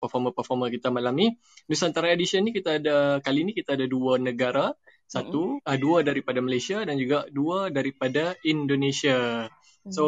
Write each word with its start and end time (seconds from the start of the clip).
performer-performer 0.00 0.72
kita 0.72 0.88
malam 0.88 1.14
ni. 1.14 1.36
Nusantara 1.68 2.10
Edition 2.10 2.42
ni 2.48 2.56
kita 2.56 2.80
ada 2.80 3.20
kali 3.20 3.44
ni 3.44 3.52
kita 3.52 3.76
ada 3.76 3.84
dua 3.84 4.16
negara, 4.16 4.72
satu 5.04 5.60
mm-hmm. 5.60 5.68
uh, 5.68 5.78
dua 5.78 5.98
daripada 6.00 6.40
Malaysia 6.40 6.80
dan 6.82 6.96
juga 6.96 7.28
dua 7.28 7.68
daripada 7.68 8.34
Indonesia. 8.42 9.46
Mm-hmm. 9.52 9.92
So 9.92 10.04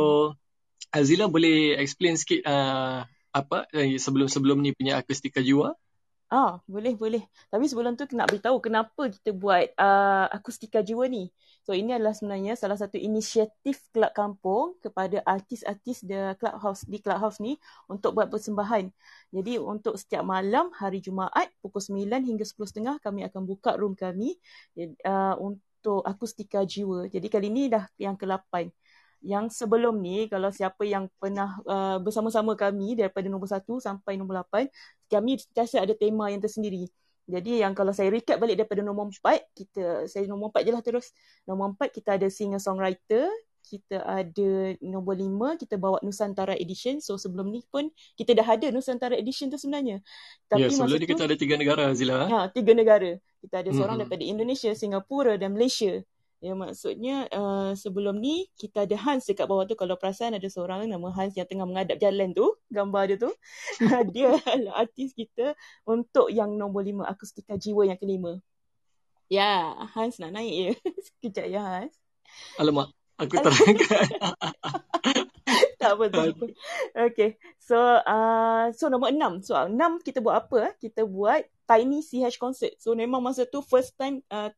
Azila 0.93 1.29
boleh 1.29 1.77
explain 1.81 2.17
sikit 2.17 2.45
uh, 2.49 3.05
apa 3.33 3.65
eh, 3.73 3.97
sebelum-sebelum 3.97 4.61
ni 4.61 4.77
punya 4.77 5.01
akustika 5.01 5.41
jiwa? 5.41 5.77
Ah, 6.33 6.65
boleh, 6.65 6.97
boleh. 6.97 7.29
Tapi 7.53 7.69
sebelum 7.69 7.93
tu 7.93 8.09
nak 8.17 8.33
beritahu 8.33 8.57
kenapa 8.65 9.05
kita 9.13 9.37
buat 9.37 9.69
uh, 9.77 10.33
akustika 10.33 10.81
jiwa 10.81 11.05
ni. 11.05 11.29
So 11.61 11.77
ini 11.77 11.93
adalah 11.93 12.17
sebenarnya 12.17 12.57
salah 12.57 12.81
satu 12.81 12.97
inisiatif 12.97 13.85
Kelab 13.93 14.17
Kampung 14.17 14.81
kepada 14.81 15.21
artis-artis 15.29 16.01
di 16.01 16.17
Clubhouse 16.41 16.89
di 16.89 17.05
Clubhouse 17.05 17.37
ni 17.37 17.61
untuk 17.85 18.17
buat 18.17 18.33
persembahan. 18.33 18.89
Jadi 19.29 19.61
untuk 19.61 20.01
setiap 20.01 20.25
malam 20.25 20.73
hari 20.73 21.05
Jumaat 21.05 21.53
pukul 21.61 21.85
9 21.85 22.25
hingga 22.25 22.49
10.30 22.49 22.97
kami 23.05 23.21
akan 23.29 23.43
buka 23.45 23.77
room 23.77 23.93
kami 23.93 24.33
uh, 25.05 25.37
untuk 25.37 26.01
akustika 26.09 26.65
jiwa. 26.65 27.13
Jadi 27.13 27.29
kali 27.29 27.53
ni 27.53 27.69
dah 27.69 27.85
yang 28.01 28.17
ke-8 28.17 28.73
yang 29.23 29.47
sebelum 29.49 30.03
ni 30.03 30.27
kalau 30.27 30.51
siapa 30.51 30.83
yang 30.83 31.07
pernah 31.17 31.57
uh, 31.65 31.99
bersama-sama 32.03 32.59
kami 32.59 32.99
daripada 32.99 33.31
nombor 33.31 33.49
satu 33.49 33.79
sampai 33.79 34.19
nombor 34.19 34.43
lapan, 34.43 34.67
kami 35.07 35.39
sentiasa 35.39 35.83
ada 35.83 35.95
tema 35.95 36.29
yang 36.29 36.43
tersendiri. 36.43 36.91
Jadi 37.31 37.63
yang 37.63 37.73
kalau 37.73 37.95
saya 37.95 38.11
recap 38.11 38.43
balik 38.43 38.59
daripada 38.59 38.83
nombor 38.83 39.15
empat, 39.15 39.47
kita 39.55 40.11
saya 40.11 40.27
nombor 40.27 40.51
empat 40.51 40.63
je 40.67 40.73
lah 40.75 40.83
terus. 40.83 41.15
Nombor 41.47 41.79
empat 41.79 41.95
kita 41.95 42.19
ada 42.19 42.27
singer 42.27 42.59
songwriter, 42.59 43.31
kita 43.63 44.03
ada 44.03 44.75
nombor 44.83 45.15
lima 45.15 45.55
kita 45.55 45.79
bawa 45.79 46.03
Nusantara 46.03 46.59
Edition. 46.59 46.99
So 46.99 47.15
sebelum 47.15 47.55
ni 47.55 47.63
pun 47.71 47.89
kita 48.19 48.35
dah 48.35 48.45
ada 48.45 48.67
Nusantara 48.75 49.15
Edition 49.15 49.49
tu 49.49 49.57
sebenarnya. 49.57 50.03
Tapi 50.51 50.67
ya, 50.67 50.69
sebelum 50.69 50.99
ni 50.99 51.07
kita 51.07 51.25
ada 51.31 51.37
tiga 51.39 51.55
negara 51.55 51.95
Zila. 51.95 52.27
Ha, 52.27 52.51
tiga 52.51 52.75
negara. 52.75 53.17
Kita 53.39 53.63
ada 53.63 53.71
seorang 53.71 53.99
mm-hmm. 53.99 53.99
daripada 54.03 54.23
Indonesia, 54.27 54.71
Singapura 54.75 55.35
dan 55.39 55.55
Malaysia. 55.55 56.03
Ya 56.43 56.59
maksudnya 56.59 57.31
uh, 57.31 57.71
sebelum 57.79 58.19
ni 58.19 58.51
kita 58.59 58.83
ada 58.83 58.99
Hans 58.99 59.31
dekat 59.31 59.47
bawah 59.47 59.63
tu 59.63 59.79
kalau 59.79 59.95
perasan 59.95 60.35
ada 60.35 60.49
seorang 60.51 60.91
nama 60.91 61.15
Hans 61.15 61.39
yang 61.39 61.47
tengah 61.47 61.63
menghadap 61.63 62.03
jalan 62.03 62.35
tu 62.35 62.59
gambar 62.67 63.15
dia 63.15 63.17
tu 63.23 63.31
dia 64.11 64.35
adalah 64.51 64.83
artis 64.83 65.15
kita 65.15 65.55
untuk 65.87 66.35
yang 66.35 66.59
nombor 66.59 66.83
lima 66.83 67.07
akustika 67.07 67.55
jiwa 67.55 67.87
yang 67.87 67.95
kelima. 67.95 68.43
Ya 69.31 69.71
Hans 69.95 70.19
nak 70.19 70.35
naik 70.35 70.51
ya. 70.51 70.73
Sekejap 71.07 71.47
ya 71.47 71.63
Hans. 71.63 71.95
Alamak 72.59 72.91
aku 73.23 73.39
terangkan. 73.47 74.07
tak 75.79 75.91
apa 75.95 76.05
tak 76.11 76.25
apa. 76.27 76.47
Okay 77.07 77.39
so 77.63 77.79
uh, 78.03 78.67
so 78.75 78.91
nombor 78.91 79.15
enam 79.15 79.39
so 79.47 79.55
enam 79.55 80.03
kita 80.03 80.19
buat 80.19 80.43
apa? 80.43 80.75
Kita 80.83 81.07
buat 81.07 81.47
Tiny 81.71 82.03
CH 82.03 82.35
concert. 82.43 82.75
So 82.83 82.99
memang 82.99 83.23
masa 83.23 83.47
tu 83.47 83.63
first 83.63 83.95
time 83.95 84.27
uh, 84.27 84.51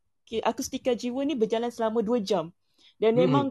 akustika 0.45 0.97
jiwa 0.97 1.23
ni 1.25 1.37
berjalan 1.37 1.69
selama 1.69 2.01
dua 2.01 2.19
jam. 2.21 2.51
Dan 2.97 3.17
hmm. 3.17 3.21
memang 3.21 3.47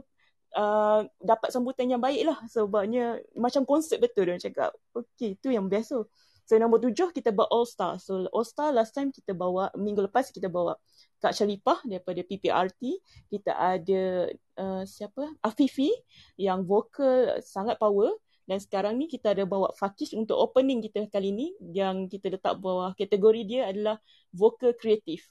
uh, 0.57 1.01
dapat 1.19 1.49
sambutan 1.53 1.89
yang 1.89 2.01
baik 2.01 2.23
lah. 2.25 2.37
Sebabnya 2.49 3.21
macam 3.37 3.65
konsep 3.65 4.01
betul 4.01 4.29
dia 4.29 4.39
cakap. 4.39 4.71
Okay, 4.93 5.35
tu 5.41 5.49
yang 5.53 5.67
biasa. 5.67 6.05
So 6.43 6.59
nombor 6.59 6.83
tujuh 6.83 7.15
kita 7.15 7.31
buat 7.31 7.47
All 7.49 7.63
Star. 7.63 7.97
So 8.03 8.27
All 8.35 8.43
Star 8.43 8.75
last 8.75 8.91
time 8.91 9.15
kita 9.15 9.31
bawa, 9.31 9.71
minggu 9.79 10.03
lepas 10.03 10.27
kita 10.27 10.51
bawa 10.51 10.75
Kak 11.23 11.31
Sharifah 11.31 11.79
daripada 11.87 12.19
PPRT. 12.19 12.99
Kita 13.31 13.55
ada 13.55 14.27
uh, 14.59 14.83
siapa? 14.83 15.23
Afifi 15.39 15.91
yang 16.35 16.67
vokal 16.67 17.39
sangat 17.39 17.79
power. 17.79 18.11
Dan 18.43 18.59
sekarang 18.59 18.99
ni 18.99 19.07
kita 19.07 19.31
ada 19.31 19.47
bawa 19.47 19.71
Fakish 19.71 20.11
untuk 20.19 20.35
opening 20.35 20.83
kita 20.83 21.07
kali 21.07 21.31
ni. 21.31 21.47
Yang 21.63 22.19
kita 22.19 22.35
letak 22.35 22.59
bawah 22.59 22.91
kategori 22.91 23.41
dia 23.47 23.71
adalah 23.71 24.03
vokal 24.35 24.75
kreatif. 24.75 25.23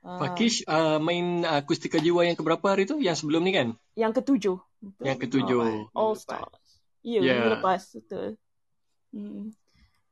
Fakish 0.00 0.64
uh, 0.64 0.96
main 0.96 1.44
akustika 1.44 2.00
jiwa 2.00 2.24
yang 2.24 2.32
keberapa 2.32 2.72
hari 2.72 2.88
tu? 2.88 2.96
Yang 2.96 3.24
sebelum 3.24 3.44
ni 3.44 3.52
kan? 3.52 3.68
Yang 3.92 4.24
ketujuh. 4.24 4.56
Betul. 4.80 5.04
Yang 5.04 5.18
ketujuh. 5.28 5.60
Oh, 5.60 5.84
All 5.92 6.14
Stars. 6.16 6.80
Ya, 7.04 7.20
yeah, 7.20 7.24
yeah. 7.24 7.48
lepas. 7.52 7.84
Betul. 7.92 8.40
Hmm. 9.12 9.52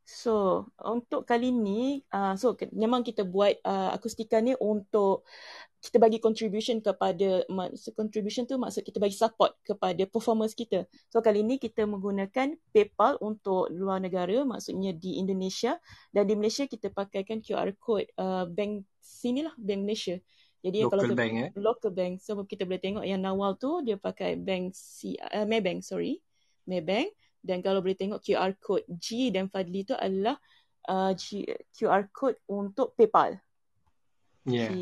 So, 0.08 0.64
untuk 0.80 1.28
kali 1.28 1.52
ni, 1.52 2.00
uh, 2.12 2.32
so 2.36 2.56
memang 2.72 3.04
kita 3.04 3.28
buat 3.28 3.60
uh, 3.60 3.92
akustika 3.92 4.40
ni 4.40 4.56
untuk 4.56 5.28
kita 5.78 6.02
bagi 6.02 6.18
contribution 6.18 6.82
kepada, 6.82 7.46
contribution 7.94 8.42
tu 8.42 8.58
maksud 8.58 8.82
kita 8.82 8.98
bagi 8.98 9.14
support 9.14 9.54
kepada 9.62 10.02
performance 10.10 10.50
kita. 10.50 10.82
So, 11.06 11.22
kali 11.22 11.46
ni 11.46 11.62
kita 11.62 11.86
menggunakan 11.86 12.58
PayPal 12.74 13.22
untuk 13.22 13.70
luar 13.70 14.02
negara, 14.02 14.42
maksudnya 14.42 14.90
di 14.90 15.22
Indonesia. 15.22 15.78
Dan 16.10 16.26
di 16.26 16.34
Malaysia 16.34 16.66
kita 16.66 16.90
pakaikan 16.90 17.38
QR 17.38 17.70
code 17.78 18.10
uh, 18.18 18.50
bank 18.50 18.82
sini 18.98 19.46
lah, 19.46 19.54
bank 19.54 19.86
Malaysia. 19.86 20.18
Jadi 20.58 20.82
local 20.82 20.98
kalau 20.98 21.14
bank 21.14 21.32
eh? 21.38 21.50
Local 21.54 21.90
bank. 21.94 22.12
So, 22.18 22.42
kita 22.42 22.66
boleh 22.66 22.82
tengok 22.82 23.04
yang 23.06 23.22
Nawal 23.22 23.54
tu, 23.54 23.78
dia 23.86 23.94
pakai 23.94 24.34
bank 24.34 24.74
C, 24.74 25.14
uh, 25.14 25.46
Maybank, 25.46 25.86
sorry. 25.86 26.18
Maybank. 26.66 27.14
Dan 27.38 27.62
kalau 27.62 27.78
boleh 27.78 27.94
tengok 27.94 28.18
QR 28.18 28.50
code 28.58 28.82
G 28.90 29.30
dan 29.30 29.46
Fadli 29.46 29.86
tu 29.86 29.94
adalah 29.94 30.34
uh, 30.90 31.14
G, 31.14 31.46
QR 31.70 32.10
code 32.10 32.42
untuk 32.50 32.98
PayPal. 32.98 33.38
Ya. 34.42 34.74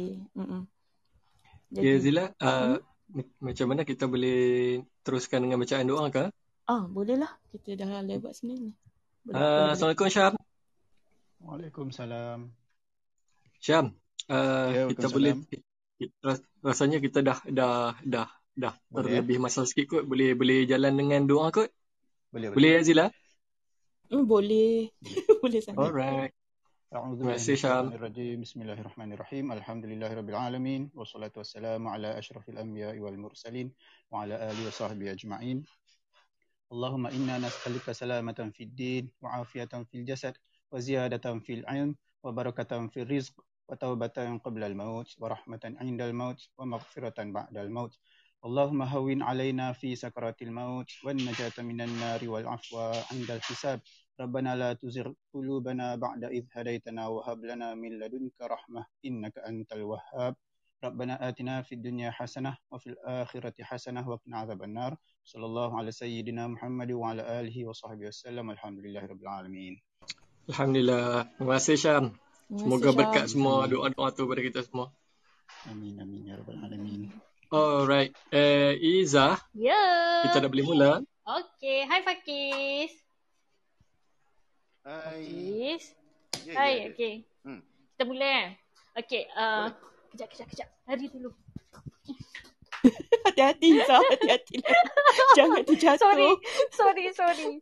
Ya, 1.77 1.93
yeah, 1.93 1.99
Zila. 2.01 2.25
Uh, 2.41 2.81
hmm? 3.13 3.29
Macam 3.45 3.67
mana 3.69 3.85
kita 3.85 4.09
boleh 4.09 4.81
teruskan 5.05 5.45
dengan 5.45 5.61
bacaan 5.61 5.85
doa 5.85 6.09
ke? 6.09 6.25
Ah, 6.65 6.89
boleh 6.89 7.21
lah. 7.21 7.37
Kita 7.53 7.77
dah 7.77 8.01
lewat 8.01 8.33
sebenarnya. 8.33 8.73
Uh, 9.29 9.77
Assalamualaikum 9.77 10.09
Syam. 10.09 10.33
Waalaikumsalam. 11.45 12.49
Syam, 13.61 13.93
uh, 14.33 14.69
ya, 14.73 14.83
kita 14.89 15.07
boleh 15.13 15.37
kita, 16.01 16.41
rasanya 16.65 16.99
kita 17.03 17.21
dah 17.21 17.39
dah 17.45 17.93
dah 18.05 18.29
dah 18.57 18.75
terlebih 18.89 19.37
masa 19.37 19.69
sikit 19.69 19.85
kot. 19.91 20.05
Boleh 20.09 20.33
boleh 20.33 20.65
jalan 20.65 20.97
dengan 20.97 21.29
doa 21.29 21.53
kot? 21.53 21.69
Boleh, 22.33 22.53
boleh. 22.53 22.57
Boleh, 22.57 22.73
Azila? 22.81 23.07
Mm, 24.09 24.25
boleh. 24.25 24.91
boleh 25.43 25.61
sangat. 25.61 25.81
Alright. 25.83 26.33
Terima 26.92 27.40
kasih, 27.40 27.56
Syam. 27.56 27.88
Bismillahirrahmanirrahim. 28.44 29.56
Alhamdulillahirrabbilalamin. 29.56 30.92
Wassalatu 30.92 31.40
wassalamu 31.40 31.88
ala 31.88 32.20
ashrafil 32.20 32.60
anbiya 32.60 32.92
wal 33.00 33.16
mursalin. 33.16 33.72
Wa 34.12 34.28
ala 34.28 34.36
alihi 34.52 34.68
wa 34.68 34.76
sahbihi 34.76 35.10
ajma'in. 35.16 35.64
Allahumma 36.68 37.08
inna 37.16 37.40
nas'aluka 37.40 37.96
salamatan 37.96 38.52
fid 38.52 38.76
din. 38.76 39.08
Wa 39.24 39.40
afiatan 39.40 39.88
fil 39.88 40.04
jasad. 40.04 40.36
Wa 40.68 40.84
ziyadatan 40.84 41.40
fil 41.40 41.64
ilm. 41.64 41.96
Wa 42.20 42.36
barakatan 42.36 42.92
fil 42.92 43.08
rizq. 43.08 43.40
Wa 43.72 43.80
taubatan 43.80 44.44
qabla 44.44 44.68
al-maut. 44.68 45.08
Wa 45.16 45.32
rahmatan 45.32 45.80
indal 45.80 46.12
maut. 46.12 46.44
Wa 46.60 46.68
maghfiratan 46.68 47.32
ba'dal 47.32 47.72
maut. 47.72 47.96
اللهم 48.42 48.82
هون 48.82 49.22
علينا 49.22 49.78
في 49.78 49.94
سكرات 49.94 50.42
الموت 50.42 51.06
والنجاة 51.06 51.62
من 51.62 51.78
النار 51.82 52.26
والعفو 52.26 52.74
عند 53.14 53.30
الحساب 53.38 53.80
ربنا 54.20 54.56
لا 54.56 54.74
تزغ 54.74 55.12
قلوبنا 55.34 55.96
بعد 55.96 56.24
إذ 56.24 56.46
هديتنا 56.52 57.08
وهب 57.08 57.46
لنا 57.46 57.74
من 57.76 58.00
لدنك 58.00 58.38
رحمة 58.42 58.86
إنك 59.06 59.38
أنت 59.38 59.74
الوهاب 59.74 60.36
ربنا 60.84 61.30
آتنا 61.30 61.62
في 61.62 61.76
الدنيا 61.76 62.12
حسنة 62.12 62.58
وفي 62.72 62.88
الآخرة 62.90 63.54
حسنة 63.62 64.10
وقنا 64.10 64.38
عذاب 64.38 64.64
النار 64.64 64.96
صلى 65.24 65.46
الله 65.46 65.78
على 65.78 65.92
سيدنا 65.92 66.48
محمد 66.48 66.92
وعلى 66.92 67.22
آله 67.40 67.66
وصحبه 67.66 68.08
وسلم 68.08 68.52
الحمد 68.52 68.80
لله 68.80 69.06
رب 69.06 69.22
العالمين 69.22 69.82
Alhamdulillah. 70.50 71.30
Terima 71.38 71.54
kasih 71.62 71.78
Syam. 71.78 72.06
Semoga 72.50 72.90
berkat 72.92 73.30
semua 73.30 73.70
doa-doa 73.70 74.10
tu 74.12 74.26
pada 74.26 74.42
kita 74.42 74.66
semua. 74.66 74.90
Amin 75.70 76.02
amin 76.02 76.28
ya 76.28 76.36
rabbal 76.42 76.58
alamin. 76.60 77.14
Alright. 77.54 78.12
Eh, 78.34 78.74
Iza. 78.76 79.38
Ya. 79.54 79.72
Yeah. 79.72 80.26
Kita 80.28 80.44
dah 80.44 80.50
boleh 80.50 80.66
mula. 80.66 80.92
Okay. 81.24 81.86
Hai 81.86 82.02
Fakis. 82.02 82.92
Hai. 84.87 85.03
Fakis. 85.03 85.85
Yeah, 86.47 86.55
Hai. 86.55 86.71
Yeah, 86.71 86.79
yeah. 86.79 86.91
Okay. 86.95 87.15
Hmm. 87.43 87.61
Kita 87.91 88.03
mula 88.07 88.23
eh. 88.23 88.49
Okay. 89.03 89.27
Uh, 89.35 89.75
kejap, 90.15 90.31
kejap, 90.31 90.47
kejap. 90.55 90.69
Hari 90.87 91.11
dulu. 91.11 91.31
Hati-hati 93.27 93.83
Iza. 93.83 93.99
Hati-hati. 93.99 94.63
Jangan 95.43 95.67
terjatuh. 95.67 95.99
Sorry. 96.07 96.31
Sorry, 96.71 97.05
sorry. 97.11 97.53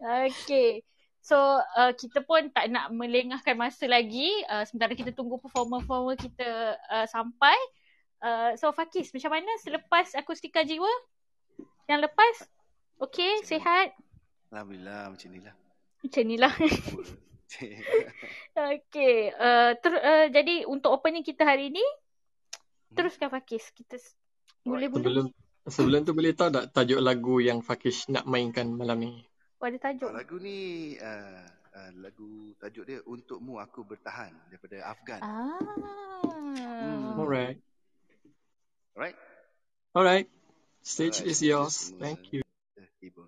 Okay. 0.00 0.80
So 1.20 1.36
uh, 1.76 1.92
kita 1.92 2.24
pun 2.24 2.48
tak 2.56 2.72
nak 2.72 2.88
melengahkan 2.88 3.52
masa 3.52 3.84
lagi 3.84 4.32
uh, 4.48 4.64
sementara 4.64 4.96
kita 4.96 5.12
tunggu 5.12 5.36
performer-performer 5.44 6.16
kita 6.16 6.80
uh, 6.88 7.04
sampai. 7.04 7.54
Uh, 8.24 8.56
so 8.56 8.72
Fakis, 8.72 9.12
macam 9.12 9.36
mana 9.36 9.52
selepas 9.60 10.08
akustika 10.16 10.64
jiwa? 10.64 10.88
Yang 11.84 12.08
lepas? 12.08 12.36
Okay, 12.96 13.44
sihat? 13.44 13.92
Alhamdulillah, 14.48 15.12
macam 15.12 15.28
inilah. 15.28 15.61
Macam 16.02 16.20
inilah. 16.26 16.52
okay, 18.74 19.16
uh, 19.38 19.70
ter- 19.78 20.02
uh, 20.02 20.26
jadi 20.34 20.66
untuk 20.66 20.90
opening 20.90 21.22
kita 21.22 21.46
hari 21.46 21.70
ni, 21.70 21.82
hmm. 21.82 22.98
teruskan 22.98 23.30
Fakis. 23.30 23.70
Kita 23.70 23.96
boleh 24.66 24.90
boleh. 24.90 25.02
Sebelum, 25.02 25.26
sebelum 25.70 26.00
tu 26.02 26.12
boleh 26.12 26.34
tahu 26.34 26.50
tak 26.50 26.74
tajuk 26.74 26.98
lagu 26.98 27.38
yang 27.38 27.62
Fakis 27.62 28.10
nak 28.10 28.26
mainkan 28.26 28.66
malam 28.74 28.98
ni? 28.98 29.12
Oh, 29.62 29.70
ada 29.70 29.78
tajuk. 29.78 30.10
lagu 30.10 30.42
ni 30.42 30.98
uh, 30.98 31.46
uh, 31.78 31.90
lagu 32.02 32.50
tajuk 32.58 32.82
dia 32.82 32.98
Untukmu 33.06 33.62
Aku 33.62 33.86
Bertahan 33.86 34.34
daripada 34.50 34.82
Afgan. 34.90 35.22
Ah. 35.22 35.54
Hmm. 36.26 37.14
Alright. 37.14 37.62
Alright. 38.98 39.16
Alright. 39.94 40.28
Stage 40.82 41.22
Alright. 41.22 41.30
is 41.30 41.38
yours. 41.46 41.94
Thank 41.94 42.34
you. 42.34 42.42
Ibu. 43.02 43.22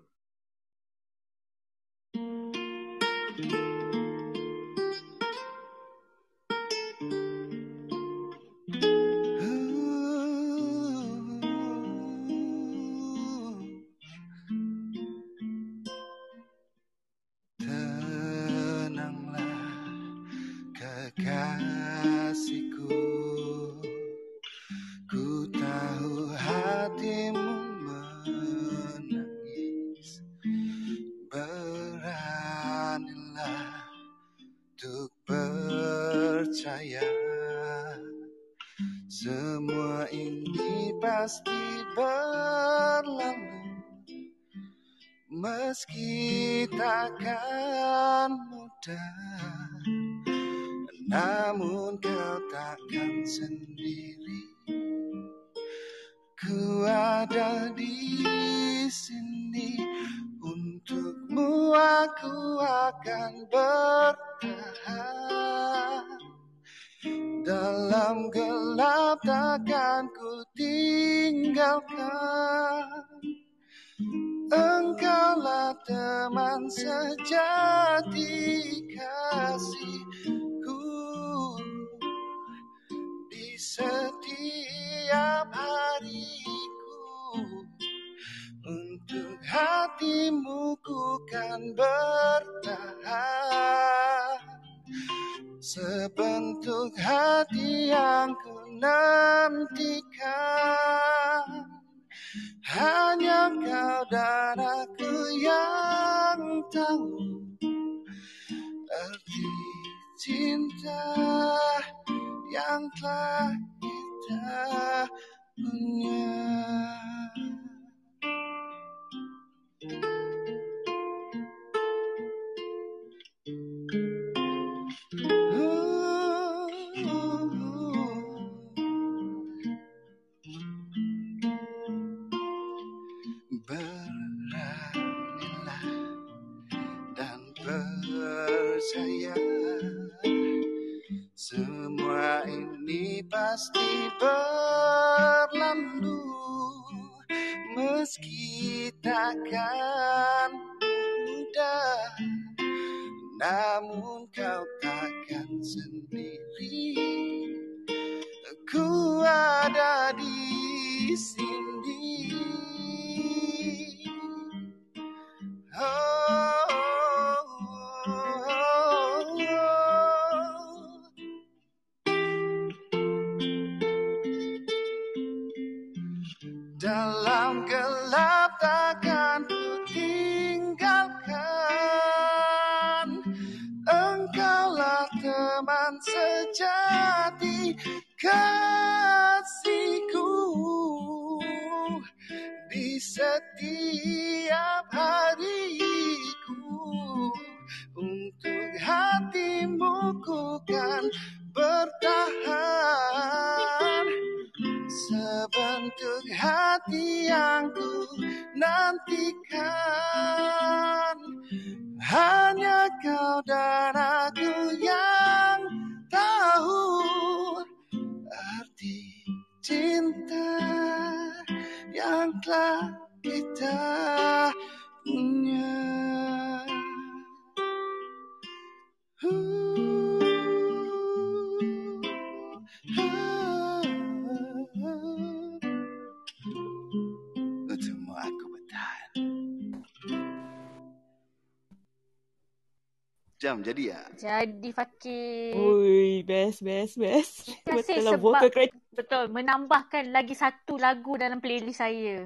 Jadi 244.25 244.69
ya? 244.69 244.77
Fakir. 244.77 245.53
Ui, 245.55 246.23
best, 246.25 246.59
best, 246.65 246.93
best. 246.97 247.33
Betul 247.69 248.01
lah, 248.05 248.17
vocal 248.17 248.49
credit. 248.49 248.73
Betul, 248.95 249.23
menambahkan 249.27 250.07
lagi 250.15 250.33
satu 250.33 250.79
lagu 250.79 251.19
dalam 251.19 251.43
playlist 251.43 251.83
saya. 251.83 252.25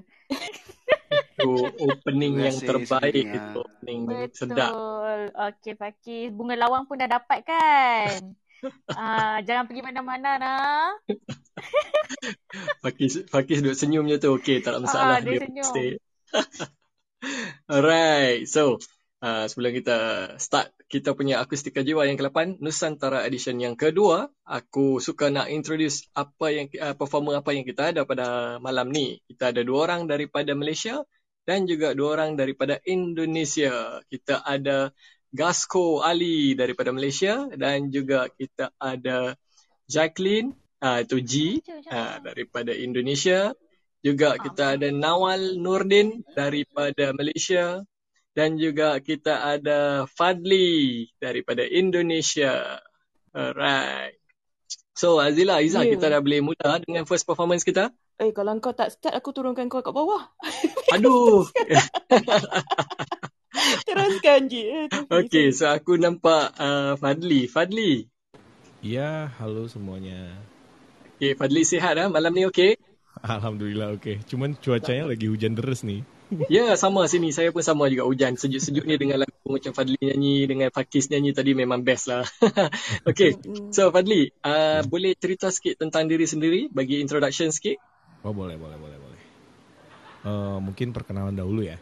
Itu 1.10 1.50
opening 1.82 2.34
yang 2.38 2.58
terbaik. 2.62 3.26
Itu 3.26 3.66
opening 3.66 4.00
Betul. 4.06 4.38
sedap. 4.38 4.72
Betul. 4.74 5.20
Okey 5.34 5.74
Fakir, 5.82 6.26
bunga 6.36 6.56
lawang 6.56 6.84
pun 6.88 7.02
dah 7.02 7.10
dapat 7.10 7.40
kan? 7.44 8.20
Ah, 8.92 9.40
jangan 9.48 9.72
pergi 9.72 9.82
mana-mana 9.86 10.36
nah. 10.36 10.92
Fakir, 12.84 13.10
Fakir 13.32 13.58
duduk 13.64 13.78
senyum 13.78 14.06
je 14.12 14.18
tu. 14.20 14.30
Okey, 14.36 14.60
tak 14.64 14.76
ada 14.76 14.80
masalah. 14.84 15.16
Ah, 15.18 15.22
dia, 15.24 15.40
dia 15.40 15.40
senyum. 15.48 15.74
Alright, 17.70 18.48
so 18.48 18.78
uh, 19.24 19.46
sebelum 19.48 19.72
kita 19.76 19.98
start 20.40 20.72
kita 20.90 21.14
punya 21.14 21.44
akustika 21.44 21.84
jiwa 21.86 22.08
yang 22.08 22.18
ke-8 22.18 22.64
Nusantara 22.64 23.24
edition 23.28 23.60
yang 23.62 23.76
kedua 23.78 24.32
aku 24.48 24.98
suka 25.04 25.30
nak 25.30 25.52
introduce 25.52 26.08
apa 26.16 26.48
yang 26.50 26.66
uh, 26.80 26.96
performer 26.96 27.40
apa 27.40 27.54
yang 27.54 27.68
kita 27.68 27.94
ada 27.94 28.02
pada 28.08 28.58
malam 28.64 28.90
ni. 28.90 29.20
Kita 29.30 29.54
ada 29.54 29.62
dua 29.62 29.86
orang 29.90 30.10
daripada 30.10 30.56
Malaysia 30.58 31.04
dan 31.46 31.70
juga 31.70 31.94
dua 31.94 32.20
orang 32.20 32.40
daripada 32.40 32.80
Indonesia. 32.88 34.02
Kita 34.10 34.42
ada 34.42 34.90
Gasco 35.30 36.02
Ali 36.02 36.58
daripada 36.58 36.90
Malaysia 36.90 37.46
dan 37.54 37.94
juga 37.94 38.34
kita 38.34 38.74
ada 38.82 39.38
Jacqueline 39.86 40.58
uh, 40.82 41.06
itu 41.06 41.18
G 41.22 41.34
uh, 41.90 42.18
daripada 42.24 42.74
Indonesia. 42.74 43.54
Juga 44.00 44.40
kita 44.40 44.80
ada 44.80 44.88
Nawal 44.96 45.60
Nurdin 45.60 46.24
daripada 46.32 47.12
Malaysia 47.12 47.84
dan 48.38 48.62
juga 48.62 49.02
kita 49.02 49.58
ada 49.58 50.06
Fadli 50.06 51.10
daripada 51.18 51.66
Indonesia. 51.66 52.78
Alright. 53.34 54.22
So 54.94 55.24
Azila, 55.24 55.64
Iza, 55.64 55.88
yeah. 55.88 55.96
kita 55.96 56.12
dah 56.12 56.20
boleh 56.20 56.44
mula 56.44 56.84
dengan 56.84 57.08
first 57.08 57.24
performance 57.24 57.64
kita. 57.64 57.96
Eh, 58.20 58.36
kalau 58.36 58.52
kau 58.60 58.76
tak 58.76 58.92
start, 58.92 59.16
aku 59.16 59.32
turunkan 59.32 59.72
kau 59.72 59.80
kat 59.80 59.96
bawah. 59.96 60.28
Aduh. 61.00 61.48
Teruskan 63.88 64.52
je. 64.52 64.92
Okay, 65.08 65.56
so 65.56 65.72
aku 65.72 65.96
nampak 65.96 66.52
uh, 66.60 67.00
Fadli. 67.00 67.48
Fadli. 67.48 68.12
Ya, 68.84 69.32
halo 69.40 69.72
semuanya. 69.72 70.36
Okay, 71.16 71.32
Fadli 71.36 71.64
sihat 71.64 71.96
ah 71.96 72.12
malam 72.12 72.36
ni 72.36 72.44
okay? 72.44 72.76
Alhamdulillah 73.24 73.96
okay. 73.96 74.20
Cuman 74.28 74.60
cuacanya 74.60 75.08
lagi 75.08 75.32
hujan 75.32 75.56
deras 75.56 75.88
nih. 75.88 76.04
Ya, 76.54 76.74
sama 76.78 77.10
sini. 77.10 77.34
Saya 77.34 77.50
pun 77.50 77.66
sama 77.66 77.90
juga 77.90 78.06
hujan. 78.06 78.38
Sejuk-sejuk 78.38 78.86
ni 78.86 78.96
dengan 79.02 79.26
lagu 79.26 79.34
macam 79.50 79.74
Fadli 79.74 79.98
nyanyi, 79.98 80.46
dengan 80.46 80.70
Fakis 80.70 81.10
nyanyi 81.10 81.34
tadi 81.34 81.58
memang 81.58 81.82
best 81.82 82.10
lah. 82.10 82.26
okay, 83.10 83.38
so 83.74 83.90
Fadli, 83.90 84.30
uh, 84.46 84.82
hmm. 84.82 84.90
boleh 84.90 85.18
cerita 85.18 85.50
sikit 85.50 85.82
tentang 85.82 86.06
diri 86.06 86.30
sendiri, 86.30 86.70
bagi 86.70 87.02
introduction 87.02 87.50
sikit? 87.50 87.82
Oh 88.22 88.36
boleh, 88.36 88.60
boleh, 88.60 88.78
boleh, 88.78 88.98
boleh. 89.00 89.22
Uh, 90.20 90.58
mungkin 90.62 90.92
perkenalan 90.92 91.34
dahulu 91.34 91.66
ya. 91.66 91.82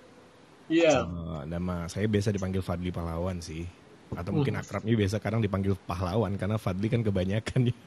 Iya. 0.71 0.91
Yeah. 0.95 1.01
Uh, 1.03 1.41
nama 1.47 1.91
saya 1.91 2.07
biasa 2.07 2.31
dipanggil 2.31 2.63
Fadli 2.63 2.93
Pahlawan 2.93 3.43
sih. 3.43 3.67
Atau 4.15 4.31
mungkin 4.31 4.55
hmm. 4.55 4.63
akrabnya 4.63 4.95
biasa 4.95 5.19
kadang 5.19 5.43
dipanggil 5.43 5.75
pahlawan 5.83 6.39
karena 6.39 6.55
Fadli 6.55 6.87
kan 6.87 7.03
kebanyakan 7.03 7.75
ya. 7.75 7.77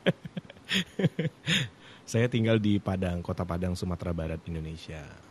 saya 2.10 2.28
tinggal 2.28 2.60
di 2.60 2.76
Padang, 2.76 3.24
Kota 3.24 3.48
Padang, 3.48 3.72
Sumatera 3.72 4.12
Barat, 4.12 4.44
Indonesia. 4.44 5.29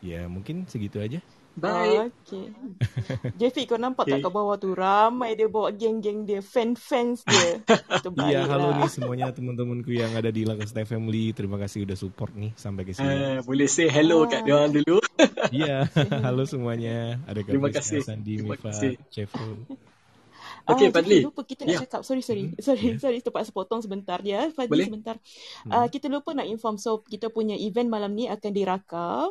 Ya 0.00 0.24
mungkin 0.26 0.64
segitu 0.64 1.00
aja. 1.00 1.20
Baik. 1.58 2.14
Okay. 2.24 2.46
Jeffy 3.40 3.66
kau 3.66 3.76
nampak 3.76 4.06
okay. 4.06 4.16
tak 4.16 4.30
kat 4.30 4.32
bawah 4.32 4.56
tu 4.56 4.72
ramai 4.72 5.34
dia 5.34 5.50
bawa 5.50 5.74
geng-geng 5.74 6.24
dia, 6.24 6.40
fan-fans 6.40 7.26
dia. 7.26 7.60
Iya, 8.30 8.46
halo 8.46 8.80
nih 8.80 8.88
semuanya 8.88 9.28
teman-temanku 9.34 9.90
yang 9.92 10.14
ada 10.14 10.30
di 10.30 10.46
Lakasta 10.46 10.86
Family. 10.86 11.34
Terima 11.36 11.58
kasih 11.58 11.84
udah 11.84 11.98
support 11.98 12.32
nih 12.32 12.54
sampai 12.54 12.86
ke 12.86 12.94
sini. 12.94 13.10
Uh, 13.10 13.38
boleh 13.44 13.68
say 13.68 13.90
hello 13.90 14.24
ah. 14.24 14.30
kat 14.30 14.46
dia 14.46 14.70
dulu. 14.70 15.02
Iya, 15.50 15.90
halo 16.26 16.46
semuanya. 16.46 17.18
Ada 17.26 17.44
Terima 17.44 17.68
kasih. 17.68 18.00
Sandi, 18.00 18.40
Mifa, 18.40 18.70
Chefro. 19.10 19.66
Okay, 20.70 20.86
ah, 20.88 20.92
Fadli. 20.92 21.18
Lupa 21.24 21.42
kita 21.42 21.66
nak 21.66 21.72
yeah. 21.72 21.82
cakap. 21.82 22.00
Sorry, 22.06 22.22
sorry. 22.22 22.52
Hmm. 22.52 22.60
Sorry, 22.62 22.94
yeah. 22.94 23.00
sorry. 23.00 23.18
Terpaksa 23.24 23.50
potong 23.50 23.80
sebentar 23.82 24.20
ya. 24.22 24.48
Fadli, 24.54 24.70
Boleh? 24.70 24.86
sebentar. 24.86 25.16
Hmm. 25.66 25.72
Uh, 25.72 25.86
kita 25.90 26.06
lupa 26.06 26.36
nak 26.36 26.46
inform. 26.46 26.76
So, 26.78 27.02
kita 27.02 27.32
punya 27.32 27.58
event 27.58 27.90
malam 27.90 28.14
ni 28.14 28.30
akan 28.30 28.50
dirakam. 28.52 29.28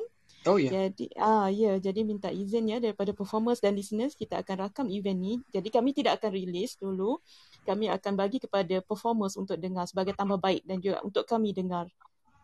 Oh 0.47 0.55
ya. 0.55 0.71
Yeah. 0.71 0.73
Jadi 0.91 1.05
ah 1.19 1.47
ya, 1.51 1.59
yeah, 1.71 1.75
jadi 1.81 1.99
minta 2.07 2.31
izin 2.31 2.71
ya 2.71 2.79
daripada 2.79 3.11
performers 3.11 3.59
dan 3.59 3.75
listeners 3.75 4.15
kita 4.15 4.39
akan 4.39 4.69
rakam 4.69 4.87
event 4.87 5.19
ni. 5.19 5.33
Jadi 5.51 5.67
kami 5.67 5.91
tidak 5.91 6.23
akan 6.23 6.31
release 6.31 6.79
dulu. 6.79 7.19
Kami 7.67 7.91
akan 7.91 8.13
bagi 8.15 8.39
kepada 8.39 8.79
performers 8.79 9.35
untuk 9.35 9.59
dengar 9.59 9.83
sebagai 9.89 10.15
tambah 10.15 10.39
baik 10.39 10.63
dan 10.63 10.79
juga 10.79 11.03
untuk 11.03 11.27
kami 11.27 11.51
dengar. 11.51 11.91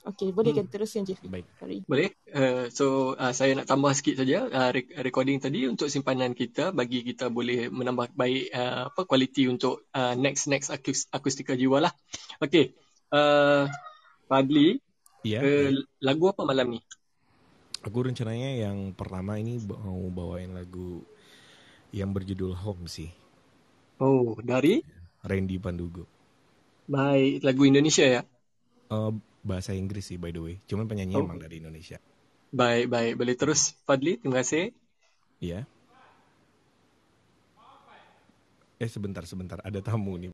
Okey, 0.05 0.29
boleh 0.37 0.53
hmm. 0.53 0.59
kan 0.61 0.65
teruskan 0.69 1.01
Jeff? 1.01 1.17
Baik. 1.25 1.49
Sorry. 1.57 1.81
Boleh. 1.89 2.13
Uh, 2.29 2.69
so 2.69 3.17
uh, 3.17 3.33
saya 3.33 3.57
nak 3.57 3.65
tambah 3.65 3.89
sikit 3.97 4.21
saja 4.21 4.45
uh, 4.45 4.69
recording 5.01 5.41
tadi 5.41 5.65
untuk 5.65 5.89
simpanan 5.89 6.37
kita 6.37 6.69
bagi 6.69 7.01
kita 7.01 7.33
boleh 7.33 7.73
menambah 7.73 8.13
baik 8.13 8.53
uh, 8.53 8.93
apa 8.93 9.01
kualiti 9.09 9.49
untuk 9.49 9.89
uh, 9.97 10.13
next 10.13 10.45
next 10.45 10.69
akus, 10.69 11.09
akustika 11.09 11.57
jiwa 11.57 11.89
lah. 11.89 11.93
Okey. 12.37 12.77
Uh, 13.09 13.65
Fadli. 14.29 14.77
Ya. 15.25 15.41
Yeah. 15.41 15.41
Uh, 15.41 15.69
lagu 16.05 16.29
apa 16.29 16.45
malam 16.45 16.77
ni? 16.77 16.79
Aku 17.85 18.01
rencananya 18.01 18.65
yang 18.65 18.97
pertama 18.97 19.37
ini 19.37 19.61
mau 19.61 20.01
bawain 20.09 20.57
lagu 20.57 21.05
yang 21.93 22.09
berjudul 22.17 22.57
Home 22.65 22.89
sih. 22.89 23.13
Oh, 24.01 24.33
dari? 24.41 24.81
Randy 25.21 25.61
Pandugo. 25.61 26.09
Baik, 26.89 27.45
lagu 27.45 27.61
Indonesia 27.69 28.01
ya? 28.01 28.21
Uh, 28.89 29.13
bahasa 29.45 29.77
Inggris 29.77 30.09
sih 30.09 30.17
by 30.17 30.33
the 30.33 30.41
way. 30.41 30.55
Cuman 30.65 30.89
penyanyi 30.89 31.13
oh. 31.13 31.29
emang 31.29 31.37
dari 31.37 31.61
Indonesia. 31.61 32.01
Baik, 32.49 32.89
baik. 32.89 33.13
Boleh 33.21 33.35
terus 33.37 33.77
Fadli, 33.85 34.17
terima 34.17 34.41
kasih. 34.41 34.73
Iya. 35.37 35.69
Eh 38.81 38.89
sebentar, 38.89 39.21
sebentar. 39.29 39.61
Ada 39.61 39.85
tamu 39.85 40.17
nih. 40.17 40.33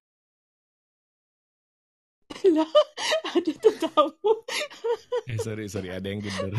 Lah, 2.56 2.72
ada 3.32 3.52
tuh 3.56 3.76
tamu. 3.80 4.34
eh 5.32 5.38
sorry 5.40 5.66
sorry 5.72 5.90
ada 5.92 6.08
yang 6.08 6.20
gender. 6.20 6.54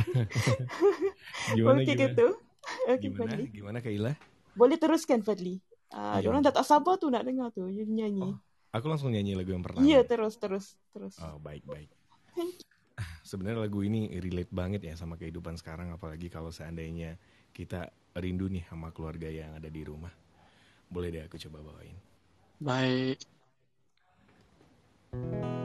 gimana 1.57 1.79
Oke, 1.83 1.93
gimana? 1.93 2.03
gitu. 2.09 2.27
Okay, 2.87 2.97
gimana? 3.09 3.19
Fadli. 3.19 3.45
Gimana 3.53 3.79
Kaila? 3.83 4.13
Boleh 4.57 4.77
teruskan 4.79 5.21
Fadli. 5.21 5.61
Ah, 5.93 6.17
uh, 6.17 6.25
orang 6.25 6.41
tak 6.41 6.57
sabar 6.65 6.97
tuh 6.97 7.13
nak 7.13 7.29
dengar 7.29 7.53
tuh 7.53 7.69
you 7.69 7.85
nyanyi. 7.85 8.25
Oh, 8.25 8.37
aku 8.73 8.89
langsung 8.89 9.13
nyanyi 9.13 9.37
lagu 9.37 9.53
yang 9.53 9.61
pertama. 9.61 9.85
Iya, 9.85 10.07
terus 10.09 10.41
terus 10.41 10.81
terus. 10.97 11.21
Oh, 11.21 11.37
baik 11.37 11.69
baik. 11.69 11.93
Sebenarnya 13.29 13.69
lagu 13.69 13.85
ini 13.85 14.09
relate 14.21 14.53
banget 14.53 14.81
ya 14.89 14.95
sama 14.97 15.21
kehidupan 15.21 15.57
sekarang 15.61 15.93
apalagi 15.93 16.29
kalau 16.33 16.53
seandainya 16.53 17.17
kita 17.53 17.93
rindu 18.17 18.49
nih 18.49 18.65
sama 18.69 18.93
keluarga 18.93 19.29
yang 19.29 19.53
ada 19.57 19.69
di 19.69 19.85
rumah. 19.85 20.13
Boleh 20.89 21.09
deh 21.13 21.23
aku 21.25 21.37
coba 21.41 21.61
bawain. 21.65 21.97
Baik. 22.61 23.21
It's 25.15 25.62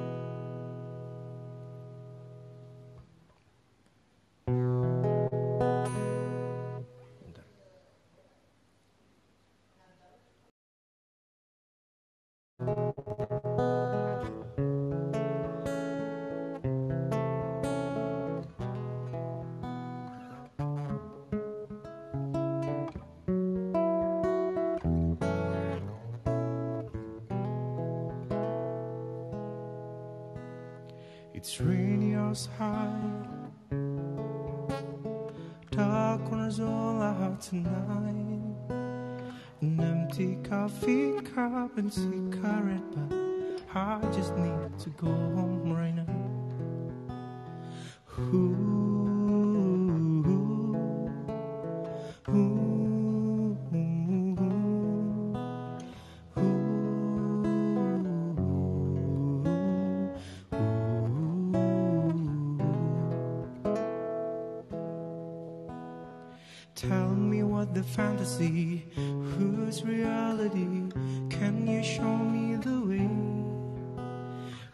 fantasy? 68.27 68.83
Whose 68.95 69.83
reality? 69.83 70.91
Can 71.29 71.67
you 71.67 71.83
show 71.83 72.17
me 72.17 72.55
the 72.57 72.81
way? 72.81 73.09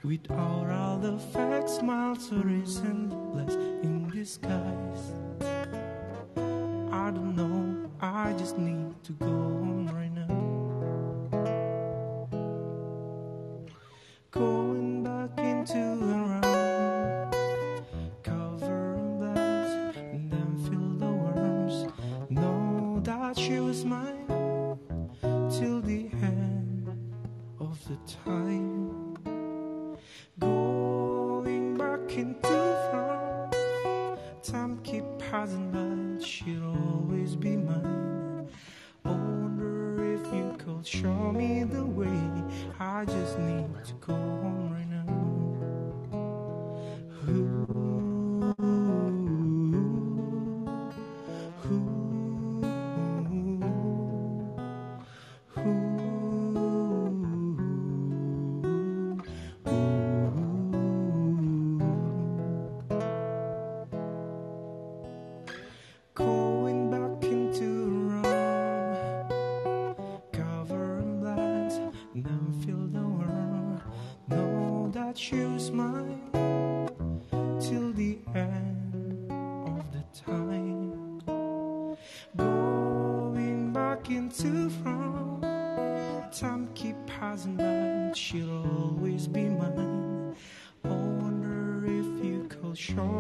With 0.04 0.30
all 0.32 0.66
other 0.66 1.18
facts, 1.18 1.82
miles 1.82 2.32
are 2.32 2.44
racing, 2.44 3.10
blessed 3.32 3.58
in 3.84 4.10
disguise. 4.10 4.34
sky. 4.34 4.63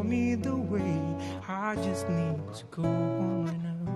Show 0.04 0.10
me 0.10 0.36
the 0.36 0.56
way. 0.56 1.00
I 1.48 1.76
just 1.76 2.10
need 2.10 2.36
to 2.56 2.66
go 2.72 2.84
home 2.84 3.46
right 3.46 3.64
now. 3.64 3.88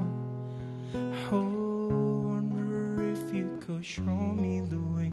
Oh, 1.32 2.22
wonder 2.30 3.12
if 3.12 3.34
you 3.34 3.60
could 3.60 3.86
show 3.86 4.02
me 4.02 4.62
the 4.62 4.80
way. 4.96 5.12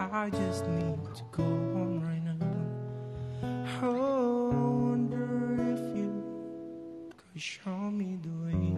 I 0.00 0.30
just 0.30 0.66
need 0.66 0.98
to 1.14 1.22
go 1.30 1.44
home 1.44 2.00
right 2.02 2.24
now. 2.24 2.36
Oh, 3.82 4.50
wonder 4.90 5.54
if 5.74 5.96
you 5.96 6.10
could 7.16 7.40
show 7.40 7.90
me 7.90 8.18
the 8.22 8.34
way. 8.46 8.76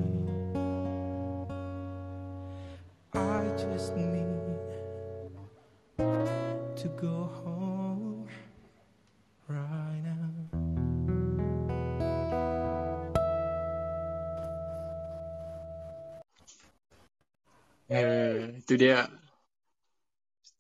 I 3.14 3.42
just 3.56 3.96
need 3.96 4.26
to 6.76 6.88
go 7.00 7.30
home 7.42 7.67
itu 18.68 18.74
dia. 18.76 19.08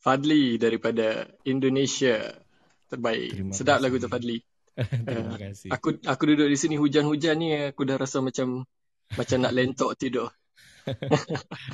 Fadli 0.00 0.56
daripada 0.56 1.26
Indonesia. 1.44 2.16
Terbaik. 2.88 3.28
Terima 3.28 3.52
Sedap 3.52 3.78
kasih. 3.78 3.84
lagu 3.84 3.96
tu 4.00 4.08
Fadli. 4.08 4.36
Terima 5.04 5.34
Eh, 5.36 5.36
kasih. 5.36 5.68
Aku 5.74 5.88
aku 6.00 6.22
duduk 6.24 6.48
di 6.48 6.56
sini 6.56 6.74
hujan-hujan 6.80 7.36
ni 7.36 7.48
aku 7.68 7.82
dah 7.84 8.00
rasa 8.00 8.24
macam 8.24 8.64
macam 9.12 9.38
nak 9.44 9.52
lentok 9.54 9.92
tidur. 10.00 10.28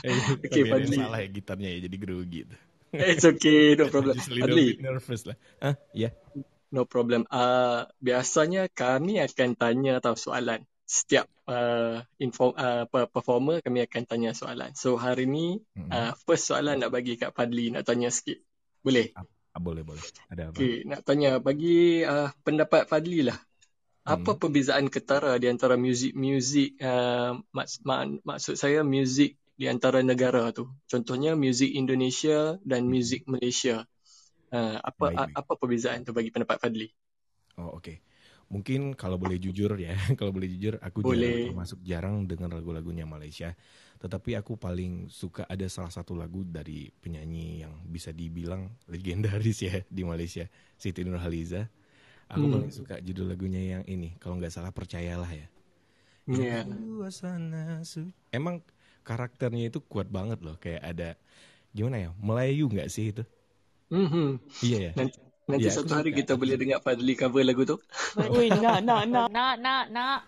Eh, 0.02 0.10
Okay, 0.42 0.62
tapi 0.66 0.70
Fadli. 0.70 0.96
salah 0.98 1.18
ya 1.22 1.28
gitarnya 1.30 1.68
ya 1.70 1.78
jadi 1.86 1.96
grogi 2.02 2.38
gitu. 2.42 2.56
It's 2.94 3.26
okay, 3.26 3.74
no 3.78 3.86
problem. 3.90 4.14
Just 4.18 4.30
Fadli, 4.30 4.78
nervous 4.78 5.22
lah. 5.26 5.36
Ah, 5.58 5.74
ya. 5.94 6.10
no 6.74 6.82
problem. 6.86 7.22
Uh, 7.30 7.86
biasanya 8.02 8.66
kami 8.70 9.22
akan 9.22 9.50
tanya 9.54 10.02
atau 10.02 10.14
soalan. 10.18 10.62
Setiap 10.84 11.24
uh, 11.48 12.04
info, 12.20 12.52
uh, 12.52 12.84
pe- 12.84 13.08
performer 13.08 13.64
kami 13.64 13.88
akan 13.88 14.04
tanya 14.04 14.30
soalan. 14.36 14.76
So 14.76 15.00
hari 15.00 15.24
ni 15.24 15.64
Mm-mm. 15.72 15.88
uh, 15.88 16.12
first 16.28 16.52
soalan 16.52 16.84
nak 16.84 16.92
bagi 16.92 17.16
kat 17.16 17.32
Fadli 17.32 17.72
nak 17.72 17.88
tanya 17.88 18.12
sikit. 18.12 18.36
Boleh? 18.84 19.16
Ah, 19.16 19.60
boleh 19.64 19.80
boleh. 19.80 20.04
Ada 20.28 20.52
apa? 20.52 20.56
Okay, 20.60 20.84
nak 20.84 21.00
tanya 21.08 21.40
bagi 21.40 22.04
uh, 22.04 22.28
pendapat 22.44 22.84
Fadli 22.84 23.24
lah. 23.24 23.40
Apa 24.04 24.36
Hmm. 24.36 24.40
perbezaan 24.44 24.92
ketara 24.92 25.40
di 25.40 25.48
antara 25.48 25.80
muzik-muzik 25.80 26.76
uh, 26.84 27.40
maks, 27.56 27.80
mak, 27.88 28.20
maksud 28.20 28.52
saya 28.60 28.84
muzik 28.84 29.40
di 29.56 29.64
antara 29.64 30.04
negara 30.04 30.52
tu. 30.52 30.68
Contohnya 30.84 31.32
muzik 31.32 31.72
Indonesia 31.72 32.60
dan 32.60 32.84
muzik 32.84 33.24
Malaysia. 33.24 33.88
Uh, 34.52 34.76
apa 34.84 35.08
Baik, 35.08 35.16
baik. 35.16 35.32
apa 35.40 35.52
perbezaan 35.56 35.98
tu 36.04 36.12
bagi 36.12 36.28
pendapat 36.28 36.60
Fadli? 36.60 36.92
Oh, 37.56 37.80
oke. 37.80 37.96
Mungkin 38.54 38.94
kalau 38.94 39.18
boleh 39.18 39.36
jujur 39.42 39.74
ya, 39.76 39.92
kalau 40.18 40.30
boleh 40.30 40.46
jujur 40.46 40.78
aku 40.78 41.02
Boleh. 41.02 41.26
jarang 41.26 41.42
termasuk 41.50 41.78
jarang 41.82 42.14
dengar 42.30 42.50
lagu-lagunya 42.54 43.02
Malaysia. 43.04 43.50
Tetapi 43.98 44.38
aku 44.38 44.54
paling 44.54 45.10
suka 45.10 45.42
ada 45.50 45.66
salah 45.66 45.90
satu 45.90 46.14
lagu 46.14 46.46
dari 46.46 46.88
penyanyi 47.02 47.66
yang 47.66 47.74
bisa 47.88 48.14
dibilang 48.14 48.70
legendaris 48.92 49.58
ya 49.66 49.82
di 49.90 50.02
Malaysia, 50.06 50.46
Siti 50.78 51.02
Nurhaliza. 51.02 51.66
Aku 52.30 52.46
Hmm. 52.46 52.52
paling 52.52 52.72
suka 52.72 52.98
judul 53.02 53.26
lagunya 53.34 53.62
yang 53.78 53.84
ini, 53.90 54.16
kalau 54.22 54.38
nggak 54.40 54.54
salah 54.54 54.72
percayalah 54.74 55.28
ya. 55.30 55.46
Su- 57.84 58.12
Emang 58.34 58.60
karakternya 59.06 59.70
itu 59.70 59.78
kuat 59.84 60.08
banget 60.10 60.38
loh, 60.42 60.56
kayak 60.58 60.82
ada 60.82 61.08
gimana 61.76 61.98
ya, 62.04 62.10
Melayu 62.20 62.66
nggak 62.72 62.90
sih 62.92 63.12
itu? 63.12 63.24
Mhm. 63.90 64.40
Iya 64.64 64.76
ya. 64.86 64.92
Nanti, 64.96 65.18
nanti 65.44 65.66
Ya, 65.66 65.72
aku 65.72 65.78
satu 65.84 65.92
hari 65.94 66.10
suka, 66.10 66.18
kita 66.24 66.32
aku 66.34 66.40
boleh 66.40 66.56
dengar 66.56 66.78
Fadli 66.80 67.14
cover 67.14 67.42
lagu 67.44 67.62
tu. 67.64 67.76
Ui, 68.34 68.48
nak, 68.48 68.80
nak, 68.80 69.02
nak. 69.12 69.28
Nak, 69.28 69.54
nak, 69.60 69.84
nak. 69.90 70.18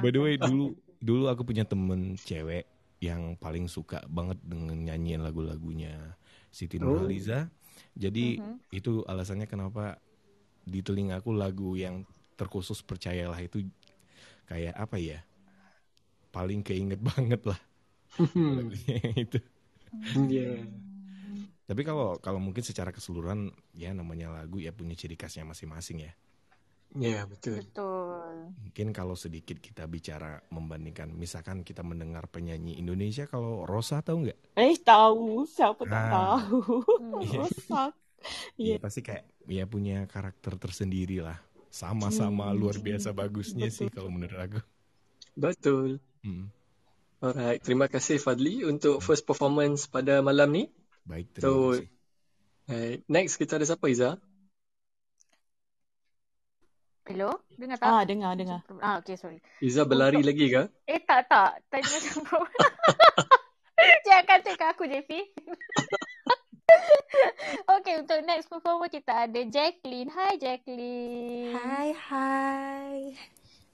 By 0.00 0.10
the 0.10 0.20
way, 0.22 0.34
dulu 0.36 0.72
dulu 0.98 1.26
aku 1.26 1.42
punya 1.42 1.66
temen 1.66 2.14
cewek 2.16 2.64
yang 3.02 3.34
paling 3.34 3.66
suka 3.66 3.98
banget 4.06 4.38
dengan 4.46 4.78
nyanyian 4.78 5.26
lagu-lagunya 5.26 6.14
Siti 6.48 6.78
Oh. 6.78 6.94
Nurhaliza. 6.94 7.50
Jadi 7.92 8.38
Mhm. 8.38 8.56
itu 8.70 9.02
alasannya 9.04 9.50
kenapa 9.50 9.98
di 10.62 10.80
telingaku 10.80 11.34
lagu 11.34 11.74
yang 11.74 12.06
terkhusus 12.38 12.80
percayalah 12.80 13.36
itu 13.42 13.66
kayak 14.46 14.72
apa 14.78 14.96
ya? 14.96 15.18
Paling 16.30 16.62
keinget 16.62 17.02
banget 17.10 17.42
lah 17.44 17.58
lagunya 18.32 18.96
itu. 19.18 19.40
Ya. 20.30 20.62
Tapi 21.62 21.82
kalau 21.82 22.18
kalau 22.18 22.42
mungkin 22.42 22.60
secara 22.60 22.90
keseluruhan 22.90 23.48
ya 23.72 23.94
namanya 23.94 24.34
lagu 24.34 24.58
ya 24.58 24.70
punya 24.70 24.92
ciri 24.92 25.14
khasnya 25.14 25.46
masing-masing 25.46 26.04
ya. 26.04 26.12
Ya, 26.92 27.24
betul. 27.24 27.64
Betul. 27.64 28.52
Mungkin 28.60 28.92
kalau 28.92 29.16
sedikit 29.16 29.56
kita 29.56 29.88
bicara 29.88 30.44
membandingkan, 30.52 31.08
misalkan 31.08 31.64
kita 31.64 31.80
mendengar 31.80 32.28
penyanyi 32.28 32.76
Indonesia, 32.76 33.24
kalau 33.24 33.64
Rosa 33.64 34.04
tahu 34.04 34.28
nggak? 34.28 34.38
Eh, 34.60 34.76
tahu. 34.76 35.48
Siapa 35.48 35.88
tak 35.88 36.04
Ah. 36.04 36.36
tahu. 36.36 36.60
Iya. 37.24 37.38
Rosak. 37.40 37.90
Iya 38.54 38.76
Iya. 38.76 38.76
pasti 38.76 39.00
kayak 39.00 39.24
ya 39.48 39.64
punya 39.64 40.04
karakter 40.04 40.60
tersendiri 40.60 41.24
lah. 41.24 41.40
Sama-sama 41.72 42.52
Hmm. 42.52 42.60
luar 42.60 42.76
biasa 42.76 43.16
bagusnya 43.16 43.72
sih 43.72 43.88
Betul. 43.88 43.96
kalau 43.96 44.10
menurut 44.12 44.36
aku. 44.36 44.60
Betul. 45.32 45.96
Hmm. 46.20 46.52
Alright, 47.18 47.64
terima 47.64 47.88
kasih 47.88 48.20
Fadli 48.20 48.62
untuk 48.62 49.00
first 49.00 49.24
performance 49.24 49.88
pada 49.88 50.20
malam 50.20 50.52
ni. 50.52 50.64
Baik, 51.02 51.26
terima 51.34 51.42
So, 51.42 51.50
kasih. 51.74 51.86
eh, 52.70 52.92
next 53.10 53.34
kita 53.36 53.58
ada 53.58 53.66
siapa 53.66 53.86
Iza? 53.90 54.16
Hello? 57.02 57.34
Dengar 57.58 57.76
tak? 57.82 57.88
Ah, 57.90 58.02
dengar, 58.06 58.32
dengar. 58.38 58.62
Ah, 58.78 59.02
okay, 59.02 59.18
sorry. 59.18 59.42
Iza 59.58 59.82
berlari 59.82 60.22
Untuk- 60.22 60.30
lagi 60.30 60.46
ke? 60.48 60.62
Eh, 60.86 61.02
tak, 61.02 61.26
tak. 61.26 61.58
Tadi 61.66 61.82
macam 61.82 62.46
Jangan 64.06 64.38
cakap 64.46 64.68
aku, 64.78 64.86
JP. 64.86 65.10
okay, 67.74 67.98
untuk 67.98 68.22
next 68.22 68.46
performer 68.46 68.86
kita 68.86 69.26
ada 69.26 69.40
Jacqueline. 69.42 70.14
Hi, 70.14 70.38
Jacqueline. 70.38 71.58
Hi, 71.58 71.90
hi. 71.90 73.18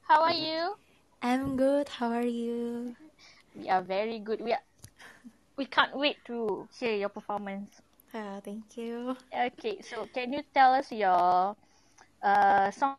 How 0.08 0.24
are 0.24 0.32
you? 0.32 0.72
I'm 1.20 1.60
good. 1.60 1.92
How 1.92 2.08
are 2.08 2.24
you? 2.24 2.96
We 3.52 3.68
are 3.68 3.84
very 3.84 4.24
good. 4.24 4.40
We 4.40 4.56
are... 4.56 4.64
We 5.58 5.66
can't 5.66 5.90
wait 5.98 6.22
to 6.30 6.70
hear 6.78 6.94
your 6.94 7.10
performance. 7.10 7.82
Uh, 8.14 8.38
thank 8.46 8.78
you. 8.78 9.18
Okay, 9.34 9.82
so 9.82 10.06
can 10.14 10.32
you 10.32 10.46
tell 10.54 10.72
us 10.72 10.86
your 10.94 11.58
uh, 12.22 12.70
song? 12.70 12.94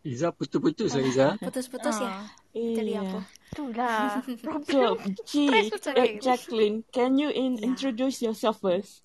Iza 0.00 0.32
putus-putus 0.32 0.96
lah 0.96 1.04
Iza. 1.04 1.26
Putus-putus 1.44 2.00
ya. 2.00 2.08
Ah, 2.08 2.24
Jadi 2.72 2.96
Iya. 2.96 3.04
apa? 3.04 3.20
itulah 3.52 4.24
So, 4.24 4.24
problem. 4.48 5.12
G, 5.28 5.32
uh. 6.00 6.08
Jacqueline, 6.24 6.88
can 6.88 7.20
you 7.20 7.28
in, 7.28 7.60
Yeah. 7.60 7.68
introduce 7.76 8.24
yourself 8.24 8.64
first? 8.64 9.04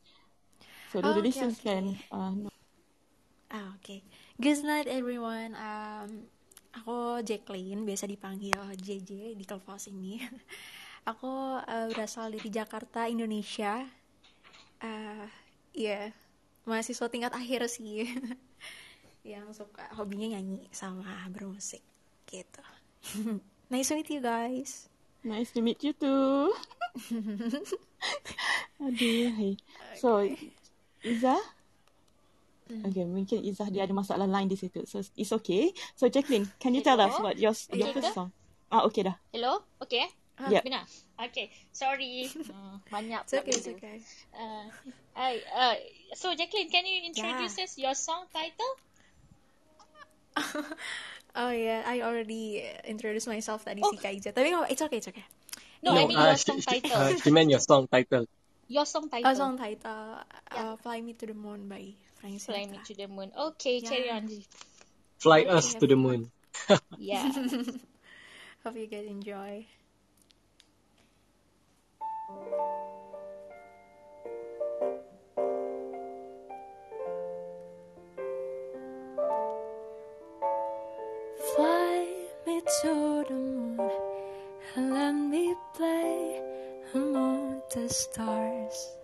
So 0.96 1.04
the 1.04 1.12
Oh, 1.12 1.20
okay, 1.20 1.28
listeners 1.28 1.60
okay. 1.60 1.68
can 1.68 1.86
uh, 2.16 2.32
know. 2.32 2.54
Ah, 3.52 3.76
oke. 3.76 4.02
Good 4.40 4.64
night 4.64 4.88
everyone. 4.88 5.54
Um, 5.60 6.32
aku 6.74 7.22
Jacqueline, 7.28 7.84
biasa 7.86 8.08
dipanggil 8.08 8.56
JJ 8.80 9.36
di 9.36 9.44
Clubhouse 9.44 9.92
ini. 9.92 10.24
Aku 11.04 11.60
uh, 11.60 11.88
berasal 11.92 12.32
dari 12.32 12.50
Jakarta, 12.50 13.08
Indonesia. 13.08 13.84
Uh, 14.84 15.28
Iya, 15.74 16.14
mahasiswa 16.70 17.10
tingkat 17.10 17.34
akhir 17.34 17.66
sih. 17.66 18.06
Yang 19.26 19.66
suka 19.66 19.90
hobinya 19.98 20.38
nyanyi 20.38 20.70
sama 20.70 21.26
bermusik 21.34 21.82
gitu. 22.30 22.62
nice 23.74 23.90
to 23.90 23.98
meet 23.98 24.10
you 24.14 24.22
guys. 24.22 24.86
Nice 25.26 25.50
to 25.50 25.66
meet 25.66 25.82
you 25.82 25.98
too. 25.98 26.54
Aduh. 28.86 29.28
hai. 29.34 29.58
So, 29.98 30.22
Izzah? 31.02 31.42
Okay, 32.70 33.06
mungkin 33.08 33.42
Izzah 33.42 33.72
dia 33.74 33.88
ada 33.90 33.96
masalah 33.96 34.30
lain 34.30 34.52
di 34.52 34.60
situ. 34.60 34.84
So, 34.86 35.02
it's 35.18 35.34
okay. 35.34 35.74
So, 35.98 36.06
Jacqueline, 36.12 36.46
can 36.62 36.76
you 36.78 36.84
tell 36.86 37.00
us 37.02 37.18
what 37.18 37.40
your, 37.42 37.56
your 37.74 37.90
Okay 37.90 37.98
first 37.98 38.14
song? 38.14 38.30
Ah, 38.70 38.84
okay 38.86 39.08
dah. 39.10 39.16
Hello? 39.32 39.64
Okay? 39.80 40.06
Yep. 40.40 40.64
Benar? 40.66 40.84
Okay. 41.30 41.52
Sorry. 41.72 42.30
Hmm, 42.34 42.82
banyak 42.90 43.22
It's 43.26 43.34
okay, 43.38 43.54
it's 43.54 43.70
okay. 43.70 43.98
Uh, 44.34 44.66
I, 45.16 45.42
uh, 45.54 45.76
so, 46.18 46.34
Jacqueline, 46.34 46.70
can 46.74 46.86
you 46.90 47.06
introduce 47.06 47.58
us 47.62 47.78
your 47.78 47.94
song 47.94 48.26
title? 48.34 48.74
Oh 51.36 51.50
yeah, 51.50 51.82
I 51.86 52.02
already 52.02 52.62
introduced 52.86 53.26
myself 53.26 53.66
tadi 53.66 53.82
si 53.82 53.98
Kaiza. 53.98 54.30
Tapi 54.30 54.54
it's 54.70 54.82
okay, 54.86 54.98
it's 55.02 55.10
okay. 55.10 55.26
No, 55.82 55.98
I 55.98 56.06
mean 56.06 56.18
uh, 56.18 56.30
your 56.30 56.38
she, 56.38 56.46
song 56.46 56.62
she, 56.62 56.78
title. 56.82 56.94
uh, 56.94 57.10
she 57.18 57.30
meant 57.34 57.50
your 57.50 57.60
song 57.60 57.88
title. 57.90 58.26
Your 58.70 58.86
song 58.86 59.10
Oh, 59.10 59.10
title. 59.10 59.36
song 59.36 59.58
title, 59.58 60.22
uh, 60.54 60.76
"Fly 60.78 61.02
Me 61.02 61.14
to 61.18 61.26
the 61.26 61.34
Moon" 61.34 61.68
by 61.68 61.94
Frank 62.22 62.38
Fly 62.40 62.66
Me 62.70 62.78
Sinatra. 62.78 62.86
to 62.86 62.94
the 62.94 63.08
Moon. 63.10 63.30
Okay, 63.34 63.82
carry 63.82 64.08
Yeah. 64.08 64.18
on. 64.22 64.30
Fly 65.20 65.42
Okay, 65.42 65.58
us 65.58 65.74
to 65.76 65.86
the 65.88 65.96
moon. 65.98 66.32
Yeah. 66.98 67.30
Hope 68.64 68.78
you 68.78 68.88
guys 68.88 69.06
enjoy. 69.08 69.66
Fly 81.56 82.08
me 82.48 82.62
to 82.82 83.26
the 83.28 83.34
moon 83.34 83.92
and 84.76 84.94
let 84.94 85.12
me 85.12 85.56
play 85.76 86.42
among 86.94 87.62
the 87.74 87.90
stars. 87.90 88.96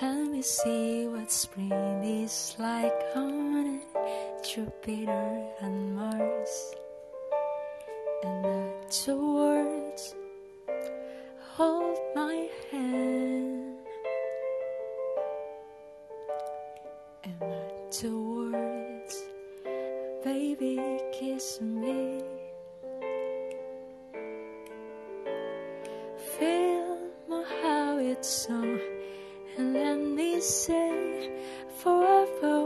Let 0.00 0.28
me 0.30 0.42
see 0.42 1.08
what 1.08 1.30
spring 1.30 2.04
is 2.04 2.54
like 2.58 2.94
on 3.16 3.80
Jupiter 4.42 5.44
and 5.60 5.96
Mars. 5.96 6.74
And 8.22 8.46
afterwards, 8.46 10.14
hold 11.58 11.98
my 12.14 12.48
hand. 12.70 13.78
And 17.24 17.42
afterwards, 17.42 19.14
baby, 20.22 20.78
kiss 21.12 21.60
me. 21.60 22.22
Feel 26.38 26.98
my 27.28 27.42
heart 27.60 27.96
with 28.02 28.24
song 28.24 28.78
and 29.56 29.74
let 29.74 29.98
me 29.98 30.40
say 30.40 31.28
forevermore. 31.78 32.57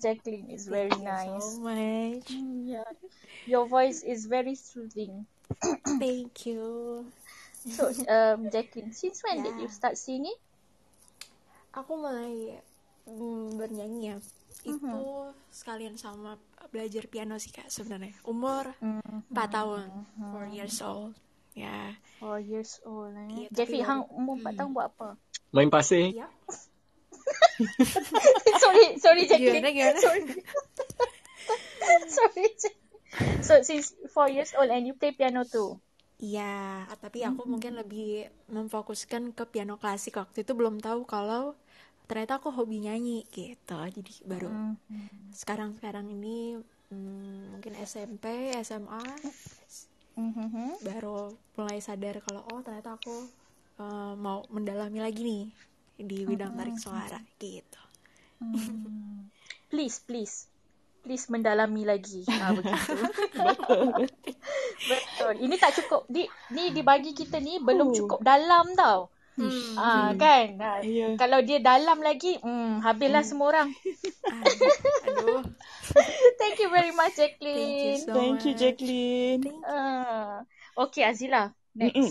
Very 0.00 0.14
nice, 0.14 0.20
Jacqueline. 0.20 0.46
It's 0.50 0.66
very 0.66 0.90
Thank 0.90 1.02
you 1.02 1.08
nice. 1.08 1.44
so 1.44 1.60
much. 1.60 2.26
Yeah. 2.66 2.90
Your 3.46 3.66
voice 3.66 4.02
is 4.02 4.26
very 4.26 4.54
soothing. 4.54 5.26
Thank 6.02 6.46
you. 6.46 7.06
So, 7.66 7.90
um, 8.08 8.50
Jacqueline, 8.50 8.92
since 8.92 9.22
when 9.24 9.42
did 9.42 9.56
you 9.58 9.66
Yeah. 9.66 9.74
start 9.74 9.98
singing? 9.98 10.36
Aku 11.74 11.98
mulai 12.00 12.56
mm, 13.06 13.58
bernyanyi 13.60 14.14
ya. 14.14 14.16
Itu 14.66 15.30
sekalian 15.52 15.94
sama 16.00 16.40
belajar 16.72 17.06
piano 17.06 17.38
sih 17.38 17.52
kak 17.54 17.70
sebenarnya. 17.70 18.16
Umur 18.26 18.74
4 18.80 19.30
tahun, 19.30 19.86
4 20.18 20.56
years 20.56 20.80
old. 20.82 21.14
Ya. 21.56 21.94
Four 22.18 22.40
years 22.42 22.80
old. 22.84 23.12
Eh? 23.14 23.46
Iya, 23.46 23.48
tapi 23.52 23.56
Jeffy, 23.56 23.78
hang 23.84 24.04
umur 24.12 24.40
4 24.42 24.58
tahun 24.58 24.70
buat 24.74 24.86
apa? 24.92 25.08
Main 25.54 25.70
pasir. 25.70 26.10
Ya. 26.12 26.28
sorry, 28.60 28.98
sorry, 28.98 29.26
Jacqueline. 29.28 29.64
Gimana, 29.64 29.70
gimana? 29.72 30.00
Sorry. 30.00 30.24
sorry. 32.08 32.48
Jack- 32.60 32.80
So, 33.40 33.62
since 33.62 33.94
4 34.12 34.28
years 34.28 34.52
old 34.58 34.70
and 34.70 34.86
you 34.86 34.94
play 34.94 35.12
piano 35.12 35.44
too? 35.44 35.80
Iya, 36.28 36.42
tapi 37.02 37.18
aku 37.28 37.40
mungkin 37.52 37.72
lebih 37.80 38.04
memfokuskan 38.56 39.22
ke 39.36 39.44
piano 39.52 39.74
klasik 39.82 40.14
waktu 40.20 40.38
itu 40.44 40.52
belum 40.58 40.76
tahu 40.86 41.00
kalau 41.14 41.42
ternyata 42.08 42.32
aku 42.40 42.48
hobi 42.56 42.76
nyanyi 42.86 43.18
gitu. 43.36 43.76
Jadi 43.96 44.12
baru 44.30 44.48
sekarang-sekarang 45.40 46.06
ini 46.16 46.36
mm, 46.94 47.40
mungkin 47.56 47.72
SMP, 47.90 48.24
SMA 48.68 49.04
Mm-hmm. 50.18 50.76
baru 50.86 51.16
mulai 51.56 51.78
sadar 51.86 52.16
kalau 52.26 52.42
oh 52.52 52.60
ternyata 52.66 52.90
aku 52.98 53.16
eh, 53.84 54.12
mau 54.24 54.38
mendalami 54.54 54.98
lagi 55.06 55.20
nih 55.30 55.44
di 55.96 56.22
bidang 56.22 56.54
tarik 56.54 56.76
suara 56.76 57.18
gitu. 57.36 57.80
Please, 59.72 59.98
please. 59.98 60.46
Please 61.02 61.26
mendalami 61.26 61.82
lagi. 61.82 62.22
Ha, 62.26 62.50
begitu. 62.56 62.94
Betul. 64.86 65.34
Ini 65.42 65.54
tak 65.56 65.74
cukup. 65.78 66.06
Di, 66.06 66.26
ni 66.50 66.70
dibagi 66.70 67.14
kita 67.14 67.38
ni 67.38 67.58
belum 67.58 67.94
cukup 67.94 68.22
dalam 68.22 68.74
tau. 68.74 69.10
Hmm. 69.36 69.76
Ah 69.76 70.10
kan. 70.16 70.56
Ah, 70.58 70.80
Ya. 70.80 71.12
Kalau 71.14 71.44
dia 71.44 71.60
dalam 71.60 72.00
lagi, 72.00 72.40
hmm, 72.40 72.80
habislah 72.80 73.20
semua 73.22 73.52
orang. 73.52 73.68
Aduh. 75.06 75.44
Thank 76.40 76.56
you 76.58 76.72
very 76.72 76.90
much 76.90 77.14
Thank 77.14 77.38
you 77.38 77.38
Jacqueline. 77.38 78.00
so 78.02 78.12
Thank 78.16 78.40
you, 78.42 78.52
much. 78.52 78.60
Jacqueline. 78.60 79.40
Thank 79.44 79.60
you. 79.60 79.68
Ah, 79.68 80.42
okay 80.74 81.04
Azila. 81.04 81.52
Mm-mm. 81.76 82.08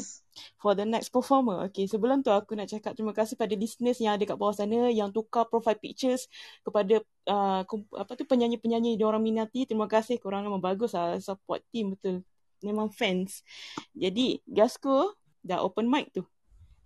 For 0.60 0.76
the 0.76 0.84
next 0.84 1.16
performer. 1.16 1.64
Okay, 1.72 1.88
sebelum 1.88 2.20
tu 2.20 2.28
aku 2.28 2.60
nak 2.60 2.68
cakap 2.68 2.92
terima 2.92 3.16
kasih 3.16 3.40
pada 3.40 3.56
listeners 3.56 4.04
yang 4.04 4.20
ada 4.20 4.24
kat 4.28 4.36
bawah 4.36 4.52
sana 4.52 4.92
yang 4.92 5.08
tukar 5.08 5.48
profile 5.48 5.80
pictures 5.80 6.28
kepada 6.60 7.00
uh, 7.32 7.64
apa 7.96 8.12
tu 8.20 8.28
penyanyi-penyanyi 8.28 9.00
dia 9.00 9.08
orang 9.08 9.24
minati. 9.24 9.64
Terima 9.64 9.88
kasih 9.88 10.20
korang 10.20 10.44
memang 10.44 10.60
bagus 10.60 10.92
lah 10.92 11.16
support 11.24 11.64
team 11.72 11.96
betul. 11.96 12.20
Memang 12.60 12.92
fans. 12.92 13.48
Jadi, 13.96 14.44
Gasco 14.44 15.16
dah 15.40 15.64
open 15.64 15.88
mic 15.88 16.12
tu. 16.12 16.26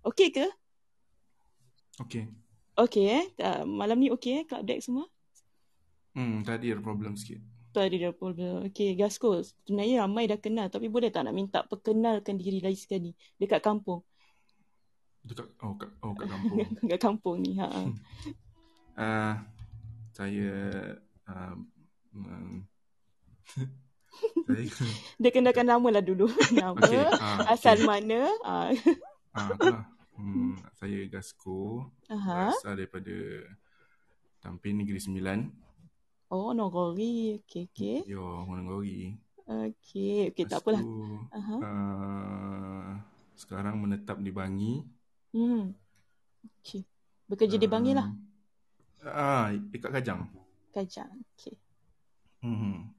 Okay 0.06 0.30
ke? 0.30 0.46
Okay. 2.00 2.28
Okay 2.78 3.04
eh. 3.12 3.24
Uh, 3.36 3.64
malam 3.68 4.00
ni 4.00 4.08
okay 4.08 4.40
eh 4.40 4.44
Club 4.48 4.64
Deck 4.64 4.80
semua? 4.80 5.04
Hmm, 6.16 6.42
tadi 6.42 6.72
ada 6.72 6.82
problem 6.82 7.14
sikit. 7.14 7.38
Tadi 7.70 8.02
dah 8.02 8.10
problem. 8.10 8.66
Okay, 8.66 8.98
Gasco. 8.98 9.46
Sebenarnya 9.46 10.02
ramai 10.02 10.26
dah 10.26 10.42
kenal. 10.42 10.66
Tapi 10.66 10.90
boleh 10.90 11.14
tak 11.14 11.30
nak 11.30 11.34
minta 11.34 11.62
perkenalkan 11.62 12.34
diri 12.34 12.58
lagi 12.58 12.78
sekali. 12.82 13.14
Dekat 13.38 13.62
kampung. 13.62 14.02
Dekat 15.22 15.46
oh 15.62 15.76
kat 15.78 15.90
oh 16.02 16.12
kat 16.16 16.26
kampung. 16.26 16.58
Dekat 16.82 17.00
kampung 17.00 17.36
ni. 17.44 17.52
Ha. 17.60 17.68
Ah, 18.98 19.34
saya 20.10 20.50
um, 21.30 21.58
um, 22.16 22.52
saya 24.50 24.66
Dia 25.22 25.30
kenalkan 25.30 25.68
nama 25.70 25.88
lah 25.94 26.02
dulu. 26.02 26.26
Nama, 26.56 26.74
Okey, 26.74 27.06
ah, 27.22 27.54
asal 27.54 27.78
okey. 27.78 27.86
mana. 27.86 28.20
Ah. 28.42 28.74
ah 29.36 29.48
itulah. 29.54 29.84
Hmm, 30.18 30.58
saya 30.76 31.00
Gasko. 31.06 31.86
Aha. 32.12 32.52
Berasal 32.52 32.74
daripada 32.76 33.16
Tampin 34.42 34.82
Negeri 34.82 35.00
Sembilan. 35.00 35.69
Oh, 36.30 36.54
Nogori. 36.54 37.42
Okay, 37.42 37.66
okay. 37.66 38.06
Yo, 38.06 38.22
orang 38.22 38.70
Gori. 38.70 39.18
Okay, 39.50 40.30
okay. 40.30 40.44
Tak 40.46 40.62
Lepas 40.62 40.78
apalah. 40.78 40.82
tu, 40.86 40.94
Aha. 41.34 41.56
ah, 41.58 42.90
sekarang 43.34 43.82
menetap 43.82 44.22
di 44.22 44.30
Bangi. 44.30 44.78
Hmm. 45.34 45.74
Okay. 46.62 46.86
Bekerja 47.26 47.58
di 47.58 47.66
Bangi 47.66 47.98
lah. 47.98 48.14
Ah, 49.02 49.50
dekat 49.50 49.90
Kajang. 49.90 50.30
Kajang. 50.70 51.10
Okay. 51.34 51.58
Hmm. 52.46 52.94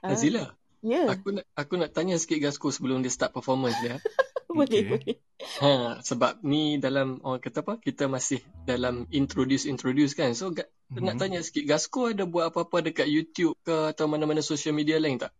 Ah, 0.00 0.16
Azila, 0.16 0.56
Ya, 0.80 1.08
aku 1.12 1.34
nak 1.34 1.44
aku 1.58 1.76
nak 1.76 1.90
tanya 1.92 2.14
sikit 2.16 2.38
Gasco 2.40 2.70
sebelum 2.70 3.04
dia 3.04 3.12
start 3.12 3.36
performance 3.36 3.76
dia. 3.82 4.00
boleh, 4.48 4.64
okay. 4.64 4.82
boleh. 4.86 5.16
Ha, 5.60 5.98
sebab 6.00 6.40
ni 6.46 6.78
dalam 6.78 7.18
orang 7.26 7.42
kata 7.42 7.66
apa? 7.66 7.82
Kita 7.82 8.06
masih 8.06 8.40
dalam 8.64 9.04
introduce 9.12 9.66
introduce 9.66 10.14
kan. 10.14 10.32
So 10.32 10.54
Mhm. 10.86 11.02
nak 11.02 11.16
tanya 11.18 11.40
sikit 11.42 11.66
Gasco 11.66 12.14
ada 12.14 12.22
buat 12.22 12.54
apa-apa 12.54 12.86
dekat 12.90 13.10
YouTube 13.10 13.58
ke 13.66 13.90
atau 13.90 14.06
mana-mana 14.06 14.38
social 14.38 14.70
media 14.70 15.02
lain 15.02 15.18
tak? 15.18 15.34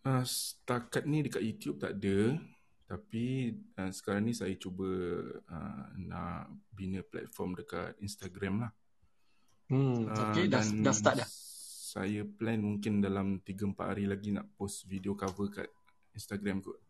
Uh, 0.00 0.24
setakat 0.24 1.04
ni 1.04 1.20
dekat 1.20 1.44
YouTube 1.44 1.76
tak 1.76 2.00
ada. 2.00 2.40
Tapi 2.88 3.52
uh, 3.76 3.92
sekarang 3.92 4.24
ni 4.24 4.32
saya 4.32 4.56
cuba 4.56 4.88
uh, 5.44 5.86
nak 6.00 6.48
bina 6.72 7.04
platform 7.04 7.52
dekat 7.60 7.92
Instagram 8.00 8.64
lah. 8.64 8.72
Hmm, 9.68 10.08
Uh, 10.08 10.32
okay, 10.32 10.48
dah, 10.48 10.64
dah 10.64 10.94
start 10.96 11.20
dah. 11.20 11.28
Saya 11.88 12.24
plan 12.24 12.56
mungkin 12.56 13.04
dalam 13.04 13.44
3-4 13.44 13.76
hari 13.92 14.08
lagi 14.08 14.32
nak 14.32 14.48
post 14.56 14.88
video 14.88 15.12
cover 15.12 15.52
kat 15.52 15.68
Instagram 16.16 16.64
kot. 16.64 16.80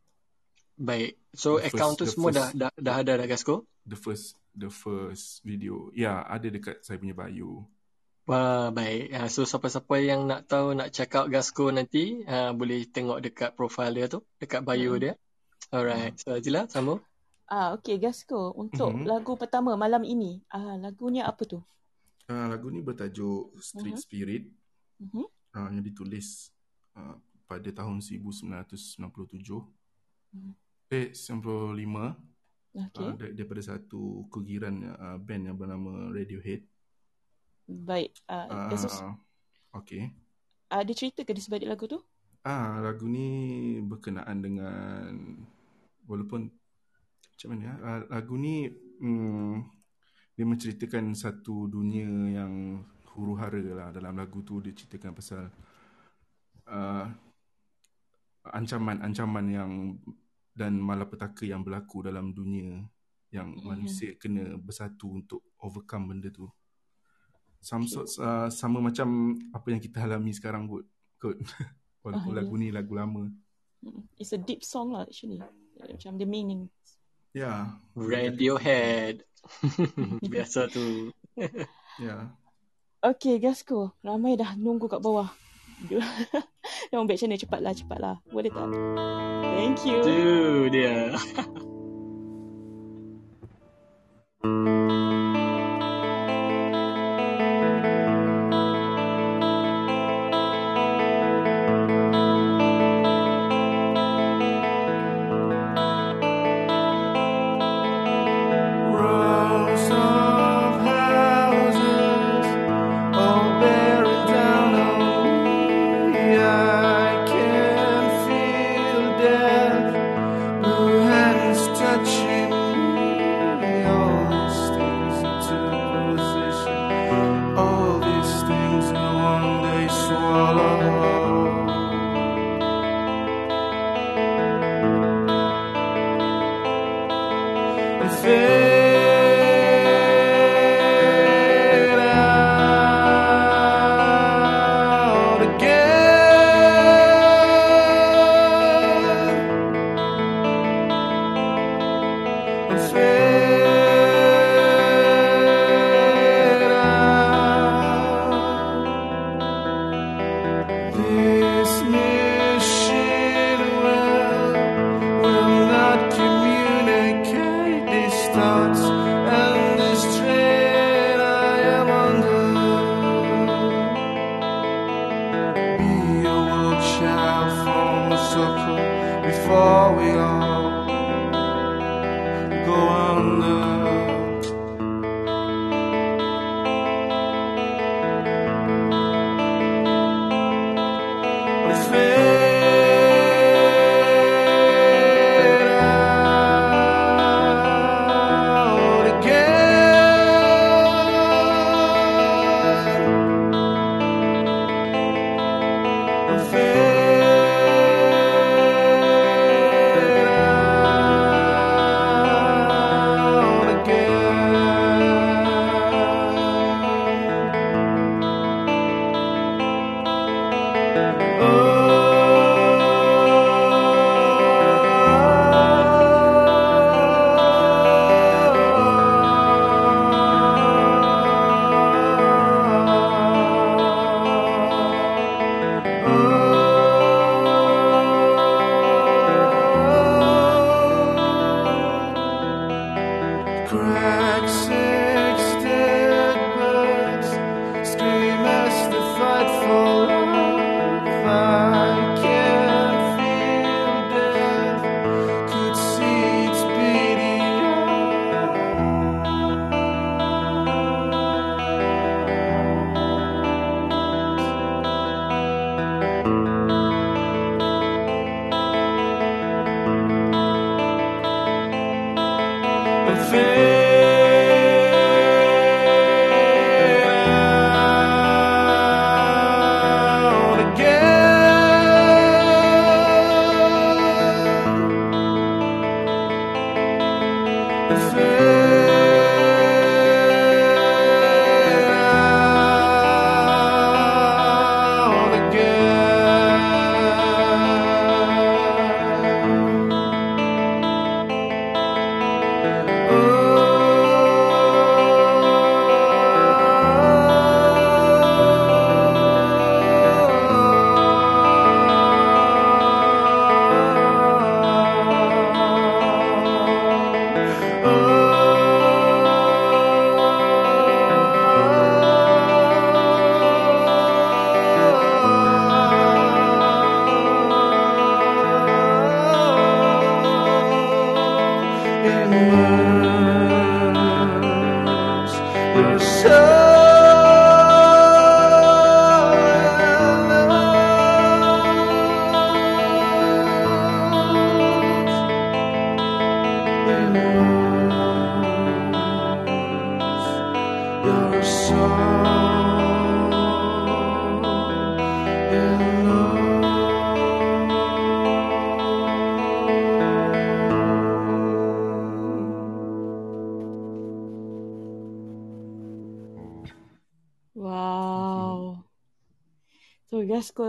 Baik. 0.78 1.18
So 1.34 1.58
the 1.58 1.68
account 1.68 1.98
first, 1.98 2.14
tu 2.14 2.14
semua 2.14 2.30
first, 2.30 2.54
dah, 2.54 2.70
dah 2.70 2.72
dah 2.78 2.94
ada 3.02 3.12
dah 3.18 3.26
Gasco? 3.26 3.66
The 3.82 3.98
first 3.98 4.38
the 4.54 4.70
first 4.70 5.42
video. 5.42 5.90
Ya, 5.90 6.02
yeah, 6.02 6.18
ada 6.26 6.46
dekat 6.46 6.86
saya 6.86 7.02
punya 7.02 7.18
bio. 7.18 7.66
Wah, 8.28 8.68
baik. 8.68 9.08
Ya, 9.08 9.24
so 9.32 9.48
siapa-siapa 9.48 10.04
yang 10.04 10.28
nak 10.28 10.44
tahu 10.44 10.76
nak 10.76 10.92
check 10.92 11.16
out 11.16 11.32
Gasco 11.32 11.72
nanti, 11.72 12.20
uh, 12.28 12.52
boleh 12.52 12.84
tengok 12.84 13.24
dekat 13.24 13.56
profil 13.56 13.88
dia 13.96 14.04
tu, 14.04 14.20
dekat 14.36 14.60
bio 14.62 14.94
hmm. 14.94 15.00
dia. 15.00 15.12
Alright. 15.72 16.12
Hmm. 16.12 16.20
So 16.20 16.36
Azila, 16.36 16.68
sama. 16.68 17.00
Ah, 17.48 17.72
uh, 17.72 17.80
okey 17.80 17.96
Gasco, 17.96 18.52
untuk 18.52 18.92
mm-hmm. 18.92 19.08
lagu 19.08 19.32
pertama 19.40 19.72
malam 19.80 20.04
ini, 20.04 20.44
ah 20.52 20.60
uh, 20.60 20.74
lagunya 20.76 21.24
apa 21.24 21.48
tu? 21.48 21.64
Ah, 22.28 22.44
uh, 22.44 22.46
lagu 22.52 22.68
ni 22.68 22.84
bertajuk 22.84 23.56
Street 23.64 23.96
uh-huh. 23.96 24.04
Spirit. 24.04 24.42
Uh-huh. 25.00 25.24
Uh, 25.56 25.68
yang 25.72 25.80
ditulis 25.80 26.52
uh, 26.92 27.16
pada 27.48 27.72
tahun 27.72 28.04
1997. 28.04 28.92
Uh-huh. 29.48 30.52
Eh, 30.88 31.12
95 31.12 31.76
okay. 32.72 33.04
uh, 33.04 33.12
daripada 33.36 33.60
satu 33.60 34.24
kugiran 34.32 34.88
uh, 34.96 35.20
band 35.20 35.52
yang 35.52 35.56
bernama 35.60 36.08
Radiohead. 36.08 36.64
Baik. 37.68 38.16
Uh, 38.24 38.72
uh, 38.72 39.12
okay. 39.76 40.08
Ada 40.72 40.88
uh, 40.88 40.96
cerita 40.96 41.28
ke 41.28 41.36
di 41.36 41.44
sebalik 41.44 41.68
lagu 41.68 41.84
tu? 41.84 42.00
Ah, 42.40 42.80
lagu 42.80 43.04
ni 43.04 43.76
berkenaan 43.84 44.40
dengan 44.40 45.12
walaupun 46.08 46.48
macam 46.48 47.48
mana 47.52 47.62
ya? 47.68 47.74
Uh, 47.84 48.00
lagu 48.08 48.34
ni 48.40 48.72
mm, 49.04 49.54
dia 50.40 50.46
menceritakan 50.48 51.12
satu 51.12 51.68
dunia 51.68 52.08
yang 52.32 52.80
huru 53.12 53.36
hara 53.36 53.60
lah 53.60 53.88
dalam 53.92 54.16
lagu 54.16 54.40
tu 54.40 54.64
dia 54.64 54.72
ceritakan 54.72 55.12
pasal 55.12 55.52
uh, 56.72 57.06
ancaman-ancaman 58.48 59.46
yang 59.52 59.70
dan 60.58 60.74
malapetaka 60.74 61.46
yang 61.46 61.62
berlaku 61.62 62.02
dalam 62.02 62.34
dunia 62.34 62.82
yang 63.30 63.54
Mhm. 63.54 63.62
manusia 63.62 64.10
kena 64.18 64.58
bersatu 64.58 65.14
untuk 65.14 65.46
overcome 65.62 66.10
benda 66.10 66.34
tu. 66.34 66.50
Some 67.60 67.86
sorts, 67.86 68.18
uh, 68.18 68.50
sama 68.50 68.82
macam 68.82 69.06
apa 69.50 69.66
yang 69.70 69.78
kita 69.78 70.02
alami 70.02 70.34
sekarang 70.34 70.66
kot. 70.66 70.82
kot. 71.18 71.38
Walaupun 72.02 72.32
Ah, 72.34 72.36
lagu 72.38 72.54
ni 72.54 72.70
lagu 72.70 72.94
lama. 72.94 73.30
It's 74.18 74.30
a 74.30 74.38
deep 74.38 74.62
song 74.62 74.94
lah 74.94 75.06
actually. 75.06 75.38
Macam 75.78 76.18
the 76.18 76.26
meaning. 76.26 76.66
Ya. 77.30 77.78
Radiohead. 77.94 79.22
Biasa 80.34 80.66
tu. 80.66 81.10
Ya. 81.98 82.30
Okay, 82.98 83.38
Gasco. 83.38 83.94
Ramai 84.02 84.34
dah 84.34 84.58
nunggu 84.58 84.90
kat 84.90 84.98
bawah. 84.98 85.30
Yang 86.92 87.04
back 87.04 87.18
channel 87.20 87.38
cepatlah, 87.38 87.72
cepatlah. 87.76 88.16
Boleh 88.32 88.50
tak? 88.52 88.68
Thank 89.44 89.84
you. 89.84 90.00
Tu 90.00 90.72
dia. 90.72 91.12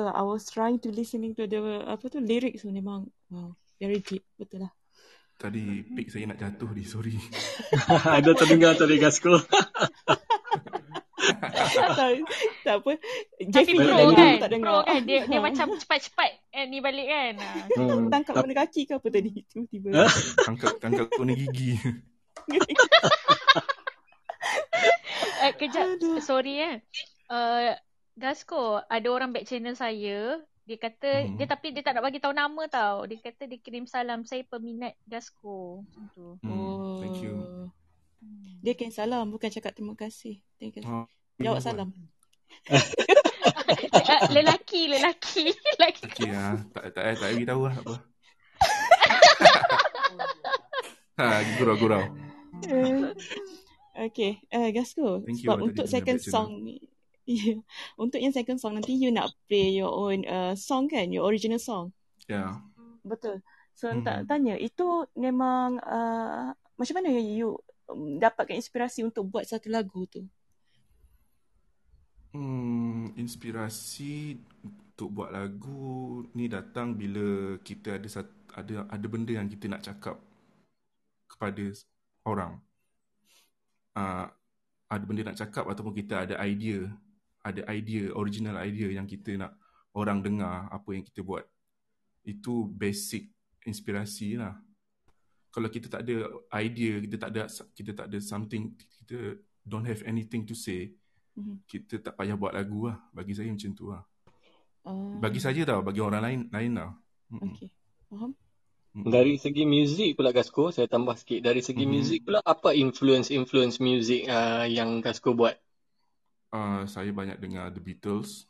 ko 0.10 0.18
I 0.18 0.24
was 0.26 0.50
trying 0.50 0.82
to 0.82 0.90
listening 0.90 1.38
to 1.38 1.46
the 1.46 1.86
apa 1.86 2.10
tu 2.10 2.18
lyrics 2.18 2.66
tu 2.66 2.74
memang 2.74 3.06
wow, 3.30 3.54
very 3.78 4.02
deep 4.02 4.26
betul 4.42 4.66
lah. 4.66 4.74
Tadi 5.40 5.88
pik 5.96 6.12
saya 6.12 6.28
nak 6.28 6.42
jatuh 6.42 6.68
di, 6.76 6.84
sorry. 6.84 7.16
Ada 8.20 8.36
terdengar 8.36 8.76
tadi 8.76 9.00
Gasko. 9.00 9.40
tak, 11.96 12.12
tak 12.68 12.76
apa. 12.84 12.92
Tapi 13.48 13.72
pro 13.72 14.12
kan, 14.12 14.36
aku 14.36 14.42
tak 14.44 14.50
pro 14.52 14.56
dengar. 14.60 14.80
kan. 14.84 15.02
Dia, 15.08 15.20
dia 15.24 15.40
macam 15.40 15.80
cepat-cepat 15.80 16.32
eh, 16.52 16.66
ni 16.68 16.84
balik 16.84 17.08
kan. 17.08 17.34
Ah. 17.80 17.88
Hmm. 17.96 18.12
Tangkap 18.12 18.34
mana 18.36 18.54
kaki 18.68 18.82
ke 18.84 19.00
apa 19.00 19.08
tadi 19.08 19.32
tu 19.48 19.64
tiba. 19.72 20.04
Tangkap 20.44 20.76
tangkap 20.84 21.08
kena 21.14 21.34
gigi. 21.38 21.80
Eh, 25.40 25.56
kejap, 25.56 26.04
sorry 26.20 26.60
eh. 26.60 26.76
Uh, 27.32 27.80
Gasko, 28.20 28.84
ada 28.84 29.08
orang 29.08 29.32
back 29.32 29.48
channel 29.48 29.74
saya. 29.74 30.44
Dia 30.68 30.78
kata, 30.78 31.26
Hmm. 31.26 31.40
dia 31.40 31.48
tapi 31.48 31.72
dia 31.72 31.82
tak 31.82 31.98
nak 31.98 32.06
bagi 32.06 32.20
tahu 32.20 32.36
nama 32.36 32.68
tau. 32.68 33.08
Dia 33.08 33.18
kata 33.18 33.48
dia 33.48 33.58
kirim 33.58 33.88
salam. 33.88 34.28
Saya 34.28 34.44
peminat 34.46 34.94
Gasko. 35.08 35.88
Macam 35.88 36.04
tu. 36.12 36.28
Hmm, 36.44 37.00
thank 37.00 37.24
you. 37.24 37.40
Oh. 37.40 37.68
Dia 38.60 38.76
kirim 38.76 38.92
salam 38.92 39.32
bukan 39.32 39.50
cakap 39.50 39.72
terima 39.72 39.96
kasih. 39.96 40.44
Dia 40.60 40.70
kata, 40.70 40.86
Oh, 40.86 41.08
jawab 41.40 41.64
salam. 41.64 41.96
Eh, 42.68 42.76
lelaki, 44.36 44.92
lelaki. 44.92 45.56
lelaki. 45.56 46.04
Okey 46.12 46.30
ah, 46.36 46.60
tak 46.76 46.92
tak 46.92 46.94
tak, 46.94 47.04
tak 47.24 47.30
bagi 47.34 47.48
tahu 47.48 47.62
lah 47.66 47.76
apa. 47.80 47.96
ha, 51.20 51.26
gurau-gurau. 51.58 52.04
Eh, 52.68 53.16
Okay, 54.00 54.40
uh, 54.52 54.68
Gasko. 54.72 55.24
Thank 55.24 55.44
you 55.44 55.48
Sebab 55.48 55.60
untuk 55.60 55.88
second 55.88 56.20
song 56.20 56.64
ni, 56.64 56.80
yeah. 57.38 57.62
untuk 57.94 58.18
yang 58.18 58.34
second 58.34 58.58
song 58.58 58.74
nanti 58.74 58.98
you 58.98 59.14
nak 59.14 59.30
play 59.46 59.70
your 59.70 59.94
own 59.94 60.26
uh, 60.26 60.58
song 60.58 60.90
kan, 60.90 61.14
your 61.14 61.30
original 61.30 61.62
song. 61.62 61.94
Ya. 62.26 62.58
Betul. 63.06 63.46
So 63.78 63.94
Mhm. 63.94 64.04
tak 64.04 64.26
tanya, 64.28 64.58
itu 64.58 65.06
memang 65.16 65.78
uh, 65.86 66.52
macam 66.76 66.94
mana 67.00 67.14
you 67.16 67.56
um, 67.88 68.18
dapatkan 68.20 68.58
inspirasi 68.58 69.06
untuk 69.06 69.30
buat 69.30 69.46
satu 69.46 69.70
lagu 69.70 70.10
tu? 70.10 70.26
Hmm, 72.34 73.10
inspirasi 73.18 74.38
untuk 74.62 75.10
buat 75.18 75.34
lagu 75.34 76.22
ni 76.38 76.46
datang 76.46 76.94
bila 76.94 77.58
kita 77.66 77.98
ada 77.98 78.08
sat, 78.10 78.28
ada 78.54 78.86
ada 78.86 79.06
benda 79.10 79.34
yang 79.34 79.50
kita 79.50 79.66
nak 79.66 79.82
cakap 79.82 80.18
kepada 81.30 81.66
orang. 82.26 82.60
Uh, 83.98 84.28
ada 84.90 85.04
benda 85.06 85.22
nak 85.30 85.38
cakap 85.38 85.66
ataupun 85.70 85.94
kita 85.94 86.26
ada 86.26 86.36
idea, 86.46 86.90
ada 87.52 87.62
idea, 87.74 88.14
original 88.14 88.56
idea 88.62 88.90
yang 88.94 89.08
kita 89.10 89.36
nak 89.36 89.58
orang 89.96 90.22
dengar 90.22 90.70
apa 90.70 90.90
yang 90.94 91.04
kita 91.04 91.26
buat. 91.26 91.44
Itu 92.24 92.70
basic 92.70 93.30
inspirasi 93.66 94.38
lah. 94.38 94.56
Kalau 95.50 95.68
kita 95.68 95.90
tak 95.90 96.06
ada 96.06 96.30
idea, 96.62 97.02
kita 97.02 97.16
tak 97.18 97.30
ada 97.34 97.42
kita 97.74 97.92
tak 97.98 98.06
ada 98.08 98.18
something, 98.22 98.78
kita 99.02 99.42
don't 99.66 99.86
have 99.86 100.02
anything 100.06 100.46
to 100.46 100.54
say, 100.54 100.94
Mhm. 101.40 101.64
kita 101.66 102.04
tak 102.04 102.14
payah 102.20 102.36
buat 102.36 102.52
lagu 102.52 102.92
lah. 102.92 103.00
Bagi 103.16 103.34
saya 103.34 103.50
macam 103.50 103.72
tu 103.72 103.90
lah. 103.90 104.04
Oh, 104.84 105.16
Bagi 105.20 105.40
saja 105.40 105.62
tau, 105.64 105.82
bagi 105.84 106.02
orang 106.04 106.22
lain 106.24 106.40
lain 106.52 106.72
lah. 106.76 106.92
Mm-mm. 107.32 107.52
Okay, 107.56 107.70
faham? 108.10 108.32
Dari 108.90 109.38
segi 109.38 109.64
muzik 109.70 110.18
pula 110.18 110.34
Gasko, 110.34 110.74
saya 110.74 110.90
tambah 110.90 111.14
sikit. 111.14 111.46
Dari 111.46 111.62
segi 111.62 111.86
Mhm. 111.86 111.92
muzik 111.94 112.20
pula, 112.26 112.42
apa 112.42 112.74
influence-influence 112.74 113.78
muzik 113.80 114.26
uh, 114.26 114.66
yang 114.66 115.00
Gasko 115.00 115.38
buat? 115.38 115.56
Uh, 116.50 116.82
saya 116.90 117.14
banyak 117.14 117.38
dengar 117.38 117.70
The 117.70 117.82
Beatles. 117.82 118.50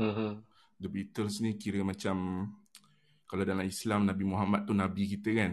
Mhm. 0.00 0.40
The 0.80 0.88
Beatles 0.88 1.38
ni 1.38 1.54
kira 1.54 1.84
macam 1.84 2.48
kalau 3.24 3.44
dalam 3.44 3.64
Islam 3.64 4.08
Nabi 4.08 4.24
Muhammad 4.24 4.64
tu 4.64 4.72
nabi 4.72 5.04
kita 5.06 5.30
kan. 5.32 5.52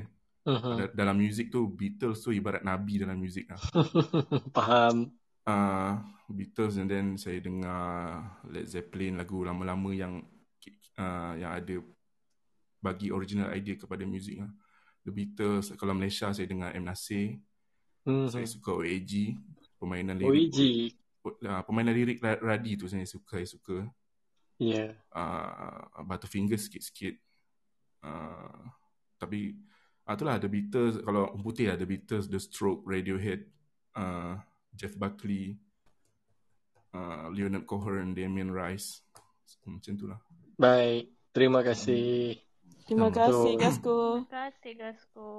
Da- 0.81 0.93
Dalam 0.97 1.21
muzik 1.21 1.51
tu 1.51 1.69
Beatles 1.69 2.23
tu 2.23 2.33
ibarat 2.33 2.63
nabi 2.63 2.97
dalam 2.97 3.19
muzik 3.19 3.45
lah. 3.45 3.59
Faham. 4.57 5.13
uh, 5.45 6.01
Beatles 6.31 6.79
and 6.79 6.87
then 6.87 7.19
saya 7.19 7.43
dengar 7.43 7.83
Led 8.47 8.65
Zeppelin 8.65 9.19
lagu 9.19 9.43
lama-lama 9.43 9.91
yang 9.91 10.23
uh, 10.95 11.33
yang 11.35 11.51
ada 11.53 11.75
bagi 12.79 13.11
original 13.11 13.51
idea 13.51 13.75
kepada 13.75 14.07
muzik 14.07 14.39
lah. 14.39 14.49
The 15.03 15.11
Beatles 15.11 15.75
kalau 15.75 15.91
Malaysia 15.91 16.31
saya 16.31 16.47
dengar 16.47 16.71
M 16.71 16.87
Nasir. 16.87 17.35
Mhm. 18.07 18.31
Saya 18.31 18.47
suka 18.49 18.79
OAG, 18.81 19.37
permainan 19.77 20.17
lirik. 20.17 20.49
OEG. 20.49 20.59
Uh, 21.21 21.61
permainan 21.61 21.93
lirik 21.93 22.17
Ra- 22.17 22.41
Radi 22.41 22.73
tu 22.81 22.89
saya 22.89 23.05
suka, 23.05 23.37
saya 23.37 23.49
suka. 23.49 23.77
Ya. 24.57 24.93
Uh, 25.13 26.05
Butterfinger 26.05 26.57
sikit-sikit. 26.57 27.17
Uh, 28.01 28.65
tapi 29.21 29.53
uh, 30.09 30.13
itulah 30.17 30.41
The 30.41 30.49
Beatles 30.49 30.97
kalau 31.05 31.29
orang 31.29 31.45
putih 31.45 31.69
lah 31.69 31.77
The 31.77 31.85
Beatles, 31.85 32.25
The 32.25 32.41
Stroke, 32.41 32.81
Radiohead, 32.89 33.45
uh, 33.97 34.41
Jeff 34.73 34.97
Buckley, 34.97 35.61
uh, 36.97 37.29
Leonard 37.29 37.69
Cohen, 37.69 38.17
Damien 38.17 38.49
Rice. 38.49 39.05
Macam 39.65 39.93
tu 39.93 40.09
lah. 40.09 40.17
Baik. 40.57 41.13
Terima 41.29 41.61
kasih. 41.61 42.41
Terima 42.89 43.13
kasih 43.13 43.61
Gasko. 43.61 44.25
Terima 44.25 44.49
kasih 44.49 44.73
Gasko. 44.73 45.29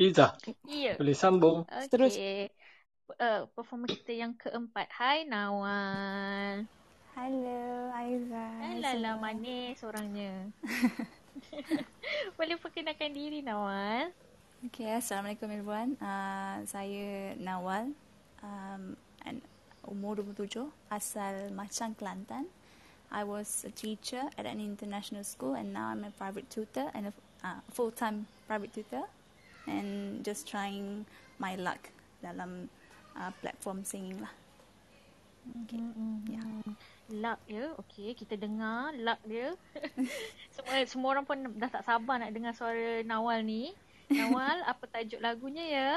Iza, 0.00 0.40
Ya. 0.64 0.96
boleh 0.96 1.12
sambung. 1.12 1.68
Terus. 1.92 2.16
Uh, 3.10 3.50
performer 3.58 3.90
kita 3.90 4.14
yang 4.14 4.30
keempat. 4.38 4.86
Hai 4.94 5.26
Nawal. 5.26 6.70
Hello, 7.18 7.90
Aiza. 7.90 8.46
Alala 8.62 9.18
manis 9.18 9.82
orangnya. 9.82 10.46
Boleh 12.38 12.56
perkenalkan 12.62 13.10
diri 13.10 13.42
Nawal? 13.42 14.14
Okay, 14.70 14.94
Assalamualaikum 14.94 15.50
everyone. 15.50 15.98
Uh, 15.98 16.62
saya 16.70 17.34
Nawal. 17.42 17.90
Um, 18.38 18.94
and 19.26 19.42
umur 19.82 20.22
27, 20.22 20.70
asal 20.86 21.50
Machang, 21.50 21.98
Kelantan. 21.98 22.46
I 23.10 23.26
was 23.26 23.66
a 23.66 23.72
teacher 23.74 24.30
at 24.38 24.46
an 24.46 24.62
international 24.62 25.26
school 25.26 25.58
and 25.58 25.74
now 25.74 25.90
I'm 25.90 26.06
a 26.06 26.14
private 26.14 26.46
tutor 26.48 26.86
and 26.94 27.10
a 27.10 27.14
uh, 27.42 27.60
full-time 27.74 28.30
private 28.46 28.70
tutor 28.70 29.04
and 29.66 30.22
just 30.22 30.46
trying 30.46 31.04
my 31.42 31.58
luck 31.58 31.90
dalam 32.22 32.70
uh, 33.16 33.32
platform 33.40 33.84
singing 33.84 34.20
lah. 34.20 34.32
Okay. 35.66 35.80
Mm-hmm. 35.82 36.16
Ya. 36.30 36.44
Luck 37.12 37.38
dia. 37.50 37.66
Okay, 37.86 38.14
kita 38.14 38.38
dengar 38.38 38.94
luck 38.94 39.18
dia. 39.26 39.58
semua 40.54 40.74
semua 40.86 41.08
orang 41.18 41.24
pun 41.26 41.38
dah 41.58 41.70
tak 41.70 41.82
sabar 41.82 42.22
nak 42.22 42.30
dengar 42.30 42.54
suara 42.54 43.02
Nawal 43.02 43.42
ni. 43.42 43.74
Nawal, 44.12 44.62
apa 44.68 44.84
tajuk 44.86 45.18
lagunya 45.18 45.64
ya? 45.66 45.90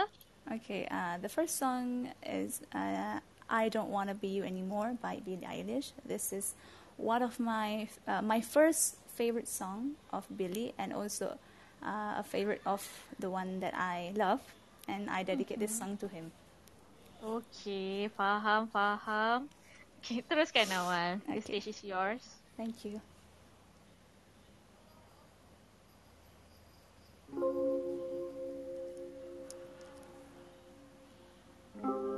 Okay, 0.45 0.86
uh, 0.93 1.18
the 1.18 1.30
first 1.30 1.57
song 1.57 2.13
is 2.22 2.61
uh, 2.74 3.18
I 3.49 3.70
Don't 3.70 3.89
Want 3.89 4.13
to 4.13 4.16
Be 4.16 4.30
You 4.30 4.43
Anymore 4.45 4.97
by 5.01 5.22
Billie 5.22 5.45
Eilish. 5.45 5.93
This 6.05 6.34
is 6.34 6.53
one 6.97 7.22
of 7.22 7.41
my 7.41 7.89
uh, 8.05 8.22
my 8.22 8.41
first 8.41 9.01
favorite 9.16 9.47
song 9.47 9.95
of 10.11 10.26
Billie 10.30 10.74
and 10.78 10.93
also 10.93 11.38
uh, 11.82 12.22
a 12.22 12.26
favorite 12.26 12.61
of 12.66 12.86
the 13.18 13.30
one 13.30 13.59
that 13.59 13.74
I 13.74 14.13
love 14.16 14.41
and 14.88 15.09
I 15.09 15.24
dedicate 15.24 15.59
this 15.59 15.74
song 15.74 15.97
to 15.97 16.07
him. 16.07 16.32
Okay, 17.22 18.07
faham, 18.18 18.70
faham. 18.72 19.49
Okay, 19.99 20.22
teruskan 20.30 20.68
Nawal. 20.70 21.22
The 21.32 21.41
Okay. 21.41 21.41
stage 21.41 21.68
is 21.68 21.84
yours. 21.84 22.24
Thank 22.57 22.86
you. 22.86 23.01
Don't 31.74 32.14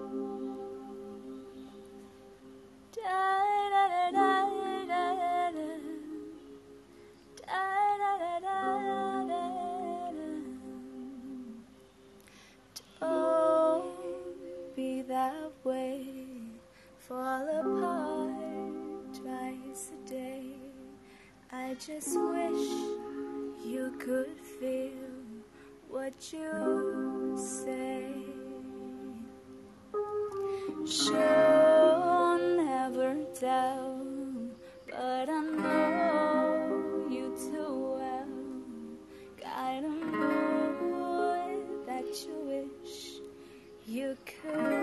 Fall 17.08 17.48
apart 17.48 19.14
twice 19.14 19.92
a 19.94 20.10
day. 20.10 20.44
I 21.50 21.74
just 21.76 22.20
wish 22.20 22.68
you 23.66 23.94
could 23.98 24.38
feel 24.60 24.92
what 25.88 26.34
you 26.34 27.38
say. 27.38 28.12
She'll 30.86 32.38
never 32.58 33.16
tell, 33.40 34.06
but 34.90 35.30
I 35.30 35.42
know 35.42 37.08
you 37.10 37.34
too 37.38 37.96
well. 38.00 38.28
Got 39.42 39.84
a 39.86 39.96
boy 40.82 41.56
that 41.86 42.06
you 42.26 42.36
wish 42.84 43.22
you 43.86 44.18
could 44.26 44.77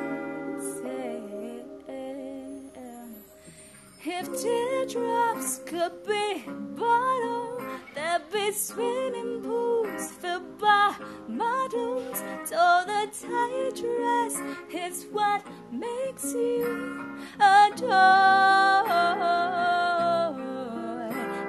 If 4.17 4.27
teardrops 4.41 5.59
could 5.67 6.05
be 6.07 6.45
bottled, 6.47 7.63
there'd 7.97 8.31
be 8.31 8.53
swimming 8.53 9.43
pools 9.43 10.13
filled 10.13 10.57
by 10.57 10.95
models. 11.27 12.23
All 12.57 12.87
the 12.87 13.09
tight 13.11 13.75
dress 13.75 14.41
is 14.73 15.07
what 15.11 15.45
makes 15.73 16.33
you 16.33 17.19
adore. 17.41 18.05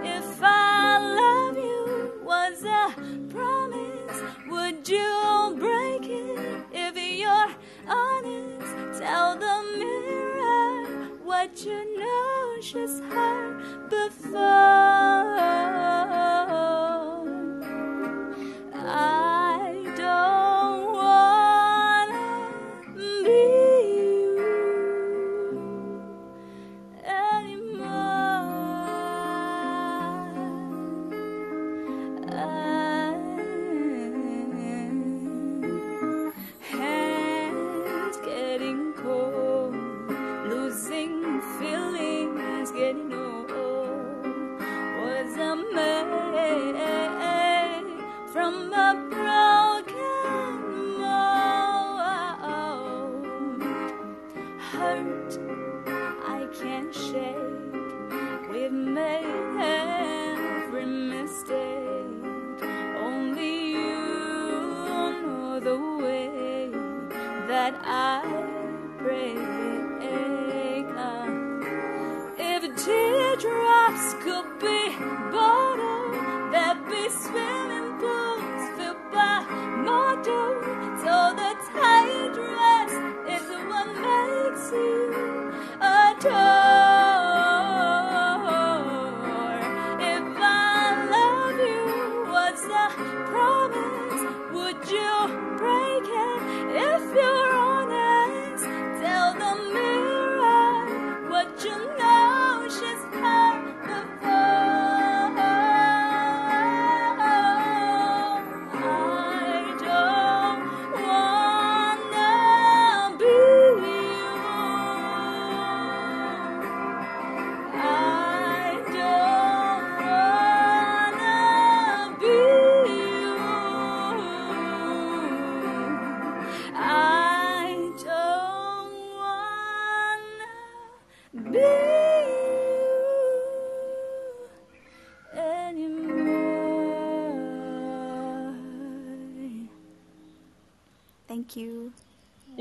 If 0.03 0.41
I 0.41 0.97
love 1.21 1.57
you 1.57 2.19
was 2.23 2.63
a 2.63 2.95
promise, 3.29 4.21
would 4.49 4.89
you 4.89 5.55
break 5.59 6.09
it 6.09 6.65
if 6.73 6.97
you're 6.97 7.55
honest? 7.87 8.99
Tell 8.99 9.35
the 9.37 9.55
mirror 9.77 11.09
what 11.23 11.63
you 11.63 11.99
know 11.99 12.44
precious 12.71 12.99
heart 13.11 13.89
before. 13.91 16.04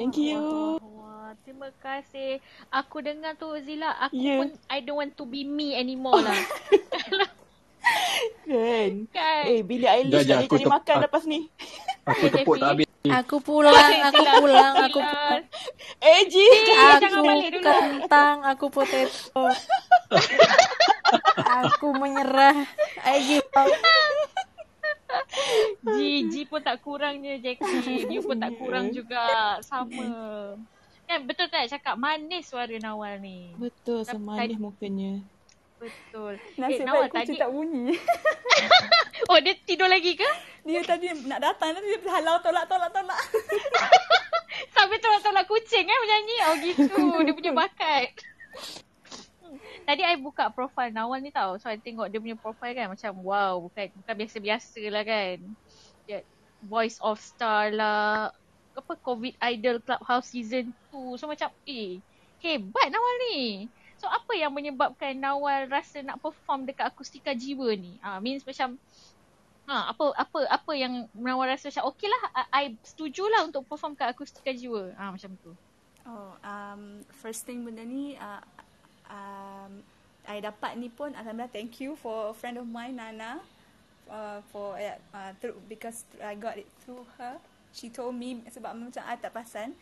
Thank 0.04 0.20
you. 0.20 0.36
Wah, 0.36 0.84
wah, 1.00 1.32
terima 1.48 1.72
kasih. 1.80 2.36
Aku 2.68 3.00
dengar 3.00 3.40
tu 3.40 3.48
Zila, 3.64 3.88
aku 4.04 4.12
Ya. 4.12 4.36
pun 4.36 4.52
I 4.68 4.84
don't 4.84 5.00
want 5.00 5.16
to 5.16 5.24
be 5.24 5.48
me 5.48 5.72
anymore 5.72 6.20
lah. 6.20 6.36
Kan? 8.44 9.08
kan? 9.08 9.42
Eh, 9.48 9.64
Billie 9.64 9.88
Eilish 9.88 10.28
Jajah, 10.28 10.44
tak 10.44 10.52
cari 10.52 10.60
tep- 10.60 10.74
makan 10.76 10.96
lepas 11.08 11.24
ni. 11.24 11.48
Aku 12.04 12.24
tepuk 12.28 12.60
tak 12.60 12.68
habis. 12.76 12.84
Aku 13.04 13.36
pulang, 13.40 13.72
aku 14.12 14.24
pulang, 14.44 14.72
aku 14.76 15.00
Zila. 15.00 15.40
Eh, 16.04 16.20
Ji. 16.28 16.48
aku 17.00 17.20
balik 17.24 17.48
dulu. 17.48 17.64
kentang, 17.64 18.36
aku 18.44 18.66
potato. 18.68 19.40
aku 21.64 21.96
menyerah. 21.96 22.60
I 23.08 23.24
give 23.24 23.48
up. 23.56 23.72
Ji, 25.86 26.12
Ji 26.26 26.42
pun 26.44 26.60
tak 26.60 26.80
kurangnya 26.80 27.36
Jackie. 27.36 28.04
Dia 28.04 28.20
pun 28.20 28.36
tak 28.36 28.54
kurang 28.54 28.90
juga. 28.90 29.56
Sama. 29.60 30.06
Kan 31.04 31.24
betul 31.24 31.46
tak 31.46 31.68
cakap 31.68 31.94
manis 31.94 32.48
suara 32.48 32.72
Nawal 32.74 33.20
ni. 33.20 33.52
Betul, 33.54 34.02
Tapi 34.02 34.14
semanis 34.14 34.40
tadi- 34.40 34.56
mukanya. 34.58 35.12
Betul. 35.74 36.40
Nasib 36.56 36.80
eh, 36.80 36.80
baik 36.80 36.88
Nawal 36.88 37.08
kucing 37.10 37.28
tadi. 37.28 37.42
tak 37.42 37.50
bunyi. 37.50 37.84
Oh, 39.24 39.40
dia 39.40 39.56
tidur 39.56 39.88
lagi 39.88 40.12
ke? 40.14 40.26
Dia 40.62 40.84
tadi 40.84 41.08
nak 41.24 41.40
datang, 41.40 41.72
nanti 41.72 41.88
dia 41.88 42.12
halau 42.12 42.36
tolak, 42.38 42.68
tolak, 42.68 42.92
tolak. 42.92 43.16
Sampai 44.74 45.00
tolak-tolak 45.00 45.48
kucing 45.48 45.80
kan 45.80 45.98
menyanyi. 45.98 46.36
Oh 46.42 46.54
gitu. 46.60 46.96
Dia 47.22 47.32
punya 47.32 47.52
bakat. 47.54 48.12
Tadi 49.84 50.00
I 50.00 50.16
buka 50.16 50.48
profile 50.48 50.88
Nawal 50.90 51.20
ni 51.20 51.28
tau. 51.28 51.60
So 51.60 51.68
I 51.68 51.76
tengok 51.76 52.08
dia 52.08 52.20
punya 52.20 52.36
profile 52.40 52.72
kan 52.72 52.88
macam 52.88 53.12
wow. 53.20 53.60
Bukan 53.60 53.92
bukan 54.00 54.14
biasa-biasa 54.16 54.80
lah 54.88 55.04
kan. 55.04 55.38
Dia 56.08 56.24
Voice 56.64 56.96
of 57.04 57.20
Star 57.20 57.68
lah. 57.68 58.32
Apa 58.74 58.92
COVID 58.98 59.36
Idol 59.38 59.78
Clubhouse 59.84 60.32
Season 60.32 60.72
2. 60.90 61.20
So 61.20 61.28
macam 61.28 61.52
eh 61.68 62.00
hebat 62.40 62.88
Nawal 62.88 63.14
ni. 63.28 63.68
So 64.00 64.08
apa 64.08 64.32
yang 64.32 64.56
menyebabkan 64.56 65.20
Nawal 65.20 65.68
rasa 65.68 66.00
nak 66.00 66.20
perform 66.24 66.64
dekat 66.64 66.88
Akustika 66.88 67.36
Jiwa 67.36 67.76
ni? 67.76 68.00
Ah 68.00 68.18
means 68.18 68.42
macam 68.42 68.80
Ha, 69.64 69.96
apa 69.96 70.12
apa 70.12 70.44
apa 70.52 70.72
yang 70.76 71.08
Nawal 71.16 71.48
rasa 71.48 71.72
macam 71.72 71.88
okey 71.96 72.04
lah 72.04 72.22
I, 72.36 72.44
I 72.52 72.64
setuju 72.84 73.24
lah 73.32 73.48
untuk 73.48 73.64
perform 73.64 73.96
kat 73.96 74.12
Akustika 74.12 74.52
Jiwa. 74.52 74.92
Ah 74.96 75.08
macam 75.08 75.32
tu. 75.40 75.56
Oh, 76.04 76.36
um, 76.44 77.00
first 77.16 77.48
thing 77.48 77.64
benda 77.64 77.80
ni, 77.80 78.12
uh, 78.20 78.36
um, 79.14 79.72
I 80.26 80.42
dapat 80.42 80.74
ni 80.74 80.90
pun 80.90 81.14
Alhamdulillah 81.14 81.52
thank 81.54 81.78
you 81.78 81.94
for 81.94 82.32
a 82.32 82.34
friend 82.34 82.58
of 82.58 82.66
mine, 82.66 82.98
Nana. 82.98 83.38
Uh, 84.04 84.44
for 84.52 84.76
uh, 84.76 85.00
uh, 85.16 85.32
through, 85.40 85.56
because 85.64 86.04
I 86.20 86.36
got 86.36 86.60
it 86.60 86.68
through 86.84 87.08
her. 87.16 87.40
She 87.72 87.88
told 87.88 88.18
me 88.18 88.44
sebab 88.52 88.76
macam 88.76 89.00
I 89.00 89.16
tak 89.16 89.32
perasan. 89.32 89.72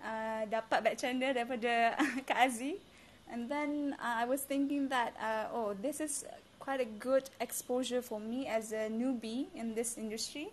Uh, 0.00 0.48
dapat 0.48 0.80
back 0.80 0.96
channel 0.96 1.34
daripada 1.34 1.92
Kak 2.28 2.40
Aziz. 2.48 2.80
And 3.26 3.50
then 3.50 3.98
uh, 3.98 4.22
I 4.22 4.24
was 4.24 4.46
thinking 4.46 4.88
that, 4.88 5.12
uh, 5.18 5.50
oh, 5.50 5.74
this 5.74 5.98
is 6.00 6.24
quite 6.62 6.80
a 6.80 6.86
good 6.86 7.28
exposure 7.40 8.02
for 8.02 8.20
me 8.20 8.46
as 8.46 8.72
a 8.72 8.88
newbie 8.88 9.46
in 9.54 9.74
this 9.74 9.98
industry. 9.98 10.48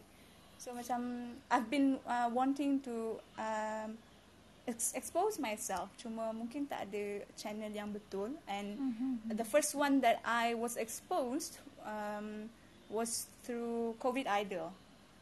So 0.57 0.73
macam 0.73 1.33
I've 1.51 1.69
been 1.69 1.99
uh, 2.07 2.29
wanting 2.33 2.81
to 2.87 3.19
um, 3.37 3.97
expose 4.67 5.39
myself. 5.39 5.91
Cuma 5.99 6.31
mungkin 6.31 6.63
tak 6.65 6.87
ada 6.87 7.23
channel 7.35 7.71
yang 7.71 7.91
betul. 7.91 8.31
And 8.47 8.79
Mm-hmm. 8.79 9.35
the 9.35 9.47
first 9.47 9.75
one 9.75 9.99
that 10.01 10.23
I 10.23 10.55
was 10.55 10.79
exposed 10.79 11.59
um, 11.83 12.47
was 12.87 13.27
through 13.43 13.99
COVID 13.99 14.27
Idol. 14.27 14.71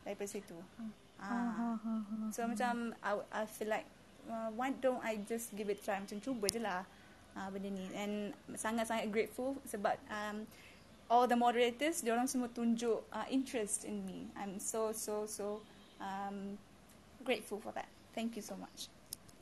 Daripada 0.06 0.30
situ. 0.30 0.58
Ah. 1.22 1.78
So 2.34 2.46
macam 2.50 2.98
I, 3.06 3.22
I 3.30 3.44
feel 3.46 3.70
like 3.70 3.86
uh, 4.26 4.50
why 4.58 4.74
don't 4.74 5.02
I 5.06 5.22
just 5.30 5.54
give 5.54 5.70
it 5.70 5.82
try 5.86 6.02
macam 6.02 6.18
cuba 6.18 6.50
je 6.50 6.58
lah 6.58 6.82
uh, 7.38 7.48
benda 7.54 7.70
ni 7.70 7.86
and 7.94 8.34
sangat-sangat 8.58 9.14
grateful 9.14 9.54
sebab 9.70 9.98
um, 10.10 10.50
all 11.14 11.30
the 11.30 11.38
moderators 11.38 12.02
diorang 12.02 12.26
semua 12.26 12.50
tunjuk 12.50 13.06
uh, 13.14 13.28
interest 13.30 13.86
in 13.86 14.02
me 14.06 14.26
I'm 14.34 14.58
so 14.58 14.90
so 14.94 15.30
so 15.30 15.62
um, 16.02 16.58
grateful 17.22 17.62
for 17.62 17.70
that 17.78 17.90
thank 18.18 18.34
you 18.34 18.42
so 18.42 18.58
much 18.58 18.90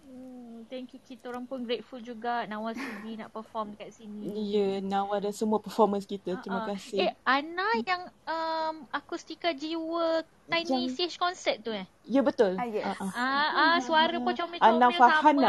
Hmm, 0.10 0.66
thank 0.66 0.90
you 0.90 1.00
kita 1.00 1.30
orang 1.30 1.46
pun 1.46 1.62
grateful 1.62 2.02
juga 2.02 2.42
Nawal 2.44 2.74
sudi 2.74 3.14
nak 3.14 3.30
perform 3.30 3.78
dekat 3.78 3.94
sini. 3.94 4.26
Ya, 4.50 4.82
Nawal 4.82 5.22
dan 5.22 5.30
semua 5.32 5.62
performance 5.62 6.04
kita. 6.04 6.34
Terima 6.42 6.60
Ah, 6.60 6.66
ah. 6.66 6.70
kasih. 6.74 6.98
Eh 7.00 7.14
Ana 7.22 7.68
yang 7.80 8.02
um, 8.26 8.76
Akustika 8.90 9.54
Jiwa 9.54 10.26
Tiny 10.50 10.90
Yang- 10.90 11.14
CH 11.14 11.16
concert 11.16 11.62
tu 11.62 11.70
eh? 11.70 11.86
Ya, 12.10 12.26
betul. 12.26 12.58
Ah, 12.58 12.66
yes. 12.66 12.90
Ah, 12.90 12.98
ah. 12.98 13.12
Ah, 13.14 13.50
ah 13.54 13.76
suara 13.86 14.18
pun 14.18 14.34
comel-comel 14.34 14.82
Ana 14.82 14.88
sama 14.90 15.46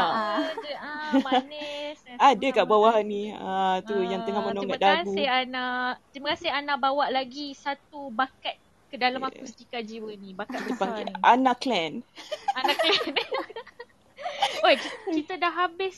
je. 0.53 0.73
Ah, 0.77 1.11
manis. 1.17 1.97
Ada 2.29 2.47
kat 2.53 2.65
bawah 2.69 2.93
ni. 3.01 3.33
Ah, 3.33 3.81
tu 3.81 3.97
yang 3.97 4.21
tengah 4.21 4.45
Ah, 4.45 4.47
menonggak 4.47 4.77
Terima 4.77 5.01
dagu. 5.01 5.09
kasih 5.09 5.25
Ana. 5.25 5.65
Terima 6.13 6.27
kasih 6.37 6.49
Ana 6.53 6.77
bawa 6.77 7.09
lagi 7.09 7.57
satu 7.57 8.13
bakat 8.13 8.61
ke 8.93 8.99
dalam 8.99 9.25
Yeah. 9.25 9.33
akustika 9.33 9.81
jiwa 9.81 10.13
ni. 10.13 10.37
Bakat 10.37 10.61
Kita 10.61 10.69
besar 10.69 10.85
panggil 10.85 11.05
ni. 11.09 11.13
Ana 11.25 11.53
Clan. 11.57 11.93
Anak 12.53 12.75
kalian. 12.77 13.15
Oi, 14.67 14.75
kita 15.13 15.37
dah 15.37 15.53
habis 15.53 15.97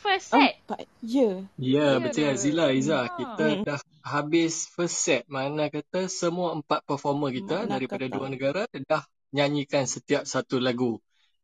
first 0.00 0.32
set. 0.32 0.56
Empat. 0.64 0.86
Ya. 1.02 1.44
Ya, 1.58 1.98
Ya 1.98 2.00
betul 2.00 2.32
ke? 2.32 2.38
Zila, 2.38 2.66
Iza. 2.72 2.98
Ha. 3.06 3.12
Kita 3.18 3.44
Hmm. 3.46 3.62
dah 3.66 3.80
habis 4.02 4.66
first 4.72 4.96
set. 5.02 5.22
Mana 5.28 5.68
kata 5.68 6.08
semua 6.08 6.54
empat 6.56 6.86
performer 6.86 7.30
kita 7.34 7.66
Mana 7.66 7.76
daripada 7.76 8.06
kata. 8.08 8.14
dua 8.16 8.26
negara 8.32 8.62
dah 8.70 9.02
nyanyikan 9.34 9.84
setiap 9.86 10.24
satu 10.24 10.58
lagu. 10.58 10.98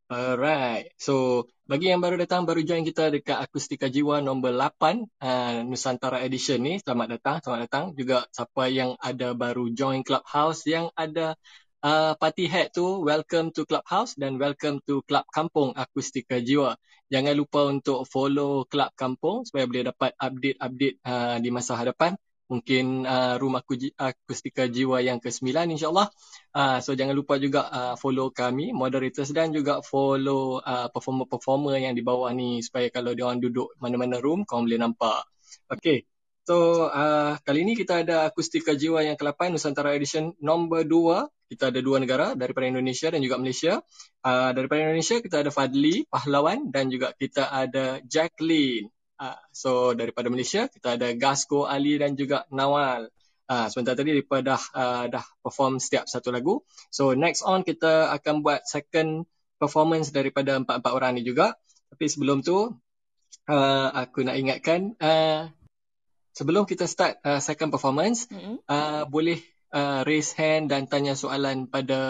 Alright. 0.06 0.94
So, 1.02 1.44
bagi 1.66 1.90
yang 1.90 1.98
baru 1.98 2.14
datang, 2.14 2.46
baru 2.46 2.62
join 2.62 2.86
kita 2.86 3.10
dekat 3.10 3.42
Akustika 3.42 3.90
Jiwa 3.90 4.22
nombor 4.22 4.54
8 4.54 5.02
uh, 5.18 5.66
Nusantara 5.66 6.22
Edition 6.22 6.62
ni. 6.62 6.78
Selamat 6.78 7.18
datang, 7.18 7.36
selamat 7.42 7.60
datang. 7.66 7.84
Juga 7.98 8.22
siapa 8.30 8.70
yang 8.70 8.94
ada 9.02 9.34
baru 9.34 9.66
join 9.74 10.06
Clubhouse, 10.06 10.62
yang 10.70 10.94
ada 10.94 11.34
uh, 11.82 12.12
party 12.16 12.48
hat 12.48 12.72
tu, 12.72 13.04
welcome 13.04 13.52
to 13.52 13.68
Clubhouse 13.68 14.16
dan 14.16 14.40
welcome 14.40 14.80
to 14.86 15.02
Club 15.04 15.26
Kampung 15.28 15.76
Akustika 15.76 16.40
Jiwa. 16.40 16.78
Jangan 17.12 17.34
lupa 17.36 17.68
untuk 17.68 18.06
follow 18.08 18.64
Club 18.66 18.90
Kampung 18.96 19.44
supaya 19.44 19.68
boleh 19.68 19.92
dapat 19.92 20.14
update-update 20.16 20.96
uh, 21.04 21.36
di 21.42 21.50
masa 21.52 21.76
hadapan. 21.76 22.16
Mungkin 22.46 23.02
uh, 23.02 23.34
room 23.42 23.58
aku 23.58 23.74
akustika 23.98 24.70
jiwa 24.70 25.02
yang 25.02 25.18
ke-9 25.18 25.50
insyaAllah. 25.50 26.06
Uh, 26.54 26.78
so 26.78 26.94
jangan 26.94 27.18
lupa 27.18 27.42
juga 27.42 27.66
uh, 27.66 27.94
follow 27.98 28.30
kami, 28.30 28.70
moderators 28.70 29.34
dan 29.34 29.50
juga 29.50 29.82
follow 29.82 30.62
uh, 30.62 30.86
performer-performer 30.94 31.74
yang 31.82 31.98
di 31.98 32.06
bawah 32.06 32.30
ni 32.30 32.62
supaya 32.62 32.86
kalau 32.94 33.18
dia 33.18 33.26
orang 33.26 33.42
duduk 33.42 33.74
mana-mana 33.82 34.22
room, 34.22 34.46
kau 34.46 34.62
boleh 34.62 34.78
nampak. 34.78 35.26
Okay. 35.66 36.06
So 36.46 36.86
uh, 36.86 37.34
kali 37.42 37.66
ni 37.66 37.74
kita 37.74 38.06
ada 38.06 38.30
akustika 38.30 38.78
jiwa 38.78 39.02
yang 39.02 39.18
ke-8 39.18 39.50
Nusantara 39.50 39.98
Edition 39.98 40.30
nombor 40.38 40.86
2. 40.86 41.26
Kita 41.46 41.70
ada 41.70 41.78
dua 41.78 42.02
negara 42.02 42.34
daripada 42.34 42.66
Indonesia 42.66 43.06
dan 43.06 43.22
juga 43.22 43.38
Malaysia. 43.38 43.78
Uh, 44.26 44.50
daripada 44.50 44.82
Indonesia 44.82 45.22
kita 45.22 45.46
ada 45.46 45.50
Fadli, 45.54 46.02
pahlawan 46.10 46.74
dan 46.74 46.90
juga 46.90 47.14
kita 47.14 47.46
ada 47.46 48.02
Jacqueline. 48.02 48.90
Uh, 49.16 49.38
so 49.54 49.94
daripada 49.94 50.26
Malaysia 50.28 50.66
kita 50.66 50.98
ada 50.98 51.14
Gasco, 51.14 51.64
Ali 51.64 51.96
dan 52.02 52.18
juga 52.18 52.44
Nawal. 52.50 53.08
Uh, 53.46 53.70
sebentar 53.70 53.94
tadi 53.94 54.10
mereka 54.10 54.42
dah, 54.42 54.62
uh, 54.74 55.04
dah 55.06 55.24
perform 55.38 55.78
setiap 55.78 56.10
satu 56.10 56.34
lagu. 56.34 56.66
So 56.90 57.14
next 57.14 57.46
on 57.46 57.62
kita 57.62 58.10
akan 58.10 58.42
buat 58.42 58.66
second 58.66 59.30
performance 59.56 60.10
daripada 60.10 60.58
empat-empat 60.58 60.92
orang 60.92 61.14
ni 61.14 61.22
juga. 61.22 61.54
Tapi 61.94 62.10
sebelum 62.10 62.42
tu 62.42 62.74
uh, 63.46 63.88
aku 63.94 64.26
nak 64.26 64.36
ingatkan 64.36 64.98
uh, 64.98 65.48
sebelum 66.36 66.68
kita 66.68 66.84
start 66.84 67.22
uh, 67.24 67.40
second 67.40 67.72
performance 67.72 68.28
Mm-mm. 68.28 68.60
uh, 68.68 69.06
boleh 69.08 69.40
uh, 69.76 70.00
raise 70.08 70.32
hand 70.32 70.72
dan 70.72 70.88
tanya 70.88 71.12
soalan 71.12 71.68
pada 71.68 72.00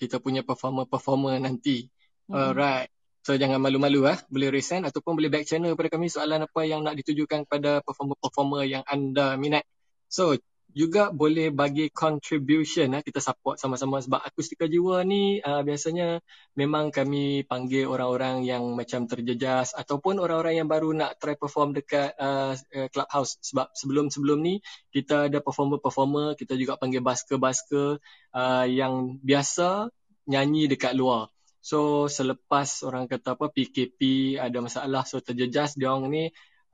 kita 0.00 0.16
punya 0.24 0.40
performer-performer 0.40 1.36
nanti. 1.44 1.92
Mm-mm. 2.32 2.56
Alright. 2.56 2.88
So 3.20 3.36
jangan 3.36 3.60
malu-malu 3.60 4.08
ah, 4.08 4.16
boleh 4.32 4.48
raise 4.48 4.72
hand 4.72 4.88
ataupun 4.88 5.12
boleh 5.20 5.28
back 5.28 5.44
channel 5.44 5.76
kepada 5.76 5.92
kami 5.92 6.08
soalan 6.08 6.48
apa 6.48 6.60
yang 6.64 6.80
nak 6.80 6.96
ditujukan 6.96 7.44
kepada 7.44 7.84
performer-performer 7.84 8.64
yang 8.64 8.82
anda 8.88 9.36
minat. 9.36 9.68
So 10.08 10.40
juga 10.72 11.10
boleh 11.10 11.50
bagi 11.50 11.90
contribution 11.90 12.94
ah 12.94 13.02
kita 13.02 13.18
support 13.18 13.58
sama-sama 13.58 13.98
sebab 13.98 14.22
akustika 14.22 14.70
jiwa 14.70 15.02
ni 15.02 15.42
uh, 15.42 15.66
biasanya 15.66 16.22
memang 16.54 16.94
kami 16.94 17.42
panggil 17.42 17.90
orang-orang 17.90 18.46
yang 18.46 18.62
macam 18.78 19.10
terjejas 19.10 19.74
ataupun 19.74 20.22
orang-orang 20.22 20.62
yang 20.62 20.68
baru 20.70 20.94
nak 20.94 21.18
try 21.18 21.34
perform 21.34 21.74
dekat 21.74 22.14
uh, 22.18 22.54
clubhouse 22.94 23.38
sebab 23.42 23.70
sebelum-sebelum 23.74 24.38
ni 24.38 24.62
kita 24.94 25.26
ada 25.26 25.42
performer-performer 25.42 26.38
kita 26.38 26.54
juga 26.54 26.78
panggil 26.78 27.02
basker-basker 27.02 27.98
uh, 28.34 28.66
yang 28.66 29.18
biasa 29.22 29.90
nyanyi 30.30 30.70
dekat 30.70 30.94
luar. 30.94 31.34
So 31.60 32.08
selepas 32.08 32.86
orang 32.88 33.04
kata 33.04 33.36
apa 33.36 33.52
PKP 33.52 34.00
ada 34.40 34.64
masalah 34.64 35.04
so 35.04 35.20
terjejas 35.20 35.76
dia 35.76 35.92
orang 35.92 36.08
ni 36.08 36.24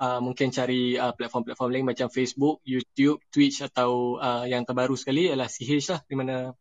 uh, 0.01 0.21
mungkin 0.21 0.53
cari 0.53 0.97
uh, 0.97 1.13
platform-platform 1.13 1.71
lain 1.73 1.87
macam 1.87 2.09
Facebook, 2.13 2.61
YouTube, 2.63 3.21
Twitch 3.33 3.65
atau 3.65 4.21
uh, 4.21 4.45
yang 4.45 4.65
terbaru 4.65 4.95
sekali 4.97 5.29
ialah 5.29 5.49
CH 5.49 5.87
lah 5.93 6.01
di 6.05 6.15
mana 6.17 6.53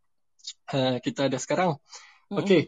uh, 0.74 0.98
kita 1.00 1.28
ada 1.28 1.38
sekarang. 1.40 1.78
Mm-mm. 2.32 2.42
Okay. 2.44 2.62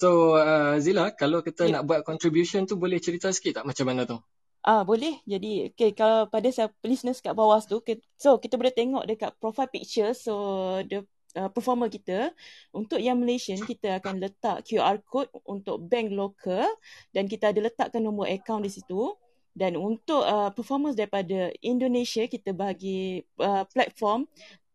So 0.00 0.32
uh, 0.32 0.80
Zila, 0.80 1.12
kalau 1.12 1.44
kita 1.44 1.68
Ya. 1.68 1.80
nak 1.80 1.84
buat 1.84 2.00
contribution 2.08 2.64
tu 2.64 2.80
boleh 2.80 2.96
cerita 3.04 3.28
sikit 3.28 3.60
tak 3.60 3.66
macam 3.68 3.84
mana 3.84 4.08
tu? 4.08 4.16
Ah 4.64 4.84
boleh. 4.84 5.20
Jadi 5.24 5.72
okay, 5.72 5.92
kalau 5.92 6.28
pada 6.28 6.48
siapa 6.48 6.72
listeners 6.84 7.20
kat 7.20 7.32
bawah 7.36 7.60
tu, 7.64 7.80
okay, 7.80 8.00
so 8.16 8.40
kita 8.40 8.56
boleh 8.56 8.72
tengok 8.72 9.04
dekat 9.08 9.32
profile 9.40 9.68
picture 9.68 10.12
so 10.16 10.36
the 10.84 11.04
uh, 11.36 11.48
performer 11.52 11.88
kita 11.88 12.32
untuk 12.72 13.00
yang 13.00 13.20
Malaysian 13.20 13.60
kita 13.62 14.00
akan 14.00 14.20
letak 14.20 14.64
QR 14.68 15.00
code 15.04 15.30
untuk 15.46 15.80
bank 15.84 16.12
local 16.12 16.64
dan 17.12 17.28
kita 17.28 17.52
ada 17.52 17.60
letakkan 17.60 18.02
nombor 18.04 18.28
account 18.28 18.64
di 18.64 18.72
situ. 18.72 19.16
Dan 19.60 19.76
untuk 19.76 20.24
uh, 20.24 20.48
performers 20.56 20.96
daripada 20.96 21.52
Indonesia 21.60 22.24
kita 22.24 22.56
bagi 22.56 23.20
uh, 23.36 23.68
platform 23.68 24.24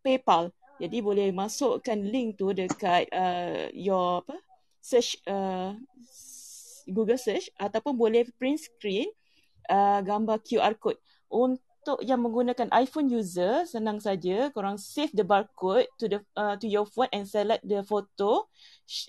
PayPal. 0.06 0.54
Jadi 0.78 1.02
boleh 1.02 1.34
masukkan 1.34 1.98
link 1.98 2.38
tu 2.38 2.54
dekat 2.54 3.10
uh, 3.10 3.74
your 3.74 4.22
apa 4.22 4.38
search 4.86 5.18
uh, 5.26 5.74
Google 6.86 7.18
search 7.18 7.50
ataupun 7.58 7.98
boleh 7.98 8.30
print 8.38 8.62
screen 8.62 9.10
uh, 9.74 10.06
gambar 10.06 10.38
QR 10.46 10.78
code. 10.78 11.02
Untuk 11.34 12.06
yang 12.06 12.22
menggunakan 12.22 12.70
iPhone 12.78 13.10
user, 13.10 13.66
senang 13.66 13.98
saja 13.98 14.54
korang 14.54 14.78
save 14.78 15.10
the 15.18 15.26
barcode 15.26 15.90
to 15.98 16.06
the 16.06 16.20
uh, 16.38 16.54
to 16.62 16.70
your 16.70 16.86
phone 16.86 17.10
and 17.10 17.26
select 17.26 17.66
the 17.66 17.82
photo. 17.82 18.46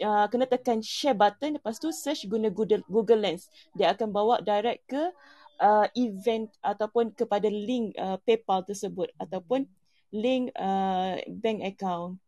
Uh, 0.01 0.24
kena 0.33 0.49
tekan 0.49 0.81
share 0.81 1.12
button 1.12 1.61
lepas 1.61 1.77
tu 1.77 1.93
search 1.93 2.24
guna 2.24 2.49
Google, 2.49 2.81
Google 2.89 3.20
Lens. 3.20 3.53
Dia 3.77 3.93
akan 3.93 4.09
bawa 4.09 4.41
direct 4.41 4.89
ke 4.89 5.12
uh, 5.61 5.86
event 5.96 6.52
ataupun 6.61 7.12
kepada 7.12 7.48
link 7.48 7.96
uh, 7.96 8.16
PayPal 8.24 8.64
tersebut 8.64 9.12
ataupun 9.20 9.68
link 10.14 10.52
uh, 10.57 11.18
bank 11.28 11.64
account. 11.64 12.20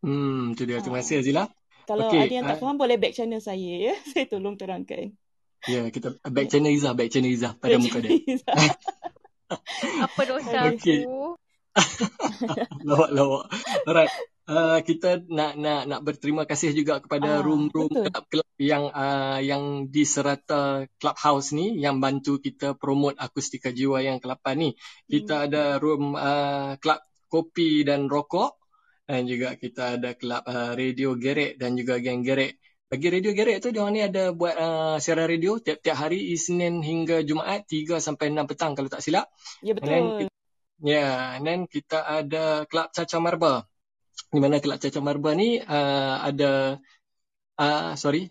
Hmm, 0.00 0.56
tu 0.56 0.64
dia. 0.64 0.80
Terima 0.80 1.04
kasih 1.04 1.20
Azila. 1.20 1.44
Kalau 1.84 2.06
Okey, 2.06 2.22
ada 2.22 2.32
yang 2.32 2.46
tak 2.46 2.56
ah, 2.56 2.60
faham 2.62 2.78
boleh 2.78 2.96
back 2.96 3.12
channel 3.12 3.42
saya 3.42 3.90
ya. 3.90 3.94
Saya 4.14 4.24
tolong 4.30 4.54
terangkan. 4.54 5.10
Ya, 5.68 5.84
kita 5.92 6.16
back 6.24 6.48
channel 6.48 6.72
Izzah, 6.72 6.96
back 6.96 7.12
channel 7.12 7.34
Izzah 7.34 7.52
pada 7.58 7.76
Back 7.76 7.82
muka 7.84 7.98
dia. 8.00 8.16
Apa 10.06 10.20
dosa 10.24 10.72
Okey. 10.72 11.04
aku? 11.04 11.36
lawak 12.88 13.10
lawak. 13.12 13.44
Alright. 13.84 14.12
Uh, 14.50 14.82
kita 14.82 15.22
nak 15.30 15.54
nak 15.54 15.86
nak 15.86 16.00
berterima 16.02 16.42
kasih 16.42 16.74
juga 16.74 16.98
kepada 16.98 17.38
Ah, 17.38 17.42
room-room 17.46 17.86
kelab-kelab 17.86 18.50
yang 18.58 18.90
uh, 18.90 19.38
yang 19.38 19.86
di 19.86 20.02
serata 20.02 20.90
clubhouse 20.98 21.54
ni 21.54 21.78
yang 21.78 22.02
bantu 22.02 22.42
kita 22.42 22.74
promote 22.74 23.14
akustika 23.14 23.70
jiwa 23.70 24.02
yang 24.02 24.18
ke-8 24.18 24.42
ni. 24.58 24.74
Kita 25.06 25.46
ada 25.46 25.78
room 25.78 26.18
uh, 26.18 26.74
kelab 26.82 26.98
kopi 27.30 27.86
dan 27.86 28.10
rokok 28.10 28.58
dan 29.06 29.30
juga 29.30 29.54
kita 29.54 29.94
ada 30.02 30.18
kelab 30.18 30.42
uh, 30.42 30.74
radio 30.74 31.14
gerek 31.14 31.54
dan 31.54 31.78
juga 31.78 32.02
geng 32.02 32.26
gerek. 32.26 32.58
Bagi 32.90 33.06
radio 33.06 33.30
gerek 33.30 33.62
tu 33.62 33.70
dia 33.70 33.86
orang 33.86 33.94
ni 33.94 34.02
ada 34.02 34.34
buat 34.34 34.58
uh, 34.58 34.96
siaran 34.98 35.30
radio 35.30 35.62
tiap-tiap 35.62 35.94
hari 35.94 36.34
Isnin 36.34 36.82
hingga 36.82 37.22
Jumaat 37.22 37.70
3 37.70 38.02
sampai 38.02 38.34
6 38.34 38.50
petang 38.50 38.74
kalau 38.74 38.90
tak 38.90 38.98
silap. 38.98 39.30
Ya 39.62 39.78
betul. 39.78 40.26
kita, 40.26 40.34
yeah, 40.82 41.38
and 41.38 41.46
then 41.46 41.70
kita 41.70 42.02
ada 42.02 42.66
kelab 42.66 42.90
Caca 42.90 43.22
Marba. 43.22 43.69
Di 44.28 44.38
mana 44.42 44.60
kelab 44.60 44.78
Caca 44.82 45.00
Marba 45.00 45.32
ni 45.32 45.56
uh, 45.56 46.16
ada 46.20 46.76
uh, 47.56 47.92
sorry. 47.96 48.28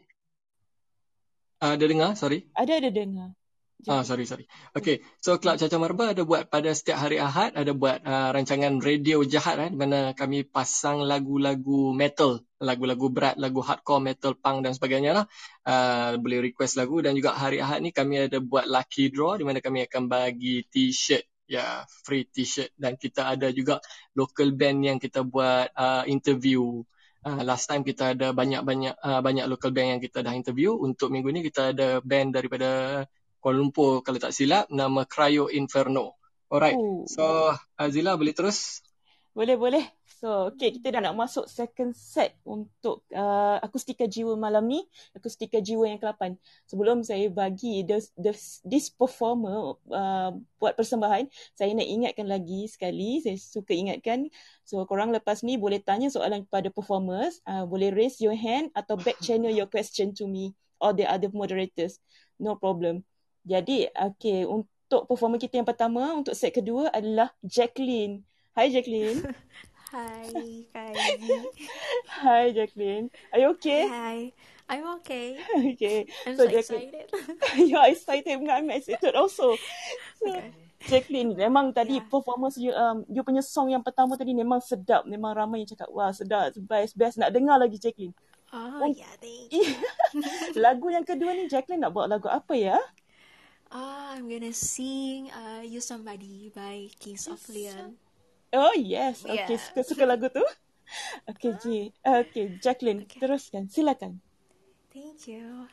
Uh, 1.60 1.76
ada 1.76 1.86
dengar? 1.90 2.12
Sorry. 2.16 2.46
Ada 2.54 2.84
ada 2.86 2.90
dengar. 2.94 3.30
Ah, 3.88 4.04
sorry, 4.04 4.28
sorry. 4.28 4.44
Okay, 4.76 5.00
so 5.24 5.40
Kelab 5.40 5.56
Caca 5.56 5.80
Marba 5.80 6.12
ada 6.12 6.28
buat 6.28 6.52
pada 6.52 6.68
setiap 6.76 7.00
hari 7.00 7.16
Ahad, 7.16 7.56
ada 7.56 7.72
buat 7.72 8.04
uh, 8.04 8.36
rancangan 8.36 8.84
radio 8.84 9.24
jahat 9.24 9.56
eh, 9.56 9.72
di 9.72 9.80
mana 9.80 10.12
kami 10.12 10.44
pasang 10.44 11.00
lagu-lagu 11.08 11.96
metal, 11.96 12.44
lagu-lagu 12.60 13.08
berat, 13.08 13.40
lagu 13.40 13.64
hardcore, 13.64 14.04
metal, 14.04 14.36
punk 14.36 14.68
dan 14.68 14.76
sebagainya 14.76 15.24
lah. 15.24 15.26
Uh, 15.64 16.20
boleh 16.20 16.52
request 16.52 16.76
lagu 16.76 17.00
dan 17.00 17.16
juga 17.16 17.32
hari 17.32 17.64
Ahad 17.64 17.80
ni 17.80 17.96
kami 17.96 18.28
ada 18.28 18.44
buat 18.44 18.68
lucky 18.68 19.16
draw 19.16 19.40
di 19.40 19.48
mana 19.48 19.64
kami 19.64 19.88
akan 19.88 20.12
bagi 20.12 20.68
t-shirt, 20.68 21.24
ya, 21.50 21.84
free 22.06 22.30
t-shirt 22.30 22.70
dan 22.78 22.94
kita 22.96 23.34
ada 23.34 23.50
juga 23.50 23.82
local 24.14 24.54
band 24.54 24.86
yang 24.86 24.98
kita 25.02 25.26
buat 25.26 25.74
uh, 25.74 26.06
interview. 26.06 26.86
Uh, 27.20 27.44
last 27.44 27.68
time 27.68 27.84
kita 27.84 28.16
ada 28.16 28.32
banyak-banyak 28.32 28.96
uh, 28.96 29.20
banyak 29.20 29.44
local 29.50 29.76
band 29.76 29.98
yang 29.98 30.02
kita 30.02 30.22
dah 30.22 30.32
interview. 30.38 30.78
Untuk 30.78 31.10
minggu 31.10 31.34
ni 31.34 31.42
kita 31.42 31.74
ada 31.74 32.00
band 32.00 32.38
daripada 32.38 33.04
Kuala 33.42 33.60
Lumpur 33.60 34.06
kalau 34.06 34.22
tak 34.22 34.32
silap 34.32 34.70
nama 34.70 35.04
Cryo 35.10 35.50
Inferno. 35.50 36.16
Alright. 36.48 36.78
Oh. 36.78 37.04
So 37.10 37.52
Azila 37.76 38.16
boleh 38.16 38.38
terus? 38.38 38.86
Boleh 39.34 39.58
boleh. 39.58 39.99
So, 40.20 40.52
okay, 40.52 40.76
kita 40.76 40.92
dah 40.92 41.00
nak 41.00 41.16
masuk 41.16 41.48
second 41.48 41.96
set 41.96 42.36
untuk 42.44 43.08
uh, 43.16 43.56
akustika 43.64 44.04
jiwa 44.04 44.36
malam 44.36 44.68
ni, 44.68 44.84
akustika 45.16 45.64
jiwa 45.64 45.88
yang 45.88 45.96
ke-8. 45.96 46.36
Sebelum 46.68 47.08
saya 47.08 47.32
bagi 47.32 47.88
the, 47.88 48.04
the, 48.20 48.36
this 48.68 48.92
performer 48.92 49.80
uh, 49.88 50.36
buat 50.60 50.76
persembahan, 50.76 51.24
saya 51.56 51.72
nak 51.72 51.88
ingatkan 51.88 52.28
lagi 52.28 52.68
sekali, 52.68 53.24
saya 53.24 53.40
suka 53.40 53.72
ingatkan. 53.72 54.28
So, 54.68 54.84
korang 54.84 55.16
lepas 55.16 55.40
ni 55.40 55.56
boleh 55.56 55.80
tanya 55.80 56.12
soalan 56.12 56.44
kepada 56.44 56.68
performers, 56.68 57.40
uh, 57.48 57.64
boleh 57.64 57.96
raise 57.96 58.20
your 58.20 58.36
hand 58.36 58.76
atau 58.76 59.00
back 59.00 59.24
channel 59.24 59.56
your 59.56 59.72
question 59.72 60.12
to 60.20 60.28
me 60.28 60.52
or 60.84 60.92
the 60.92 61.08
other 61.08 61.32
moderators. 61.32 62.04
No 62.36 62.60
problem. 62.60 63.08
Jadi, 63.48 63.88
okay, 63.96 64.44
untuk 64.44 65.08
performer 65.08 65.40
kita 65.40 65.64
yang 65.64 65.70
pertama, 65.72 66.12
untuk 66.12 66.36
set 66.36 66.52
kedua 66.52 66.92
adalah 66.92 67.32
Jacqueline. 67.40 68.28
Hi 68.60 68.68
Jacqueline. 68.68 69.24
Hi, 69.90 70.30
Kaiji. 70.70 71.50
Hi 72.22 72.54
Jacqueline. 72.54 73.10
Are 73.34 73.40
you 73.42 73.50
okay? 73.58 73.90
Hi, 73.90 74.30
I'm 74.70 74.86
okay. 75.02 75.42
okay. 75.74 76.06
I'm 76.30 76.38
so 76.38 76.46
so 76.46 76.52
Jacqueline, 76.54 76.94
excited. 76.94 77.08
you're 77.70 77.88
excited. 77.90 78.38
I'm 78.46 78.70
excited 78.70 79.14
also. 79.18 79.58
So, 80.22 80.30
Okay. 80.30 80.54
Jacqueline, 80.80 81.34
memang 81.36 81.74
tadi 81.74 81.98
Yeah. 82.00 82.08
performance 82.08 82.56
you, 82.62 82.72
um, 82.72 83.04
you 83.10 83.20
punya 83.26 83.42
song 83.44 83.74
yang 83.74 83.82
pertama 83.82 84.14
tadi 84.16 84.32
memang 84.32 84.62
sedap. 84.62 85.04
Memang 85.10 85.34
ramai 85.36 85.66
yang 85.66 85.74
cakap, 85.74 85.90
wah 85.90 86.14
sedap, 86.14 86.54
best, 86.70 86.94
best. 86.96 87.18
Nak 87.18 87.34
dengar 87.34 87.58
lagi 87.58 87.82
Jacqueline. 87.82 88.14
Oh, 88.54 88.82
Oh. 88.82 88.90
yeah, 88.90 89.10
thank 89.18 89.50
you. 89.54 89.74
lagu 90.66 90.90
yang 90.94 91.06
kedua 91.06 91.34
ni 91.34 91.50
Jacqueline 91.50 91.82
nak 91.82 91.94
buat 91.98 92.06
lagu 92.10 92.30
apa 92.30 92.54
ya? 92.54 92.78
Ah, 93.70 94.18
I'm 94.18 94.26
gonna 94.26 94.54
sing 94.54 95.30
uh, 95.30 95.62
You 95.62 95.78
Somebody 95.82 96.50
by 96.54 96.90
Kings 96.98 97.30
of 97.30 97.42
Leon. 97.50 97.98
Oh 98.54 98.74
yes, 98.74 99.26
okay 99.30 99.58
Yeah. 99.58 99.62
suka 99.62 99.82
suka 99.86 100.04
lagu 100.10 100.26
tu. 100.34 100.42
Okay 101.30 101.54
Ji, 101.62 101.78
okay 102.02 102.50
Jacqueline 102.58 103.06
Okay. 103.06 103.22
teruskan, 103.22 103.70
silakan. 103.70 104.18
Thank 104.90 105.30
you. 105.30 105.70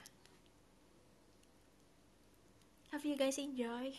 Hope 2.93 3.05
you 3.09 3.17
guys 3.17 3.41
enjoy. 3.41 3.97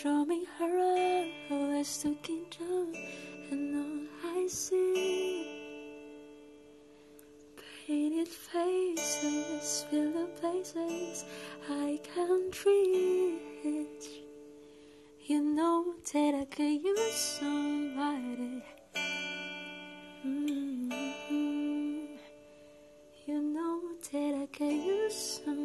Drumming 0.00 0.44
her 0.58 0.78
on, 0.78 1.30
always 1.50 2.04
looking 2.04 2.44
down, 2.56 2.94
and 3.50 3.76
all 3.76 4.36
I 4.36 4.46
see 4.46 5.58
painted 7.84 8.28
faces, 8.28 9.86
fill 9.90 10.12
the 10.12 10.26
places 10.40 11.24
I 11.68 11.98
can't 12.14 12.64
reach. 12.64 14.08
You 15.26 15.42
know 15.42 15.94
that 16.12 16.34
I 16.34 16.44
could 16.44 16.84
use 16.84 17.14
somebody. 17.14 18.62
Mm-hmm. 20.24 22.04
You 23.26 23.40
know 23.40 23.80
that 24.12 24.34
I 24.42 24.46
could 24.56 24.72
use 24.72 25.40
somebody. 25.44 25.57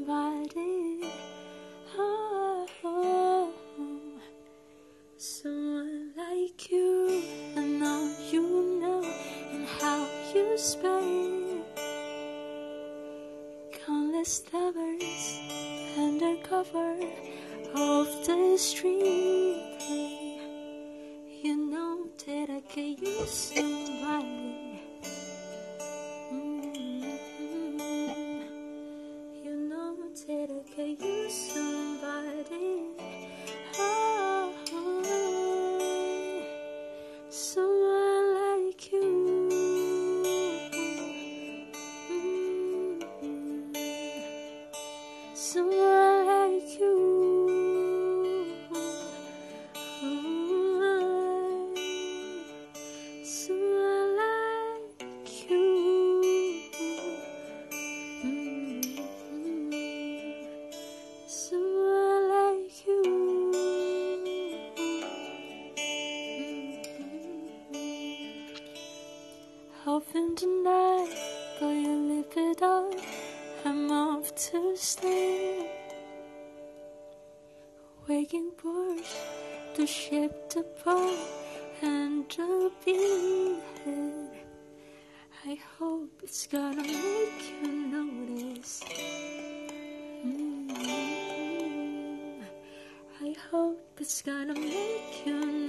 Cover 16.64 16.96
of 17.76 18.26
the 18.26 18.58
street. 18.58 19.23
To 79.76 79.88
shape 79.88 80.50
the 80.50 80.64
boat 80.86 81.18
and 81.82 82.30
the 82.30 82.72
beat. 82.86 83.58
I 85.46 85.58
hope 85.78 86.22
it's 86.22 86.46
gonna 86.46 86.84
make 86.84 87.54
you 87.64 87.72
notice. 87.92 88.84
Mm. 90.26 90.70
I 93.20 93.36
hope 93.50 93.98
it's 94.00 94.22
gonna 94.22 94.54
make 94.54 95.26
you 95.26 95.63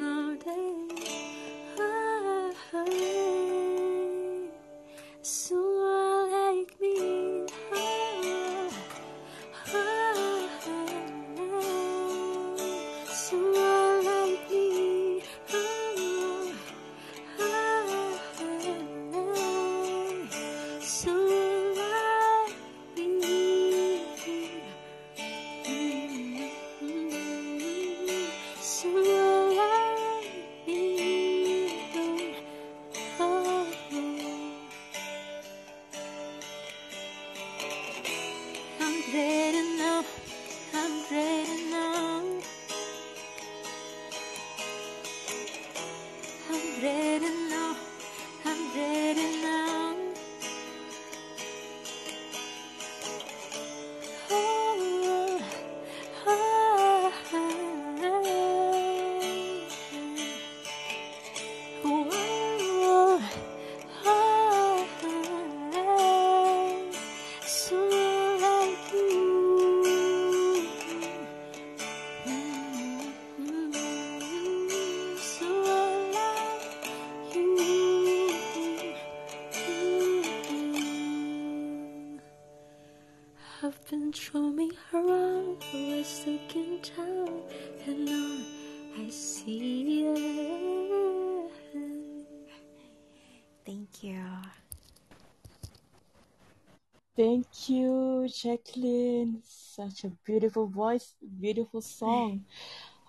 Jacqueline. 98.35 99.39
Such 99.47 100.03
a 100.05 100.11
beautiful 100.27 100.67
voice, 100.67 101.15
beautiful 101.23 101.79
song. 101.81 102.43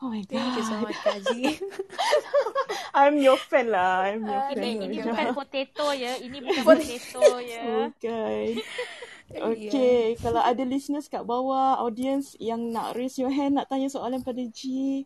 Oh 0.02 0.10
my 0.14 0.22
god. 0.30 0.38
Thank 0.38 0.54
you 0.58 0.66
so 0.66 0.76
much, 0.82 0.98
Kaji. 1.02 1.44
I'm 2.96 3.18
your 3.18 3.38
fan 3.42 3.74
lah. 3.74 4.06
I'm 4.06 4.24
your 4.24 4.38
Ah, 4.38 4.52
fan. 4.54 4.62
Ini, 4.62 4.86
ini 4.86 4.98
bukan 5.02 5.28
potato 5.42 5.86
ya. 5.92 6.14
Ini 6.20 6.38
bukan 6.46 6.64
potato 6.64 7.24
ya. 7.42 7.62
Bukan. 7.90 8.46
Okay, 9.26 10.14
kalau 10.22 10.38
ada 10.38 10.62
listeners 10.62 11.10
kat 11.10 11.26
bawah, 11.26 11.82
audience 11.82 12.38
yang 12.38 12.70
nak 12.70 12.94
raise 12.94 13.18
your 13.18 13.34
hand, 13.34 13.58
nak 13.58 13.66
tanya 13.66 13.90
soalan 13.90 14.22
pada 14.22 14.40
G, 14.54 15.02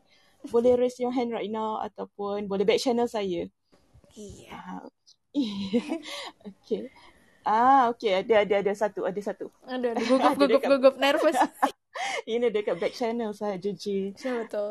boleh 0.51 0.75
raise 0.75 0.99
your 0.99 1.15
hand 1.15 1.31
right 1.31 1.47
now 1.47 1.79
ataupun 1.79 2.43
boleh 2.45 2.67
back 2.67 2.83
channel 2.83 3.07
saya. 3.07 3.47
Iya. 4.11 4.51
Ah, 4.51 4.83
okay. 6.43 6.91
Ah, 7.47 7.87
okay. 7.95 8.19
Ada, 8.21 8.43
ada, 8.43 8.55
ada 8.59 8.73
satu. 8.75 9.07
Ada 9.07 9.31
satu. 9.31 9.48
Aduh, 9.69 9.89
aduh, 9.93 10.05
gugup, 10.07 10.21
Ada 10.25 10.35
gugup, 10.35 10.49
dekat- 10.51 10.71
gugup, 10.71 10.95
nervous. 10.97 11.37
Ini 12.25 12.47
dekat 12.49 12.75
back 12.77 12.93
channel 12.93 13.31
sahaja, 13.31 13.69
G. 13.69 14.13
Siapa 14.13 14.49
tu? 14.49 14.67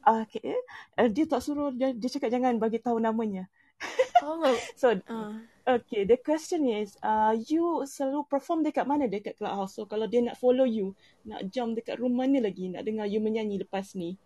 Okay. 0.00 0.56
Uh, 0.96 1.08
dia 1.08 1.24
tak 1.24 1.40
suruh, 1.40 1.68
dia, 1.70 1.92
dia 1.92 2.08
cakap 2.08 2.28
jangan 2.28 2.56
bagi 2.56 2.78
tahu 2.78 2.98
namanya. 2.98 3.48
Oh. 4.20 4.40
So, 4.80 4.96
Ah. 5.06 5.38
okay. 5.66 6.02
The 6.02 6.18
question 6.18 6.66
is, 6.66 6.96
uh, 7.00 7.36
you 7.38 7.84
selalu 7.84 8.26
perform 8.26 8.60
dekat 8.62 8.84
mana 8.84 9.06
dekat 9.06 9.36
clubhouse? 9.36 9.76
So, 9.76 9.84
kalau 9.84 10.04
dia 10.04 10.20
nak 10.20 10.36
follow 10.36 10.64
you, 10.64 10.92
nak 11.24 11.48
jump 11.48 11.76
dekat 11.76 11.96
room 11.96 12.12
mana 12.12 12.40
lagi 12.40 12.68
nak 12.68 12.84
dengar 12.84 13.06
you 13.06 13.20
menyanyi 13.20 13.60
lepas 13.60 13.92
ni? 13.94 14.16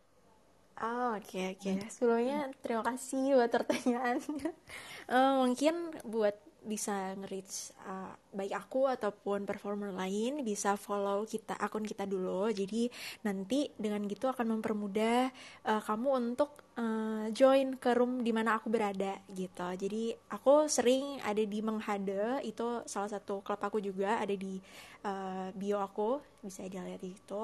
Ah, 0.72 1.14
oke 1.14 1.36
oke. 1.52 1.70
Sebelumnya 1.92 2.48
terima 2.58 2.82
kasih 2.82 3.36
buat 3.36 3.50
pertanyaannya. 3.50 4.50
Eh, 5.02 5.32
mungkin 5.36 5.74
buat 6.06 6.38
bisa 6.62 7.14
nge-reach 7.18 7.74
uh, 7.82 8.14
baik 8.30 8.54
aku 8.54 8.86
ataupun 8.86 9.42
performer 9.42 9.90
lain 9.90 10.46
bisa 10.46 10.78
follow 10.78 11.26
kita 11.26 11.58
akun 11.58 11.82
kita 11.82 12.06
dulu. 12.06 12.48
Jadi 12.50 12.86
nanti 13.26 13.70
dengan 13.74 14.02
gitu 14.06 14.30
akan 14.30 14.58
mempermudah 14.58 15.30
uh, 15.66 15.82
kamu 15.82 16.08
untuk 16.34 16.54
uh, 16.78 17.26
join 17.34 17.76
ke 17.76 17.92
room 17.94 18.22
di 18.22 18.30
mana 18.30 18.58
aku 18.58 18.70
berada 18.70 19.18
gitu. 19.34 19.68
Jadi 19.74 20.14
aku 20.30 20.70
sering 20.70 21.18
ada 21.26 21.42
di 21.42 21.58
Menghade 21.60 22.42
itu 22.46 22.82
salah 22.86 23.10
satu 23.10 23.42
klub 23.42 23.60
aku 23.60 23.82
juga 23.82 24.22
ada 24.22 24.34
di 24.34 24.58
uh, 25.02 25.50
bio 25.54 25.82
aku 25.82 26.22
bisa 26.42 26.62
dilihat 26.66 27.02
itu. 27.02 27.42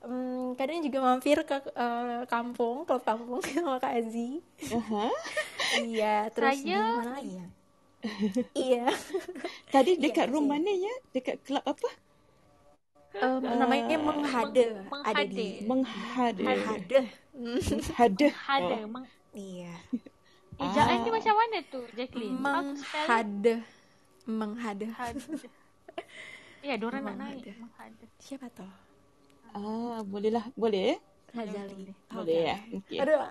Hmm, 0.00 0.56
kadang 0.56 0.80
juga 0.80 0.98
mampir 1.04 1.44
ke 1.44 1.60
eh, 1.76 2.24
kampung, 2.24 2.88
klub 2.88 3.04
kampung 3.04 3.44
sama 3.52 3.76
Kak 3.76 4.00
Azi. 4.00 4.40
Aha. 4.72 5.12
iya, 5.84 6.32
terus 6.32 6.64
di 6.64 6.72
mana 6.72 7.20
lagi 7.20 7.36
ya? 7.36 7.46
Iya. 8.56 8.88
Tadi 9.74 9.96
Iya, 9.96 10.02
dekat 10.02 10.26
room 10.32 10.46
sih. 10.46 10.50
mana 10.50 10.70
ya? 10.72 10.94
Dekat 11.12 11.36
klub 11.44 11.60
apa? 11.62 11.90
Em, 13.10 13.42
namanya 13.42 13.96
Ah. 13.98 14.02
Menghade, 14.06 14.66
Meng- 14.86 15.04
ada 15.04 15.24
di 15.26 15.48
Menghade. 15.66 16.42
Menghade. 16.46 17.00
Menghade. 17.34 18.28
Menghade. 18.30 18.76
Oh. 18.78 18.88
Meng, 18.88 19.06
Iya. 19.30 19.72
ejaan 20.56 20.94
Ah. 20.94 21.02
ni 21.02 21.10
macam 21.10 21.34
mana 21.34 21.58
tu, 21.66 21.80
Jacqueline? 21.92 22.38
Menghade. 22.38 23.54
Menghade. 24.24 24.86
Ya, 26.60 26.74
diorang 26.76 27.02
nak 27.02 27.16
naik. 27.18 27.42
Menghade. 27.42 27.52
Menghade. 27.58 28.04
Siapa 28.18 28.46
tuh? 28.52 28.70
Ah, 29.50 30.00
bolehlah. 30.06 30.46
Boleh 30.54 30.94
eh? 30.94 30.98
Hazali. 31.34 31.90
Boleh 32.06 32.38
ya. 32.46 32.56
Okay. 32.78 32.98
Aduh. 33.02 33.22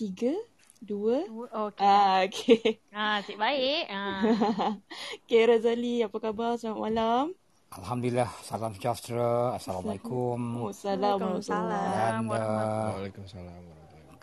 Tiga, 0.00 0.32
dua. 0.80 1.28
Okay. 1.68 1.84
Ah, 1.84 2.24
okay. 2.24 2.80
Ah, 2.96 3.20
cik 3.20 3.36
baik. 3.36 3.84
Ah. 3.92 4.24
okay, 5.20 5.44
Razali, 5.44 6.00
apa 6.00 6.16
khabar? 6.16 6.56
Selamat 6.56 6.88
malam. 6.88 7.24
Alhamdulillah, 7.68 8.32
salam 8.40 8.72
sejahtera. 8.72 9.60
Assalamualaikum. 9.60 10.64
Waalaikumsalam. 10.64 11.76
Dan 11.92 12.32
uh, 12.32 12.96
Waalaikumsalam. 12.96 13.60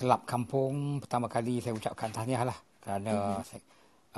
kelab 0.01 0.25
kampung 0.25 0.97
pertama 0.97 1.29
kali 1.29 1.61
saya 1.61 1.77
ucapkan 1.77 2.09
tahniah 2.09 2.41
lah 2.41 2.57
kerana 2.81 3.45
saya, 3.45 3.61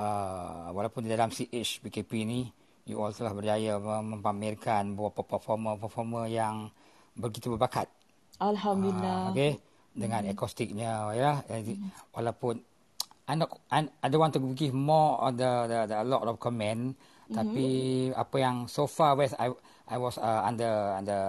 uh, 0.00 0.72
walaupun 0.72 1.04
di 1.04 1.12
dalam 1.12 1.28
CH 1.28 1.84
BKP 1.84 2.24
ni 2.24 2.48
you 2.88 2.96
all 2.96 3.12
telah 3.12 3.36
berjaya 3.36 3.76
mem- 3.76 4.16
mempamerkan 4.16 4.96
beberapa 4.96 5.36
performer-performer 5.36 6.24
yang 6.24 6.72
begitu 7.20 7.52
berbakat. 7.52 7.84
Alhamdulillah. 8.40 9.28
Ah, 9.28 9.32
okay. 9.36 9.60
Dengan 9.90 10.26
akustiknya 10.30 11.10
ya. 11.14 11.42
Jadi, 11.46 11.74
Walaupun 12.14 12.60
I, 13.30 13.34
not, 13.38 13.50
I, 13.70 13.86
I 14.02 14.06
don't 14.10 14.18
want 14.18 14.34
to 14.34 14.42
give 14.58 14.74
more 14.74 15.22
on 15.22 15.38
the, 15.38 15.70
the, 15.70 15.78
the 15.86 15.96
a 16.02 16.06
lot 16.06 16.26
of 16.26 16.38
comment. 16.42 16.98
Tapi 17.30 17.66
apa 18.10 18.36
yang 18.42 18.66
so 18.66 18.90
far 18.90 19.14
west 19.14 19.38
I 19.38 19.54
I 19.86 19.96
was 20.02 20.18
uh, 20.18 20.42
under 20.42 20.98
under 20.98 21.22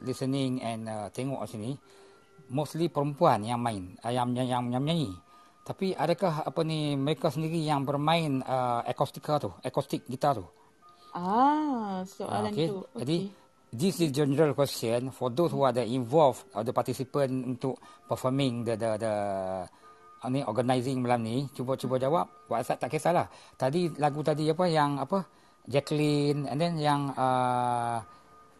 listening 0.00 0.64
and 0.64 0.88
uh, 0.88 1.12
tengok 1.12 1.44
sini 1.44 1.76
mostly 2.48 2.88
perempuan 2.88 3.44
yang 3.44 3.60
main 3.60 4.00
uh, 4.00 4.08
yang, 4.08 4.32
yang 4.32 4.48
yang 4.48 4.64
yang 4.72 4.80
menyanyi. 4.80 5.12
Tapi 5.68 5.92
adakah 5.92 6.48
apa 6.48 6.60
ni 6.64 6.96
mereka 6.96 7.28
sendiri 7.28 7.60
yang 7.60 7.84
bermain 7.84 8.40
uh, 8.40 8.80
akustika 8.88 9.36
tu 9.36 9.52
akustik 9.60 10.08
gitar 10.08 10.40
tu? 10.40 10.48
Ah, 11.12 12.00
soalan 12.08 12.48
okay. 12.48 12.72
tu. 12.72 12.80
Jadi 12.96 13.16
this 13.70 14.02
is 14.02 14.10
general 14.10 14.52
question 14.52 15.10
for 15.10 15.30
those 15.30 15.50
who 15.54 15.62
are 15.62 15.70
the 15.72 15.82
involved 15.86 16.42
or 16.54 16.62
the 16.62 16.74
participant 16.74 17.30
untuk 17.46 17.78
performing 18.06 18.66
the 18.66 18.74
the 18.74 18.90
the 18.98 19.14
ni 20.28 20.44
organizing 20.44 21.00
malam 21.00 21.24
ni 21.24 21.48
cuba 21.56 21.80
cuba 21.80 21.96
jawab 21.96 22.28
WhatsApp 22.44 22.76
tak 22.76 22.90
kisahlah. 22.92 23.26
Tadi 23.56 23.88
lagu 23.96 24.20
tadi 24.20 24.50
apa 24.52 24.64
yang 24.68 25.00
apa 25.00 25.24
Jacqueline 25.64 26.44
and 26.44 26.58
then 26.60 26.76
yang 26.76 27.08
uh, 27.16 28.02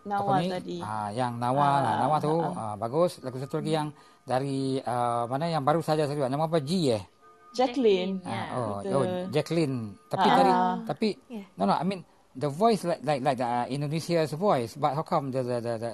Nawal 0.09 0.41
apa 0.41 0.41
ni? 0.41 0.49
tadi. 0.49 0.77
Ah 0.81 1.13
yang 1.13 1.37
Nawal, 1.37 1.81
ah, 1.85 1.85
Ah, 1.85 1.97
Nawal 2.01 2.19
tu 2.25 2.35
ah, 2.41 2.53
ah, 2.57 2.75
bagus. 2.81 3.21
Lagu 3.21 3.37
satu 3.37 3.61
lagi 3.61 3.73
yang 3.77 3.89
dari 4.25 4.81
uh, 4.81 5.29
mana 5.29 5.53
yang 5.53 5.61
baru 5.61 5.85
saja 5.85 6.09
saya 6.09 6.17
buat. 6.17 6.33
Nama 6.33 6.49
apa 6.49 6.59
G 6.65 6.71
eh? 6.97 7.03
Jacqueline. 7.53 8.23
Ah, 8.25 8.47
oh, 8.57 8.69
Betul. 8.81 8.95
oh 8.97 9.05
Jacqueline. 9.29 9.77
Tapi 10.09 10.29
Ah. 10.31 10.37
dari 10.39 10.53
tapi 10.87 11.09
Yeah. 11.29 11.47
no 11.59 11.69
no 11.69 11.75
I 11.77 11.85
mean 11.85 12.01
the 12.37 12.49
voice 12.49 12.87
like 12.87 13.03
like 13.03 13.23
like 13.23 13.39
the 13.39 13.47
uh, 13.47 13.67
Indonesia's 13.67 14.33
voice 14.35 14.79
but 14.79 14.95
how 14.95 15.03
come 15.03 15.31
the 15.35 15.43
the 15.43 15.59
the, 15.59 15.75
the 15.79 15.91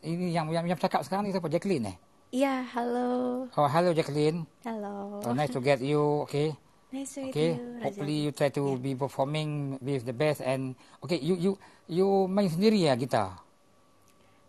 ini 0.00 0.32
yang 0.32 0.48
yang 0.48 0.64
yang 0.64 0.80
cakap 0.80 1.04
sekarang 1.04 1.28
ni 1.28 1.30
siapa 1.30 1.52
Jacqueline 1.52 1.92
eh? 1.92 1.96
Iya, 2.30 2.62
halo. 2.72 3.44
Oh 3.58 3.68
hello 3.68 3.90
Jacqueline. 3.90 4.46
Halo. 4.62 5.18
Oh 5.20 5.34
nice 5.34 5.50
to 5.50 5.60
get 5.60 5.82
you. 5.82 6.24
Okay. 6.24 6.54
Nice 6.94 7.18
to 7.18 7.26
meet 7.26 7.34
Okay. 7.34 7.50
you, 7.54 7.58
Raja. 7.58 7.82
Hopefully 7.84 8.16
you 8.22 8.30
try 8.30 8.50
to 8.54 8.78
be 8.78 8.94
performing 8.94 9.78
with 9.82 10.06
the 10.06 10.14
best 10.14 10.40
and 10.40 10.78
okay 11.04 11.18
you 11.18 11.34
you 11.36 11.52
you 11.90 12.06
main 12.30 12.48
sendiri 12.48 12.86
ya 12.86 12.94
gitar. 12.96 13.34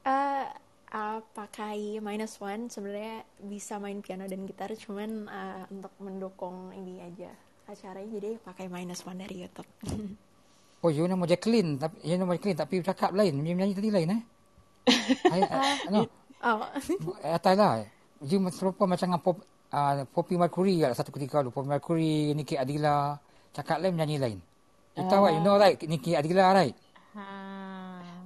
Eh, 0.07 0.45
uh, 0.93 1.19
pakai 1.35 1.99
minus 1.99 2.37
one 2.39 2.69
sebenarnya 2.69 3.27
bisa 3.43 3.75
main 3.77 3.99
piano 3.99 4.25
dan 4.29 4.45
gitar 4.47 4.71
cuman 4.77 5.27
uh, 5.27 5.63
untuk 5.69 5.93
mendukung 5.99 6.71
ini 6.71 7.01
aja 7.01 7.33
acaranya 7.67 8.09
jadi 8.17 8.31
pakai 8.39 8.71
minus 8.71 9.03
one 9.03 9.19
dari 9.19 9.45
YouTube. 9.45 9.69
Oh 10.81 10.89
you 10.89 11.05
nama 11.05 11.29
Jacqueline 11.29 11.77
tapi 11.77 12.01
you 12.01 12.17
nama 12.17 12.33
Jacqueline 12.33 12.57
tapi 12.57 12.73
you 12.81 12.83
cakap 12.83 13.13
lain. 13.13 13.37
You 13.37 13.53
menyanyi 13.53 13.77
tadi 13.77 13.89
lain 13.93 14.07
eh? 14.17 14.21
I, 15.33 15.39
I, 15.45 15.93
no. 15.93 16.09
oh. 16.41 16.65
Atai 17.21 17.53
lah. 17.53 17.85
You 18.25 18.41
serupa 18.49 18.89
macam 18.89 19.13
dengan 19.13 19.21
pop, 19.21 19.37
uh, 19.69 20.05
Poppy 20.09 20.41
Mercury 20.41 20.81
kat 20.81 20.97
satu 20.97 21.13
ketika 21.13 21.45
dulu. 21.45 21.53
Poppy 21.53 21.69
Mercury, 21.69 22.33
Nikki 22.33 22.57
Adila. 22.57 23.17
Cakap 23.53 23.77
lain 23.77 23.93
menyanyi 23.93 24.17
lain. 24.17 24.39
You 24.97 25.05
tahu 25.05 25.29
right? 25.29 25.37
You 25.37 25.41
know 25.45 25.55
right? 25.61 25.77
Nikki 25.77 26.17
Adila 26.17 26.49
right? 26.57 26.75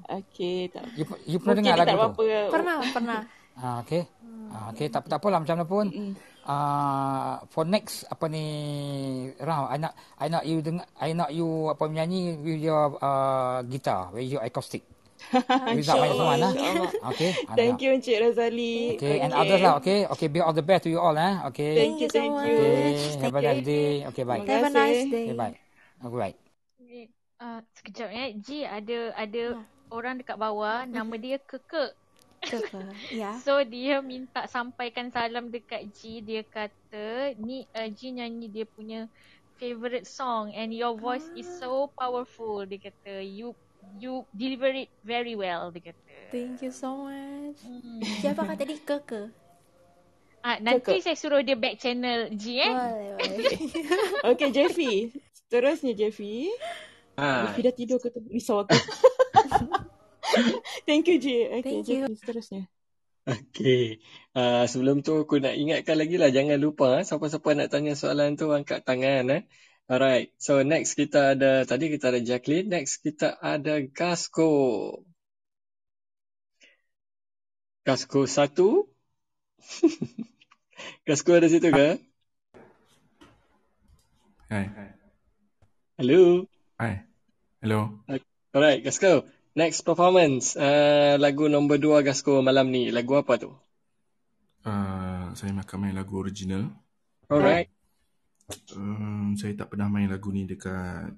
Okay, 0.06 0.70
tak. 0.70 0.86
You, 0.94 1.04
you 1.26 1.38
pernah 1.42 1.60
Mungkin 1.60 1.66
dengar 1.66 1.78
lagu 1.82 1.90
tak 1.90 1.98
tu? 2.14 2.26
Pernah, 2.54 2.78
pernah. 2.94 3.20
Ah, 3.58 3.76
okay. 3.82 4.04
Ah, 4.54 4.66
okay, 4.72 4.88
tak, 4.88 5.02
tak 5.10 5.18
apalah 5.18 5.42
macam 5.42 5.56
mana 5.58 5.66
pun. 5.66 5.86
Uh, 6.46 7.42
for 7.50 7.66
next 7.66 8.06
apa 8.06 8.30
ni 8.30 8.46
round 9.42 9.66
I 9.66 9.78
nak 9.82 9.94
I 10.22 10.30
nak 10.30 10.44
you 10.46 10.62
dengar 10.62 10.86
I 11.02 11.18
nak 11.18 11.34
you 11.34 11.74
apa 11.74 11.90
menyanyi 11.90 12.38
with 12.38 12.62
your 12.62 13.02
uh, 13.02 13.66
guitar 13.66 14.14
with 14.14 14.30
your 14.30 14.46
acoustic. 14.46 14.86
Without 15.34 15.98
minus 16.06 16.20
one 16.22 16.38
lah. 16.38 16.54
Okay. 17.16 17.32
Ah, 17.50 17.56
Thank 17.58 17.82
you 17.82 17.98
Encik 17.98 18.22
Razali. 18.22 19.00
Okay, 19.00 19.26
and 19.26 19.34
others 19.34 19.62
lah, 19.64 19.82
okay? 19.82 20.06
Okay, 20.06 20.28
be 20.30 20.38
all 20.38 20.54
the 20.54 20.62
best 20.62 20.86
to 20.86 20.90
you 20.94 21.02
all, 21.02 21.18
eh? 21.18 21.42
Okay. 21.50 21.74
Thank 21.74 21.98
you, 22.04 22.10
thank 22.14 22.36
you. 22.46 22.58
Okay, 22.62 23.26
have 23.26 23.34
a 23.34 23.42
nice 23.42 23.64
day. 23.66 24.06
Okay, 24.14 24.24
bye. 24.24 24.42
Have 24.46 24.70
a 24.70 24.74
nice 24.74 25.04
day. 25.10 25.26
Okay, 25.32 25.38
bye. 25.38 25.56
Alright. 26.04 26.38
Uh, 27.42 27.60
sekejap 27.74 28.10
ya. 28.14 28.26
Ji 28.38 28.58
ada 28.64 28.98
ada 29.18 29.44
orang 29.92 30.22
dekat 30.22 30.38
bawah 30.38 30.86
nama 30.88 31.14
dia 31.18 31.42
Keke. 31.42 31.92
Keke. 32.46 32.82
Ya. 33.12 33.36
So 33.42 33.60
dia 33.66 34.00
minta 34.00 34.46
sampaikan 34.46 35.10
salam 35.10 35.50
dekat 35.50 35.90
Ji. 35.92 36.22
Dia 36.22 36.46
kata 36.46 37.34
ni 37.42 37.66
uh, 37.74 37.90
Ji 37.90 38.16
nyanyi 38.16 38.48
dia 38.48 38.66
punya 38.70 39.10
favorite 39.58 40.06
song 40.06 40.52
and 40.54 40.72
your 40.76 40.94
voice 40.94 41.26
is 41.34 41.48
so 41.60 41.90
powerful. 41.98 42.64
Dia 42.64 42.80
kata 42.92 43.26
you 43.26 43.58
you 43.98 44.26
deliver 44.34 44.70
it 44.74 44.90
very 45.02 45.34
well 45.34 45.74
dia 45.74 45.92
kata. 45.92 46.14
Thank 46.30 46.62
you 46.62 46.72
so 46.74 47.10
much. 47.10 47.60
Hmm. 47.66 48.02
Siapa 48.22 48.42
kata 48.46 48.62
tadi 48.62 48.78
Keke? 48.82 49.24
Ah 50.46 50.62
nanti 50.62 51.02
saya 51.02 51.18
suruh 51.18 51.42
dia 51.42 51.58
back 51.58 51.82
channel 51.82 52.30
Ji 52.38 52.62
eh. 52.62 52.70
Boleh, 52.70 53.12
boleh. 53.18 53.60
Okay, 54.38 54.50
Jeffy. 54.54 55.10
Seterusnya 55.34 55.98
Jeffy. 55.98 56.54
Ha. 57.18 57.50
Jeffy 57.50 57.62
dah 57.66 57.74
tidur 57.74 57.98
ke 57.98 58.14
tu? 58.14 58.22
Risau 58.30 58.62
aku. 58.62 58.78
Thank 60.90 61.08
you, 61.08 61.18
J. 61.20 61.28
Okay, 61.60 61.82
Thank 61.82 61.88
Jeffy, 61.88 62.14
seterusnya. 62.18 62.64
Okay. 63.26 63.98
Uh, 64.38 64.70
sebelum 64.70 65.02
tu 65.02 65.18
aku 65.18 65.42
nak 65.42 65.58
ingatkan 65.58 65.98
lagi 65.98 66.22
lah. 66.22 66.30
Jangan 66.30 66.62
lupa 66.62 67.02
eh, 67.02 67.04
siapa-siapa 67.06 67.58
nak 67.58 67.70
tanya 67.74 67.98
soalan 67.98 68.38
tu 68.38 68.54
angkat 68.54 68.86
tangan. 68.86 69.26
Eh. 69.34 69.42
Alright. 69.90 70.30
So 70.38 70.62
next 70.62 70.94
kita 70.94 71.34
ada, 71.34 71.66
tadi 71.66 71.90
kita 71.90 72.14
ada 72.14 72.22
Jacqueline. 72.22 72.70
Next 72.70 73.02
kita 73.02 73.38
ada 73.42 73.82
Gasco. 73.82 75.02
Gasco 77.82 78.30
satu. 78.30 78.90
Gasco 81.10 81.32
ada 81.34 81.50
situ 81.50 81.70
ke? 81.74 81.98
Hai. 84.54 84.66
Hello. 85.98 86.46
Hai. 86.78 87.02
Hello. 87.66 88.06
Alright, 88.54 88.86
Gasco. 88.86 89.26
Next 89.56 89.88
performance. 89.88 90.60
Uh, 90.60 91.16
lagu 91.16 91.48
nombor 91.48 91.80
dua 91.80 92.04
Gasco 92.04 92.44
malam 92.44 92.76
ni. 92.76 92.92
Lagu 92.92 93.16
apa 93.16 93.40
tu? 93.40 93.56
Uh, 94.68 95.32
saya 95.32 95.56
akan 95.56 95.78
main 95.80 95.96
lagu 95.96 96.20
original. 96.20 96.76
Alright. 97.32 97.72
Um, 98.76 99.40
saya 99.40 99.56
tak 99.56 99.72
pernah 99.72 99.88
main 99.88 100.12
lagu 100.12 100.28
ni 100.36 100.44
dekat 100.44 101.16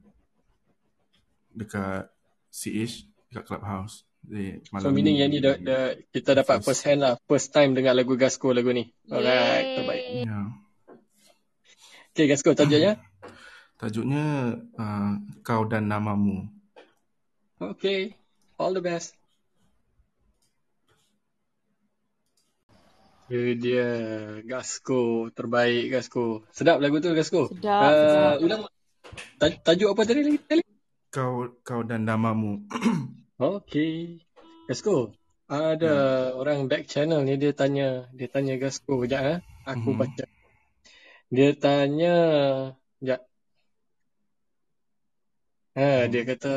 dekat 1.58 2.14
CH, 2.54 3.10
dekat 3.34 3.44
Clubhouse. 3.50 4.06
Jadi, 4.22 4.62
So 4.86 4.94
meaning 4.94 5.18
yang 5.18 5.34
ni 5.34 5.42
dah, 5.42 5.58
dah, 5.58 5.98
kita 6.14 6.38
dapat 6.38 6.62
first 6.62 6.86
hand 6.86 7.02
lah. 7.02 7.18
First 7.26 7.50
time 7.58 7.74
dengar 7.74 7.98
lagu 7.98 8.14
Gasco 8.14 8.54
lagu 8.54 8.70
ni. 8.70 8.94
Alright, 9.10 9.82
terbaik. 9.82 10.06
Ya. 10.30 10.40
Okay 12.14 12.26
Gasco, 12.30 12.54
tajuknya? 12.54 13.02
Tajuknya 13.82 14.58
uh, 14.78 15.14
Kau 15.46 15.66
dan 15.70 15.90
Namamu. 15.90 16.50
Okay, 17.58 18.18
all 18.58 18.74
the 18.74 18.82
best. 18.82 19.14
Itu 23.28 23.60
dia 23.60 23.88
Gasco, 24.48 25.28
terbaik 25.36 25.92
Gasco. 25.92 26.48
Sedap 26.56 26.80
lagu 26.80 27.04
tu 27.04 27.12
Gasco. 27.12 27.52
Sedap, 27.52 27.92
Uh, 27.92 28.08
sedap. 28.08 28.36
ulang 28.40 28.62
taj- 29.36 29.60
tajuk 29.68 29.90
apa 29.92 30.02
tadi 30.08 30.22
lagi? 30.24 30.40
Kau 31.12 31.52
kau 31.68 31.82
dan 31.84 32.08
namamu. 32.08 32.64
Okay. 33.38 34.26
Gasco, 34.66 35.14
ada 35.46 35.94
orang 36.34 36.66
back 36.66 36.90
channel 36.90 37.22
ni 37.22 37.38
dia 37.38 37.54
tanya, 37.54 38.10
dia 38.18 38.26
tanya 38.26 38.58
Gasco 38.58 39.06
sekejap 39.06 39.22
eh. 39.28 39.40
Aku 39.68 39.94
Mhm. 39.94 40.00
baca. 40.02 40.26
Dia 41.30 41.52
tanya, 41.54 42.16
sekejap. 42.98 43.22
Ha, 45.78 46.10
dia 46.10 46.26
kata 46.26 46.54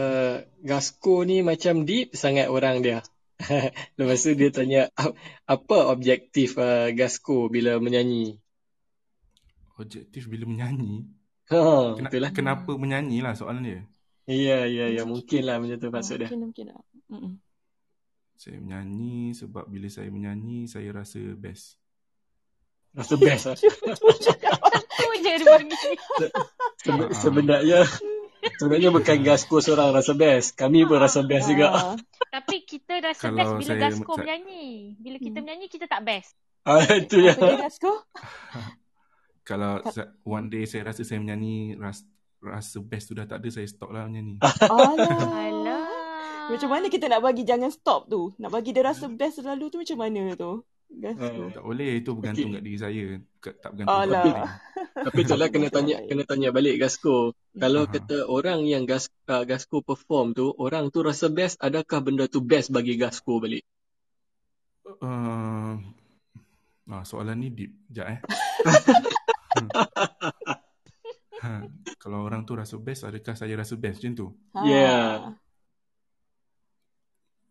Gasco 0.65 1.29
ni 1.29 1.45
macam 1.45 1.85
deep 1.85 2.17
sangat 2.17 2.49
orang 2.49 2.81
dia. 2.81 3.05
Lepas 4.01 4.25
tu 4.25 4.33
dia 4.33 4.49
tanya 4.49 4.89
"Ap- 4.97 5.17
apa 5.45 5.79
objektif 5.93 6.57
uh, 6.57 6.89
Gasco 6.97 7.53
bila 7.53 7.77
menyanyi? 7.77 8.41
Objektif 9.77 10.25
bila 10.29 10.49
menyanyi. 10.49 11.05
Ha, 11.53 11.97
Kena, 12.01 12.09
betul 12.09 12.21
lah. 12.25 12.33
Kenapa 12.33 12.73
menyanyi 12.81 13.21
lah 13.21 13.37
soalan 13.37 13.65
dia. 13.65 13.81
Ya, 14.25 14.65
ya, 14.65 14.89
ya. 14.89 15.05
Mungkin 15.05 15.45
lah 15.45 15.61
macam 15.61 15.77
tu 15.77 15.89
maksud 15.93 16.17
dia. 16.25 16.29
Mungkin, 16.33 16.41
mungkin. 16.49 16.67
Mm-mm. 17.13 17.33
Saya 18.41 18.57
menyanyi 18.57 19.37
sebab 19.37 19.69
bila 19.69 19.89
saya 19.93 20.09
menyanyi 20.09 20.65
saya 20.65 20.97
rasa 20.97 21.21
best. 21.37 21.77
Rasa 22.97 23.21
best 23.21 23.45
lah. 23.53 23.57
Tu 23.61 25.09
je 25.21 25.33
dia 25.37 25.45
bagi. 25.45 25.77
Sebe- 26.81 27.13
sebenarnya 27.13 27.85
sebenarnya 28.61 28.93
bukan 28.93 29.25
Gasco 29.25 29.65
seorang 29.65 29.97
rasa 29.97 30.13
best. 30.13 30.53
Kami 30.53 30.85
pun 30.85 31.01
rasa 31.01 31.25
best 31.25 31.49
juga. 31.49 31.97
Tapi 32.29 32.69
kita 32.69 33.01
rasa 33.01 33.33
Kalau 33.33 33.57
best 33.57 33.65
bila 33.65 33.73
saya- 33.73 33.83
Gasco 33.89 34.13
menyanyi. 34.21 34.67
Bila 35.01 35.17
kita 35.17 35.39
menyanyi 35.41 35.67
kita 35.73 35.89
tak 35.89 36.05
best. 36.05 36.37
Ah, 36.69 36.85
itu 37.01 37.25
ya. 37.25 37.33
Gasco? 37.33 38.05
Kalau 39.49 39.81
one 40.23 40.53
day 40.53 40.69
saya 40.69 40.93
rasa 40.93 41.01
saya 41.03 41.19
menyanyi 41.19 41.81
ras, 41.81 42.05
rasa 42.39 42.79
best 42.85 43.09
tu 43.09 43.17
dah 43.17 43.25
tak 43.25 43.41
ada 43.41 43.49
saya 43.49 43.65
stop 43.65 43.97
lah 43.97 44.05
menyanyi. 44.05 44.37
Alah. 44.69 44.95
Alah. 45.25 45.89
Macam 46.53 46.69
mana 46.69 46.93
kita 46.93 47.09
nak 47.09 47.25
bagi 47.25 47.49
jangan 47.49 47.73
stop 47.73 48.13
tu? 48.13 48.37
Nak 48.37 48.51
bagi 48.53 48.77
dia 48.77 48.85
rasa 48.85 49.09
best 49.09 49.41
selalu 49.41 49.73
tu 49.73 49.81
macam 49.81 49.99
mana 50.05 50.37
tu? 50.37 50.61
Gasco. 50.91 51.55
tak 51.55 51.65
boleh 51.65 52.03
itu 52.03 52.11
bergantung 52.19 52.51
kat 52.59 52.63
diri 52.67 52.79
saya. 52.79 53.05
Kat- 53.39 53.59
Tak 53.63 53.71
bergantung 53.73 53.95
kat 53.95 54.09
Alah. 54.11 54.25
orang. 54.27 54.49
Tapi 55.07 55.19
itulah 55.23 55.49
kena 55.49 55.69
tanya 55.71 55.97
kena 56.05 56.25
tanya 56.27 56.49
balik 56.51 56.83
Gasco. 56.83 57.33
Kalau 57.55 57.87
kata 57.87 58.27
orang 58.27 58.67
yang 58.67 58.85
Gas, 58.85 59.09
uh, 59.31 59.47
Gasco 59.47 59.81
perform 59.81 60.35
tu, 60.35 60.51
orang 60.59 60.91
tu 60.91 61.07
rasa 61.07 61.31
best, 61.31 61.63
adakah 61.63 62.03
benda 62.03 62.27
tu 62.27 62.43
best 62.43 62.75
bagi 62.75 62.99
Gasco 62.99 63.39
balik? 63.39 63.63
Uh, 65.01 65.79
ah, 66.91 67.03
soalan 67.07 67.39
ni 67.39 67.49
deep. 67.55 67.71
Sekejap 67.89 68.07
eh. 68.11 68.19
ha, 71.43 71.63
kalau 72.03 72.27
orang 72.27 72.43
tu 72.43 72.59
rasa 72.59 72.75
best, 72.77 73.07
adakah 73.07 73.39
saya 73.39 73.55
rasa 73.55 73.79
best 73.79 74.03
macam 74.03 74.13
tu? 74.19 74.27
Ha. 74.59 74.61
Yeah. 74.67 75.15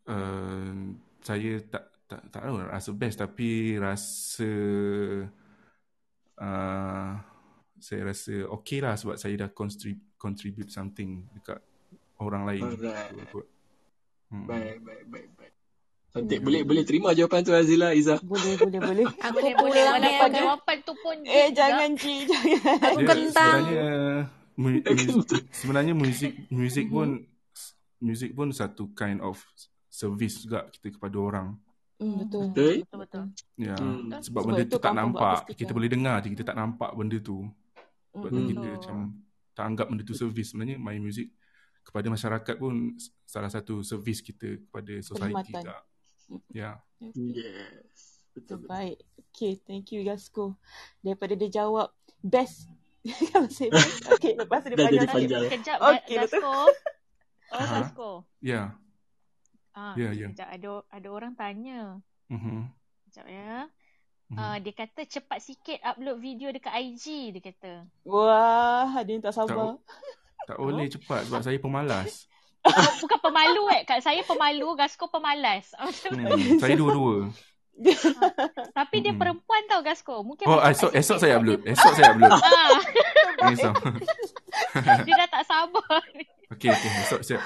Uh, 0.09 0.97
saya 1.21 1.61
tak 1.65 1.88
tak 2.10 2.26
tak 2.28 2.41
tahu 2.41 2.66
rasa 2.66 2.89
best 2.91 3.18
tapi 3.20 3.78
rasa 3.78 4.49
uh, 6.36 7.12
saya 7.80 8.01
rasa 8.03 8.34
okey 8.60 8.80
lah 8.82 8.97
sebab 8.97 9.16
saya 9.16 9.38
dah 9.38 9.49
contribute, 9.49 10.03
contribute 10.18 10.68
something 10.68 11.24
dekat 11.32 11.62
orang 12.20 12.43
lain. 12.43 12.64
Alright. 12.66 13.14
Hmm. 14.30 14.45
Baik, 14.45 14.78
baik, 14.84 15.03
baik, 15.07 15.28
baik. 15.34 15.53
Cantik. 16.10 16.41
Boleh 16.41 16.62
boleh 16.66 16.84
terima 16.84 17.14
jawapan 17.14 17.45
tu 17.45 17.53
Azila, 17.53 17.93
Iza. 17.93 18.18
Boleh, 18.20 18.57
boleh, 18.57 18.80
boleh. 18.82 19.05
Aku 19.26 19.38
Boleh 19.38 19.53
boleh 19.55 19.84
walaupun 19.88 20.30
ya. 20.30 20.38
jawapan 20.41 20.78
tu 20.82 20.93
pun 20.97 21.18
Eh, 21.22 21.47
jangan 21.53 21.89
juga. 21.93 22.01
Ci, 22.01 22.14
jangan. 22.26 22.78
Aku 22.84 22.99
kentang. 23.05 23.62
sebenarnya 23.62 23.88
mu- 24.57 24.82
mu- 24.82 25.26
sebenarnya 25.53 25.93
muzik 25.93 26.34
muzik 26.49 26.86
pun 26.89 27.10
muzik 28.01 28.32
pun 28.34 28.49
satu 28.49 28.89
kind 28.91 29.22
of 29.22 29.38
service 29.88 30.41
juga 30.43 30.66
kita 30.68 30.97
kepada 30.97 31.18
orang. 31.22 31.47
Hmm, 32.00 32.16
betul. 32.18 32.43
Betul? 32.50 32.74
Betul 32.80 33.00
betul. 33.04 33.24
Ya, 33.56 33.76
Hmm. 33.76 34.08
sebab 34.08 34.24
Sebab 34.24 34.41
benda 34.45 34.64
itu 34.64 34.72
tu 34.72 34.80
tak 34.80 34.93
nampak. 34.95 35.38
Kita 35.52 35.72
boleh 35.72 35.89
dengar 35.89 36.16
je, 36.20 36.28
kita 36.32 36.43
tak 36.43 36.56
nampak 36.56 36.89
benda 36.93 37.18
tu. 37.20 37.43
Sebab 38.10 38.28
tu 38.28 38.39
Mm-mm. 38.39 38.50
kita 38.50 38.68
macam 38.74 38.95
tak 39.52 39.66
anggap 39.66 39.86
benda 39.86 40.02
tu 40.02 40.16
servis. 40.16 40.47
Sebenarnya 40.50 40.76
my 40.76 40.95
music 40.97 41.28
kepada 41.84 42.08
masyarakat 42.08 42.56
pun 42.56 42.95
salah 43.24 43.50
satu 43.50 43.82
servis 43.82 44.20
kita 44.20 44.60
kepada 44.60 44.93
society 45.00 45.36
Perkhidmatan. 45.36 45.62
juga. 45.62 45.76
Ya. 46.50 46.72
Yes. 47.02 48.24
Betul, 48.32 48.64
baik. 48.64 48.97
Okay, 49.30 49.60
thank 49.60 49.91
you 49.91 50.02
Gasko. 50.02 50.56
Daripada 51.00 51.34
dia 51.34 51.50
jawab 51.54 51.91
best. 52.18 52.70
Kalau 53.30 53.47
saya 53.47 53.72
best. 53.72 54.08
Okay, 54.10 54.34
lepas 54.34 54.62
tu 54.62 54.72
dia 54.72 54.78
panjang 54.80 55.10
panjang. 55.10 55.43
Kejap 55.50 55.78
Okey, 55.80 56.00
okay. 56.00 56.16
Gasko. 56.24 56.54
Oh 57.50 57.58
Aha. 57.58 57.82
Gasko. 57.82 58.10
Ya. 58.39 58.78
Ah, 59.72 59.93
Ya, 59.93 60.09
ya. 60.11 60.28
Kejap 60.30 60.49
ada 60.49 60.72
ada 60.88 61.07
orang 61.09 61.34
tanya. 61.34 61.97
Mhm. 62.28 62.70
Kejap 63.07 63.26
ya. 63.26 63.70
Mhm. 64.30 64.38
Uh, 64.38 64.57
dia 64.59 64.74
kata 64.76 65.01
cepat 65.03 65.39
sikit 65.39 65.78
upload 65.82 66.17
video 66.17 66.49
dekat 66.49 66.70
IG 66.72 67.05
dia 67.32 67.41
kata. 67.43 67.74
Wah, 68.03 68.93
ada 68.93 69.09
yang 69.09 69.20
tak 69.20 69.32
Tak, 69.32 69.47
sabar. 69.47 69.82
tak 70.45 70.57
boleh 70.57 70.86
cepat 70.86 71.20
sebab 71.26 71.41
saya 71.41 71.57
pemalas. 71.57 72.30
Oh, 72.59 72.76
bukan 72.99 73.20
pemalu 73.24 73.63
eh. 73.72 73.82
Kat 73.84 74.03
saya 74.03 74.20
pemalu, 74.22 74.76
Gasko 74.76 75.07
pemalas. 75.07 75.72
Hmm, 75.74 76.59
saya 76.59 76.76
dua-dua. 76.76 77.32
Tapi 78.70 78.95
dia 78.99 79.15
perempuan 79.15 79.63
tau 79.65 79.80
Gasko. 79.80 80.22
Mungkin 80.22 80.43
Oh, 80.43 80.59
esok 80.59 80.91
esok 80.91 81.17
saya 81.17 81.39
upload. 81.39 81.63
dia- 81.63 81.72
Esok 81.72 81.91
saya 81.95 82.11
upload. 82.11 82.36
Esok. 83.53 83.76
dia 85.07 85.13
dah 85.15 85.30
tak 85.30 85.43
sabar. 85.47 86.01
Okey, 86.49 86.70
okey. 86.74 86.89
Esok 87.05 87.22
siap. 87.22 87.41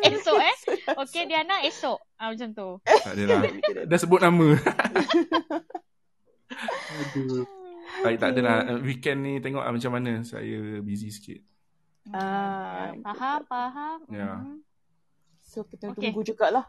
esok 0.00 0.38
eh. 0.40 0.56
Okey 1.04 1.22
Diana 1.28 1.60
esok. 1.64 1.98
Ah 2.16 2.32
macam 2.32 2.48
tu. 2.56 2.68
Tak 2.84 3.12
ada 3.14 3.24
lah. 3.28 3.42
Dah 3.90 3.98
sebut 4.00 4.20
nama. 4.24 4.56
Aduh. 6.98 7.44
Baik, 8.04 8.16
tak 8.20 8.30
ada 8.36 8.40
lah. 8.40 8.58
Weekend 8.80 9.18
ni 9.24 9.32
tengok 9.44 9.60
lah 9.64 9.72
macam 9.72 9.92
mana. 9.92 10.24
Saya 10.24 10.80
busy 10.80 11.12
sikit. 11.12 11.40
Ah, 12.08 12.96
Faham, 13.04 13.40
faham. 13.44 13.98
Ya. 14.08 14.40
Mhm. 14.40 14.64
so 15.44 15.64
kita 15.64 15.92
Okey. 15.92 16.12
tunggu 16.12 16.24
jugalah. 16.24 16.64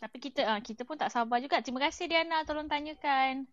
Tapi 0.00 0.16
kita 0.20 0.44
ah, 0.44 0.60
kita 0.60 0.84
pun 0.84 1.00
tak 1.00 1.08
sabar 1.08 1.40
juga. 1.40 1.60
Terima 1.64 1.80
kasih 1.88 2.08
Diana 2.08 2.44
tolong 2.44 2.68
tanyakan. 2.68 3.48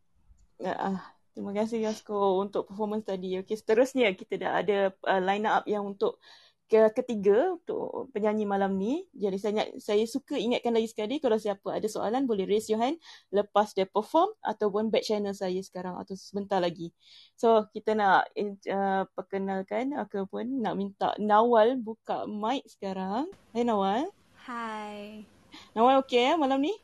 Ah, 0.59 1.15
terima 1.39 1.55
kasih 1.55 1.87
Gasko 1.87 2.43
untuk 2.43 2.67
performance 2.67 3.07
tadi. 3.07 3.39
Okey, 3.39 3.55
seterusnya 3.55 4.11
kita 4.11 4.35
dah 4.35 4.51
ada 4.59 4.91
uh, 5.07 5.21
line 5.23 5.47
up 5.47 5.63
yang 5.71 5.87
untuk 5.87 6.19
ke 6.67 6.91
ketiga 6.91 7.55
untuk 7.55 8.11
penyanyi 8.11 8.43
malam 8.43 8.75
ni. 8.75 9.07
Jadi 9.15 9.39
saya 9.39 9.63
saya 9.79 10.03
suka 10.03 10.35
ingatkan 10.35 10.75
lagi 10.75 10.91
sekali 10.91 11.23
kalau 11.23 11.39
siapa 11.39 11.79
ada 11.79 11.87
soalan 11.87 12.27
boleh 12.27 12.43
raise 12.43 12.67
your 12.67 12.77
hand 12.77 12.99
lepas 13.31 13.71
dia 13.71 13.87
perform 13.87 14.35
ataupun 14.43 14.91
back 14.91 15.07
channel 15.07 15.31
saya 15.31 15.63
sekarang 15.63 15.95
atau 15.95 16.11
sebentar 16.19 16.59
lagi. 16.59 16.91
So 17.39 17.71
kita 17.71 17.95
nak 17.95 18.27
uh, 18.35 19.07
perkenalkan 19.15 19.95
ataupun 19.95 20.59
nak 20.59 20.75
minta 20.75 21.15
Nawal 21.23 21.79
buka 21.79 22.27
mic 22.27 22.67
sekarang. 22.67 23.31
Hai 23.55 23.63
Nawal. 23.63 24.11
Hai. 24.43 25.23
Nawal 25.71 26.03
okey 26.03 26.19
ya 26.19 26.33
malam 26.35 26.59
ni? 26.59 26.75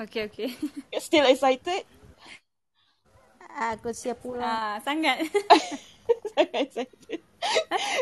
Okay, 0.00 0.28
okay. 0.28 0.48
Still 0.96 1.28
excited? 1.28 1.86
Aku 3.56 3.88
siap 3.96 4.20
pulang. 4.20 4.44
Ah, 4.44 4.76
sangat. 4.84 5.24
Sangat 6.36 6.60
excited. 6.68 7.20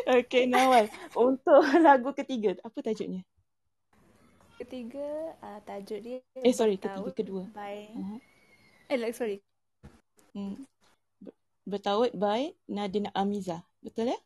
Okay 0.05 0.45
Nawal. 0.51 0.91
Untuk 1.15 1.63
lagu 1.87 2.11
ketiga, 2.13 2.59
apa 2.61 2.83
tajuknya? 2.83 3.23
Ketiga, 4.59 5.35
uh, 5.43 5.59
tajuk 5.63 5.99
dia 6.03 6.19
Eh, 6.43 6.55
sorry, 6.55 6.79
ketiga, 6.79 7.11
kedua. 7.15 7.43
By... 7.55 7.91
Uh-huh. 7.95 8.21
Eh, 8.91 8.99
like, 8.99 9.15
sorry. 9.15 9.39
Hmm. 10.35 10.67
Ber- 11.23 11.39
Bertaut 11.67 12.11
by 12.15 12.51
Nadine 12.67 13.11
Amiza. 13.15 13.63
Betul 13.79 14.15
ya? 14.15 14.19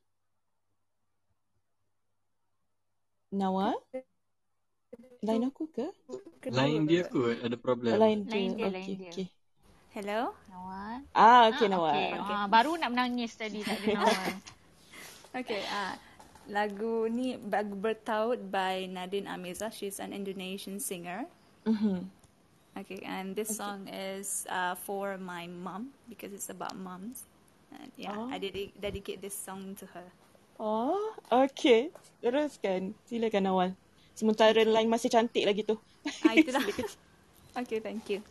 Nawal? 3.29 3.77
Line 5.21 5.53
aku 5.53 5.69
ke? 5.69 5.93
Kedua. 6.41 6.57
Lain 6.65 6.89
dia 6.89 7.05
kot 7.05 7.37
ada 7.45 7.57
problem. 7.61 7.93
Line 8.01 8.23
dia. 8.25 8.49
Okay, 8.57 8.69
line 8.73 8.97
dia. 8.97 9.13
okay. 9.13 9.27
Hello? 9.93 10.33
Nawal. 10.49 10.88
Ah, 11.13 11.51
okay 11.51 11.67
Ah, 11.67 11.73
Nawal. 11.73 11.95
Okay. 11.95 12.11
Ah, 12.17 12.47
baru 12.47 12.71
nak 12.77 12.91
menangis 12.93 13.33
tadi 13.35 13.63
tak 13.63 13.79
ada 13.83 13.89
Nawal. 13.99 14.33
Okay, 15.29 15.61
uh, 15.69 15.93
lagu 16.49 17.05
ni 17.07 17.37
lagu 17.37 17.77
Bertaut 17.77 18.41
by 18.49 18.89
Nadine 18.89 19.29
Amiza. 19.29 19.69
She's 19.69 20.01
an 20.01 20.17
Indonesian 20.17 20.81
singer. 20.81 21.29
Mhm. 21.69 22.09
Okay, 22.73 23.05
and 23.05 23.37
this 23.37 23.53
song 23.53 23.85
is 23.93 24.49
uh, 24.49 24.73
for 24.73 25.21
my 25.21 25.45
mom 25.45 25.93
because 26.09 26.33
it's 26.33 26.49
about 26.49 26.73
moms. 26.75 27.29
And 27.69 27.93
yeah, 28.01 28.17
Oh. 28.17 28.33
I 28.33 28.41
dedi- 28.41 28.73
dedicate 28.73 29.21
this 29.21 29.37
song 29.37 29.77
to 29.83 29.87
her. 29.93 30.09
Oh, 30.57 31.13
okay. 31.29 31.93
Teruskan. 32.25 32.97
Silakan 33.05 33.45
Nawal. 33.45 33.71
Sementara 34.17 34.65
line 34.65 34.89
masih 34.89 35.13
cantik 35.13 35.45
lagi 35.45 35.63
tu. 35.63 35.77
Ah, 36.25 36.33
itulah. 36.33 36.65
okay, 37.61 37.79
thank 37.85 38.09
you. 38.09 38.25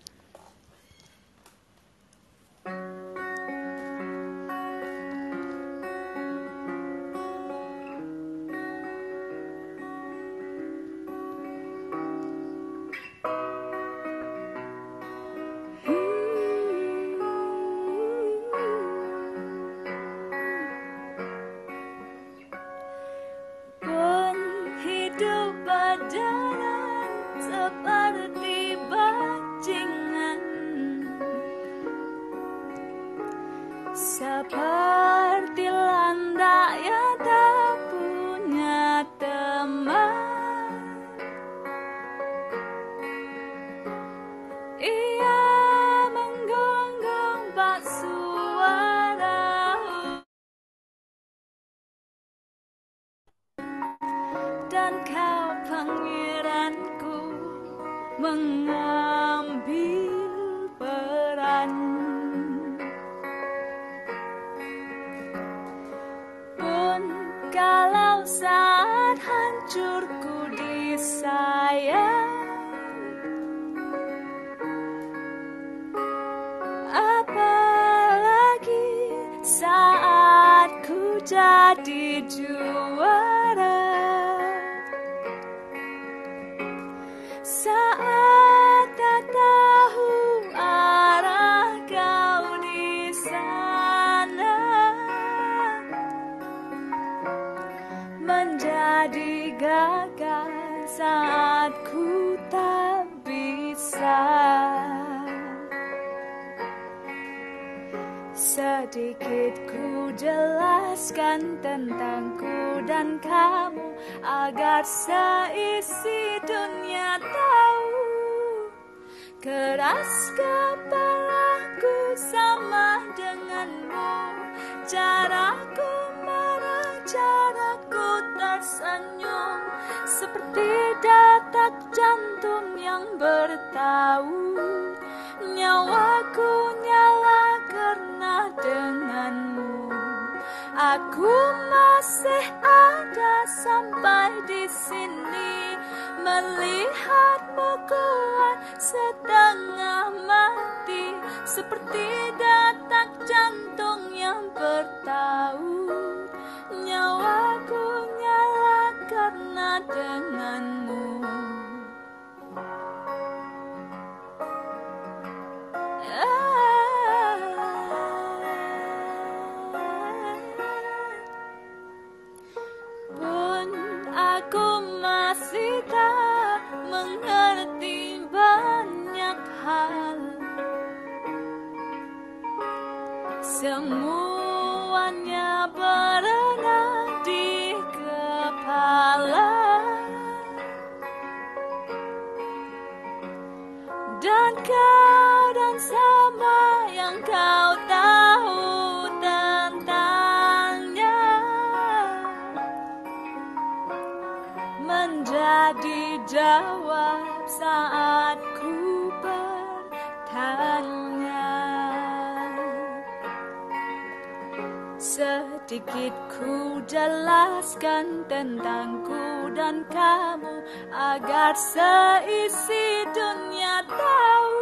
Sedikit 215.88 216.19
ku 216.35 216.83
jelaskan 216.83 218.27
tentangku 218.27 219.47
dan 219.55 219.88
kamu 219.88 220.59
Agar 220.91 221.55
seisi 221.55 223.07
dunia 223.15 223.88
tahu 223.88 224.59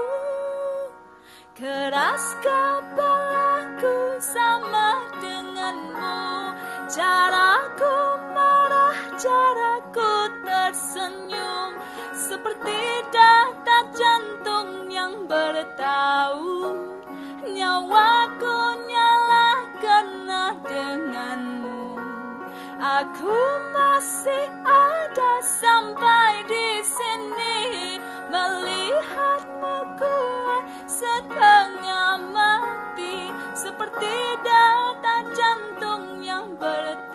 Keras 1.57 2.37
kepalaku 2.45 3.14
Aku 22.95 23.35
masih 23.75 24.47
ada 24.63 25.43
sampai 25.43 26.47
di 26.47 26.79
sini 26.79 27.99
Melihatmu 28.31 29.99
kuat 29.99 30.63
setengah 30.87 32.23
mati 32.31 33.35
Seperti 33.51 34.15
detak 34.47 35.27
jantung 35.35 36.23
yang 36.23 36.55
bertaut 36.55 37.14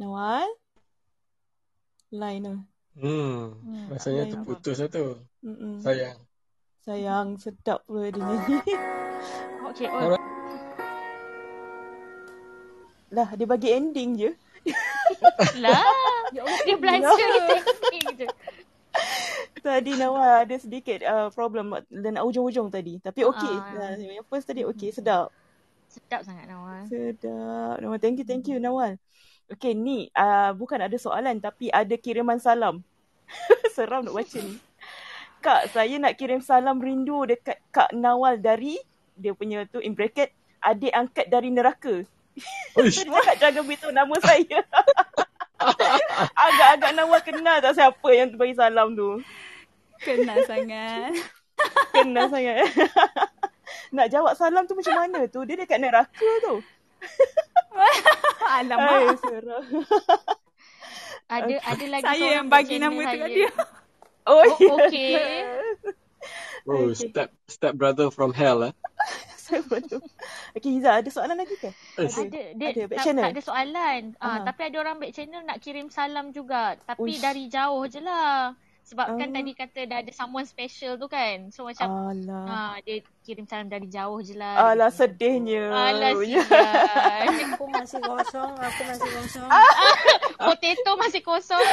Nawal? 0.00 0.48
Line 2.08 2.40
lah. 2.48 2.60
Hmm, 2.96 3.60
rasanya 3.92 4.24
line. 4.24 4.32
terputus 4.32 4.80
lah 4.80 4.88
tu. 4.88 5.20
Mm-mm. 5.44 5.76
Sayang. 5.84 6.18
Sayang, 6.80 7.36
sedap 7.36 7.84
pula 7.84 8.08
dia 8.08 8.24
nyanyi. 8.24 8.58
Okay, 9.70 9.86
oh. 9.86 10.16
Lah, 13.12 13.28
dia 13.36 13.46
bagi 13.46 13.70
ending 13.70 14.16
je. 14.16 14.30
Lah, 15.62 15.84
dia 16.64 16.74
belanja 16.74 17.12
kita 17.12 18.10
je. 18.24 18.26
Tadi 19.60 19.92
Nawal 20.00 20.48
ada 20.48 20.56
sedikit 20.56 21.04
uh, 21.04 21.28
problem 21.30 21.76
dan 21.92 22.18
ujung-ujung 22.18 22.72
tadi. 22.72 22.98
Tapi 22.98 23.20
okey. 23.28 23.54
Ah. 23.54 23.94
Uh, 23.94 24.16
yang 24.16 24.26
first 24.26 24.48
tadi 24.48 24.64
okey, 24.64 24.90
sedap. 24.90 25.30
Sedap 25.86 26.24
sangat 26.26 26.48
Nawal. 26.48 26.88
Sedap. 26.88 27.78
Nawal, 27.78 28.00
thank 28.00 28.16
you, 28.18 28.26
thank 28.26 28.48
you 28.48 28.58
Nawal. 28.58 28.96
Okay, 29.50 29.74
ni 29.74 30.06
uh, 30.14 30.54
bukan 30.54 30.78
ada 30.78 30.94
soalan 30.94 31.42
tapi 31.42 31.74
ada 31.74 31.90
kiriman 31.98 32.38
salam. 32.38 32.86
Seram 33.74 34.06
nak 34.06 34.14
baca 34.14 34.38
ni. 34.38 34.54
Kak, 35.40 35.72
saya 35.72 35.96
nak 35.96 36.14
kirim 36.20 36.44
salam 36.44 36.78
rindu 36.78 37.24
dekat 37.24 37.58
Kak 37.72 37.96
Nawal 37.96 38.38
dari, 38.38 38.76
dia 39.16 39.32
punya 39.32 39.64
tu 39.66 39.80
in 39.80 39.96
bracket, 39.96 40.30
adik 40.60 40.92
angkat 40.92 41.26
dari 41.32 41.48
neraka. 41.48 42.04
Uish. 42.78 43.08
Dia 43.08 43.20
cakap 43.24 43.50
jangan 43.56 43.66
beritahu 43.66 43.90
nama 43.90 44.16
saya. 44.22 44.58
Agak-agak 46.46 46.92
Nawal 46.92 47.20
kenal 47.24 47.56
tak 47.64 47.74
siapa 47.74 48.08
yang 48.12 48.36
bagi 48.36 48.54
salam 48.54 48.94
tu. 48.94 49.18
Kenal 50.04 50.44
sangat. 50.44 51.16
Kenal 51.90 52.28
sangat. 52.28 52.70
nak 53.96 54.06
jawab 54.12 54.36
salam 54.36 54.68
tu 54.68 54.76
macam 54.76 54.94
mana 54.94 55.26
tu? 55.26 55.42
Dia 55.48 55.58
dekat 55.58 55.80
neraka 55.80 56.28
tu. 56.44 56.60
Alamak. 58.58 59.18
seram. 59.22 59.64
Ada 61.30 61.54
ada 61.62 61.84
lagi 61.86 62.04
Saya 62.10 62.26
yang 62.42 62.48
bagi 62.50 62.76
nama 62.82 62.98
tu 62.98 63.16
kat 63.16 63.30
saya. 63.30 63.30
dia. 63.30 63.50
Oh, 64.30 64.36
Oh, 64.36 64.46
ya. 64.60 64.74
okey. 64.84 65.14
Oh, 66.68 66.92
Okay. 66.92 66.92
step 66.92 67.28
step 67.48 67.72
brother 67.74 68.12
from 68.12 68.30
hell 68.30 68.62
eh. 68.62 68.74
Okay, 70.54 70.70
Iza, 70.78 71.02
ada 71.02 71.08
soalan 71.10 71.40
lagi 71.40 71.56
ke? 71.56 71.70
Uish. 71.98 72.14
Ada 72.20 72.40
dia 72.54 72.68
Ada, 72.70 72.82
back 72.86 72.98
tak, 73.00 73.04
channel? 73.06 73.24
tak 73.26 73.32
ada 73.32 73.42
soalan. 73.42 74.00
Ah 74.18 74.26
Aha. 74.28 74.38
tapi 74.46 74.60
ada 74.70 74.76
orang 74.78 74.96
back 75.00 75.10
channel 75.10 75.42
nak 75.42 75.58
kirim 75.58 75.86
salam 75.88 76.30
juga. 76.30 76.78
Tapi 76.80 77.02
Uish. 77.10 77.18
dari 77.18 77.48
jauh 77.48 77.82
je 77.86 77.98
lah. 77.98 78.54
Sebab 78.82 79.06
kan 79.14 79.28
Ah. 79.28 79.34
tadi 79.36 79.50
kata 79.52 79.80
dah 79.84 79.98
ada 80.00 80.10
someone 80.10 80.42
special 80.42 80.94
tu 80.94 81.06
kan. 81.06 81.48
So 81.48 81.62
macam 81.62 81.86
Alah. 81.86 82.44
ah 82.44 82.74
dia 82.80 82.98
kirim 83.22 83.44
salam 83.44 83.66
dari 83.66 83.86
jauh 83.86 84.18
je 84.18 84.34
lah. 84.34 84.72
Alah, 84.72 84.90
sedihnya. 84.90 85.70
Alah 85.70 86.10
sial. 86.20 86.42
Aku 87.54 87.64
masih 87.66 88.00
kosong, 88.00 88.52
aku 88.52 88.80
masih 88.84 89.10
kosong. 89.12 89.48
Potato 90.46 90.90
masih 90.96 91.22
kosong. 91.22 91.62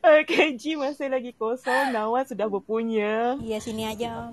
Okay, 0.00 0.56
G 0.56 0.74
masih 0.74 1.12
lagi 1.12 1.30
kosong. 1.30 1.92
Nawal 1.92 2.24
sudah 2.24 2.48
berpunya. 2.48 3.36
Iya, 3.36 3.60
sini 3.60 3.84
aja. 3.84 4.32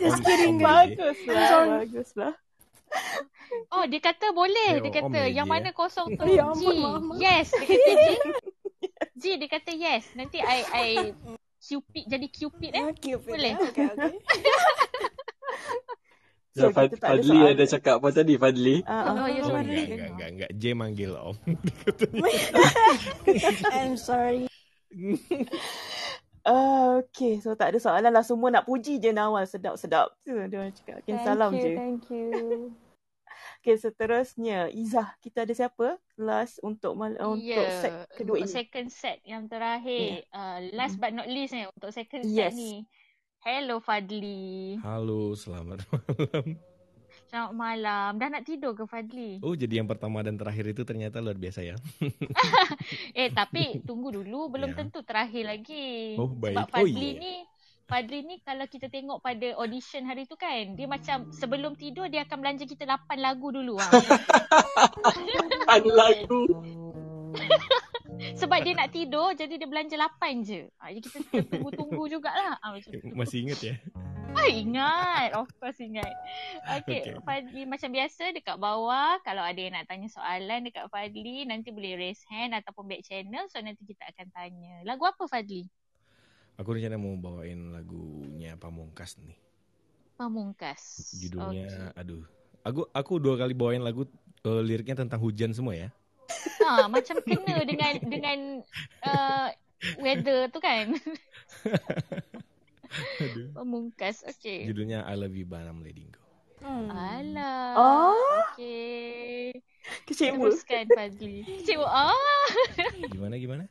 Just 0.00 0.24
kidding. 0.24 0.56
Baguslah, 0.56 1.68
baguslah. 1.78 2.32
Oh, 3.70 3.84
dia 3.84 4.00
kata 4.00 4.32
boleh. 4.32 4.80
Dia 4.80 4.92
kata 4.92 5.18
lagi, 5.24 5.36
yang 5.36 5.48
mana 5.48 5.70
eh. 5.70 5.74
kosong 5.74 6.12
tu. 6.12 6.24
Ya 6.28 6.48
G. 6.52 6.64
Yes. 7.18 7.48
Dia 7.52 7.66
kata 7.66 7.92
G. 7.92 8.04
G, 9.16 9.24
dia 9.38 9.48
kata 9.48 9.70
yes. 9.72 10.04
Nanti 10.12 10.38
I, 10.38 10.58
I 10.68 10.88
Cupid 11.58 12.04
jadi 12.06 12.26
Cupid 12.26 12.70
eh. 12.74 12.84
Cupid, 12.96 13.28
Boleh. 13.28 13.54
Okay, 13.70 13.86
okay. 13.86 14.12
So, 16.52 16.68
Ya, 16.68 16.76
Fad- 16.76 16.92
ada 16.92 17.16
Fadli 17.16 17.32
soalan. 17.32 17.52
ada 17.56 17.64
cakap 17.64 17.94
apa 17.96 18.08
tadi 18.12 18.36
Fadli? 18.36 18.76
Ah, 18.84 18.92
ah. 19.08 19.24
Oh, 19.24 19.28
yes, 19.30 19.48
Oh 19.48 19.56
Fadli. 19.56 19.72
enggak, 19.72 19.88
enggak, 19.88 20.08
enggak, 20.12 20.28
enggak. 20.28 20.50
J 20.52 20.64
manggil 20.76 21.12
om. 21.16 21.36
I'm 23.72 23.96
sorry. 23.96 24.52
Ah, 26.44 27.00
okay, 27.00 27.40
so 27.40 27.56
tak 27.56 27.72
ada 27.72 27.80
soalan 27.80 28.12
lah. 28.12 28.20
Semua 28.20 28.52
nak 28.52 28.68
puji 28.68 29.00
je 29.00 29.16
Nawal. 29.16 29.48
Sedap-sedap. 29.48 30.12
Tu 30.28 30.36
dia 30.36 30.60
orang 30.60 30.76
cakap. 30.76 31.00
Okay, 31.00 31.16
Thank 31.16 31.24
salam 31.24 31.50
you, 31.56 31.62
je. 31.64 31.72
thank 31.72 32.02
you. 32.12 32.30
Okay, 33.62 33.78
seterusnya. 33.78 34.66
Izzah, 34.68 35.14
kita 35.16 35.46
ada 35.46 35.54
siapa? 35.54 35.94
Kelas 36.12 36.58
untuk 36.60 36.98
mal- 36.98 37.14
untuk 37.14 37.46
Ya, 37.46 37.62
set 37.78 37.94
kedua 38.12 38.34
untuk 38.34 38.42
ini. 38.42 38.50
second 38.52 38.88
set 38.90 39.22
yang 39.22 39.46
terakhir. 39.46 40.26
Uh, 40.28 40.66
last 40.72 40.98
but 40.98 41.10
not 41.10 41.24
least 41.24 41.54
eh, 41.54 41.70
untuk 41.70 41.90
second 41.90 42.26
set 42.26 42.50
Yes. 42.50 42.52
ni. 42.52 42.82
Hello 43.38 43.78
Fadli. 43.78 44.82
Halo, 44.82 45.34
selamat 45.34 45.78
malam. 45.86 46.46
Selamat 47.24 47.54
malam. 47.54 48.10
Dah 48.12 48.28
nak 48.30 48.42
tidur 48.42 48.74
ke 48.74 48.82
Fadli? 48.82 49.38
Oh, 49.38 49.54
jadi 49.54 49.78
yang 49.78 49.86
pertama 49.86 50.20
dan 50.20 50.34
terakhir 50.34 50.66
itu 50.68 50.82
ternyata 50.82 51.18
luar 51.18 51.34
biasa 51.36 51.62
ya. 51.64 51.78
Eh 53.14 53.30
tapi 53.30 53.78
tunggu 53.80 54.10
dulu 54.12 54.50
belum 54.50 54.70
Ya. 54.70 54.76
tentu 54.76 55.00
terakhir 55.00 55.46
lagi. 55.48 56.18
Oh, 56.18 56.26
baik. 56.26 56.50
Sebab 56.52 56.66
Oh, 56.66 56.72
Fadli 56.76 57.08
iya. 57.08 57.20
ni 57.20 57.34
Fadli 57.86 58.24
ni 58.24 58.36
kalau 58.42 58.64
kita 58.70 58.88
tengok 58.88 59.20
pada 59.20 59.54
audition 59.58 60.06
hari 60.06 60.24
tu 60.24 60.38
kan, 60.38 60.74
dia 60.74 60.86
macam 60.86 61.28
sebelum 61.34 61.76
tidur 61.76 62.08
dia 62.08 62.24
akan 62.24 62.38
belanja 62.40 62.64
kita 62.64 62.86
8 62.88 63.18
lagu 63.18 63.52
dulu 63.52 63.76
ah. 63.78 63.90
Kan 65.68 65.82
lagu. 65.86 66.42
Sebab 68.40 68.58
dia 68.62 68.74
nak 68.78 68.90
tidur 68.94 69.34
jadi 69.34 69.58
dia 69.58 69.68
belanja 69.68 69.96
8 69.98 70.46
je. 70.46 70.70
Ah, 70.78 70.94
jadi 70.94 71.02
kita 71.02 71.18
tunggu-tunggu 71.50 72.06
jugalah. 72.06 72.54
Ah 72.62 72.70
macam 72.70 72.90
tu. 72.90 73.10
Masih 73.14 73.42
ingat 73.46 73.58
ya? 73.60 73.74
Ah, 74.32 74.48
ingat. 74.48 75.28
Of 75.36 75.50
course 75.60 75.80
ingat. 75.82 76.12
Okay, 76.80 77.02
Okay. 77.02 77.18
Fadli 77.26 77.62
macam 77.68 77.90
biasa 77.92 78.32
dekat 78.32 78.56
bawah 78.56 79.18
kalau 79.26 79.42
ada 79.44 79.58
yang 79.58 79.74
nak 79.74 79.90
tanya 79.90 80.08
soalan 80.08 80.64
dekat 80.64 80.86
Fadli 80.88 81.44
nanti 81.44 81.74
boleh 81.74 81.98
raise 81.98 82.22
hand 82.30 82.56
ataupun 82.56 82.86
back 82.88 83.02
channel 83.04 83.44
so 83.50 83.58
nanti 83.60 83.82
kita 83.84 84.06
akan 84.14 84.26
tanya. 84.32 84.86
Lagu 84.86 85.04
apa 85.04 85.26
Fadli? 85.26 85.66
Aku 86.62 86.78
rencana 86.78 86.94
mau 86.94 87.18
bawain 87.18 87.74
lagunya 87.74 88.54
Pamungkas 88.54 89.18
nih. 89.18 89.34
Pamungkas. 90.14 91.10
Judulnya 91.18 91.90
aduh. 91.98 92.22
Aku 92.62 92.86
aku 92.94 93.18
dua 93.18 93.34
kali 93.34 93.50
bawain 93.50 93.82
lagu 93.82 94.06
eh, 94.46 94.62
liriknya 94.62 95.02
tentang 95.02 95.18
hujan 95.18 95.50
semua 95.50 95.74
ya. 95.74 95.90
Ha, 96.62 96.86
macam 96.86 97.18
kena 97.26 97.66
dengan 97.66 97.94
dengan 98.06 98.38
uh, 99.02 99.50
weather 99.98 100.46
tu 100.54 100.62
kan. 100.62 100.94
Aduh. 103.26 103.50
Pamungkas. 103.58 104.22
Okay. 104.22 104.62
Judulnya 104.70 105.02
I 105.02 105.18
Love 105.18 105.34
You 105.34 105.50
But 105.50 105.66
I'm 105.66 105.82
Letting 105.82 106.14
Go. 106.14 106.22
Alah. 106.62 107.74
Oh. 107.74 108.14
Okay. 108.54 109.50
Kecewa. 110.06 110.38
Teruskan 110.38 110.86
Fadli. 110.94 111.42
Kecewa. 111.42 111.90
Ah. 111.90 112.14
Gimana 113.10 113.34
gimana? 113.34 113.66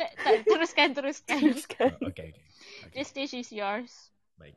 Tak, 0.00 0.10
tak, 0.16 0.34
teruskan, 0.48 0.88
teruskan. 0.96 1.38
Teruskan. 1.40 1.92
Oh, 2.00 2.08
Oke 2.08 2.32
oke. 2.32 2.40
The 2.96 3.04
stage 3.04 3.36
is 3.36 3.52
yours. 3.52 3.92
Baik. 4.40 4.56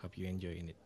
Hope 0.00 0.16
you 0.16 0.24
enjoying 0.24 0.72
it. 0.72 0.85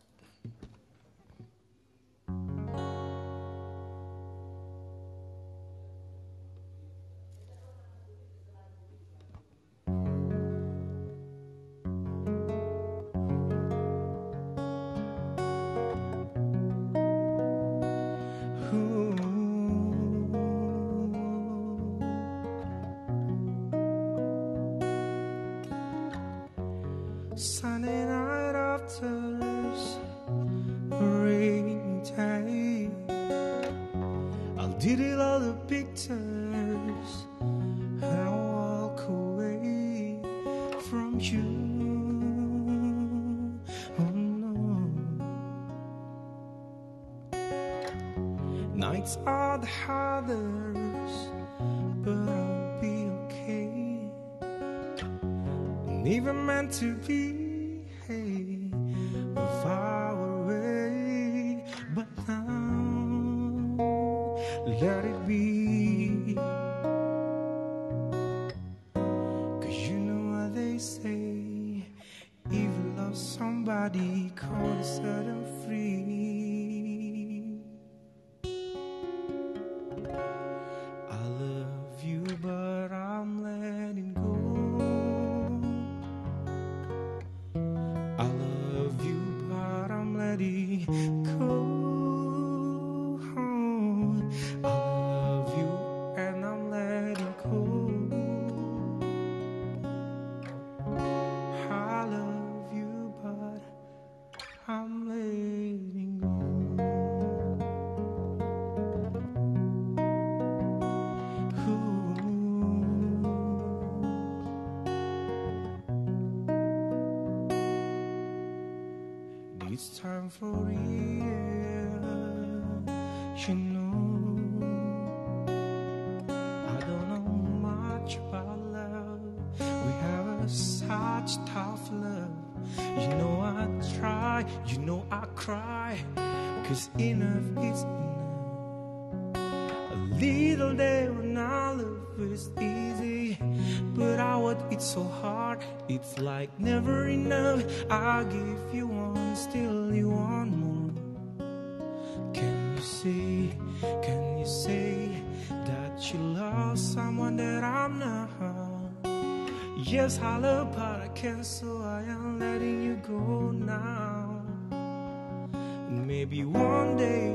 Maybe 166.21 166.45
one 166.45 166.99
day, 166.99 167.31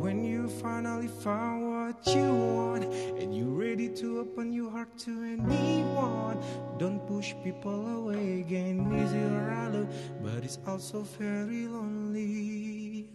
when 0.00 0.24
you 0.24 0.48
finally 0.48 1.08
found 1.08 1.60
what 1.70 2.06
you 2.06 2.34
want, 2.34 2.84
and 3.20 3.36
you're 3.36 3.44
ready 3.68 3.86
to 3.86 4.20
open 4.20 4.50
your 4.50 4.70
heart 4.70 4.88
to 4.96 5.10
anyone, 5.10 6.42
don't 6.78 7.06
push 7.06 7.34
people 7.44 7.86
away 7.98 8.40
again. 8.40 8.76
Easier 8.96 9.54
I 9.62 9.68
love, 9.68 9.88
but 10.22 10.42
it's 10.42 10.58
also 10.66 11.02
very 11.18 11.66
lonely. 11.66 13.10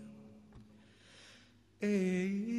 Hey, 1.81 2.54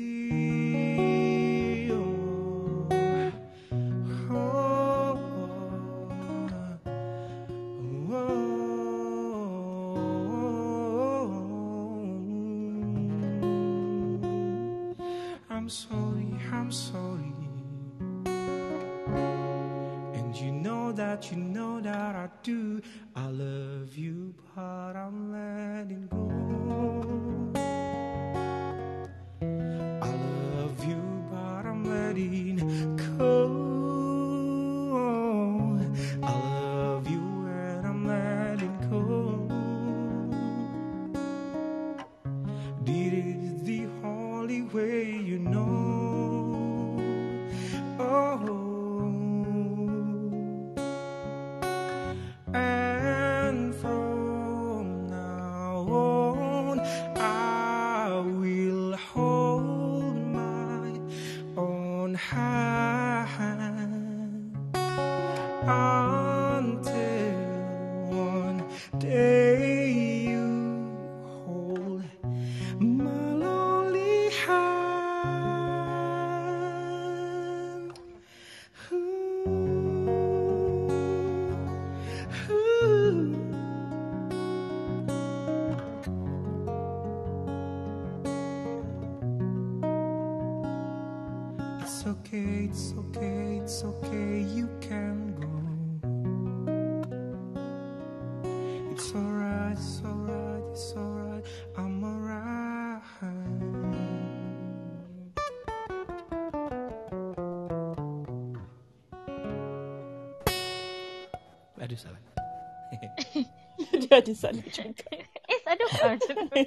ada 114.26 114.34
salah 114.34 114.66
juga. 114.66 115.06
Eh, 115.46 115.62
aduh. 115.62 115.86
Ah, 115.94 116.10
macam 116.10 116.36
tu. 116.42 116.58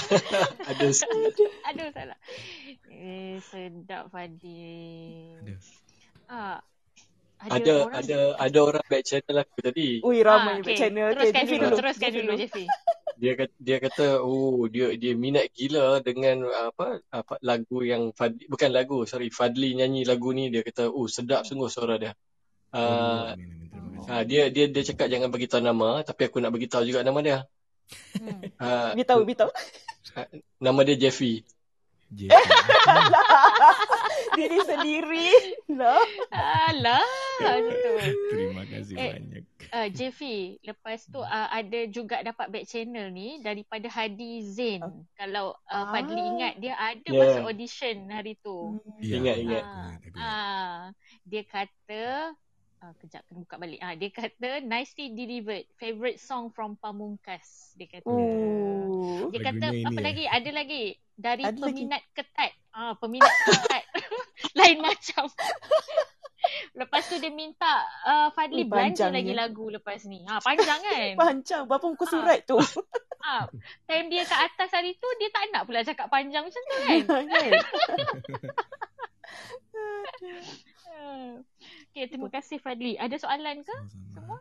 Ada 0.72 0.86
sikit. 0.88 1.50
aduh, 1.68 1.88
salah. 1.92 2.18
Eh, 2.88 3.36
sedap 3.44 4.08
Fadil. 4.08 5.36
Aduh. 5.44 5.60
Ah, 6.26 6.58
Ada 7.36 7.84
orang- 7.84 7.92
ada 7.92 8.18
ada 8.40 8.58
orang 8.64 8.84
back 8.88 9.04
channel 9.04 9.44
aku 9.44 9.60
tadi. 9.60 10.00
Ui, 10.00 10.24
ramai 10.24 10.56
Ah, 10.56 10.64
back 10.64 10.72
okay. 10.72 10.76
channel. 10.80 11.12
Okay, 11.12 11.28
Teruskan 11.28 11.36
Jeffy 11.36 11.52
dulu, 11.52 11.64
dulu. 11.68 11.76
teruskan 11.76 12.10
dulu, 12.10 12.32
Jeffy. 12.34 12.64
Dia 13.16 13.32
kata, 13.32 13.54
dia 13.56 13.78
kata 13.80 14.06
oh 14.20 14.68
dia 14.68 14.92
dia 14.92 15.16
minat 15.16 15.48
gila 15.52 16.04
dengan 16.04 16.44
apa 16.52 17.00
apa 17.08 17.40
lagu 17.40 17.80
yang 17.80 18.12
Fadli 18.12 18.44
bukan 18.44 18.68
lagu 18.68 19.08
sorry 19.08 19.32
Fadli 19.32 19.72
nyanyi 19.72 20.04
lagu 20.04 20.36
ni 20.36 20.52
dia 20.52 20.60
kata 20.60 20.92
oh 20.92 21.08
sedap 21.08 21.44
sungguh 21.44 21.68
suara 21.68 21.96
dia. 21.96 22.12
Uh, 22.76 23.32
Kasih. 23.98 24.10
uh, 24.10 24.22
dia 24.22 24.42
dia 24.48 24.64
dia 24.68 24.82
cakap 24.84 25.06
jangan 25.08 25.28
bagi 25.28 25.46
tahu 25.46 25.60
nama 25.60 26.00
tapi 26.00 26.20
aku 26.24 26.38
nak 26.38 26.50
bagi 26.50 26.66
tahu 26.66 26.82
juga 26.84 27.00
nama 27.00 27.18
dia. 27.20 27.38
Hmm. 28.18 28.42
Uh, 28.58 28.90
Beritahu, 28.92 29.20
beritahu. 29.22 29.50
nama 30.58 30.80
dia 30.82 30.96
Jeffy. 30.98 31.46
Jeffy. 32.08 32.34
Diri 34.36 34.58
sendiri. 34.62 35.30
Lah. 35.70 36.00
Alah, 36.30 37.04
macam 37.40 37.62
tu. 37.68 37.92
Terima 38.30 38.62
kasih 38.64 38.94
Eh, 38.94 39.10
banyak. 39.14 39.44
Uh, 39.68 39.88
Jeffy, 39.90 40.36
lepas 40.62 40.98
tu 41.04 41.18
uh, 41.18 41.48
ada 41.48 41.80
juga 41.88 42.20
dapat 42.22 42.46
back 42.48 42.64
channel 42.64 43.08
ni 43.08 43.40
daripada 43.40 43.86
Hadi 43.86 44.44
Zain. 44.46 44.82
Kalau 45.14 45.54
uh, 45.66 45.84
Fadli 45.90 46.20
ingat 46.20 46.54
dia 46.58 46.74
ada 46.74 47.06
Yeah. 47.06 47.22
masa 47.22 47.38
audition 47.44 47.96
hari 48.08 48.34
tu. 48.40 48.80
Ingat, 48.96 48.96
aku 48.96 49.04
ingat. 49.04 49.36
ingat, 49.36 49.38
ingat. 49.38 49.64
Ah, 50.16 50.80
dia 51.22 51.42
kata 51.44 52.04
ah, 52.82 52.92
kejap 53.00 53.22
kena 53.28 53.42
buka 53.44 53.56
balik. 53.56 53.80
Ah, 53.80 53.94
dia 53.96 54.10
kata 54.12 54.64
nicely 54.64 55.12
delivered. 55.12 55.64
Favorite 55.80 56.20
song 56.20 56.52
from 56.52 56.76
Pamungkas. 56.80 57.72
Dia 57.76 57.88
kata. 57.88 58.08
Ooh. 58.08 59.28
Dia 59.32 59.40
kata 59.40 59.66
Lagunya 59.72 59.88
apa 59.88 60.00
eh? 60.00 60.04
lagi? 60.04 60.24
Ada 60.28 60.50
lagi 60.52 60.82
dari 61.16 61.42
Ada 61.44 61.56
lagi. 61.56 61.62
peminat 61.72 62.02
ketat. 62.12 62.52
Ah, 62.72 62.92
peminat 62.98 63.32
ketat. 63.48 63.84
Lain 64.52 64.78
macam. 64.82 65.24
Lepas 66.78 67.08
tu 67.10 67.18
dia 67.18 67.32
minta 67.32 67.82
uh, 68.06 68.28
Fadli 68.30 68.62
Ui, 68.62 68.70
belanja 68.70 69.10
lagi 69.10 69.32
lagu 69.34 69.66
lepas 69.66 70.06
ni. 70.06 70.22
Ha, 70.28 70.38
panjang 70.44 70.78
kan? 70.78 71.12
Panjang. 71.26 71.62
Berapa 71.66 71.86
muka 71.90 72.06
surat 72.06 72.44
tu? 72.46 72.54
ha, 73.26 73.50
time 73.90 74.06
dia 74.06 74.22
kat 74.22 74.46
atas 74.46 74.70
hari 74.70 74.94
tu, 74.94 75.08
dia 75.18 75.26
tak 75.34 75.50
nak 75.50 75.66
pula 75.66 75.82
cakap 75.82 76.06
panjang 76.06 76.46
macam 76.46 76.62
tu 76.62 76.76
kan? 76.86 77.02
Okay, 81.92 82.08
terima 82.08 82.28
kasih 82.28 82.56
Fadli. 82.56 82.96
Ada 82.96 83.20
soalan 83.20 83.60
ke? 83.60 83.76
Sama-sama. 83.88 84.36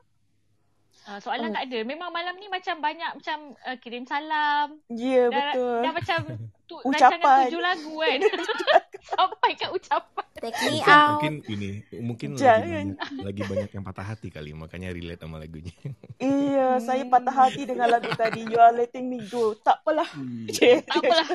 Uh, 1.06 1.20
soalan 1.22 1.52
Oh. 1.52 1.56
tak 1.56 1.64
ada. 1.70 1.80
Memang 1.84 2.10
malam 2.10 2.34
ni 2.36 2.48
macam 2.48 2.80
banyak 2.80 3.12
macam 3.14 3.38
uh, 3.62 3.78
kirim 3.78 4.04
salam. 4.04 4.80
Ya, 4.90 5.30
dah, 5.30 5.54
betul. 5.54 5.80
dah 5.84 5.92
macam 5.94 6.20
tu, 6.70 6.76
Ucapan. 6.82 7.20
rancangan 7.20 7.38
tujuh 7.46 7.62
lagu 7.62 7.94
kan. 7.94 8.20
Sampai 9.14 9.52
ke 9.54 9.68
ucapan. 9.70 10.26
Take 10.36 10.58
me 10.66 10.82
Mungkin, 10.82 10.90
out. 10.90 11.12
mungkin 11.22 11.34
ini 11.48 11.70
mungkin 12.02 12.30
lagi 12.34 12.42
Jangan. 12.42 12.86
banyak, 12.98 13.22
lagi 13.22 13.42
banyak 13.46 13.70
yang 13.72 13.84
patah 13.86 14.04
hati 14.04 14.28
kali 14.28 14.52
makanya 14.52 14.90
relate 14.90 15.22
sama 15.22 15.38
lagunya. 15.38 15.72
Iya, 16.18 16.82
saya 16.82 17.06
patah 17.06 17.36
hati 17.38 17.70
dengan 17.70 17.88
lagu 17.88 18.10
tadi. 18.12 18.44
You 18.44 18.58
are 18.58 18.74
letting 18.74 19.06
me 19.06 19.22
go. 19.30 19.54
Tak 19.56 19.86
apalah. 19.86 20.10
Cik. 20.50 20.90
Tak 20.90 21.00
apalah. 21.00 21.28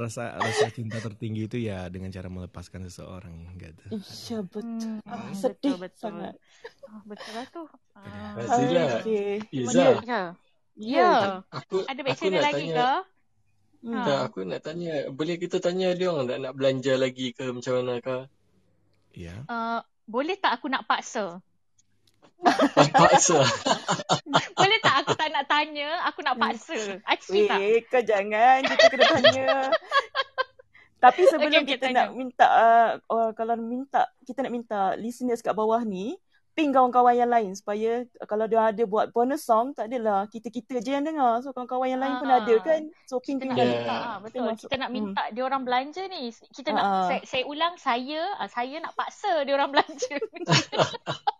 Rasa 0.00 0.34
rasa 0.34 0.66
cinta 0.68 0.96
tertinggi 0.96 1.44
itu 1.44 1.56
ya 1.56 1.86
dengan 1.86 2.08
cara 2.08 2.26
melepaskan 2.26 2.84
seseorang 2.84 3.36
gitu. 3.54 3.84
Iya, 3.92 4.38
betul. 4.42 4.96
Hmm, 4.98 5.04
Ah, 5.04 5.20
betul, 5.22 5.36
sedih 5.36 5.76
betul. 5.76 6.00
sangat. 6.00 6.34
Oh, 6.86 7.02
betul 7.04 7.32
lah 7.32 7.46
tu. 7.46 7.62
Ah. 7.92 8.32
Fazila, 8.34 8.84
Okey. 8.98 9.32
Iza, 9.52 9.68
Mana- 9.68 10.02
Ya. 10.02 10.22
Ya. 10.74 10.96
Ya. 10.96 11.12
aku 11.50 11.84
Ada 11.84 12.00
back 12.00 12.10
aku 12.10 12.20
channel 12.22 12.34
nak 12.34 12.46
lagi 12.46 12.64
tanya. 12.64 12.74
ke? 12.74 12.92
Hmm. 13.80 13.96
Tak, 14.02 14.18
aku 14.22 14.38
nak 14.42 14.60
tanya, 14.60 14.94
boleh 15.08 15.36
kita 15.36 15.56
tanya 15.56 15.88
dia 15.92 16.08
orang 16.08 16.26
tak 16.26 16.38
nak 16.38 16.52
belanja 16.52 16.92
lagi 16.94 17.26
ke 17.30 17.44
macam 17.48 17.72
mana 17.76 17.94
ke? 17.98 18.16
Ya. 19.12 19.34
Uh, 19.46 19.80
boleh 20.04 20.34
tak 20.34 20.56
aku 20.56 20.66
nak 20.66 20.84
paksa? 20.84 21.40
Paksa. 22.90 23.38
Boleh 24.58 24.78
tak 24.80 24.94
aku 25.02 25.12
tak 25.14 25.28
nak 25.30 25.44
tanya, 25.46 25.88
aku 26.04 26.20
nak 26.24 26.36
paksa? 26.36 26.98
Actually 27.04 27.46
tak. 27.46 27.58
Weh, 27.60 27.78
kau 27.84 28.02
jangan. 28.02 28.58
Kita 28.64 28.84
kena 28.88 29.04
tanya. 29.10 29.48
Tapi 31.00 31.22
sebelum 31.26 31.64
Okey, 31.64 31.64
okey, 31.64 31.72
kita 31.76 31.86
tanya. 31.88 31.96
nak 31.96 32.08
minta, 32.12 32.46
uh, 32.46 32.90
uh, 33.08 33.30
kalau 33.32 33.56
minta, 33.56 34.04
kita 34.20 34.44
nak 34.44 34.52
minta 34.52 34.80
listeners 34.94 35.40
kat 35.40 35.56
bawah 35.56 35.80
ni, 35.80 36.12
ping 36.52 36.76
kawan-kawan 36.76 37.16
yang 37.16 37.30
lain 37.30 37.56
supaya 37.56 38.04
kalau 38.26 38.44
dia 38.44 38.60
ada 38.60 38.82
buat 38.84 39.08
bonus 39.08 39.48
song, 39.48 39.72
tak 39.72 39.88
adalah 39.88 40.28
kita-kita 40.28 40.84
je 40.84 40.92
yang 40.92 41.06
dengar. 41.06 41.40
So 41.40 41.56
kawan-kawan 41.56 41.88
yang 41.88 42.02
lain 42.02 42.20
pun 42.20 42.28
Ah. 42.28 42.44
ada 42.44 42.54
kan. 42.60 42.82
So 43.08 43.16
Kita 43.16 43.48
nak 43.48 43.56
balik. 43.56 43.64
Yeah. 43.64 43.80
minta, 43.80 43.96
ah, 43.96 44.16
betul. 44.20 44.40
masuk. 44.44 44.68
Kita 44.68 44.76
nak 44.76 44.90
Hmm. 44.90 44.96
minta 45.00 45.22
dia 45.30 45.42
orang 45.42 45.62
belanja 45.64 46.02
ni. 46.04 46.22
Kita 46.52 46.68
nak, 46.70 46.84
Ah, 46.84 46.92
ah. 46.92 47.04
saya, 47.08 47.20
saya 47.24 47.42
ulang, 47.48 47.74
saya, 47.80 48.20
ah, 48.36 48.48
saya 48.50 48.76
nak 48.76 48.92
paksa 48.92 49.32
dia 49.48 49.52
orang 49.56 49.70
belanja. 49.72 50.14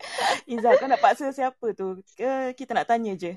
Izzah, 0.52 0.76
kau 0.76 0.86
nak 0.86 0.98
paksa 0.98 1.30
siapa 1.30 1.66
tu? 1.72 2.00
Ke 2.14 2.52
kita 2.52 2.72
nak 2.72 2.86
tanya 2.86 3.14
je? 3.14 3.34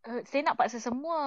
Uh, 0.00 0.24
saya 0.24 0.40
nak 0.42 0.56
paksa 0.56 0.80
semua. 0.80 1.20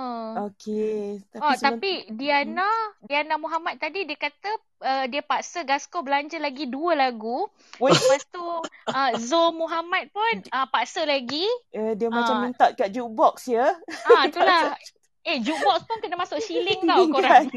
Okey. 0.49 1.21
Tapi 1.29 1.37
oh, 1.39 1.53
sebelum- 1.53 1.61
tapi 1.77 1.91
Diana, 2.09 2.65
Diana 2.99 3.37
Muhammad 3.37 3.77
tadi 3.77 4.01
dia 4.01 4.17
kata 4.17 4.49
uh, 4.81 5.05
dia 5.05 5.21
paksa 5.21 5.61
Gasko 5.61 6.01
belanja 6.01 6.41
lagi 6.41 6.65
dua 6.65 6.97
lagu. 6.97 7.45
Weh. 7.77 7.93
Lepas 7.93 8.25
tu 8.33 8.41
uh, 8.41 9.11
Zo 9.21 9.53
Muhammad 9.53 10.09
pun 10.09 10.41
uh, 10.49 10.65
paksa 10.65 11.05
lagi. 11.05 11.45
Eh, 11.69 11.93
dia 11.93 12.09
macam 12.09 12.33
Ah. 12.33 12.41
minta 12.41 12.65
kat 12.73 12.89
jukebox 12.89 13.45
ya. 13.47 13.77
Ah, 14.09 14.25
itulah. 14.25 14.73
Eh, 15.23 15.39
jukebox 15.39 15.87
pun 15.87 16.03
kena 16.03 16.19
masuk 16.19 16.35
shilling 16.41 16.83
tau 16.89 17.07
korang. 17.07 17.47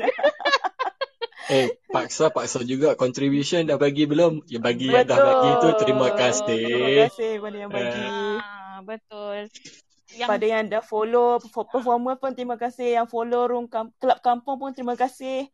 Eh, 1.47 1.69
paksa-paksa 1.89 2.65
juga. 2.65 2.97
Contribution 2.97 3.63
dah 3.63 3.77
bagi 3.77 4.09
belum? 4.09 4.43
Ya 4.49 4.59
bagi 4.59 4.89
yang 4.89 5.07
dah 5.07 5.15
Betul. 5.15 5.29
bagi 5.29 5.51
tu 5.57 5.69
terima 5.85 6.09
kasih. 6.13 6.65
Terima 6.67 6.91
kasih 7.07 7.33
pada 7.39 7.57
yang 7.57 7.71
bagi. 7.71 8.05
Ah, 8.41 8.79
betul. 8.83 9.39
Yang 10.17 10.29
Pada 10.33 10.47
yang 10.47 10.65
dah 10.67 10.83
follow 10.83 11.37
perf- 11.39 11.69
performer 11.69 12.15
pun 12.17 12.33
terima 12.33 12.57
kasih. 12.57 12.97
Yang 12.99 13.07
follow 13.13 13.43
room 13.45 13.67
kam- 13.69 13.93
kelab 14.01 14.19
kampung 14.21 14.57
pun 14.57 14.71
terima 14.73 14.97
kasih. 14.97 15.47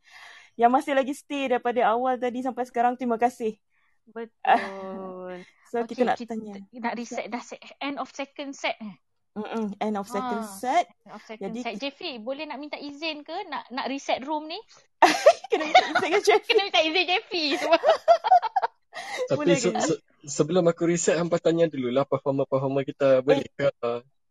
yang 0.53 0.69
masih 0.69 0.93
lagi 0.93 1.17
stay 1.17 1.49
daripada 1.49 1.81
awal 1.89 2.13
tadi 2.13 2.45
sampai 2.45 2.61
sekarang 2.69 2.93
terima 2.93 3.17
kasih. 3.17 3.57
Betul. 4.05 5.41
So 5.73 5.81
okay, 5.81 5.97
kita 5.97 6.05
nak 6.05 6.17
kita 6.21 6.37
tanya. 6.37 6.53
nak 6.69 6.93
reset 6.93 7.25
dah 7.33 7.41
set, 7.41 7.57
end 7.81 7.97
of 7.97 8.05
second 8.13 8.53
set 8.53 8.77
eh. 8.77 8.93
Mm-mm, 9.33 9.73
end 9.77 9.95
of 9.95 10.05
second 10.05 10.39
Ah, 10.39 10.49
set. 10.53 10.85
End 11.01 11.11
of 11.11 11.21
second 11.23 11.41
Jadi 11.49 11.59
set. 11.63 11.73
Jeffy, 11.79 12.17
boleh 12.17 12.45
nak 12.45 12.57
minta 12.57 12.77
izin 12.77 13.21
ke 13.21 13.33
nak 13.47 13.65
nak 13.67 13.85
reset 13.87 14.21
room 14.21 14.45
ni? 14.45 14.61
kena 15.49 15.65
minta 15.65 15.81
izin 15.83 16.09
ke 16.11 16.19
Jeffy? 16.21 16.49
Kena 16.49 16.61
minta 16.63 16.81
izin 16.81 17.03
Jeffy 17.03 17.43
semua. 17.55 17.81
Tapi 19.25 19.35
Boleh 19.35 19.57
se- 19.57 19.73
se- 19.73 20.01
sebelum 20.23 20.63
aku 20.63 20.85
reset, 20.85 21.17
hampa 21.17 21.37
tanya 21.37 21.65
dulu 21.65 21.89
lah 21.89 22.03
performer-performer 22.03 22.83
kita 22.83 23.21
boleh 23.21 23.41
ke? 23.49 23.69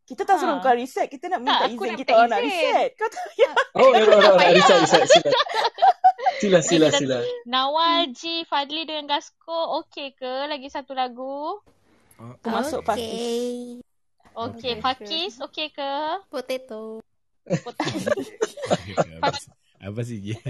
Kita 0.04 0.22
tak 0.22 0.36
suruh 0.36 0.58
Ha. 0.58 0.62
kau 0.62 0.70
reset, 0.72 1.06
kita 1.08 1.26
nak 1.28 1.40
minta 1.40 1.54
Tak, 1.56 1.68
izin 1.68 1.82
nak 1.84 1.98
kita 1.98 2.10
minta 2.10 2.14
orang 2.16 2.30
nak 2.30 2.40
reset. 2.40 2.88
Kau 2.94 3.08
tak 3.08 3.22
payah. 3.24 3.54
Oh, 3.72 3.88
ya, 3.88 3.98
ya, 3.98 4.02
ya, 4.02 4.06
Tak 4.06 4.22
ya, 4.22 4.32
payah. 4.32 4.52
reset, 4.52 4.78
reset, 4.80 5.04
sila. 5.08 6.58
Sila, 6.60 6.86
Okay, 6.88 6.98
sila. 7.00 7.18
Nawal, 7.44 8.10
G, 8.12 8.20
Fadli 8.44 8.82
dengan 8.82 9.06
Gasko 9.08 9.58
okey 9.80 10.10
ke 10.12 10.46
lagi 10.46 10.66
satu 10.68 10.90
lagu? 10.92 11.58
Termasuk 12.38 12.82
Fakis. 12.82 13.02
Okay. 13.02 13.82
Okey, 14.34 14.72
Okay, 14.72 14.74
Fakis 14.78 15.32
okey 15.40 15.68
ke? 15.68 15.92
Potato. 16.26 17.04
apa, 17.44 19.28
apa 19.82 20.00
sih 20.02 20.18
J? 20.22 20.40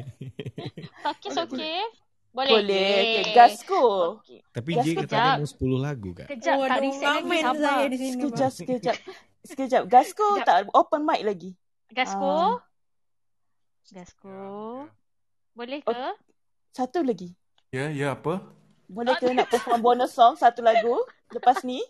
Fakis 1.01 1.35
okey? 1.41 1.79
Boleh. 2.31 2.53
Boleh. 2.55 2.97
Okay. 3.21 3.35
Gasko. 3.35 3.85
Okey. 4.19 4.39
Tapi 4.51 4.71
Gas 4.73 4.85
kejap. 4.87 5.01
katanya 5.05 5.31
mau 5.37 5.49
10 5.77 5.77
lagu 5.79 6.11
kak. 6.13 6.27
Kejap, 6.29 6.55
tak 6.55 6.61
Waduh, 6.63 6.81
reset 6.81 7.03
lagi 7.03 7.21
ngamen 7.21 7.43
sabar. 7.43 7.61
saya 7.61 7.85
di 7.85 7.97
sini, 7.97 8.13
Sekejap, 8.15 8.41
Bang. 8.41 8.53
sekejap. 8.55 8.97
Sekejap. 9.43 9.83
Gasko 9.85 10.27
Sekejap. 10.33 10.47
tak 10.47 10.73
open 10.73 11.01
mic 11.03 11.21
lagi. 11.23 11.51
Gasko? 11.91 12.33
Ah. 12.33 12.53
Gasko. 13.91 14.41
Boleh 15.53 15.81
Oh. 15.83 15.93
ke? 15.93 16.05
Satu 16.73 17.03
lagi. 17.03 17.37
Ya, 17.69 17.89
ya 17.89 18.15
apa? 18.15 18.41
Boleh 18.87 19.13
ke 19.15 19.29
nak 19.29 19.49
perform 19.49 19.81
bonus 19.83 20.13
song 20.13 20.33
satu 20.35 20.61
lagu 20.61 20.97
lepas 21.29 21.61
ni? 21.63 21.81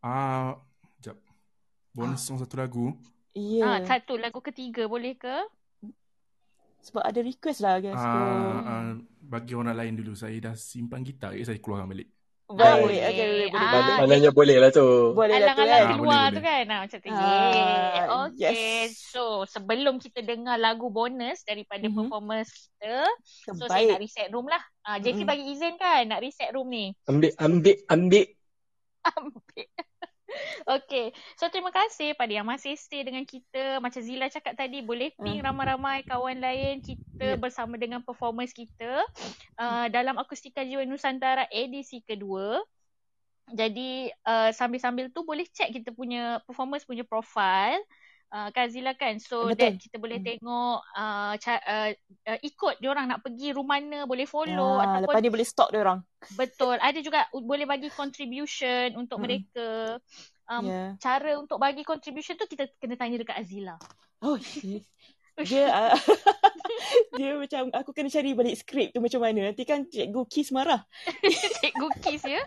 Ah, 0.00 0.54
jap. 0.54 0.73
Bonus 1.94 2.26
song 2.26 2.42
satu 2.42 2.58
lagu. 2.58 2.90
Ya. 3.32 3.62
Ah, 3.64 3.78
satu 3.86 4.18
lagu 4.18 4.42
ketiga 4.42 4.84
boleh 4.84 5.14
ke? 5.14 5.30
Sebab 6.82 7.00
ada 7.00 7.20
request 7.22 7.62
lah 7.62 7.78
Gasko. 7.78 8.02
Ah, 8.02 8.60
ah, 8.60 8.84
bagi 9.24 9.54
orang 9.54 9.72
lain 9.72 9.94
dulu. 9.94 10.12
Saya 10.12 10.36
dah 10.36 10.54
simpan 10.54 11.00
gitar. 11.00 11.32
Ya, 11.32 11.46
saya 11.46 11.56
keluarkan 11.56 11.88
balik. 11.88 12.10
Baik. 12.44 12.76
boleh. 12.84 13.00
Okay, 13.00 13.24
boleh, 13.24 13.48
boleh. 13.48 13.64
Ah, 13.64 13.72
Mana, 13.72 13.92
mananya 14.04 14.30
boleh 14.30 14.56
lah 14.58 14.68
tu. 14.68 14.84
Boleh 15.16 15.32
lah 15.32 15.54
tu 15.54 15.64
Alang-alang 15.64 15.70
kan. 15.80 15.80
Ah, 15.80 15.96
keluar 15.96 16.04
boleh, 16.04 16.28
tu 16.28 16.34
boleh. 16.34 16.44
kan. 16.44 16.64
Ah, 16.66 16.78
macam 16.84 16.98
tu. 16.98 17.08
Ah, 17.08 17.14
Yeah. 17.14 18.04
Okay. 18.26 18.52
yes. 18.52 18.90
So, 19.00 19.22
sebelum 19.48 19.94
kita 19.96 20.20
dengar 20.20 20.56
lagu 20.58 20.86
bonus 20.90 21.40
daripada 21.40 21.86
Mhm. 21.86 21.94
performance 21.96 22.50
kita, 22.52 22.94
so 23.48 23.64
saya 23.64 23.70
Terbaik. 23.80 23.88
nak 23.88 24.00
reset 24.02 24.28
room 24.28 24.46
lah. 24.46 24.62
Ah, 24.82 24.98
JP 24.98 25.14
Mm-mm. 25.16 25.30
bagi 25.30 25.44
izin 25.48 25.74
kan 25.78 26.02
nak 26.04 26.20
reset 26.20 26.50
room 26.52 26.68
ni. 26.68 26.92
Ambil, 27.06 27.32
ambil, 27.38 27.76
ambil. 27.88 28.26
Ambil. 29.14 29.66
Okay. 30.78 31.12
So 31.36 31.46
terima 31.52 31.70
kasih 31.70 32.16
pada 32.16 32.32
yang 32.32 32.46
masih 32.48 32.74
stay 32.74 33.04
dengan 33.04 33.22
kita. 33.22 33.78
Macam 33.78 34.00
Zila 34.00 34.26
cakap 34.32 34.56
tadi, 34.56 34.80
boleh 34.80 35.12
ping 35.20 35.40
Ah. 35.44 35.50
ramai-ramai 35.50 36.02
kawan 36.06 36.38
lain 36.40 36.80
kita 36.82 37.38
Yep. 37.38 37.38
bersama 37.40 37.78
dengan 37.78 38.02
performance 38.02 38.50
kita 38.50 39.00
uh, 39.56 39.86
dalam 39.86 40.18
Akustika 40.18 40.66
Jiwa 40.66 40.82
Nusantara 40.82 41.46
edisi 41.48 42.02
kedua. 42.02 42.58
Jadi 43.54 44.08
uh, 44.24 44.50
sambil-sambil 44.50 45.12
tu 45.12 45.22
boleh 45.22 45.44
check 45.52 45.70
kita 45.70 45.92
punya 45.92 46.40
performance 46.48 46.82
punya 46.88 47.04
profile. 47.06 47.78
Uh, 48.34 48.50
kan 48.50 48.66
Zila 48.66 48.98
kan 48.98 49.14
so 49.22 49.46
Betul. 49.46 49.62
that 49.62 49.72
kita 49.78 49.96
boleh 50.02 50.18
Hmm. 50.18 50.26
tengok 50.26 50.78
uh, 50.98 51.32
ca- 51.38 51.62
uh, 51.70 51.90
uh, 52.26 52.38
ikut 52.42 52.82
dia 52.82 52.90
orang 52.90 53.06
nak 53.06 53.22
pergi 53.22 53.54
room 53.54 53.70
mana 53.70 54.10
boleh 54.10 54.26
follow 54.26 54.82
Ah, 54.82 54.98
ataupun 54.98 55.06
lepas 55.06 55.22
ni 55.22 55.30
boleh 55.30 55.46
stalk 55.46 55.70
dia 55.70 55.86
orang. 55.86 56.02
Betul. 56.34 56.82
Ada 56.82 56.98
juga 56.98 57.30
boleh 57.30 57.62
bagi 57.62 57.94
contribution 57.94 58.98
untuk 58.98 59.22
Mm-mm. 59.22 59.30
mereka. 59.30 60.02
Um, 60.50 60.66
Ya. 60.66 60.98
Cara 60.98 61.38
untuk 61.38 61.62
bagi 61.62 61.86
contribution 61.86 62.34
tu 62.34 62.50
kita 62.50 62.66
kena 62.82 62.98
tanya 62.98 63.22
dekat 63.22 63.38
Azila. 63.38 63.78
Oh. 64.18 64.34
Dia 65.42 65.66
uh, 65.66 65.94
dia 67.18 67.34
macam 67.34 67.70
aku 67.74 67.90
kena 67.90 68.06
cari 68.06 68.38
balik 68.38 68.54
skrip 68.54 68.94
tu 68.94 69.02
macam 69.02 69.18
mana. 69.22 69.50
Nanti 69.50 69.66
kan 69.66 69.86
cikgu 69.90 70.22
Kis 70.30 70.54
marah. 70.54 70.86
Cikgu 71.62 71.88
Kis 71.98 72.22
ya. 72.22 72.42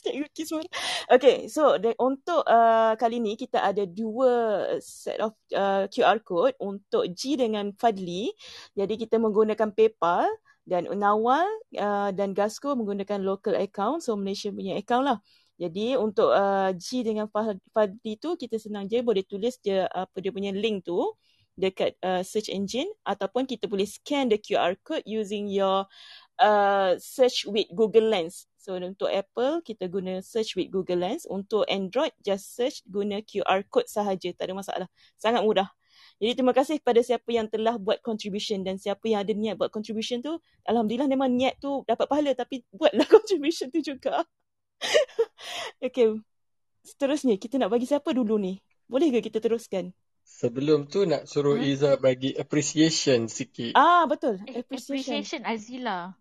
cikgu 0.00 0.26
Kis 0.32 0.48
marah. 0.56 0.72
Okay, 1.12 1.52
so 1.52 1.76
de, 1.76 1.92
untuk 2.00 2.40
uh, 2.48 2.96
kali 2.96 3.20
ni 3.20 3.36
kita 3.36 3.60
ada 3.60 3.84
dua 3.84 4.64
set 4.80 5.20
of 5.20 5.36
uh, 5.52 5.84
QR 5.92 6.24
code 6.24 6.56
untuk 6.64 7.12
G 7.12 7.36
dengan 7.36 7.76
Fadli. 7.76 8.32
Jadi 8.72 8.96
kita 8.96 9.20
menggunakan 9.20 9.76
PayPal 9.76 10.24
dan 10.64 10.88
Nawal 10.96 11.44
uh, 11.76 12.08
dan 12.16 12.32
Gasco 12.32 12.72
menggunakan 12.72 13.20
local 13.20 13.52
account. 13.56 14.00
So 14.00 14.16
Malaysia 14.16 14.48
punya 14.48 14.80
account 14.80 15.04
lah. 15.04 15.18
Jadi 15.60 15.92
untuk 15.92 16.32
uh, 16.32 16.72
G 16.72 17.04
dengan 17.04 17.28
Fadli 17.28 18.16
tu 18.16 18.32
kita 18.40 18.56
senang 18.56 18.88
je 18.88 19.04
boleh 19.04 19.28
tulis 19.28 19.60
je 19.60 19.84
apa 19.84 20.16
dia 20.24 20.32
punya 20.32 20.56
link 20.56 20.88
tu 20.88 21.04
dekat 21.58 21.96
uh, 22.04 22.22
search 22.22 22.48
engine 22.48 22.88
ataupun 23.02 23.46
kita 23.46 23.66
boleh 23.66 23.86
scan 23.86 24.30
the 24.30 24.38
QR 24.38 24.78
code 24.82 25.04
using 25.04 25.50
your 25.50 25.86
uh, 26.40 26.96
search 26.98 27.44
with 27.46 27.68
Google 27.74 28.08
Lens. 28.08 28.48
So 28.60 28.76
untuk 28.76 29.08
Apple 29.08 29.64
kita 29.64 29.88
guna 29.88 30.20
search 30.20 30.56
with 30.56 30.68
Google 30.68 31.00
Lens. 31.04 31.24
Untuk 31.28 31.64
Android 31.66 32.12
just 32.20 32.56
search 32.56 32.84
guna 32.88 33.24
QR 33.24 33.64
code 33.68 33.88
sahaja. 33.88 34.32
Tak 34.36 34.50
ada 34.50 34.54
masalah. 34.56 34.88
Sangat 35.16 35.44
mudah. 35.44 35.68
Jadi 36.20 36.36
terima 36.36 36.52
kasih 36.52 36.76
kepada 36.80 37.00
siapa 37.00 37.28
yang 37.32 37.48
telah 37.48 37.80
buat 37.80 38.04
contribution 38.04 38.60
dan 38.60 38.76
siapa 38.76 39.08
yang 39.08 39.24
ada 39.24 39.32
niat 39.32 39.56
buat 39.56 39.72
contribution 39.72 40.20
tu. 40.20 40.36
Alhamdulillah 40.68 41.08
memang 41.08 41.32
niat 41.32 41.56
tu 41.60 41.80
dapat 41.88 42.04
pahala 42.04 42.36
tapi 42.36 42.60
buatlah 42.72 43.08
contribution 43.14 43.72
tu 43.72 43.80
juga. 43.80 44.24
okay. 45.84 46.20
Seterusnya 46.84 47.36
kita 47.36 47.60
nak 47.60 47.72
bagi 47.72 47.88
siapa 47.88 48.12
dulu 48.12 48.40
ni? 48.40 48.60
Boleh 48.88 49.12
ke 49.12 49.32
kita 49.32 49.40
teruskan? 49.40 49.92
Sebelum 50.30 50.86
tu 50.86 51.02
nak 51.10 51.26
suruh 51.26 51.58
Hmm? 51.58 51.66
Iza 51.66 51.98
bagi 51.98 52.30
appreciation 52.38 53.26
sikit. 53.26 53.74
Ah 53.74 54.06
betul. 54.06 54.38
Eh, 54.46 54.62
Appreciation. 54.62 55.18
appreciation 55.18 55.40
Azila. 55.42 56.14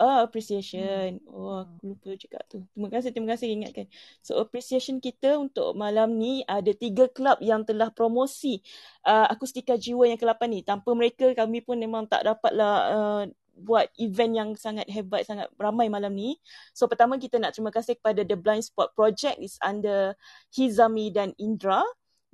Ah, 0.00 0.24
appreciation. 0.24 1.20
Oh, 1.28 1.60
aku 1.60 1.92
lupa 1.92 2.16
juga 2.16 2.40
tu. 2.48 2.64
Terima 2.72 2.88
kasih, 2.88 3.12
terima 3.12 3.28
kasih 3.36 3.52
ingatkan. 3.52 3.84
So, 4.24 4.40
appreciation 4.40 4.96
kita 4.96 5.36
untuk 5.36 5.76
malam 5.76 6.16
ni 6.16 6.40
ada 6.48 6.72
tiga 6.72 7.04
kelab 7.12 7.36
yang 7.44 7.68
telah 7.68 7.92
promosi 7.92 8.64
uh, 9.04 9.28
Akustika 9.28 9.76
Jiwa 9.76 10.08
yang 10.08 10.16
ke-8 10.16 10.40
ni. 10.48 10.64
Tanpa 10.64 10.96
mereka, 10.96 11.28
kami 11.36 11.60
pun 11.60 11.76
memang 11.76 12.08
tak 12.08 12.24
dapatlah 12.24 12.74
uh, 12.96 13.22
buat 13.60 13.92
event 14.00 14.32
yang 14.32 14.50
sangat 14.56 14.88
hebat, 14.88 15.28
sangat 15.28 15.52
ramai 15.60 15.92
malam 15.92 16.16
ni. 16.16 16.40
So, 16.72 16.88
pertama 16.88 17.20
kita 17.20 17.36
nak 17.36 17.52
terima 17.52 17.68
kasih 17.68 18.00
kepada 18.00 18.24
The 18.24 18.40
Blind 18.40 18.64
Spot 18.64 18.88
Project 18.96 19.36
is 19.36 19.60
under 19.60 20.16
Hizami 20.48 21.12
dan 21.12 21.36
Indra. 21.36 21.84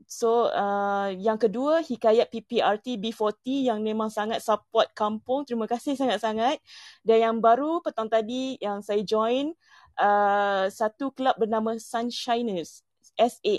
So 0.05 0.53
uh, 0.53 1.09
yang 1.17 1.41
kedua 1.41 1.81
Hikayat 1.81 2.29
PPRT 2.29 3.01
B40 3.01 3.73
yang 3.73 3.81
memang 3.81 4.13
sangat 4.13 4.45
support 4.45 4.93
kampung. 4.93 5.49
Terima 5.49 5.65
kasih 5.65 5.97
sangat-sangat. 5.97 6.61
Dan 7.01 7.19
yang 7.25 7.41
baru 7.41 7.81
petang 7.81 8.13
tadi 8.13 8.61
yang 8.61 8.85
saya 8.85 9.01
join 9.01 9.57
uh, 9.97 10.69
satu 10.69 11.09
kelab 11.17 11.41
bernama 11.41 11.81
Sunshiners. 11.81 12.85
S-A-N-S-H-I-N-E-R-S. 13.17 13.57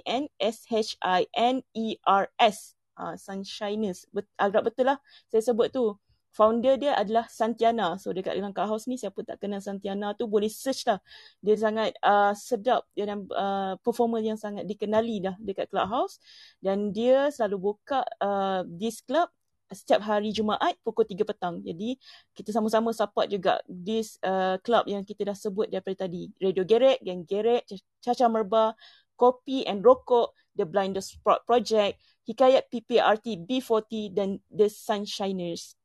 Uh, 2.97 3.14
Sunshiners. 3.18 4.05
Bet- 4.14 4.30
agak 4.38 4.69
betul 4.69 4.93
lah 4.93 5.01
saya 5.34 5.41
sebut 5.41 5.73
tu. 5.73 5.97
Founder 6.36 6.78
dia 6.78 6.94
adalah 6.94 7.26
Santiana. 7.32 7.98
So 7.98 8.14
dekat 8.14 8.38
dalam 8.38 8.54
Clubhouse 8.54 8.86
ni 8.86 8.99
siapa 8.99 9.24
tak 9.26 9.41
kenal 9.41 9.64
Santiana 9.64 10.14
tu 10.14 10.30
boleh 10.30 10.52
search 10.52 10.86
lah. 10.86 10.99
Dia 11.41 11.56
sangat 11.58 11.98
uh, 12.04 12.34
sedap 12.38 12.86
dia 12.94 13.10
dan 13.10 13.26
uh, 13.34 13.74
performer 13.82 14.22
yang 14.22 14.38
sangat 14.38 14.68
dikenali 14.70 15.24
dah 15.24 15.36
dekat 15.41 15.72
Clubhouse 15.72 16.22
dan 16.62 16.94
dia 16.94 17.34
selalu 17.34 17.74
buka 17.74 18.06
uh, 18.22 18.62
this 18.68 19.02
club 19.02 19.30
setiap 19.72 19.99
hari 19.99 20.32
Jumaat 20.32 20.80
pukul 20.84 21.04
3 21.04 21.28
petang. 21.28 21.56
Jadi 21.60 21.99
kita 22.32 22.56
sama-sama 22.56 22.95
support 22.95 23.28
juga 23.28 23.60
this 23.68 24.16
uh, 24.24 24.56
club 24.64 24.88
yang 24.88 25.04
kita 25.04 25.28
dah 25.28 25.36
sebut 25.36 25.68
daripada 25.68 26.08
tadi. 26.08 26.32
Radio 26.40 26.64
Gerek, 26.64 27.04
Gang 27.04 27.28
Gerek, 27.28 27.68
Caca 27.99 28.26
Merba, 28.32 28.72
Kopi 29.20 29.68
and 29.68 29.84
Rokok, 29.84 30.32
The 30.56 30.64
Blind 30.64 30.95
Spot 31.02 31.44
Project, 31.44 31.99
Hikayat 32.28 32.68
PPRT 32.68 33.48
B40 33.48 33.91
dan 34.12 34.30
The 34.52 34.68
Sunshiners. 34.68 35.77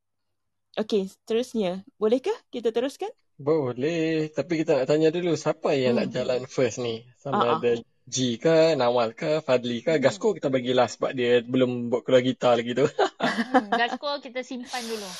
Okey, 0.80 1.04
seterusnya. 1.12 1.84
Bolehkah 2.00 2.34
kita 2.48 2.72
teruskan? 2.72 3.12
Boleh. 3.36 4.32
Tapi 4.36 4.52
kita 4.64 4.70
nak 4.80 4.86
tanya 4.88 5.08
dulu 5.12 5.32
siapa 5.36 5.70
yang 5.76 5.94
nak 5.98 6.06
Hmm. 6.08 6.14
jalan 6.16 6.40
first 6.48 6.78
ni? 6.80 6.94
Sama 7.22 7.44
ah. 7.44 7.52
ada 7.56 7.70
G 8.14 8.16
ke, 8.40 8.74
Nawal 8.80 9.12
ke, 9.14 9.30
Fadli 9.46 9.78
ke, 9.86 9.92
Gasko 10.04 10.28
kita 10.36 10.48
bagi 10.50 10.72
last 10.78 10.96
sebab 10.98 11.12
dia 11.18 11.44
belum 11.44 11.70
buat 11.92 12.02
keluar 12.06 12.22
gitar 12.24 12.54
lagi 12.58 12.72
tu. 12.80 12.86
Hmm, 13.22 13.70
Gasko 13.78 14.18
kita 14.24 14.40
simpan 14.42 14.82
dulu. 14.90 15.10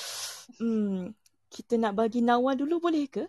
Hmm, 0.60 1.12
kita 1.54 1.74
nak 1.82 1.92
bagi 1.98 2.20
Nawal 2.24 2.54
dulu 2.58 2.80
boleh 2.82 3.06
ke? 3.08 3.24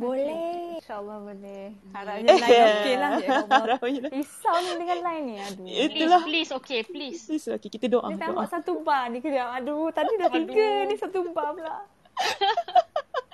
Boleh. 0.00 0.80
InsyaAllah 0.80 1.18
boleh. 1.20 1.64
Harapnya 1.92 2.24
Eh, 2.26 2.38
line 2.40 2.64
okey 2.64 2.94
lah. 2.96 3.10
Ya 3.14 3.30
Allah. 3.36 3.58
harapnya. 3.62 4.08
Risau 4.08 4.56
ni 4.58 4.72
dengan 4.80 4.98
line 5.04 5.24
ni. 5.24 5.36
Aduh. 5.38 5.66
Itulah. 5.68 6.22
Please, 6.24 6.50
okay, 6.50 6.80
please. 6.82 7.20
Please, 7.28 7.46
okay, 7.46 7.68
kita 7.68 7.86
doa. 7.86 8.08
Dia 8.08 8.16
doa. 8.16 8.24
tambah 8.24 8.46
satu 8.48 8.72
bar 8.80 9.12
ni 9.12 9.20
kejap. 9.20 9.60
Aduh, 9.60 9.92
tadi 9.92 10.12
dah 10.16 10.32
tiga 10.32 10.68
ni 10.88 10.94
satu 10.96 11.28
bar 11.30 11.52
pula. 11.52 11.76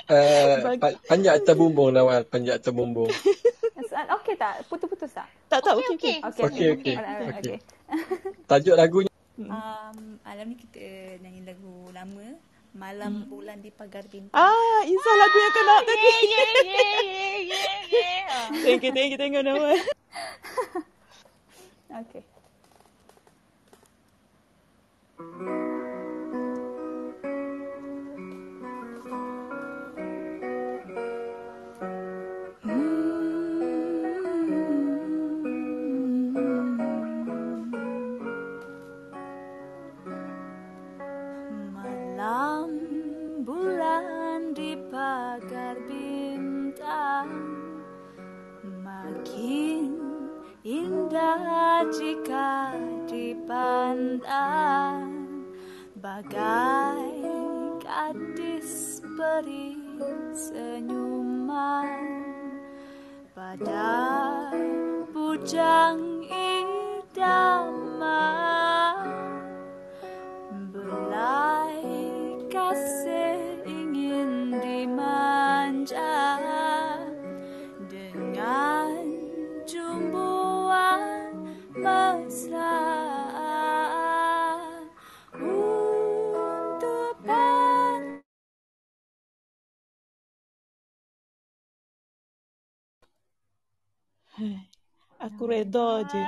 Uh, 0.07 0.79
pa- 0.79 0.95
panjat 1.11 1.43
atas 1.43 1.59
bumbung 1.59 1.91
Nawal, 1.91 2.23
panjat 2.23 2.63
atas 2.63 2.71
bumbung. 2.71 3.11
Okey 4.15 4.39
tak? 4.39 4.63
Putus-putus 4.71 5.11
tak? 5.11 5.27
Tak, 5.51 5.59
tak, 5.67 5.75
okey, 5.75 5.99
okey. 5.99 6.17
Okey, 6.23 6.67
Okey, 6.79 6.97
okey. 7.35 7.57
Tajuk 8.47 8.79
lagunya 8.79 9.11
Um, 9.37 10.17
malam 10.25 10.49
ni 10.49 10.57
kita 10.57 10.81
nyanyi 11.21 11.45
lagu 11.45 11.93
lama 11.93 12.41
Malam 12.77 13.25
Bulan 13.25 13.65
di 13.65 13.73
Pagar 13.73 14.05
Bintang. 14.05 14.37
Ah, 14.37 14.85
Isa 14.85 15.11
lagu 15.17 15.37
yang 15.41 15.53
kau 15.57 15.65
nak 15.65 15.89
tadi. 15.89 16.05
Yeah, 16.05 16.21
yeah, 16.29 16.69
yeah, 16.69 17.01
yeah, 17.49 17.81
yeah. 17.89 18.53
Thank 18.61 18.85
you, 18.85 18.93
thank 18.93 19.17
you, 19.17 19.19
thank 19.19 19.33
you, 19.33 19.41
Nawal. 19.41 19.81
Okey. 22.05 22.21
Jika 51.93 52.73
dipandang 53.09 54.27
Bagai 55.97 57.25
gadis 57.83 59.01
beri 59.17 59.75
senyuman. 60.37 61.99
Pada 63.33 64.53
bujang 65.11 66.16
Aku 95.37 95.53
reda 95.53 96.01
je. 96.09 96.23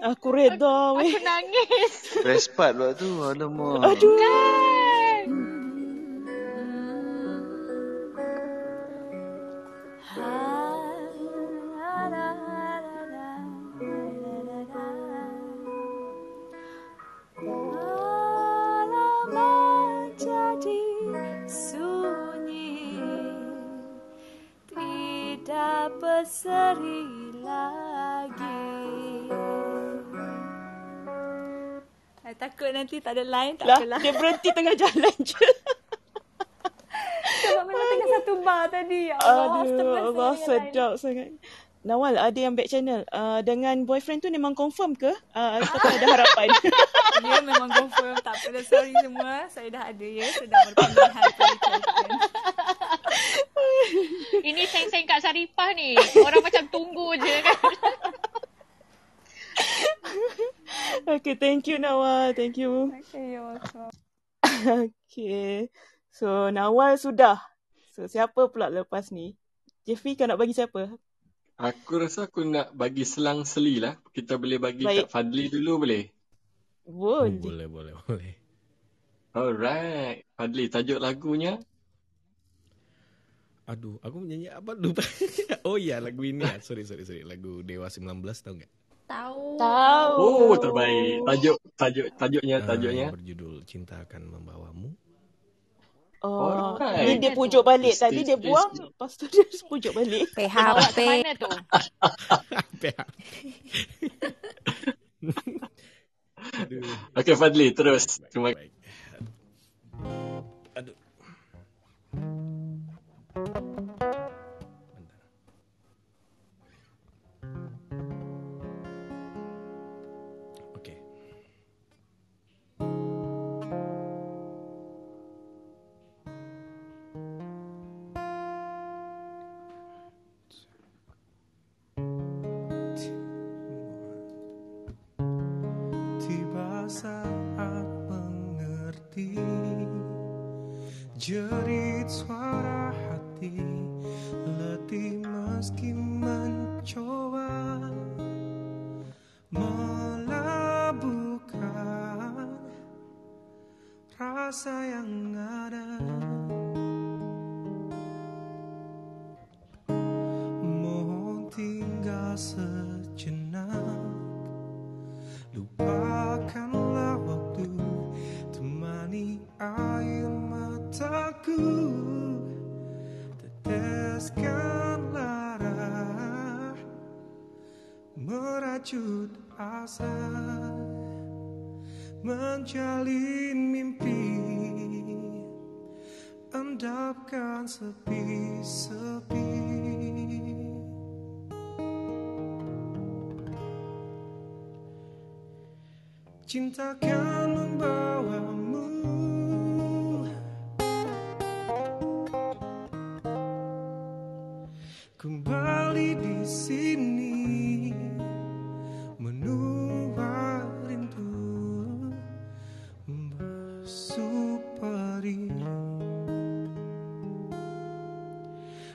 Aku 0.00 0.32
reda 0.32 0.96
weh. 0.96 1.12
Aku 1.12 1.20
nangis. 1.20 2.24
Best 2.24 2.56
part 2.56 2.72
pula 2.72 2.96
tu. 2.96 3.20
Alamak. 3.20 3.84
Aduh. 3.84 4.16
Kan? 4.16 4.73
Tak 33.04 33.12
ada 33.12 33.22
line, 33.22 33.54
tak 33.54 33.66
Lah, 33.68 33.78
apalah. 33.78 34.00
dia 34.00 34.12
berhenti 34.16 34.48
tengah 34.50 34.74
jalan 34.74 35.14
je. 35.20 35.48
Sebab 37.44 37.64
memang 37.64 37.86
tengah 37.86 38.08
satu 38.10 38.32
bar 38.40 38.64
tadi. 38.66 39.12
Ya 39.12 39.16
Allah, 39.20 39.62
Aduh, 39.62 39.94
Allah 40.10 40.32
line. 40.32 40.42
sedap 40.42 40.92
sangat. 40.96 41.28
Nawal, 41.84 42.16
ada 42.16 42.34
yang 42.34 42.56
back 42.56 42.64
channel. 42.64 43.04
Uh, 43.12 43.44
dengan 43.44 43.84
boyfriend 43.84 44.24
tu 44.24 44.32
memang 44.32 44.56
confirm 44.56 44.96
ke? 44.96 45.12
Uh, 45.36 45.60
ataupun 45.60 45.90
ada 45.92 46.06
harapan? 46.10 46.48
Ya, 47.14 47.38
memang 47.40 47.70
confirm. 47.70 48.18
Tak 48.20 48.34
apa 48.34 48.50
dah, 48.50 48.64
sorry 48.66 48.90
semua. 48.98 49.46
Saya 49.46 49.70
dah 49.70 49.86
ada 49.86 50.02
ya. 50.02 50.26
Saya 50.28 50.50
dah 50.50 50.60
berpilihan. 50.66 51.14
Ini 54.42 54.62
seng-seng 54.66 55.06
Kak 55.06 55.22
Saripah 55.22 55.70
ni. 55.72 55.94
Orang 56.18 56.42
macam 56.42 56.66
tunggu 56.68 57.14
je 57.14 57.34
kan. 57.38 57.54
okay, 61.18 61.34
thank 61.34 61.66
you 61.66 61.76
Nawal. 61.78 62.34
Thank 62.36 62.58
you. 62.58 62.92
Okay, 63.04 63.36
you're 63.38 63.44
welcome. 63.44 63.92
okay. 64.90 65.68
So, 66.14 66.50
Nawal 66.54 66.96
sudah. 67.00 67.42
So, 67.94 68.06
siapa 68.06 68.50
pula 68.50 68.70
lepas 68.70 69.10
ni? 69.10 69.34
Jeffrey, 69.84 70.16
kau 70.16 70.26
nak 70.26 70.40
bagi 70.40 70.56
siapa? 70.56 70.94
Aku 71.54 72.02
rasa 72.02 72.26
aku 72.26 72.42
nak 72.42 72.74
bagi 72.74 73.06
selang-seli 73.06 73.78
lah. 73.78 73.94
Kita 74.10 74.38
boleh 74.40 74.58
bagi 74.58 74.82
Baik. 74.82 75.06
Kak 75.06 75.10
Fadli 75.14 75.46
dulu 75.46 75.86
boleh? 75.86 76.02
Boleh. 76.82 77.38
Boleh, 77.38 77.66
boleh, 77.70 77.94
boleh. 78.06 78.34
Alright. 79.34 80.26
Fadli, 80.34 80.64
tajuk 80.66 80.98
lagunya? 80.98 81.62
Aduh, 83.64 83.96
aku 84.04 84.20
menyanyi 84.20 84.52
apa 84.52 84.76
lupa. 84.76 85.00
oh 85.68 85.80
ya, 85.80 85.96
lagu 85.96 86.20
ini 86.20 86.44
ya. 86.44 86.60
Sorry, 86.60 86.84
sorry, 86.84 87.08
sorry. 87.08 87.24
Lagu 87.24 87.64
Dewa 87.64 87.88
19 87.88 88.20
tahu 88.44 88.60
nggak? 88.60 88.72
Tahu. 89.04 89.60
Tahu. 89.60 90.16
Oh, 90.16 90.56
terbaik. 90.56 91.28
Tajuk, 91.28 91.56
tajuk, 91.76 92.06
tajuknya, 92.16 92.56
tajuknya. 92.64 93.12
yang 93.12 93.14
berjudul 93.14 93.60
Cinta 93.68 94.00
Akan 94.00 94.32
Membawamu. 94.32 94.96
Oh, 96.24 96.80
Alright. 96.80 97.04
ni 97.04 97.20
dia 97.20 97.36
pujuk 97.36 97.60
balik. 97.60 97.92
Tadi 97.92 98.24
dia 98.24 98.40
buang, 98.40 98.72
lepas 98.72 99.12
tu 99.20 99.28
dia 99.28 99.44
pujuk 99.68 99.92
balik. 99.92 100.32
Ke 100.32 100.48
mana 100.48 101.36
tu? 101.36 101.52
Aduh. 106.64 106.84
Okay, 107.16 107.32
Fadli, 107.40 107.72
terus. 107.72 108.20
Terima 108.28 108.52
Baik. 108.52 108.72
Aduh. 110.76 110.96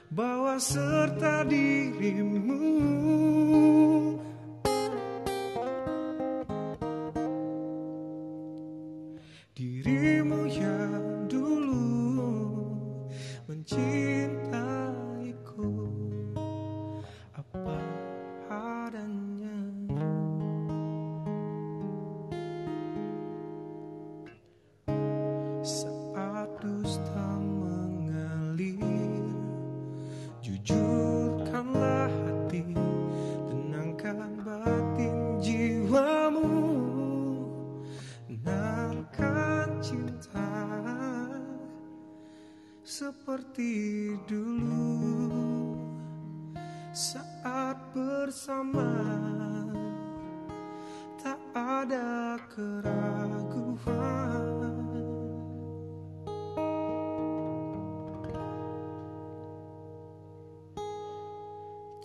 Bawa 0.09 0.57
serta 0.57 1.45
dirimu 1.45 2.41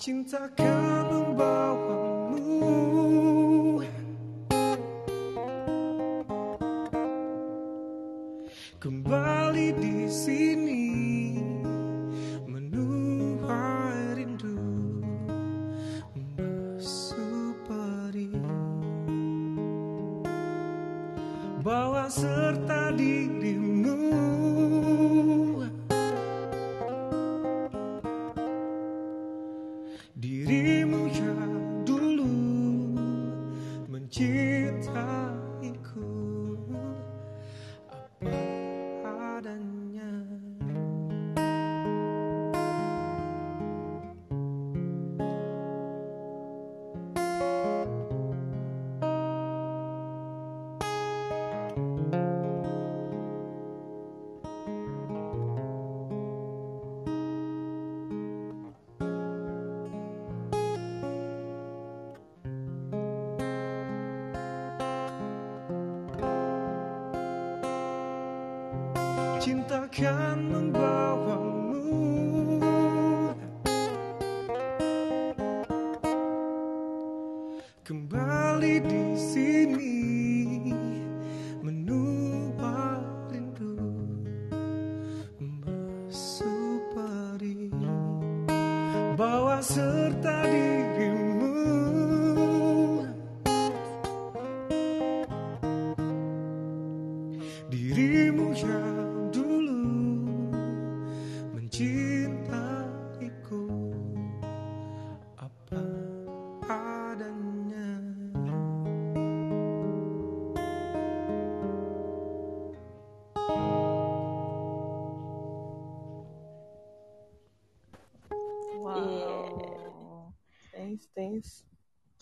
Cinta 0.05 0.53
kan 0.53 0.61
membawamu 0.61 0.94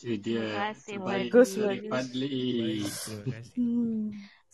Itu 0.03 0.19
dia. 0.19 0.43
Terima 0.43 0.75
kasih, 0.75 0.95
Terbaik 0.99 1.31
Bagus. 1.31 1.51
Fadli. 1.87 2.43
Hmm. 3.55 4.11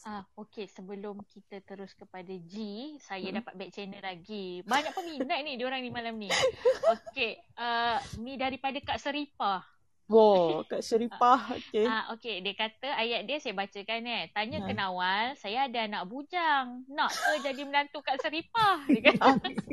Ah, 0.06 0.22
okey, 0.38 0.70
sebelum 0.70 1.20
kita 1.26 1.58
terus 1.66 1.90
kepada 1.92 2.30
G, 2.30 2.54
saya 3.02 3.34
dapat 3.34 3.56
back 3.58 3.70
channel 3.74 4.00
lagi. 4.00 4.62
Banyak 4.62 4.94
peminat 4.94 5.42
ni 5.42 5.58
diorang 5.58 5.82
ni 5.82 5.90
malam 5.90 6.14
ni. 6.16 6.30
Okey, 6.86 7.34
uh, 7.58 7.98
ni 8.22 8.38
daripada 8.38 8.78
Kak 8.78 9.02
Seripah. 9.02 9.64
Wow, 10.08 10.64
Kak 10.64 10.80
Syarifah. 10.80 11.52
Okay. 11.52 11.84
Ah, 11.84 12.08
okey, 12.16 12.40
dia 12.40 12.56
kata 12.56 12.96
ayat 12.96 13.28
dia 13.28 13.36
saya 13.44 13.52
bacakan 13.52 14.08
eh. 14.08 14.32
Tanya 14.32 14.64
Ha. 14.64 14.64
ke 14.64 14.72
Nawal, 14.72 15.36
saya 15.36 15.68
ada 15.68 15.84
anak 15.84 16.08
bujang. 16.08 16.80
Nak 16.88 17.12
ke 17.12 17.44
jadi 17.44 17.60
menantu 17.68 18.00
Kak 18.00 18.16
Seripah? 18.24 18.88
Dia 18.88 19.04
kata, 19.04 19.36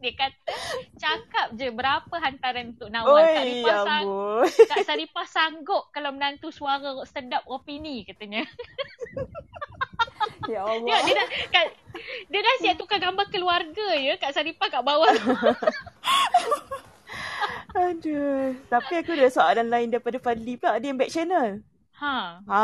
dia 0.02 0.12
kata 0.16 0.52
cakap 0.96 1.46
je 1.54 1.68
berapa 1.68 2.14
hantaran 2.16 2.72
untuk 2.72 2.88
Nawal. 2.88 3.20
Kak 3.20 3.20
Oi, 3.20 3.36
Seripah, 3.36 3.68
ya 3.68 3.76
sang. 3.84 4.04
Kak 4.72 4.80
Seripah 4.88 5.26
sanggup 5.28 5.82
kalau 5.92 6.10
menantu 6.16 6.48
suara 6.48 6.96
sedap 7.04 7.44
opini 7.46 8.02
katanya. 8.08 8.44
Ya 10.48 10.66
Tengok 10.66 10.90
Allah. 10.90 11.00
dia 11.06 11.14
dah 11.14 11.28
kat, 11.52 11.66
dia 12.28 12.40
dah 12.42 12.54
siap 12.60 12.76
tukar 12.76 12.98
gambar 12.98 13.28
keluarga 13.30 13.88
ya 13.94 14.18
Kak 14.18 14.34
Saripah 14.34 14.68
kat 14.68 14.82
bawah. 14.82 15.08
Aduh. 17.76 18.56
Tapi 18.66 18.92
aku 19.00 19.14
ada 19.14 19.30
soalan 19.30 19.68
lain 19.70 19.88
daripada 19.94 20.18
Fadli 20.18 20.58
pula. 20.58 20.76
Ada 20.76 20.84
yang 20.90 20.98
back 20.98 21.12
channel. 21.12 21.48
ha. 22.02 22.42
Ha, 22.44 22.62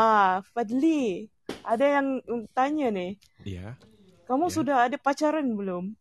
Fadli. 0.51 1.31
Ada 1.63 1.85
yang 2.01 2.07
tanya 2.51 2.87
ni. 2.91 3.15
Ya. 3.47 3.79
Kamu 4.27 4.51
sudah 4.51 4.91
ada 4.91 4.99
pacaran 4.99 5.47
belum? 5.55 5.95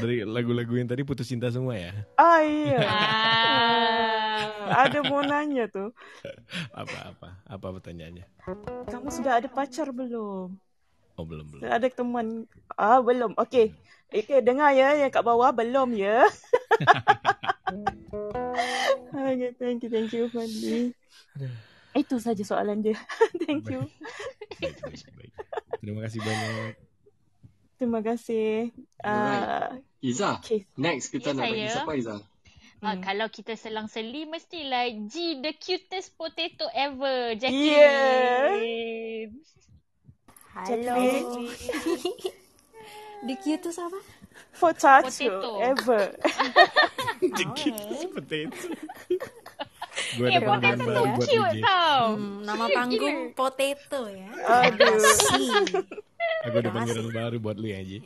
Dari 0.00 0.26
lagu-lagu 0.26 0.74
yang 0.74 0.90
tadi 0.90 1.06
putus 1.06 1.30
cinta 1.30 1.50
semua 1.54 1.78
ya? 1.78 1.92
Ah, 2.18 2.42
iya. 2.42 2.78
Ah. 4.64 4.88
ada 4.88 5.04
mau 5.06 5.22
nanya 5.22 5.70
tu. 5.70 5.92
Apa-apa? 6.74 7.38
Apa 7.46 7.66
pertanyaannya? 7.78 8.26
Kamu 8.90 9.08
sudah 9.12 9.38
ada 9.38 9.46
pacar 9.46 9.94
belum? 9.94 10.56
Oh 11.14 11.24
belum 11.24 11.46
belum. 11.46 11.62
Ada 11.62 11.86
teman? 11.94 12.50
Ah, 12.74 12.98
belum. 12.98 13.38
Okey. 13.38 13.70
Okay, 14.10 14.42
dengar 14.42 14.74
ya 14.74 14.98
yang 14.98 15.10
kat 15.14 15.22
bawah. 15.22 15.54
Belum 15.54 15.94
ya. 15.94 16.26
okay, 19.14 19.50
thank 19.58 19.82
you, 19.82 19.90
thank 19.90 20.12
you, 20.12 20.26
Fadli. 20.30 20.92
Itu 21.94 22.18
saja 22.18 22.42
soalan 22.42 22.82
dia. 22.82 22.98
thank 23.46 23.70
you. 23.70 23.86
Baik, 24.58 24.78
baik, 24.82 25.06
baik. 25.14 25.32
Terima 25.78 26.00
kasih 26.06 26.20
banyak. 26.22 26.74
Terima 27.74 28.00
kasih. 28.00 28.70
Uh, 29.02 29.08
Alright. 29.08 29.82
Iza, 29.98 30.38
okay. 30.38 30.68
next 30.76 31.08
kita 31.10 31.32
Ya, 31.32 31.36
nak 31.36 31.44
bagi 31.48 31.64
saya. 31.64 31.74
siapa 31.74 31.92
Iza? 31.96 32.16
Uh, 32.84 32.96
kalau 33.00 33.26
kita 33.32 33.56
selang-seli 33.56 34.28
mestilah 34.28 34.84
G 35.08 35.40
the 35.40 35.56
cutest 35.56 36.12
potato 36.14 36.68
ever. 36.76 37.32
Jacqueline. 37.34 37.72
Yeah. 37.72 39.32
Halo. 40.54 40.94
The 43.24 43.34
cutest 43.40 43.80
apa? 43.80 43.98
Potato, 44.54 45.08
Potato. 45.08 45.50
ever. 45.64 46.02
The 47.24 47.44
cutest 47.56 48.04
potato. 48.12 48.52
Gue 50.14 50.26
Eh, 50.26 50.36
ada 50.36 50.46
potato 50.48 50.78
baru 50.80 50.94
tu 50.94 51.02
buat 51.10 51.28
DJ. 51.50 51.60
tau. 51.60 52.04
Hmm, 52.14 52.38
nama 52.42 52.64
panggung. 52.76 53.18
Potato 53.32 54.00
ya. 54.06 54.28
Aduh. 54.62 54.94
Kasih. 54.94 55.48
Aku 56.44 56.56
ada 56.56 56.70
panggilan 56.70 57.08
baru 57.10 57.36
buat 57.38 57.56
lu 57.56 57.66
ya, 57.66 57.80
Ji. 57.80 57.98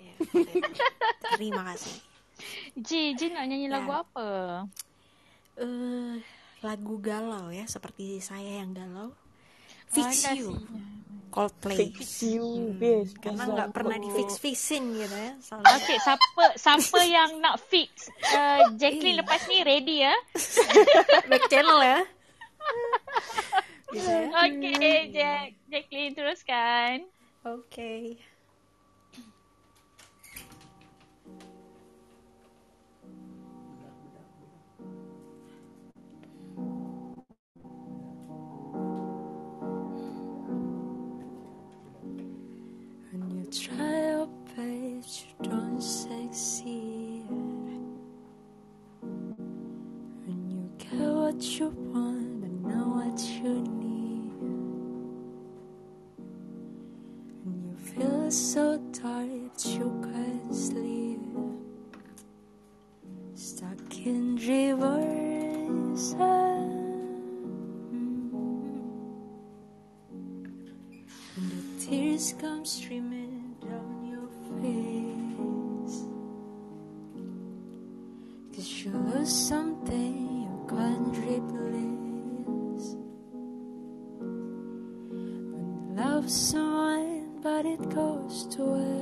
Terima 1.31 1.63
kasih. 1.67 1.95
G, 2.75 2.89
G 3.13 3.21
nak 3.29 3.45
nyanyi 3.45 3.67
Ya. 3.67 3.75
lagu 3.75 3.91
apa? 3.93 4.29
Eh, 5.57 6.15
lagu 6.61 6.95
galau 6.99 7.51
ya, 7.51 7.67
seperti 7.67 8.19
saya 8.19 8.63
yang 8.63 8.73
galau. 8.73 9.11
Fix 9.89 10.23
Ada 10.23 10.37
You. 10.37 10.55
Coldplay. 11.29 11.77
Fix 11.93 12.25
you, 12.25 12.73
best. 12.75 13.17
Karena 13.21 13.45
nggak 13.45 13.71
pernah 13.73 13.97
di 13.97 14.09
fix 14.13 14.37
fixin 14.37 14.93
gitu 14.93 15.13
ya. 15.13 15.33
Selalu. 15.39 15.65
Okay, 15.79 15.97
siapa 16.01 16.45
siapa 16.57 16.99
yang 17.05 17.31
nak 17.39 17.57
fix 17.69 18.09
uh, 18.33 18.73
Jacqueline 18.77 19.17
Eh. 19.17 19.21
lepas 19.23 19.41
ni 19.47 19.59
ready 19.63 19.97
ya? 20.05 20.15
Back 21.31 21.45
channel 21.49 21.79
ya. 21.81 21.99
Bisa 23.89 24.13
ya? 24.13 24.29
Okay, 24.45 25.01
Jack, 25.13 25.47
Jacqueline 25.73 26.13
teruskan. 26.13 26.97
Oke. 27.49 28.21
Try 43.51 44.11
your 44.11 44.29
best, 44.55 45.25
you 45.25 45.35
don't 45.51 45.81
succeed. 45.81 47.25
When 50.25 50.41
you 50.51 50.71
get 50.79 51.01
what 51.01 51.43
you 51.43 51.69
want, 51.69 52.41
but 52.43 52.53
not 52.69 52.87
what 52.97 53.21
you 53.21 53.55
need. 53.83 54.33
When 57.45 57.57
you 57.65 57.77
feel 57.77 58.31
so 58.31 58.79
tired, 58.93 59.65
you 59.65 59.89
can't 60.13 60.55
sleep. 60.55 61.21
Stuck 63.35 64.07
in 64.07 64.37
reverse. 64.37 66.15
And 71.37 71.51
the 71.53 71.63
tears 71.87 72.35
come 72.41 72.65
streaming 72.65 73.28
something 79.29 80.49
you 80.49 80.67
can't 80.69 81.17
replace. 81.19 82.97
When 85.11 85.95
you 85.97 86.03
love 86.03 86.31
someone, 86.31 87.41
but 87.43 87.67
it 87.67 87.91
goes 87.91 88.47
to 88.57 88.63
waste. 88.63 88.98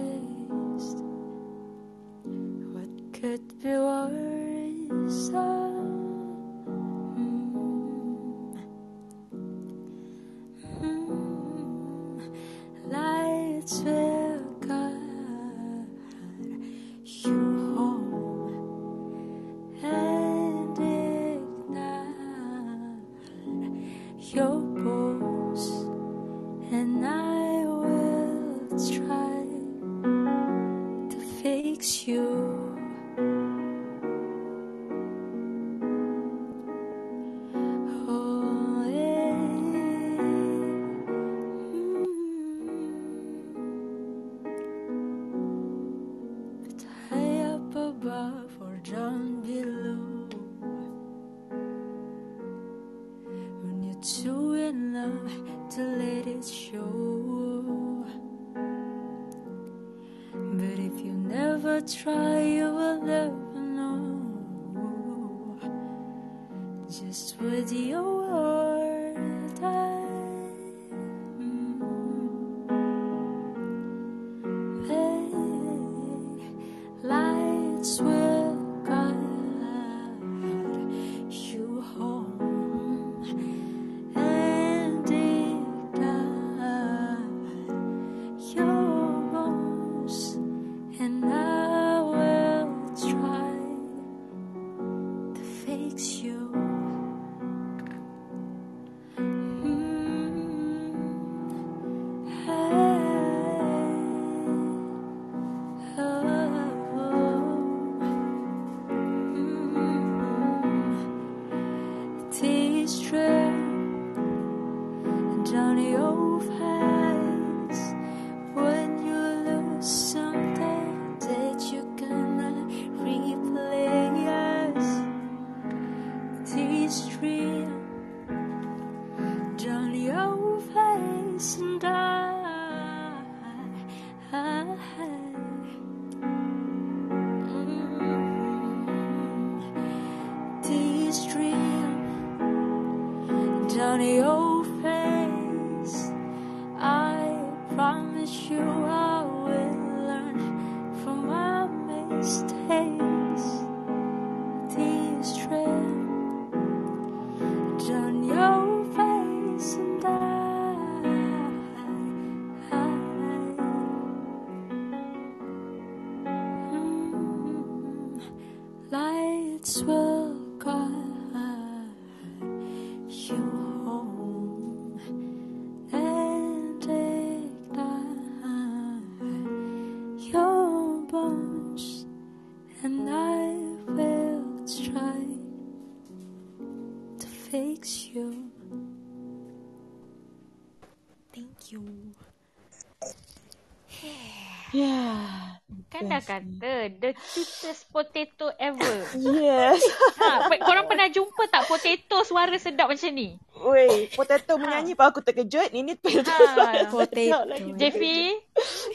Suara 202.47 202.62
sedap 202.62 202.86
macam 202.86 203.10
ni? 203.10 203.35
Weh, 203.59 204.06
potato 204.14 204.55
menyanyi 204.55 204.94
pun 204.94 205.10
aku 205.10 205.18
terkejut. 205.18 205.74
Ini 205.74 205.98
potato 206.02 206.31
Ha, 206.47 206.86
sedap 207.10 207.43
lagi. 207.51 207.74
Jeffy, 207.74 208.39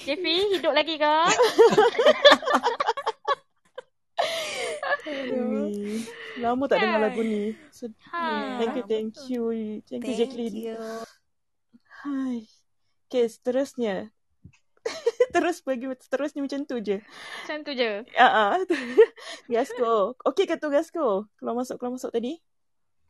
Jeffy 0.07 0.55
hidup 0.55 0.71
lagi 0.71 0.95
ke? 0.95 1.11
Aduh. 5.11 5.99
Lama 6.39 6.63
tak 6.71 6.79
dengar 6.79 7.11
lagu 7.11 7.19
ni. 7.19 7.51
Sedih. 7.75 7.99
Ha. 8.15 8.63
Thank 8.63 8.79
you, 8.79 8.85
thank 8.87 9.11
you. 9.27 9.41
Thank 9.83 10.07
you, 10.07 10.15
Thank 10.15 10.15
Jacqueline. 10.15 10.55
you. 10.55 10.79
Hai. 12.07 12.47
Okay, 13.11 13.27
seterusnya. 13.27 14.15
Terus 15.35 15.59
bagi 15.59 15.91
seterusnya 15.99 16.39
macam 16.39 16.63
tu 16.63 16.79
je. 16.79 17.03
Macam 17.03 17.59
tu 17.67 17.71
je. 17.75 18.07
Ah, 18.15 18.55
uh 18.55 18.63
Gasko. 19.51 20.15
Okey 20.23 20.47
ke 20.47 20.55
tu 20.55 20.71
Gasko? 20.71 21.27
Keluar 21.35 21.59
masuk 21.59 21.75
keluar 21.75 21.99
masuk 21.99 22.15
tadi? 22.15 22.39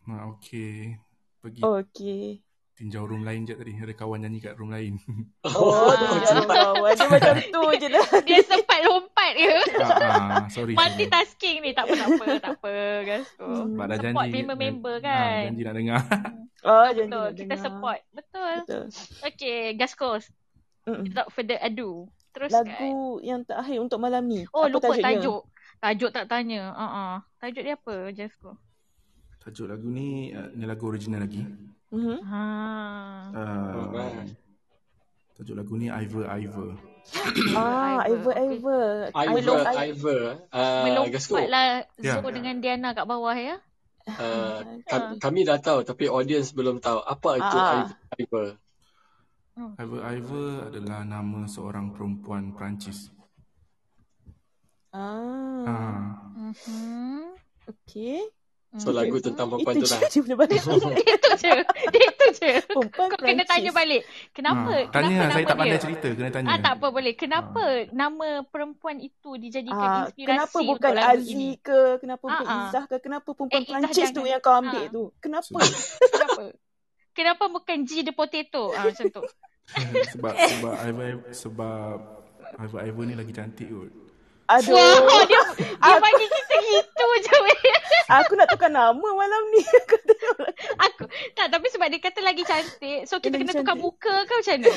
Ha, 0.04 0.14
okey. 0.30 0.98
Pergi 1.40 1.62
Okey. 1.62 2.26
tinjau 2.72 3.06
room 3.06 3.22
lain 3.22 3.44
je 3.44 3.54
tadi. 3.54 3.74
Ada 3.74 3.94
kawan 3.94 4.22
nyanyi 4.22 4.40
kat 4.40 4.54
room 4.56 4.70
lain. 4.70 4.98
Oh, 5.46 5.94
dia 5.94 6.42
kawan. 6.42 6.94
Dia 6.94 7.06
macam 7.08 7.36
tu 7.40 7.64
je 7.82 7.88
dah. 7.88 8.08
Dia 8.22 8.42
sempat 8.42 8.80
lompat 8.82 9.32
ke? 9.34 9.56
ah, 9.82 9.94
ah, 10.36 10.46
sorry. 10.48 10.74
Multitasking 10.74 11.62
ni 11.62 11.72
tak 11.72 11.86
apa 11.86 11.94
tak 11.96 12.10
apa 12.10 12.26
tak 12.40 12.52
apa 12.56 12.74
guys. 13.04 13.28
Sebab 13.36 13.86
dah 13.88 13.98
Support 14.00 14.26
janji. 14.26 14.34
member-member 14.40 14.96
Ah, 14.96 15.02
kan. 15.04 15.42
janji 15.48 15.62
nak 15.62 15.76
dengar. 15.76 16.02
Oh, 16.62 16.88
janji 16.88 17.06
Betul, 17.08 17.22
nak 17.24 17.32
kita 17.32 17.46
dengar. 17.48 17.64
support. 17.64 18.00
Betul. 18.12 18.54
Betul. 18.60 18.84
Okay, 19.24 19.62
Gaskos. 19.74 20.24
Without 20.84 21.30
further 21.30 21.58
ado. 21.58 22.06
Terus 22.32 22.50
Lagu 22.50 22.94
yang 23.20 23.44
terakhir 23.44 23.78
untuk 23.78 23.98
malam 23.98 24.26
ni. 24.26 24.46
Oh, 24.50 24.66
apa 24.66 24.72
lupa 24.72 24.94
tajuk. 24.96 25.42
Tajuk 25.78 26.10
tak 26.10 26.26
tanya. 26.28 26.70
Uh 26.72 26.84
-uh. 26.84 27.14
Tajuk 27.38 27.62
dia 27.62 27.76
apa, 27.76 27.96
Jasko? 28.12 28.58
Tajuk 29.42 29.66
lagu 29.68 29.90
ni, 29.90 30.30
uh, 30.32 30.54
ni 30.54 30.70
lagu 30.70 30.86
original 30.86 31.26
lagi. 31.26 31.42
Mm-hmm. 31.92 32.18
Ha. 32.30 32.44
Uh, 33.34 34.22
tajuk 35.34 35.56
lagu 35.58 35.74
ni 35.76 35.90
Ivor 35.90 36.30
Ivor. 36.30 36.72
Ah, 37.58 38.06
Ever 38.06 38.34
Ever. 38.38 39.10
Ivor, 39.18 39.66
Ivor. 39.74 40.22
Uh, 40.54 41.10
Gasko. 41.10 41.34
Melompatlah 41.42 41.90
Ya. 41.98 42.22
Zo 42.22 42.30
dengan 42.30 42.62
Diana 42.62 42.94
kat 42.94 43.10
bawah 43.10 43.34
ya. 43.34 43.58
Uh, 44.06 44.62
kami, 44.92 45.18
kami 45.18 45.40
dah 45.42 45.58
tahu 45.58 45.82
tapi 45.82 46.06
audience 46.06 46.54
belum 46.54 46.78
tahu 46.78 47.02
apa 47.02 47.30
itu 47.42 47.58
Ah. 47.58 47.66
Ivor. 47.66 47.90
Ivor. 48.22 48.48
Ivor 49.82 50.02
Ivor 50.06 50.50
adalah 50.70 51.02
nama 51.02 51.50
seorang 51.50 51.90
perempuan 51.98 52.54
Perancis. 52.54 53.10
Ah. 54.94 55.66
Ah. 55.66 56.06
Mhm. 56.38 57.34
Okay. 57.66 58.22
So 58.74 58.90
lagu 58.90 59.20
tentang 59.20 59.52
perempuan 59.52 59.76
Itu 59.76 59.84
tu 59.84 59.86
je 59.86 59.94
lah. 59.94 60.02
dia 60.08 60.22
boleh 60.24 60.38
balik. 60.40 60.60
Itu 61.12 61.30
je. 61.36 61.54
Dia 61.92 62.06
itu 62.08 62.26
je. 62.34 62.52
Perempuan 62.64 62.88
Kau 62.90 63.20
kena 63.20 63.20
Perancis. 63.20 63.50
tanya 63.50 63.72
balik. 63.74 64.02
Kenapa? 64.32 64.72
Ah, 64.72 64.82
tanya, 64.88 64.88
kenapa 64.88 65.12
saya 65.12 65.28
nama 65.36 65.44
tak 65.44 65.58
pandai 65.58 65.72
dia? 65.72 65.84
cerita, 65.84 66.08
kena 66.10 66.30
tanya. 66.32 66.48
Ah, 66.48 66.58
tak 66.58 66.74
apa 66.74 66.88
boleh. 66.88 67.14
Kenapa 67.14 67.64
nama 67.92 68.28
perempuan 68.46 68.98
itu 68.98 69.30
dijadikan 69.36 69.76
Ah, 69.76 70.00
inspirasi 70.06 70.24
kenapa 70.26 70.58
bukan 70.62 70.72
untuk 70.88 70.96
lagu 70.98 71.12
Aziz 71.14 71.30
ini? 71.30 71.50
ke? 71.58 71.80
Kenapa 71.98 72.24
bukan 72.24 72.40
Ah, 72.42 72.48
ah. 72.48 72.64
Izzah 72.64 72.84
ke? 72.86 72.96
Kenapa 72.98 73.30
perempuan 73.30 73.60
Eh, 73.60 73.68
Perancis 73.68 74.10
tu 74.10 74.24
yang 74.24 74.40
kau 74.40 74.56
ambil 74.56 74.80
Ah. 74.80 74.88
tu? 74.90 75.04
Kenapa? 75.20 75.58
Kenapa? 76.08 76.44
Kenapa 77.12 77.44
bukan 77.50 77.78
G 77.84 77.92
the 78.02 78.14
potato? 78.14 78.72
Ah, 78.72 78.88
macam 78.88 79.06
tu. 79.10 79.22
sebab 80.14 80.34
sebab 80.34 80.74
sebab 81.30 81.92
Ivor 82.58 82.80
Ivor 82.82 83.04
ni 83.04 83.16
lagi 83.16 83.32
cantik 83.32 83.68
kot. 83.68 83.92
Aduh. 84.52 84.76
Wah, 84.76 85.24
dia 85.24 85.42
dia 85.56 85.96
bagi 85.98 86.26
kita 86.28 86.56
gitu 86.60 87.06
je. 87.24 87.36
weh. 87.40 87.60
Aku 88.12 88.36
nak 88.36 88.52
tukar 88.52 88.68
nama 88.68 89.00
malam 89.00 89.42
ni. 89.56 89.64
Aku 90.92 91.08
tak 91.34 91.48
tapi 91.48 91.68
sebab 91.72 91.88
dia 91.88 92.00
kata 92.04 92.20
lagi 92.20 92.44
cantik. 92.44 93.08
So 93.08 93.24
kita 93.24 93.40
Lagi 93.40 93.48
kena 93.48 93.54
tukar 93.64 93.76
cantik. 93.80 93.86
muka 93.88 94.16
ke 94.28 94.34
macam 94.36 94.56
mana? 94.60 94.72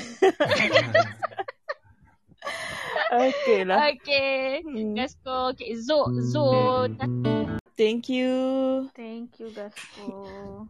okay 3.27 3.61
lah. 3.67 3.79
Okay. 3.91 4.63
Hmm. 4.63 4.95
Gasko. 4.95 5.37
Okay. 5.57 5.75
Zo. 5.75 6.07
Zo. 6.23 6.47
Thank 7.75 8.07
you. 8.07 8.31
Thank 8.95 9.43
you 9.43 9.51
Gasko. 9.51 10.07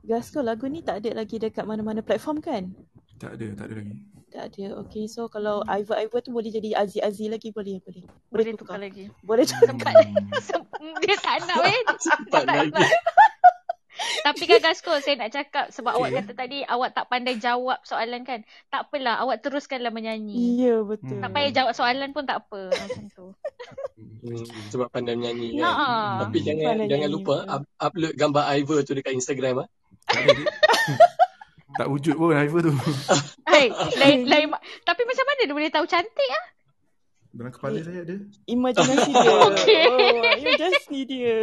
Gasko 0.01 0.41
lagu 0.41 0.65
ni 0.73 0.81
tak 0.81 1.05
ada 1.05 1.21
lagi 1.21 1.37
dekat 1.37 1.69
mana-mana 1.69 2.01
platform 2.01 2.41
kan? 2.41 2.73
Tak 3.21 3.37
ada, 3.37 3.47
tak 3.53 3.67
ada 3.69 3.75
lagi. 3.85 3.95
Tak 4.35 4.51
ada. 4.51 4.83
Okay, 4.83 5.07
so 5.07 5.31
kalau 5.31 5.63
Ivor 5.63 5.95
Ivor 5.95 6.19
tu 6.19 6.35
boleh 6.35 6.51
jadi 6.51 6.75
Aziz 6.75 6.99
Aziz 6.99 7.31
lagi 7.31 7.55
boleh 7.55 7.79
boleh. 7.87 8.03
Boleh 8.35 8.59
tukar 8.59 8.83
lagi. 8.83 9.07
Boleh 9.23 9.47
Sempat. 9.47 9.95
Sem- 10.43 10.67
dia 11.07 11.15
tak 11.23 11.47
nak 11.47 11.63
weh. 11.63 11.79
Dia 11.87 12.15
tak 12.35 12.43
lagi. 12.43 12.75
nak. 12.75 12.91
Tapi 14.27 14.43
kan 14.51 14.59
Gasko 14.59 14.99
saya 14.99 15.15
nak 15.23 15.31
cakap 15.31 15.71
sebab 15.71 15.95
awak 15.95 16.11
kata 16.19 16.33
tadi 16.35 16.67
awak 16.67 16.99
tak 16.99 17.07
pandai 17.07 17.39
jawab 17.39 17.79
soalan 17.87 18.27
kan. 18.27 18.43
Tak 18.75 18.91
apalah 18.91 19.23
awak 19.23 19.39
teruskanlah 19.39 19.95
menyanyi. 19.95 20.67
Ya 20.67 20.83
betul. 20.83 21.23
Tak 21.23 21.31
payah 21.31 21.51
jawab 21.55 21.73
soalan 21.79 22.11
pun 22.11 22.27
tak 22.27 22.43
apa 22.43 22.75
macam 22.75 23.05
tu. 23.15 23.27
Hmm, 24.27 24.45
sebab 24.75 24.91
pandai 24.91 25.15
menyanyi 25.15 25.63
kan. 25.63 26.27
Tapi 26.27 26.39
jangan 26.43 26.75
Pandai 26.75 26.91
jangan 26.91 27.09
lupa 27.15 27.37
betul. 27.39 27.55
up, 27.55 27.63
upload 27.79 28.13
gambar 28.19 28.45
Ivor 28.59 28.79
tu 28.83 28.99
dekat 28.99 29.15
Instagram 29.15 29.63
ah. 29.63 29.69
Tak 31.75 31.87
wujud 31.87 32.15
pun 32.15 32.31
Ivor 32.33 32.61
tu. 32.63 32.73
Hai, 33.51 33.67
lain, 33.99 34.27
lain, 34.27 34.47
tapi 34.83 35.03
macam 35.03 35.25
mana 35.27 35.41
dia 35.43 35.55
boleh 35.55 35.71
tahu 35.71 35.87
cantik 35.87 36.31
ah? 36.31 36.45
Dalam 37.35 37.51
kepala 37.51 37.83
saya 37.83 38.07
ada. 38.07 38.15
Imajinasi 38.47 39.11
dia. 39.19 39.35
Okay. 39.51 39.85
Oh, 39.91 40.23
imajinasi 40.39 40.99
dia. 41.03 41.39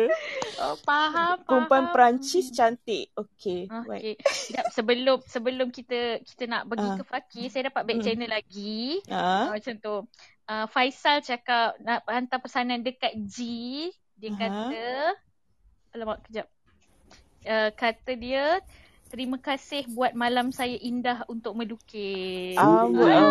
Oh, 0.64 0.80
faham, 0.80 1.44
Perempuan 1.44 1.68
faham. 1.84 1.92
Perancis 1.92 2.48
cantik. 2.48 3.12
Okay. 3.12 3.68
Okay. 3.68 4.16
Sekejap, 4.24 4.66
sebelum 4.72 5.20
sebelum 5.28 5.68
kita 5.68 6.24
kita 6.24 6.48
nak 6.48 6.72
pergi 6.72 6.88
Ah. 6.88 6.96
ke 6.96 7.04
Faki, 7.04 7.44
saya 7.52 7.68
dapat 7.68 7.84
back 7.84 7.98
Hmm. 8.00 8.06
channel 8.08 8.32
lagi. 8.32 9.04
Ah. 9.12 9.52
Uh, 9.52 9.60
macam 9.60 9.74
tu. 9.76 9.96
Uh, 10.48 10.66
Faisal 10.68 11.20
cakap 11.20 11.76
nak 11.80 12.08
hantar 12.08 12.40
pesanan 12.40 12.80
dekat 12.80 13.12
G. 13.28 13.38
Dia 14.16 14.32
Aha. 14.32 14.40
kata, 14.40 14.86
alamak 15.92 16.24
kejap. 16.24 16.48
Uh, 17.42 17.68
kata 17.74 18.12
dia, 18.16 18.64
terima 19.12 19.38
kasih 19.38 19.84
buat 19.88 20.14
malam 20.14 20.50
saya 20.50 20.74
indah 20.74 21.28
untuk 21.28 21.54
melukis. 21.54 22.56
Amboi, 22.56 23.12
Ah. 23.12 23.28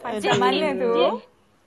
Macam 0.00 0.34
mana 0.38 0.66
tu? 0.72 0.94
Dia, 0.94 1.10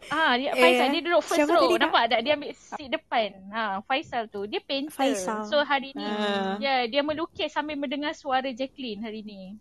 ah, 0.10 0.34
dia 0.34 0.52
Faisal 0.54 0.88
Eh, 0.88 0.92
dia 0.92 1.02
duduk 1.04 1.22
first 1.22 1.44
row. 1.44 1.54
tadi, 1.54 1.68
Kak? 1.68 1.80
Nampak 1.82 2.04
tak? 2.08 2.20
Dia 2.22 2.34
ambil 2.34 2.52
seat 2.54 2.90
depan. 2.90 3.30
Ha, 3.50 3.64
Faisal 3.84 4.24
tu. 4.26 4.42
Dia 4.46 4.60
painter. 4.60 4.90
Faisal. 4.90 5.46
So 5.46 5.60
hari 5.60 5.92
ni 5.92 6.02
Ah. 6.02 6.56
ya 6.58 6.88
dia 6.88 7.02
melukis 7.02 7.50
sambil 7.50 7.76
mendengar 7.76 8.12
suara 8.14 8.48
Jacqueline 8.50 9.00
hari 9.00 9.22
ni. 9.22 9.60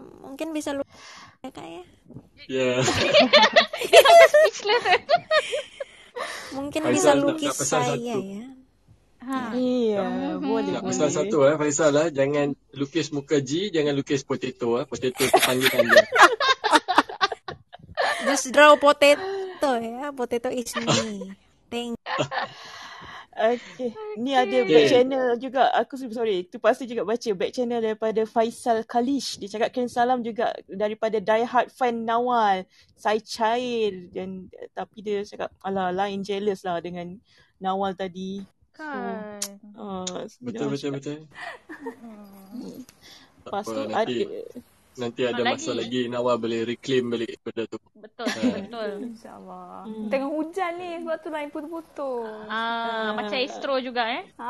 Mungkin 0.00 0.50
bisa 0.50 0.72
lu 0.72 0.80
kak 1.42 1.60
ya. 1.60 1.82
Ya. 2.46 2.70
Dia 3.82 4.00
sampai 4.00 4.28
speechless. 4.28 4.84
Mungkin 6.50 6.80
Faisal 6.82 6.90
bisa 6.90 7.10
lukis 7.14 7.52
saya 7.54 7.94
satu. 7.94 8.00
ya. 8.00 8.16
Ha. 9.20 9.52
Iya, 9.52 10.00
boleh, 10.38 10.74
Nak 10.74 10.82
boleh. 10.82 10.92
pesan 10.92 11.10
satu 11.10 11.44
eh 11.44 11.54
Faisal 11.54 11.94
eh 11.96 12.08
jangan 12.10 12.56
lukis 12.72 13.10
muka 13.10 13.38
G, 13.38 13.68
jangan 13.68 13.92
lukis 13.92 14.24
potato 14.24 14.80
eh. 14.80 14.84
Potato 14.84 15.20
tu 15.20 15.38
panggilan 15.38 15.84
dia. 15.86 16.04
Just 18.26 18.52
draw 18.52 18.76
potato 18.76 19.70
ya. 19.80 20.12
Potato 20.12 20.48
is 20.48 20.72
me. 20.76 21.32
Thank 21.68 21.96
Okay. 23.30 23.96
Ni 24.20 24.36
ada 24.36 24.52
Okay. 24.52 24.68
back 24.68 24.86
channel 24.90 25.26
juga. 25.40 25.72
Aku 25.72 25.96
sorry. 25.96 26.44
Tu 26.44 26.60
pasti 26.60 26.84
juga 26.84 27.08
baca 27.08 27.30
back 27.32 27.56
channel 27.56 27.80
daripada 27.80 28.20
Faisal 28.28 28.84
Kalish. 28.84 29.40
Dia 29.40 29.48
cakap 29.48 29.72
kirim 29.72 29.88
salam 29.88 30.20
juga 30.20 30.52
daripada 30.68 31.16
Die 31.16 31.46
Hard 31.48 31.72
fan 31.72 32.04
Nawal. 32.04 32.68
Saya 33.00 33.16
cair. 33.24 34.12
Dan 34.12 34.52
tapi 34.76 35.00
dia 35.00 35.24
cakap 35.24 35.56
alah 35.64 35.88
lain 35.88 36.20
jealous 36.20 36.60
lah 36.68 36.84
dengan 36.84 37.16
Nawal 37.56 37.96
tadi. 37.96 38.44
Kan. 38.72 39.40
Uh, 39.76 40.04
Betul 40.40 40.66
betul 40.72 40.90
betul. 40.94 41.18
Lepas 43.40 43.64
apa, 43.64 43.72
tu 43.72 43.80
nanti 43.88 44.16
ada 44.20 44.40
nanti 44.90 45.22
ada 45.24 45.40
Lagi. 45.40 45.52
masa 45.56 45.70
lagi 45.72 46.00
Nawal 46.12 46.36
boleh 46.36 46.60
reclaim 46.66 47.08
balik 47.08 47.40
benda 47.40 47.64
tu. 47.64 47.78
Betul, 47.96 48.26
Ah. 48.28 48.52
betul. 48.52 48.90
InsyaAllah. 49.06 49.68
Hmm. 49.88 50.08
Tengah 50.12 50.28
hujan 50.28 50.72
ni 50.76 50.90
sebab 51.00 51.16
tu 51.18 51.28
lain 51.30 51.48
putus-putus. 51.48 52.28
Ah, 52.46 53.16
macam 53.16 53.36
Astro 53.36 53.80
juga 53.80 54.02
eh. 54.10 54.22
Ha. 54.36 54.48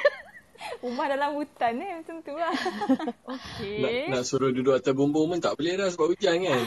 Rumah 0.84 1.06
dalam 1.08 1.36
hutan 1.36 1.72
eh 1.76 1.92
macam 2.00 2.20
tu 2.20 2.32
lah. 2.32 2.52
Nak, 2.56 3.32
Okey. 3.32 4.08
nak 4.08 4.22
suruh 4.24 4.48
duduk 4.48 4.76
atas 4.76 4.92
bumbung 4.92 5.28
pun 5.28 5.40
tak 5.40 5.56
boleh 5.56 5.76
dah 5.76 5.88
sebab 5.88 6.12
hujan 6.12 6.36
kan. 6.40 6.62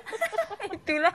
Itulah. 0.78 1.14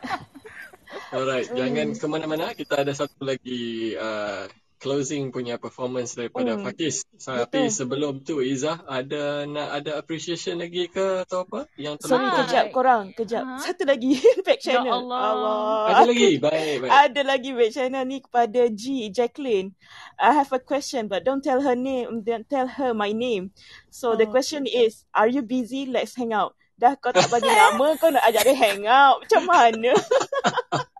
Alright, 1.12 1.48
jangan 1.52 1.88
ke 1.94 2.06
mana-mana. 2.06 2.52
Kita 2.52 2.84
ada 2.84 2.92
satu 2.92 3.24
lagi 3.24 3.96
uh, 3.96 4.48
closing 4.78 5.30
punya 5.30 5.58
performance 5.58 6.14
daripada 6.14 6.54
Hmm, 6.54 6.64
Fakis. 6.64 7.02
So, 7.16 7.34
tapi 7.34 7.66
betul. 7.66 7.74
sebelum 7.74 8.14
tu 8.22 8.40
Izzah 8.40 8.82
ada 8.84 9.44
nak 9.44 9.68
ada 9.74 9.92
appreciation 9.96 10.58
lagi 10.58 10.86
ke 10.86 11.22
atau 11.22 11.44
apa 11.44 11.66
yang 11.76 11.98
Sorry, 11.98 12.22
terlupa? 12.24 12.38
kejap 12.44 12.66
korang. 12.70 13.04
Kejap. 13.12 13.44
Ha? 13.44 13.58
Satu 13.60 13.84
lagi 13.84 14.14
back 14.46 14.60
Ya 14.60 14.78
channel. 14.78 14.94
Allah. 14.96 15.22
Allah. 15.28 15.60
Ada 15.84 15.98
Aku- 16.00 16.10
lagi? 16.10 16.30
Baik, 16.38 16.76
baik. 16.80 16.90
Ada 16.94 17.22
lagi 17.22 17.50
back 17.52 17.72
channel 17.72 18.04
ni 18.04 18.18
kepada 18.20 18.62
G, 18.70 18.84
Jacqueline. 19.10 19.68
I 20.16 20.32
have 20.32 20.50
a 20.50 20.60
question 20.60 21.06
but 21.06 21.22
don't 21.22 21.42
tell 21.42 21.60
her 21.60 21.74
name, 21.74 22.22
don't 22.22 22.46
tell 22.46 22.66
her 22.68 22.94
my 22.94 23.10
name. 23.12 23.50
So 23.90 24.14
the 24.14 24.26
Oh, 24.26 24.32
question 24.32 24.64
is, 24.66 25.04
are 25.12 25.28
you 25.28 25.42
busy? 25.42 25.86
Let's 25.86 26.14
hang 26.14 26.32
out. 26.32 26.54
Dah 26.76 26.94
kau 26.94 27.10
tak 27.10 27.26
bagi 27.28 27.50
nama, 27.58 27.98
kau 27.98 28.14
nak 28.14 28.22
ajak 28.24 28.44
dia 28.44 28.54
hang 28.54 28.86
out. 28.86 29.26
Macam 29.26 29.42
mana? 29.44 29.92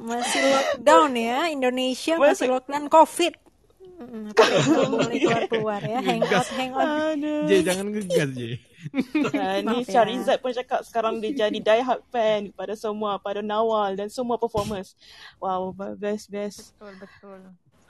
Masih 0.00 0.40
lockdown 0.42 1.12
ya, 1.12 1.38
Indonesia 1.46 2.16
masih 2.16 2.24
Masih- 2.40 2.50
lockdown 2.50 2.86
COVID. 2.88 3.34
Mm, 4.00 4.32
boleh 4.96 5.16
keluar-keluar 5.20 5.80
ya, 5.84 6.00
hang 6.00 6.24
out, 6.24 6.48
hang 6.56 6.72
out. 6.72 7.20
J 7.20 7.60
jangan 7.60 7.84
ngegas 7.86 8.32
J. 8.32 8.40
Ha, 9.28 9.60
ni 9.60 9.76
Maaf 9.76 9.84
ya. 9.84 9.92
Syarizat 9.92 10.40
pun 10.40 10.56
cakap 10.56 10.80
sekarang 10.82 11.20
dia 11.20 11.36
jadi 11.38 11.52
die 11.52 11.84
hard 11.84 12.00
fan 12.08 12.48
pada 12.50 12.72
semua, 12.72 13.20
pada 13.20 13.44
Nawal 13.44 13.92
dan 13.94 14.08
semua 14.08 14.40
performers. 14.40 14.96
Wow, 15.36 15.76
best 15.94 16.32
best. 16.32 16.72
Betul, 16.80 16.96
betul. 16.96 17.40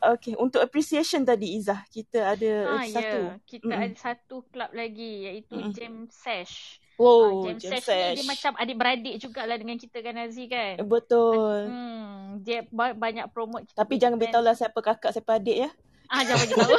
Okay, 0.02 0.34
untuk 0.34 0.58
appreciation 0.58 1.22
tadi 1.22 1.54
Izzah, 1.54 1.86
kita 1.86 2.34
ada 2.34 2.52
Ah, 2.74 2.82
satu. 2.82 3.18
ya. 3.20 3.34
Kita 3.46 3.68
Mm-mm. 3.68 3.84
ada 3.84 3.94
satu 3.94 4.42
club 4.48 4.70
lagi 4.72 5.28
iaitu 5.28 5.54
Mm-mm. 5.54 5.70
Jam 5.70 5.94
Sesh. 6.10 6.79
Oh, 7.00 7.48
Ah, 7.48 7.56
Jam, 7.56 7.72
Jam 7.72 7.80
Sesh, 7.80 8.12
dia 8.14 8.24
macam 8.24 8.52
adik-beradik 8.54 9.14
jugalah 9.16 9.56
dengan 9.56 9.74
kita 9.74 9.98
kan 9.98 10.20
Aziz 10.20 10.44
kan. 10.46 10.84
Betul. 10.84 11.58
Hmm, 11.64 12.44
dia 12.44 12.68
ba- 12.68 12.92
banyak 12.92 13.24
promote 13.32 13.64
kita. 13.64 13.80
Tapi 13.80 13.96
jangan 13.96 14.14
event. 14.14 14.28
beritahu 14.28 14.44
lah 14.44 14.52
siapa 14.52 14.78
kakak, 14.78 15.10
siapa 15.10 15.40
adik 15.40 15.64
ya. 15.64 15.70
Ah, 16.06 16.20
jangan 16.20 16.44
bagi 16.44 16.54
tahu. 16.54 16.72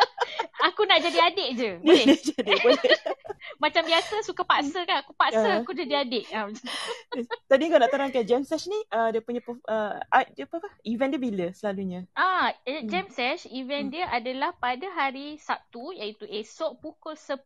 aku 0.66 0.80
nak 0.84 0.98
jadi 1.02 1.18
adik 1.22 1.48
je. 1.54 1.70
Boleh? 1.84 2.04
Boleh 2.06 2.20
jadi, 2.22 2.52
boleh. 2.56 2.92
Macam 3.60 3.82
biasa 3.84 4.24
suka 4.24 4.42
paksa 4.42 4.82
kan. 4.82 5.04
Aku 5.04 5.12
paksa 5.12 5.44
Ah. 5.46 5.56
aku 5.60 5.70
jadi 5.70 6.02
adik. 6.02 6.24
Ah. 6.32 6.48
Tadi 7.50 7.68
kau 7.68 7.76
nak 7.76 7.92
terangkan 7.92 8.24
Jam 8.24 8.40
Sesh 8.40 8.66
ni 8.66 8.80
uh, 8.88 9.12
dia 9.12 9.20
punya 9.20 9.44
uh, 9.44 10.00
dia 10.32 10.48
apa, 10.48 10.56
apa? 10.58 10.68
Event 10.82 11.10
dia 11.12 11.20
bila 11.20 11.46
selalunya? 11.52 12.00
Ah, 12.16 12.50
eh, 12.64 12.80
Hmm. 12.80 12.88
Jam 12.88 13.06
Sesh 13.06 13.44
event 13.52 13.92
dia 13.92 14.08
adalah 14.08 14.56
pada 14.56 14.88
hari 14.90 15.36
Sabtu 15.36 15.92
iaitu 15.92 16.24
esok 16.24 16.80
pukul 16.80 17.12
10 17.14 17.44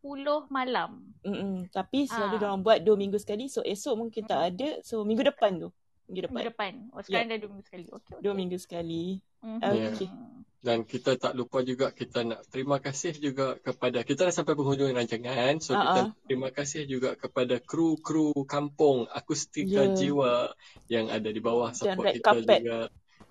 malam. 0.49 1.03
Mm-mm. 1.27 1.67
Tapi 1.69 2.07
selalu 2.07 2.35
Ah. 2.35 2.39
dia 2.39 2.47
orang 2.49 2.63
buat 2.63 2.79
dua 2.79 2.95
minggu 2.95 3.19
sekali. 3.19 3.51
So 3.51 3.61
esok 3.61 3.99
mungkin 3.99 4.23
tak 4.25 4.55
ada. 4.55 4.79
So 4.81 5.03
minggu 5.03 5.27
depan 5.27 5.59
tu. 5.59 5.75
Minggu 6.05 6.21
depan. 6.29 6.35
Minggu 6.37 6.51
depan. 6.53 6.73
Oh, 6.93 7.01
sekarang 7.01 7.27
dah 7.33 7.39
dua 7.41 7.49
minggu 7.51 7.65
sekali. 7.65 7.85
Okey, 7.89 8.13
Dua 8.21 8.33
okey. 8.33 8.37
minggu 8.37 8.59
sekali. 8.61 9.05
Mhm. 9.41 9.61
Okay. 9.61 10.09
Dan 10.65 10.79
kita 10.89 11.21
tak 11.21 11.37
lupa 11.37 11.61
juga 11.61 11.93
kita 11.93 12.25
nak 12.25 12.41
terima 12.49 12.81
kasih 12.81 13.13
juga 13.21 13.61
kepada 13.61 14.01
kita 14.01 14.25
dah 14.25 14.33
sampai 14.33 14.57
penghujung 14.57 14.97
rancangan. 14.97 15.61
So 15.61 15.77
kita 15.77 16.01
Ah, 16.01 16.09
ah. 16.09 16.17
terima 16.25 16.49
kasih 16.49 16.89
juga 16.89 17.13
kepada 17.21 17.61
kru-kru 17.61 18.33
kampung 18.49 19.05
Akustika 19.13 19.85
Ya. 19.85 19.93
Jiwa 19.93 20.57
yang 20.89 21.13
ada 21.13 21.29
di 21.29 21.37
bawah 21.37 21.69
Dan 21.69 21.77
support 21.77 22.09
red 22.09 22.17
kita 22.17 22.25
carpet. 22.33 22.59
juga. 22.65 22.79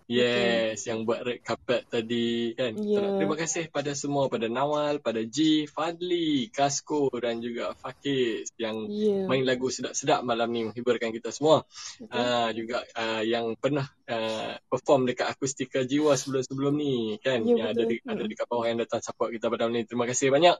Yes, 0.07 0.83
yang 0.85 1.07
buat 1.07 1.23
red 1.23 1.39
carpet 1.41 1.87
tadi 1.87 2.51
kan. 2.53 2.75
Kita 2.75 2.99
Ya. 2.99 3.15
terima 3.19 3.35
kasih 3.39 3.71
pada 3.71 3.95
semua, 3.95 4.27
pada 4.27 4.51
Nawal, 4.51 4.99
pada 4.99 5.23
G, 5.23 5.63
Fadli, 5.65 6.51
Kasko 6.51 7.07
dan 7.19 7.39
juga 7.39 7.71
Fakis 7.73 8.51
yang 8.59 8.87
Ya. 8.91 9.25
main 9.25 9.47
lagu 9.47 9.71
sedap-sedap 9.71 10.21
malam 10.27 10.51
ni 10.51 10.67
menghiburkan 10.67 11.15
kita 11.15 11.31
semua. 11.31 11.63
Betul. 11.99 12.11
Uh, 12.19 12.49
juga 12.51 12.77
uh, 12.93 13.23
yang 13.23 13.55
pernah 13.55 13.87
uh, 14.11 14.59
perform 14.67 15.07
dekat 15.07 15.31
Akustika 15.31 15.87
Jiwa 15.87 16.19
sebelum-sebelum 16.19 16.73
ni 16.75 17.15
kan. 17.23 17.41
Ya, 17.47 17.55
yang 17.63 17.67
ada 17.71 17.83
betul. 17.83 17.91
di, 17.91 17.95
ada 18.03 18.23
Mm. 18.23 18.29
dekat 18.29 18.45
bawah 18.51 18.65
yang 18.67 18.79
datang 18.83 19.01
support 19.01 19.31
kita 19.31 19.47
pada 19.47 19.65
malam 19.65 19.79
ni. 19.79 19.87
Terima 19.87 20.03
kasih 20.05 20.29
banyak. 20.29 20.57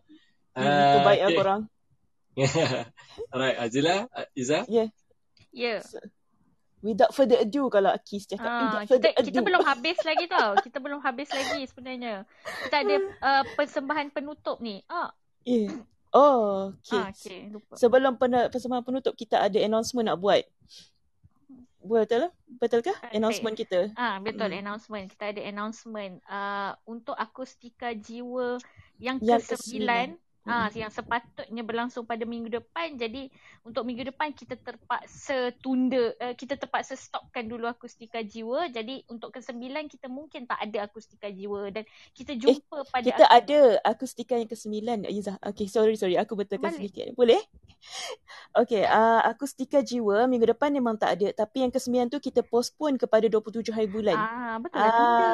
Hmm, 0.53 0.63
Uh, 0.63 0.93
terbaik 1.01 1.19
lah 1.19 1.29
okay. 1.29 1.37
korang. 1.37 1.61
Alright, 3.33 3.57
Azila, 3.61 3.95
uh, 4.09 4.27
Iza. 4.33 4.65
Ya. 4.69 4.85
Ya. 5.53 5.81
Without 6.83 7.15
further 7.15 7.39
ado 7.39 7.71
kalau 7.71 7.95
Aki 7.95 8.35
cakap 8.35 8.43
ha, 8.43 8.59
without 8.67 8.83
further 8.91 9.11
kita, 9.15 9.23
ado. 9.23 9.27
Kita 9.31 9.41
belum 9.47 9.63
habis 9.63 9.97
lagi 10.09 10.25
tau. 10.27 10.51
kita 10.59 10.77
belum 10.83 10.99
habis 10.99 11.29
lagi 11.31 11.61
sebenarnya. 11.63 12.13
Kita 12.67 12.75
ada 12.83 12.95
uh, 13.23 13.43
persembahan 13.55 14.11
penutup 14.11 14.59
ni. 14.59 14.83
Ah. 14.91 15.15
Yeah. 15.47 15.87
Oh, 16.11 16.75
okay. 16.77 16.99
Ah, 16.99 17.09
okay. 17.09 17.41
Lupa. 17.49 17.73
Sebelum 17.79 18.19
pen- 18.19 18.51
persembahan 18.51 18.83
penutup 18.83 19.15
kita 19.15 19.41
ada 19.47 19.57
announcement 19.63 20.11
nak 20.11 20.19
buat. 20.19 20.43
Betul 21.83 22.27
lah? 22.27 22.31
Betul 22.59 22.79
ke? 22.85 22.93
Eh, 22.95 23.19
announcement 23.19 23.55
kita. 23.55 23.91
Ah, 23.95 24.19
ha, 24.19 24.23
betul. 24.23 24.51
Mm. 24.51 24.61
Announcement. 24.63 25.05
Kita 25.07 25.23
ada 25.35 25.41
announcement. 25.43 26.13
Uh, 26.27 26.71
untuk 26.87 27.15
akustika 27.15 27.91
jiwa 27.91 28.59
yang, 28.99 29.19
yang 29.19 29.39
ke-9. 29.39 29.83
ke-9. 29.83 29.91
Ha, 30.43 30.67
yang 30.75 30.91
sepatutnya 30.91 31.63
berlangsung 31.63 32.03
pada 32.03 32.27
minggu 32.27 32.51
depan. 32.51 32.99
Jadi 32.99 33.31
untuk 33.63 33.87
minggu 33.87 34.11
depan 34.11 34.35
kita 34.35 34.59
terpaksa 34.59 35.55
tunda 35.63 36.11
uh, 36.19 36.35
Kita 36.35 36.59
terpaksa 36.59 36.99
stopkan 36.99 37.47
dulu 37.47 37.63
akustika 37.63 38.19
jiwa. 38.19 38.67
Jadi 38.67 39.07
untuk 39.07 39.31
kesembilan 39.31 39.87
kita 39.87 40.11
mungkin 40.11 40.43
tak 40.43 40.59
ada 40.59 40.83
akustika 40.83 41.31
jiwa. 41.31 41.71
Dan 41.71 41.87
kita 42.11 42.35
eh, 42.35 42.39
jumpa 42.43 42.77
eh, 42.83 42.85
pada 42.91 43.05
Kita 43.07 43.25
akustika. 43.31 43.39
ada 43.39 43.59
akustika 43.87 44.33
yang 44.35 44.49
kesembilan 44.51 44.97
eh, 45.07 45.15
Izzah 45.15 45.39
Okay 45.39 45.71
sorry 45.71 45.95
sorry. 45.95 46.19
Aku 46.19 46.35
betulkan 46.35 46.75
Balik. 46.75 46.91
sedikit. 46.91 47.15
Boleh? 47.15 47.39
Okay 48.63 48.85
uh, 48.85 48.87
ya. 48.87 48.95
ah, 48.95 49.21
akustika 49.33 49.83
jiwa 49.83 50.23
minggu 50.29 50.45
depan 50.55 50.71
memang 50.71 50.95
tak 50.95 51.19
ada. 51.19 51.43
Tapi 51.43 51.67
yang 51.67 51.71
kesembilan 51.73 52.07
tu 52.07 52.19
kita 52.21 52.45
postpone 52.45 52.95
kepada 52.95 53.27
27 53.27 53.73
hari 53.75 53.89
bulan. 53.89 54.15
Ah 54.15 54.55
Betul 54.61 54.79
lah 54.79 54.87
ah, 54.87 54.93
tunda. 54.93 55.27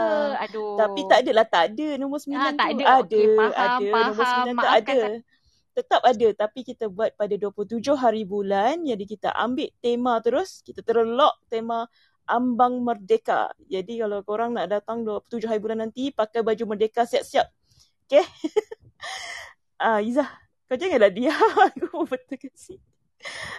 Aduh. 0.48 0.76
Tapi 0.80 1.00
tak 1.06 1.18
adalah 1.26 1.46
tak 1.46 1.64
ada. 1.74 1.88
Nombor 2.00 2.20
sembilan 2.24 2.54
ah, 2.54 2.56
tak 2.56 2.68
tu 2.70 2.80
Tak 2.80 2.80
ada, 2.80 2.84
ada 2.84 3.04
okay, 3.04 3.26
faham, 3.36 3.52
ada. 3.52 3.66
faham 3.92 4.08
Nombor 4.10 4.26
sembilan 4.26 4.56
tu 4.56 4.70
ada 4.70 4.99
ada. 5.00 5.18
Tetap 5.70 6.02
ada 6.04 6.28
tapi 6.36 6.60
kita 6.68 6.92
buat 6.92 7.16
pada 7.16 7.36
27 7.40 7.96
hari 7.96 8.28
bulan. 8.28 8.84
Jadi 8.84 9.04
kita 9.08 9.32
ambil 9.32 9.70
tema 9.80 10.20
terus, 10.20 10.60
kita 10.66 10.84
terlock 10.84 11.40
tema 11.48 11.88
Ambang 12.30 12.86
Merdeka. 12.86 13.50
Jadi 13.66 14.04
kalau 14.04 14.22
korang 14.22 14.54
nak 14.54 14.70
datang 14.70 15.02
27 15.02 15.50
hari 15.50 15.60
bulan 15.64 15.88
nanti 15.88 16.14
pakai 16.14 16.46
baju 16.46 16.76
merdeka 16.76 17.08
siap-siap. 17.08 17.48
Okay? 18.06 18.22
ah, 19.84 20.04
Izzah, 20.04 20.30
kau 20.70 20.78
janganlah 20.78 21.10
diam. 21.10 21.34
Aku 21.74 22.06
betul 22.06 22.38
ke 22.38 22.54
sini. 22.54 22.99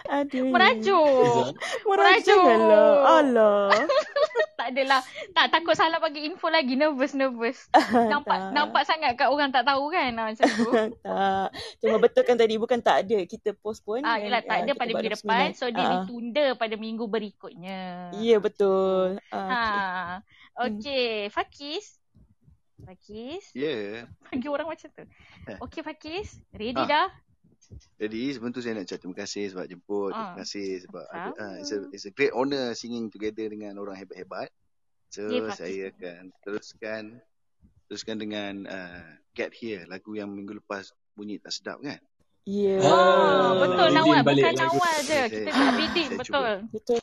Aduh. 0.09 0.49
Merajuk. 0.49 1.53
Merajuk 1.89 2.41
lah. 2.41 3.21
Alah. 3.21 3.69
tak 4.59 4.73
adalah. 4.73 5.01
Tak 5.33 5.45
takut 5.53 5.75
salah 5.77 6.01
bagi 6.01 6.25
info 6.25 6.49
lagi. 6.49 6.73
Nervous, 6.73 7.13
nervous. 7.13 7.69
nampak 8.11 8.37
Tak. 8.37 8.51
nampak 8.53 8.83
sangat 8.85 9.11
kat 9.15 9.29
orang 9.29 9.53
tak 9.53 9.65
tahu 9.65 9.93
kan 9.93 10.11
ah, 10.17 10.25
macam 10.33 10.45
tu. 10.49 10.69
tak. 11.05 11.47
Cuma 11.81 11.95
betulkan 12.01 12.35
tadi 12.37 12.55
bukan 12.57 12.79
tak 12.81 13.05
ada. 13.05 13.17
Kita 13.25 13.53
postpone. 13.57 14.01
Ah, 14.01 14.17
dan, 14.17 14.25
yelah, 14.25 14.41
tak 14.41 14.55
ah, 14.57 14.61
ada 14.65 14.71
pada 14.73 14.91
minggu 14.91 15.13
29. 15.13 15.17
depan. 15.21 15.47
So, 15.53 15.65
dia 15.69 15.85
Ah, 15.85 15.91
ditunda 16.01 16.45
pada 16.57 16.75
minggu 16.77 17.05
berikutnya. 17.05 17.79
Ya, 18.17 18.37
betul. 18.41 19.21
Ah, 19.29 19.37
okay. 19.37 19.53
Ha. 19.53 20.17
Okay. 20.67 21.09
Fakis. 21.29 21.85
Fakis. 22.81 23.45
Ya. 23.53 24.09
Panggil 24.25 24.49
orang 24.49 24.73
macam 24.73 24.89
tu. 24.89 25.05
Eh. 25.47 25.57
Okay, 25.61 25.81
Fakis. 25.85 26.41
Ready 26.51 26.81
Ah. 26.81 26.89
dah? 26.89 27.07
Jadi 28.01 28.21
sebelum 28.33 28.51
tu 28.51 28.61
saya 28.63 28.77
nak 28.77 28.89
ucap 28.89 28.99
terima 28.99 29.17
kasih 29.21 29.45
sebab 29.53 29.65
jemput. 29.69 30.11
Ah. 30.11 30.33
Terima 30.33 30.37
kasih 30.43 30.67
sebab 30.87 31.05
ada, 31.07 31.29
ah, 31.37 31.55
it's, 31.61 31.71
a, 31.71 31.77
it's 31.93 32.05
a 32.09 32.13
great 32.13 32.33
honour 32.33 32.73
singing 32.73 33.07
together 33.13 33.45
dengan 33.47 33.77
orang 33.77 33.95
hebat-hebat. 33.97 34.49
So 35.11 35.27
Fakis. 35.27 35.59
saya 35.59 35.83
akan 35.91 36.21
teruskan 36.43 37.03
teruskan 37.91 38.15
dengan 38.23 38.63
uh, 38.63 39.03
Get 39.35 39.51
Here 39.51 39.83
lagu 39.83 40.15
yang 40.15 40.31
minggu 40.31 40.63
lepas 40.63 40.95
bunyi 41.15 41.43
tak 41.43 41.51
sedap 41.51 41.77
kan? 41.83 41.99
Ya. 42.47 42.81
Ah, 42.81 43.53
betul 43.59 43.87
Nawal. 43.93 44.25
Bukan 44.25 44.53
lagu. 44.57 44.79
Nawal 44.81 44.95
je. 45.05 45.21
Kita 45.29 45.49
nak 45.53 45.73
redeem. 45.77 46.09
saya 46.09 46.17
Betul. 46.17 46.53
Betul. 46.73 46.99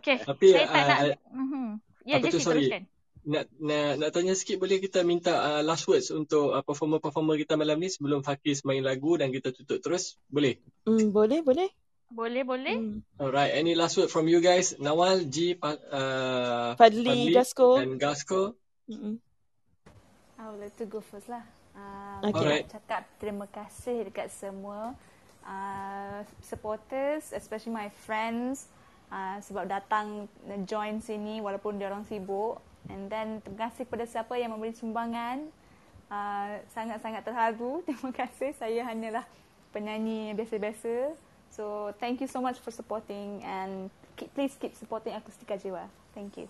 Okay. 0.00 0.16
Tapi, 0.24 0.46
saya 0.48 0.66
tak 0.70 0.80
ah, 0.80 0.86
nak. 0.88 0.98
ah, 0.98 1.18
Mhm. 1.34 1.66
Ya, 2.06 2.14
sorry. 2.40 2.70
teruskan. 2.70 2.82
Nak, 3.26 3.50
nak, 3.58 3.98
nak 3.98 4.10
tanya 4.14 4.38
sikit 4.38 4.62
boleh 4.62 4.78
kita 4.78 5.02
minta 5.02 5.34
uh, 5.34 5.62
last 5.66 5.90
words 5.90 6.14
untuk 6.14 6.54
uh, 6.54 6.62
performer-performer 6.62 7.34
kita 7.42 7.58
malam 7.58 7.82
ni 7.82 7.90
sebelum 7.90 8.22
Fakis 8.22 8.62
main 8.62 8.86
lagu 8.86 9.18
dan 9.18 9.34
kita 9.34 9.50
tutup 9.50 9.82
terus? 9.82 10.14
Boleh? 10.30 10.62
Hmm, 10.86 11.10
boleh, 11.10 11.42
boleh. 11.42 11.66
Boleh, 12.06 12.46
boleh. 12.46 12.76
Hmm. 12.78 13.02
Alright, 13.18 13.50
any 13.58 13.74
last 13.74 13.98
word 13.98 14.14
from 14.14 14.30
you 14.30 14.38
guys? 14.38 14.78
Nawal, 14.78 15.26
G, 15.26 15.58
uh, 15.58 16.78
Fadli, 16.78 17.34
Gasko. 17.34 17.82
dan 17.82 17.98
Gasko. 17.98 18.54
Mm-mm. 18.86 19.18
I 20.38 20.42
would 20.46 20.62
like 20.62 20.78
to 20.78 20.86
go 20.86 21.02
first 21.02 21.26
lah. 21.26 21.42
Uh, 21.74 22.30
Okay. 22.30 22.38
Alright. 22.38 22.66
Cakap 22.70 23.02
terima 23.18 23.50
kasih 23.50 24.06
dekat 24.06 24.30
semua 24.30 24.94
uh, 25.42 26.22
supporters, 26.46 27.34
especially 27.34 27.74
my 27.74 27.90
friends 28.06 28.70
uh, 29.10 29.38
sebab 29.42 29.66
datang 29.66 30.30
join 30.64 31.02
sini 31.02 31.42
walaupun 31.42 31.78
dia 31.78 31.90
orang 31.90 32.06
sibuk. 32.06 32.62
And 32.90 33.10
then 33.10 33.42
terima 33.42 33.68
kasih 33.70 33.86
kepada 33.86 34.04
siapa 34.06 34.38
yang 34.38 34.54
memberi 34.54 34.74
sumbangan. 34.74 35.48
Uh, 36.06 36.62
sangat-sangat 36.70 37.26
terharu. 37.26 37.82
Terima 37.86 38.14
kasih. 38.14 38.54
Saya 38.54 38.86
hanyalah 38.86 39.26
penyanyi 39.74 40.30
yang 40.30 40.38
biasa-biasa. 40.38 41.18
So 41.50 41.90
thank 41.98 42.22
you 42.22 42.30
so 42.30 42.38
much 42.38 42.62
for 42.62 42.70
supporting 42.70 43.42
and 43.42 43.90
keep, 44.14 44.30
please 44.30 44.54
keep 44.54 44.78
supporting 44.78 45.18
Akustika 45.18 45.58
Jiwa. 45.58 45.90
Thank 46.14 46.38
you. 46.38 46.46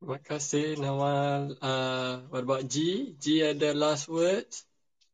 Terima 0.00 0.20
kasih 0.20 0.80
Nawal. 0.80 1.56
Uh, 1.60 2.24
what 2.32 2.44
about 2.44 2.64
G? 2.64 3.12
G 3.20 3.44
ada 3.44 3.76
last 3.76 4.08
words? 4.08 4.64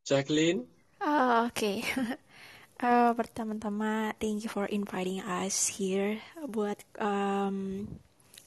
Jacqueline? 0.03 0.67
Ah, 0.99 1.47
okay. 1.47 1.85
uh, 2.81 3.11
pertama-tama, 3.19 4.13
thank 4.19 4.43
you 4.43 4.49
for 4.49 4.65
inviting 4.67 5.21
us 5.23 5.69
here 5.69 6.19
buat 6.49 6.81
um, 6.99 7.87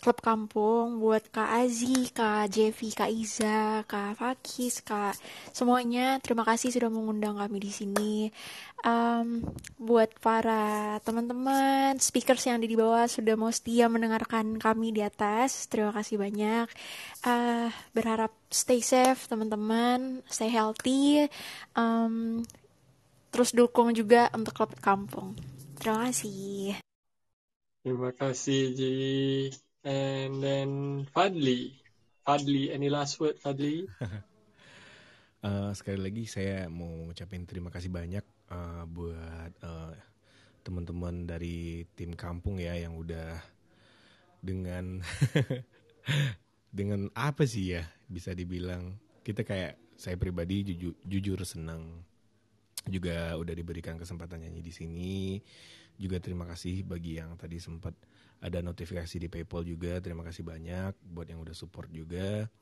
klub 0.04 0.20
kampung, 0.20 1.00
buat 1.00 1.32
Kak 1.32 1.64
Azi, 1.64 2.12
Kak 2.12 2.52
Jevi, 2.52 2.92
Kak 2.92 3.08
Iza, 3.08 3.88
Kak 3.88 4.20
Fakis, 4.20 4.84
Kak 4.84 5.16
semuanya. 5.56 6.20
Terima 6.20 6.44
kasih 6.44 6.68
sudah 6.68 6.92
mengundang 6.92 7.40
kami 7.40 7.56
di 7.56 7.72
sini. 7.72 8.28
Um, 8.84 9.40
buat 9.80 10.12
para 10.20 11.00
teman-teman 11.08 11.96
speakers 11.96 12.44
yang 12.44 12.60
ada 12.60 12.68
di 12.68 12.76
bawah 12.76 13.08
sudah 13.08 13.32
mau 13.32 13.48
setia 13.48 13.88
mendengarkan 13.88 14.60
kami 14.60 14.92
di 14.92 15.00
atas. 15.00 15.72
Terima 15.72 15.88
kasih 15.96 16.20
banyak. 16.20 16.68
Uh, 17.24 17.72
berharap 17.96 18.36
stay 18.52 18.84
safe 18.84 19.24
teman-teman, 19.24 20.20
stay 20.28 20.52
healthy. 20.52 21.32
Um, 21.72 22.44
terus 23.32 23.56
dukung 23.56 23.96
juga 23.96 24.28
untuk 24.36 24.52
klub 24.52 24.76
kampung. 24.84 25.32
Terima 25.80 26.12
kasih. 26.12 26.76
Terima 27.80 28.12
kasih 28.12 28.60
G. 28.76 28.80
And 29.84 30.40
then 30.40 30.70
Fadli. 31.12 31.76
Fadli, 32.24 32.72
any 32.72 32.88
last 32.88 33.20
word 33.20 33.36
Fadli? 33.36 33.84
uh, 35.44 35.70
sekali 35.78 36.00
lagi 36.00 36.24
saya 36.24 36.72
mau 36.72 37.12
ucapin 37.12 37.44
terima 37.44 37.68
kasih 37.68 37.92
banyak 37.92 38.24
uh, 38.48 38.88
buat 38.88 39.52
uh, 39.60 39.92
teman-teman 40.64 41.28
dari 41.28 41.84
tim 41.92 42.16
kampung 42.16 42.56
ya 42.56 42.72
yang 42.80 42.96
udah 42.96 43.36
dengan 44.40 45.04
dengan 46.80 47.12
apa 47.12 47.44
sih 47.44 47.76
ya 47.76 47.84
bisa 48.08 48.32
dibilang 48.32 48.96
kita 49.20 49.44
kayak 49.44 49.76
saya 50.00 50.16
pribadi 50.16 50.64
jujur, 50.64 50.96
jujur 51.04 51.44
senang 51.44 52.00
juga 52.88 53.36
udah 53.36 53.52
diberikan 53.52 54.00
kesempatan 54.00 54.48
nyanyi 54.48 54.64
di 54.64 54.72
sini 54.72 55.16
juga 56.00 56.18
terima 56.24 56.48
kasih 56.48 56.88
bagi 56.88 57.20
yang 57.20 57.36
tadi 57.36 57.60
sempat 57.60 57.92
ada 58.44 58.60
notifikasi 58.60 59.16
di 59.16 59.32
PayPal 59.32 59.64
juga 59.64 59.96
terima 60.04 60.20
kasih 60.20 60.44
banyak 60.44 60.92
buat 61.00 61.24
yang 61.24 61.40
udah 61.40 61.56
support 61.56 61.88
juga. 61.88 62.52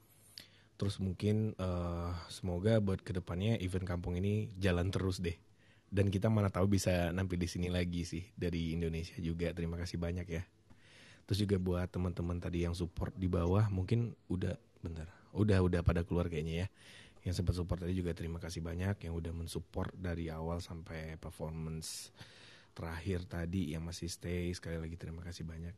Terus 0.78 1.02
mungkin 1.02 1.58
uh, 1.58 2.14
semoga 2.30 2.78
buat 2.78 3.02
ke 3.02 3.10
depannya 3.10 3.58
event 3.58 3.82
kampung 3.82 4.14
ini 4.14 4.54
jalan 4.62 4.94
terus 4.94 5.18
deh. 5.18 5.34
Dan 5.92 6.08
kita 6.08 6.30
mana 6.30 6.48
tahu 6.48 6.78
bisa 6.78 7.10
nampil 7.10 7.36
di 7.36 7.50
sini 7.50 7.68
lagi 7.68 8.06
sih 8.06 8.22
dari 8.38 8.78
Indonesia 8.78 9.18
juga. 9.18 9.50
Terima 9.50 9.74
kasih 9.74 9.98
banyak 9.98 10.26
ya. 10.30 10.42
Terus 11.26 11.38
juga 11.42 11.58
buat 11.58 11.90
teman-teman 11.90 12.38
tadi 12.38 12.62
yang 12.62 12.78
support 12.78 13.12
di 13.18 13.26
bawah 13.26 13.66
mungkin 13.68 14.14
udah 14.30 14.54
bentar 14.82 15.10
udah 15.34 15.58
udah 15.66 15.80
pada 15.82 16.06
keluar 16.06 16.30
kayaknya 16.30 16.66
ya. 16.66 16.68
Yang 17.26 17.42
sempat 17.42 17.54
support 17.58 17.82
tadi 17.82 17.94
juga 17.94 18.14
terima 18.14 18.38
kasih 18.38 18.62
banyak 18.62 19.02
yang 19.02 19.14
udah 19.14 19.34
mensupport 19.34 19.90
dari 19.94 20.30
awal 20.30 20.62
sampai 20.62 21.18
performance 21.18 22.10
terakhir 22.72 23.28
tadi 23.28 23.76
yang 23.76 23.84
masih 23.84 24.08
stay 24.08 24.52
sekali 24.56 24.80
lagi 24.80 24.96
terima 24.96 25.20
kasih 25.20 25.44
banyak. 25.44 25.74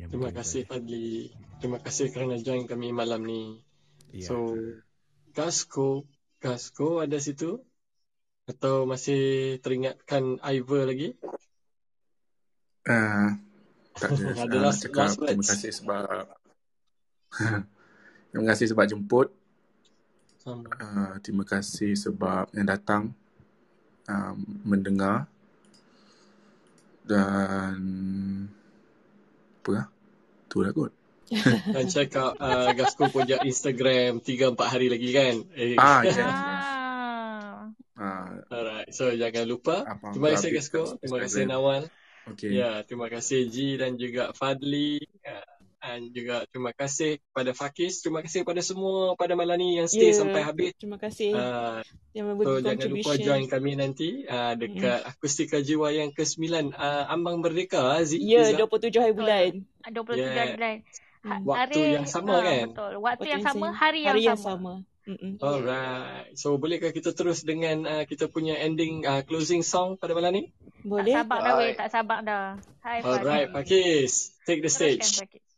Ya, 0.00 0.08
terima 0.08 0.32
kasih 0.34 0.66
Fadli. 0.66 1.30
Terima 1.62 1.78
kasih 1.78 2.10
kerana 2.10 2.40
join 2.40 2.66
kami 2.66 2.90
malam 2.90 3.22
ni. 3.22 3.62
Ya, 4.12 4.28
so 4.28 4.56
Gasko, 5.32 6.04
Gasko 6.42 7.00
ada 7.00 7.16
situ 7.22 7.62
atau 8.50 8.84
masih 8.84 9.56
teringatkan 9.62 10.42
Ivor 10.42 10.90
lagi? 10.90 11.16
Uh, 12.82 13.38
tak 13.96 14.10
ada. 14.18 14.24
ada 14.44 14.56
uh, 14.58 14.62
last, 14.68 14.80
cakap, 14.82 15.14
last 15.14 15.16
terima 15.22 15.44
kasih 15.46 15.70
sebab 15.70 16.04
terima 18.32 18.44
kasih 18.52 18.66
sebab 18.74 18.84
jemput. 18.90 19.28
Uh, 20.42 21.14
terima 21.22 21.46
kasih 21.46 21.94
sebab 21.94 22.50
yang 22.50 22.66
datang 22.66 23.14
um, 24.10 24.36
mendengar 24.66 25.30
dan 27.06 27.76
apa 29.62 29.70
lah 29.70 29.86
tu 30.50 30.62
lah 30.62 30.72
kot 30.74 30.92
dan 31.74 31.86
cakap 31.88 32.36
uh, 32.36 32.70
Gasko 32.76 33.08
punya 33.08 33.40
Instagram 33.40 34.20
3-4 34.20 34.58
hari 34.58 34.86
lagi 34.92 35.08
kan 35.10 35.34
eh. 35.56 35.74
ah 35.80 36.00
ya 36.04 36.12
yeah. 36.12 36.34
ah. 37.96 38.28
alright 38.52 38.90
so 38.92 39.08
jangan 39.14 39.48
lupa 39.48 39.86
apa 39.86 40.12
terima 40.12 40.28
kasih 40.36 40.50
Gasko 40.52 40.82
terima 41.00 41.18
kasih 41.24 41.48
Nawal 41.48 41.88
Okay. 42.22 42.54
Ya, 42.54 42.86
terima 42.86 43.10
kasih 43.10 43.50
Ji 43.50 43.74
dan 43.74 43.98
juga 43.98 44.30
Fadli. 44.30 45.02
Uh, 45.26 45.51
dan 45.82 46.14
juga 46.14 46.46
terima 46.46 46.70
kasih 46.70 47.18
kepada 47.18 47.50
Fakis. 47.58 48.06
Terima 48.06 48.22
kasih 48.22 48.46
kepada 48.46 48.62
semua 48.62 49.18
pada 49.18 49.34
malam 49.34 49.58
ni 49.58 49.82
yang 49.82 49.90
stay 49.90 50.14
yeah. 50.14 50.18
sampai 50.22 50.40
habis. 50.46 50.70
Terima 50.78 50.94
kasih. 50.94 51.34
Uh, 51.34 51.82
yang 52.14 52.30
so, 52.38 52.62
jangan 52.62 52.86
lupa 52.86 53.12
join 53.18 53.44
kami 53.50 53.74
nanti 53.74 54.22
uh, 54.30 54.54
dekat 54.54 55.02
mm. 55.02 55.10
Akustika 55.10 55.58
Jiwa 55.58 55.90
yang 55.90 56.14
ke-9 56.14 56.70
uh, 56.70 57.10
Ambang 57.10 57.42
Merdeka 57.42 57.98
Aziz. 57.98 58.22
Ya, 58.22 58.46
yeah, 58.46 58.62
27 58.62 58.94
hari 58.94 59.12
bulan. 59.18 59.50
27 59.90 60.22
yeah. 60.22 60.30
hari 60.38 60.52
bulan. 60.54 60.76
Ha, 61.22 61.34
Waktu 61.42 61.78
hari, 61.78 61.94
yang 61.98 62.06
sama 62.06 62.30
uh, 62.30 62.40
kan? 62.42 62.66
Betul. 62.70 62.92
Waktu, 62.94 62.98
Waktu 63.02 63.26
yang, 63.26 63.42
yang 63.42 63.42
sama, 63.42 63.66
hari 63.74 64.00
yang 64.06 64.14
hari 64.14 64.22
sama. 64.22 64.30
Yang 64.30 64.42
sama. 64.46 64.74
Mm-mm. 65.02 65.42
Alright. 65.42 66.30
So 66.38 66.54
bolehkah 66.62 66.94
kita 66.94 67.10
terus 67.10 67.42
dengan 67.42 67.82
uh, 67.82 68.04
kita 68.06 68.30
punya 68.30 68.54
ending 68.54 69.02
uh, 69.02 69.26
closing 69.26 69.66
song 69.66 69.98
pada 69.98 70.14
malam 70.14 70.30
ni? 70.30 70.44
Boleh. 70.86 71.10
Tak 71.10 71.26
sabar 71.26 71.38
dah 71.42 71.54
weh, 71.58 71.72
tak 71.74 71.88
sabar 71.90 72.18
dah. 72.22 72.46
Hai 72.86 73.02
Alright, 73.02 73.50
Pakis. 73.50 74.38
Take 74.46 74.62
the 74.62 74.70
stage. 74.70 75.02
Teruskan, 75.02 75.51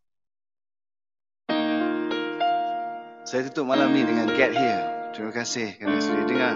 Saya 3.24 3.48
tutup 3.48 3.72
malam 3.72 3.96
ni 3.96 4.04
dengan 4.04 4.28
Get 4.36 4.52
Here. 4.52 4.84
Terima 5.16 5.32
kasih 5.32 5.80
kerana 5.80 5.96
sudah 5.96 6.24
dengar. 6.28 6.54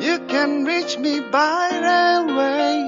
You 0.00 0.16
can 0.32 0.64
reach 0.64 0.96
me 0.96 1.20
by 1.28 1.68
railway. 1.76 2.80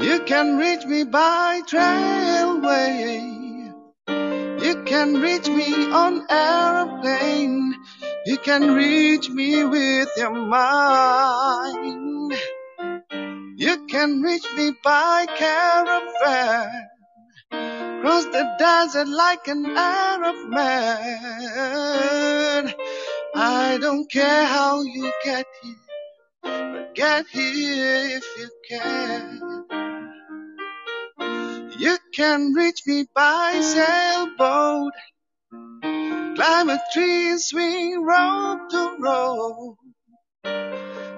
You 0.00 0.24
can 0.24 0.56
reach 0.56 0.88
me 0.88 1.04
by 1.04 1.60
trailway. 1.68 3.20
You 4.64 4.80
can 4.88 5.20
reach 5.20 5.44
me 5.52 5.92
on 5.92 6.24
aeroplane. 6.32 7.76
You 8.24 8.40
can 8.40 8.72
reach 8.72 9.28
me 9.28 9.68
with 9.68 10.08
your 10.16 10.32
mind. 10.32 12.05
You 13.58 13.86
can 13.86 14.20
reach 14.20 14.44
me 14.54 14.72
by 14.84 15.24
caravan. 15.34 16.88
Cross 18.02 18.26
the 18.26 18.54
desert 18.58 19.08
like 19.08 19.48
an 19.48 19.64
Arab 19.74 20.50
man. 20.50 21.54
I 23.34 23.78
don't 23.80 24.10
care 24.10 24.44
how 24.44 24.82
you 24.82 25.10
get 25.24 25.46
here, 25.62 25.74
but 26.42 26.94
get 26.94 27.26
here 27.28 28.18
if 28.18 28.26
you 28.38 28.50
can. 28.68 29.40
You 31.78 31.96
can 32.12 32.52
reach 32.52 32.82
me 32.86 33.06
by 33.14 33.58
sailboat. 33.62 34.92
Climb 36.36 36.68
a 36.68 36.78
tree 36.92 37.30
and 37.30 37.40
swing 37.40 38.04
rope 38.04 38.68
to 38.68 38.96
rope. 38.98 39.78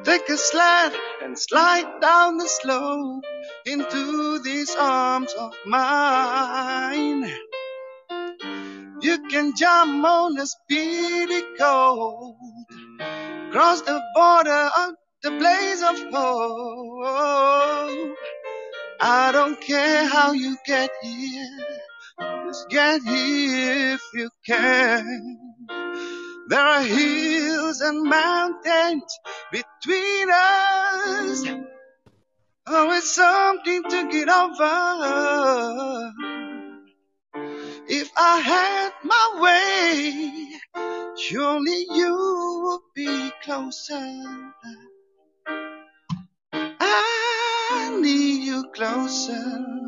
Take 0.05 0.29
a 0.31 0.37
sled 0.37 0.93
and 1.23 1.39
slide 1.39 2.01
down 2.01 2.39
the 2.39 2.49
slope 2.49 3.25
into 3.67 4.39
these 4.39 4.75
arms 4.75 5.33
of 5.35 5.53
mine. 5.67 7.31
You 9.01 9.29
can 9.29 9.55
jump 9.55 10.05
on 10.05 10.39
a 10.39 10.47
speedy 10.47 11.43
coat, 11.59 12.37
cross 13.51 13.83
the 13.83 14.03
border 14.15 14.71
of 14.79 14.95
the 15.23 15.31
blaze 15.31 15.83
of 15.83 15.99
hope. 16.13 18.17
I 19.01 19.31
don't 19.33 19.61
care 19.61 20.07
how 20.07 20.33
you 20.33 20.57
get 20.67 20.91
here, 21.03 21.67
just 22.47 22.69
get 22.71 23.03
here 23.03 23.95
if 23.95 24.03
you 24.15 24.31
can. 24.45 25.39
There 26.49 26.59
are 26.59 26.83
hills 26.83 27.83
and 27.83 28.05
mountains 28.05 29.19
between 29.53 30.31
us. 30.31 31.45
Oh, 32.66 32.91
it's 32.97 33.15
something 33.15 33.83
to 33.83 34.09
get 34.11 34.31
over. 34.31 36.12
If 37.87 38.11
I 38.16 38.41
had 38.41 38.93
my 39.05 39.41
way, 39.43 41.15
surely 41.19 41.87
you 41.91 42.16
would 42.65 42.95
be 42.95 43.31
closer. 43.43 44.25
I 46.81 47.99
need 48.01 48.45
you 48.45 48.65
closer. 48.75 49.88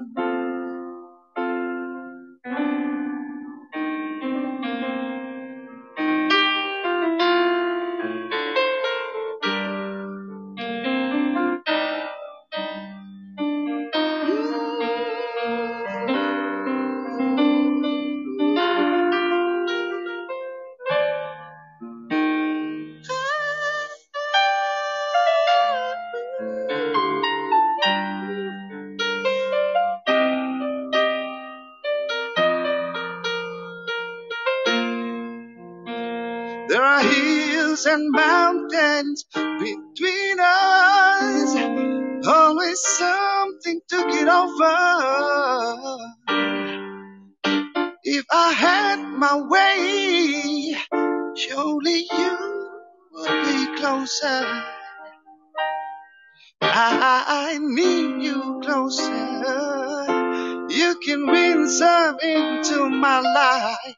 My 63.01 63.20
life. 63.20 63.97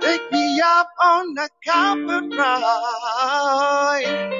Take 0.00 0.30
me 0.30 0.60
up 0.64 0.88
on 1.02 1.34
the 1.34 1.48
carpet 1.66 2.34
ride. 2.38 4.30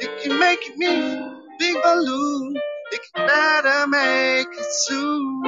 You 0.00 0.08
can 0.22 0.38
make 0.38 0.76
me 0.78 1.20
big 1.58 1.76
balloon. 1.82 2.54
You 2.92 2.98
can 3.14 3.26
better 3.26 3.86
make 3.88 4.48
it 4.48 4.72
soon. 4.86 5.42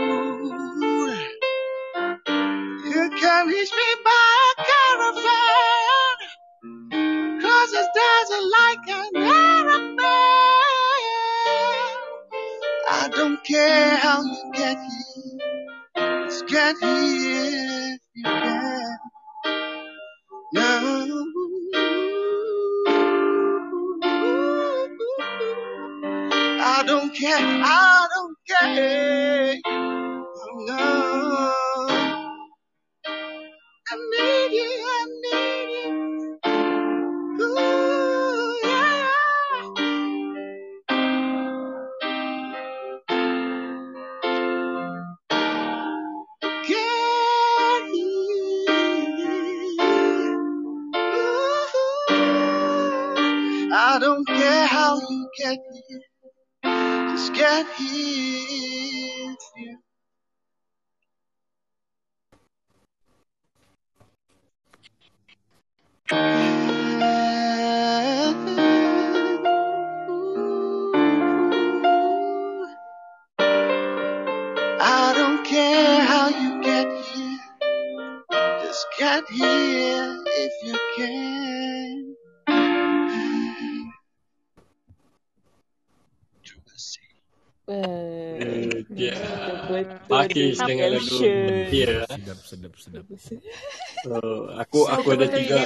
You 2.84 3.10
can 3.20 3.46
reach 3.48 3.72
me 3.72 3.94
by 4.04 4.52
a 4.58 4.64
caravan. 4.70 6.16
Cause 7.42 7.72
it's 7.72 7.88
dancing 7.96 8.50
like 8.60 8.88
an 8.88 9.16
aeroplane. 9.16 9.98
I 12.90 13.08
don't 13.14 13.42
care 13.44 13.96
how 13.96 14.22
you 14.22 14.52
get 14.54 14.76
here. 14.78 15.01
Just 16.48 16.82
here 16.84 17.94
if 17.94 18.00
you 18.14 18.24
can. 18.24 18.98
No. 20.54 21.26
I 26.46 26.84
don't 26.86 27.14
care. 27.14 27.38
I 27.38 28.08
don't 28.14 28.36
care. 28.48 29.31
Just 57.78 58.21
Pakis 90.32 90.56
dengan 90.64 90.88
lagu 90.96 91.04
caption. 91.04 91.68
dia. 91.68 91.94
Sedap, 92.08 92.38
sedap, 92.40 92.72
sedap. 92.74 93.04
So, 94.02 94.12
aku 94.56 94.78
aku 94.88 95.08
ada 95.12 95.26
tiga 95.28 95.56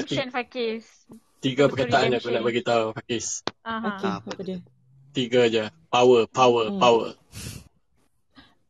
tiga 1.38 1.64
Betul 1.64 1.86
perkataan 1.86 2.10
aku 2.18 2.28
nak 2.34 2.42
bagi 2.42 2.62
tahu 2.62 2.90
Fakis. 2.90 3.46
Aha. 3.62 3.86
Okey, 3.86 4.10
apa 4.10 4.40
dia? 4.42 4.58
Tiga 5.14 5.40
je. 5.46 5.64
Power, 5.88 6.26
power, 6.26 6.64
Hmm. 6.68 6.80
power. 6.82 7.10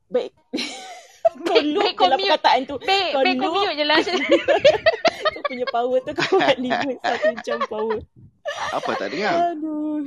Baik. 0.07 0.31
kau 1.47 1.59
loop 1.59 1.91
je 1.91 2.07
lah 2.07 2.19
perkataan 2.21 2.61
tu. 2.65 2.77
Baik, 2.79 3.11
kau 3.11 3.23
baik 3.25 3.37
kau 3.41 3.51
mute 3.51 3.75
je 3.75 3.85
lah. 3.85 3.99
kau 5.35 5.43
punya 5.43 5.67
power 5.73 5.99
tu 6.05 6.13
kau 6.13 6.29
buat 6.37 6.57
lima 6.61 6.93
satu 7.01 7.29
jam 7.43 7.59
power. 7.67 7.99
Apa 8.71 8.91
tak 8.95 9.09
dengar? 9.11 9.57
Aduh. 9.57 10.07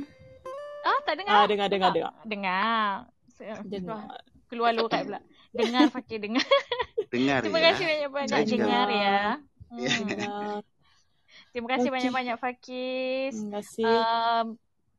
Ah, 0.80 0.98
tak 1.04 1.20
dengar. 1.20 1.34
Ah, 1.34 1.44
dengar, 1.44 1.66
dengar, 1.68 1.90
dengar. 1.92 2.12
Dengar. 2.24 2.88
Dengar. 3.68 4.00
Keluar 4.48 4.72
lurat 4.72 5.04
pula. 5.04 5.20
Dengar 5.50 5.90
Fakir, 5.90 6.18
dengar. 6.22 6.46
Dengar 7.10 7.42
Terima 7.42 7.58
ya. 7.58 7.66
kasih 7.74 7.84
banyak-banyak 7.86 8.30
Saya 8.30 8.44
juga. 8.46 8.62
dengar 8.62 8.88
ya. 8.90 9.18
Ya. 9.74 9.92
Dengar. 9.98 10.62
Terima 11.50 11.68
kasih 11.74 11.88
Okey. 11.90 11.96
banyak-banyak 11.98 12.36
Fakis. 12.38 13.34
Terima 13.34 13.52
kasih. 13.58 13.86
Um, 13.86 14.46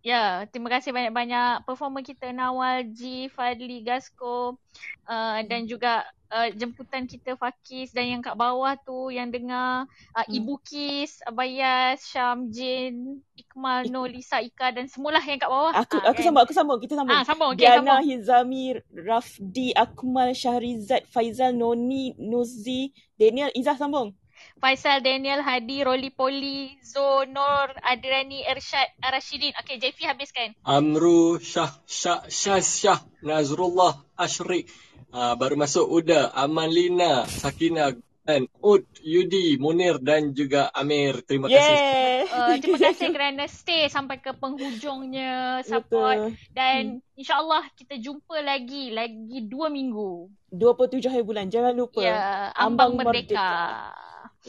ya, 0.04 0.24
terima 0.52 0.70
kasih 0.72 0.92
banyak-banyak 0.92 1.64
performer 1.64 2.04
kita 2.04 2.36
Nawal 2.36 2.92
G, 2.92 3.32
Fadli 3.32 3.80
Gasko 3.88 4.60
uh, 5.08 5.40
dan 5.48 5.64
juga 5.64 6.04
uh, 6.32 6.50
jemputan 6.52 7.06
kita 7.06 7.36
Fakis 7.36 7.92
dan 7.92 8.08
yang 8.08 8.22
kat 8.24 8.34
bawah 8.34 8.74
tu 8.80 9.12
yang 9.12 9.30
dengar 9.30 9.86
uh, 10.16 10.24
Hmm. 10.24 10.34
Ibu 10.34 10.56
Kis, 10.64 11.20
Abayas, 11.22 12.00
Syam, 12.02 12.50
Jin, 12.50 13.20
Ikmal, 13.36 13.92
Nur, 13.92 14.08
Lisa, 14.08 14.40
Ika 14.40 14.72
dan 14.72 14.88
semualah 14.88 15.22
yang 15.22 15.38
kat 15.38 15.52
bawah. 15.52 15.76
Aku 15.76 16.00
Ah, 16.00 16.10
aku 16.10 16.20
kan? 16.22 16.26
sambung, 16.32 16.44
aku 16.44 16.54
sambung. 16.56 16.80
Kita 16.80 16.94
sambung. 16.96 17.14
Ah, 17.14 17.24
sambung. 17.28 17.52
Okey, 17.54 17.60
Diana, 17.60 18.00
sambung. 18.00 18.08
Hizami, 18.08 18.64
Rafdi, 18.90 19.68
Akmal, 19.76 20.32
Syahrizad, 20.32 21.04
Faizal, 21.06 21.52
Noni, 21.52 22.16
Nuzi, 22.16 22.90
Daniel, 23.20 23.52
Izzah 23.52 23.76
sambung. 23.76 24.16
Faisal, 24.58 25.06
Daniel, 25.06 25.42
Hadi, 25.42 25.86
Roli 25.86 26.10
Poli, 26.10 26.74
Zo, 26.82 27.26
Nur, 27.30 27.68
Adrani, 27.78 28.42
Irsyad, 28.42 28.90
Rashidin. 29.02 29.54
Okey, 29.62 29.78
JP 29.78 29.98
habiskan. 30.06 30.50
Amru, 30.66 31.38
Syah, 31.38 31.70
Syah, 31.86 32.26
Syah, 32.26 32.62
Syah, 32.62 33.00
Nazrullah, 33.22 34.02
Ashrik. 34.18 34.66
Uh, 35.12 35.36
baru 35.36 35.60
masuk 35.60 35.92
Uda, 35.92 36.32
Aman 36.32 36.72
Lina, 36.72 37.28
Sakina, 37.28 37.92
dan 38.22 38.46
Ud, 38.62 38.86
Yudi, 39.02 39.58
Munir 39.58 39.98
dan 40.00 40.32
juga 40.32 40.70
Amir. 40.72 41.26
Terima 41.26 41.50
kasih. 41.50 41.60
Yeah. 41.76 42.32
Uh, 42.32 42.56
terima 42.62 42.80
kasih 42.80 43.08
kerana 43.12 43.44
stay 43.50 43.90
sampai 43.90 44.22
ke 44.22 44.32
penghujungnya 44.38 45.66
support 45.68 46.32
Betul. 46.32 46.54
dan 46.56 46.82
Hmm. 47.02 47.20
insyaallah 47.20 47.64
kita 47.76 47.98
jumpa 47.98 48.40
lagi 48.46 48.94
lagi 48.94 49.44
dua 49.50 49.68
minggu. 49.68 50.30
27 50.54 51.12
hari 51.12 51.24
bulan. 51.26 51.50
Jangan 51.50 51.74
lupa. 51.76 52.04
Ya, 52.04 52.52
ambang 52.56 52.96
merdeka. 52.96 53.92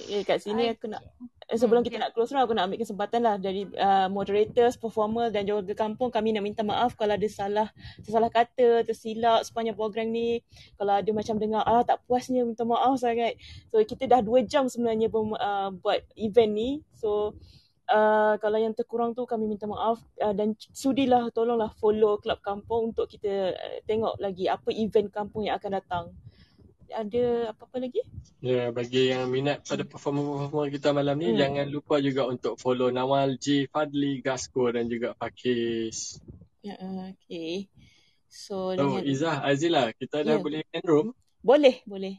Eh, 0.08 0.24
kat 0.24 0.40
sini 0.40 0.72
aku 0.72 0.88
nak 0.88 1.04
eh, 1.52 1.58
sebelum 1.60 1.84
kita 1.84 2.00
nak 2.00 2.16
close 2.16 2.32
round 2.32 2.48
aku 2.48 2.56
nak 2.56 2.72
ambil 2.72 2.80
kesempatan 2.80 3.20
lah 3.20 3.36
dari 3.36 3.68
uh, 3.76 4.08
moderators, 4.08 4.80
performer 4.80 5.28
dan 5.28 5.44
juga 5.44 5.76
kampung 5.76 6.08
kami 6.08 6.32
nak 6.32 6.42
minta 6.48 6.64
maaf 6.64 6.96
kalau 6.96 7.12
ada 7.12 7.28
salah 7.28 7.68
salah 8.00 8.32
kata, 8.32 8.88
tersilap 8.88 9.44
sepanjang 9.44 9.76
program 9.76 10.08
ni. 10.08 10.40
Kalau 10.80 10.96
ada 10.96 11.10
macam 11.12 11.36
dengar 11.36 11.62
ah 11.68 11.84
tak 11.84 12.00
puasnya 12.08 12.48
minta 12.48 12.64
maaf 12.64 12.96
sangat. 12.96 13.36
So 13.68 13.84
kita 13.84 14.08
dah 14.08 14.24
2 14.24 14.48
jam 14.48 14.64
sebenarnya 14.72 15.12
pem, 15.12 15.36
uh, 15.36 15.68
buat 15.76 16.00
event 16.16 16.52
ni. 16.56 16.70
So 16.96 17.36
Uh, 17.92 18.38
kalau 18.38 18.62
yang 18.62 18.72
terkurang 18.72 19.12
tu 19.12 19.26
kami 19.26 19.44
minta 19.50 19.66
maaf 19.66 20.00
uh, 20.22 20.32
dan 20.32 20.54
sudilah 20.70 21.28
tolonglah 21.34 21.74
follow 21.76 22.16
Club 22.22 22.38
Kampung 22.40 22.94
untuk 22.94 23.10
kita 23.10 23.52
uh, 23.52 23.78
tengok 23.84 24.16
lagi 24.22 24.46
apa 24.46 24.70
event 24.70 25.10
kampung 25.10 25.44
yang 25.44 25.58
akan 25.58 25.82
datang. 25.82 26.04
Ada 26.92 27.54
apa-apa 27.56 27.76
lagi? 27.80 28.00
Ya, 28.42 28.68
bagi 28.68 29.10
yang 29.10 29.30
minat 29.30 29.62
pada 29.64 29.82
performer-performer 29.82 30.68
kita 30.70 30.90
malam 30.90 31.16
ni, 31.16 31.32
Hmm. 31.32 31.38
jangan 31.38 31.66
lupa 31.70 31.96
juga 31.98 32.26
untuk 32.26 32.58
follow 32.58 32.90
Nawal 32.90 33.38
G, 33.38 33.70
Fadli, 33.70 34.18
Gasko 34.20 34.70
dan 34.70 34.90
juga 34.90 35.14
Pakis. 35.14 36.18
Ya, 36.60 36.76
uh, 36.78 37.10
okay. 37.10 37.70
So, 38.26 38.72
So, 38.72 38.80
dengan... 38.80 39.04
Izzah, 39.04 39.44
Azila, 39.44 39.92
kita 39.92 40.24
dah 40.24 40.36
Ya. 40.36 40.42
boleh 40.42 40.60
end 40.68 40.86
room? 40.86 41.08
Boleh, 41.40 41.82
boleh. 41.84 42.18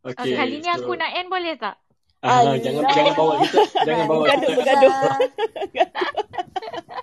Okay, 0.00 0.32
kali 0.32 0.64
ni 0.64 0.68
aku 0.68 0.92
so- 0.92 0.98
nak 0.98 1.10
end 1.12 1.28
boleh 1.28 1.54
tak? 1.60 1.76
Ah, 2.20 2.52
jangan 2.54 2.84
jangan 2.86 3.12
bawa 3.14 3.34
kita, 3.40 3.60
jangan 3.80 4.04
bawa 4.04 4.22
Bergaduh, 4.22 4.44
kita. 4.44 4.56
bergaduh. 4.60 4.92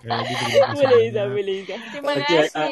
Kasih 0.07 0.35
boleh, 0.77 1.09
banyak. 1.09 1.27
boleh, 1.27 1.55
Izzah. 1.57 1.79
Terima 1.89 2.09
Okay, 2.13 2.39
kasih. 2.45 2.53
uh, 2.55 2.69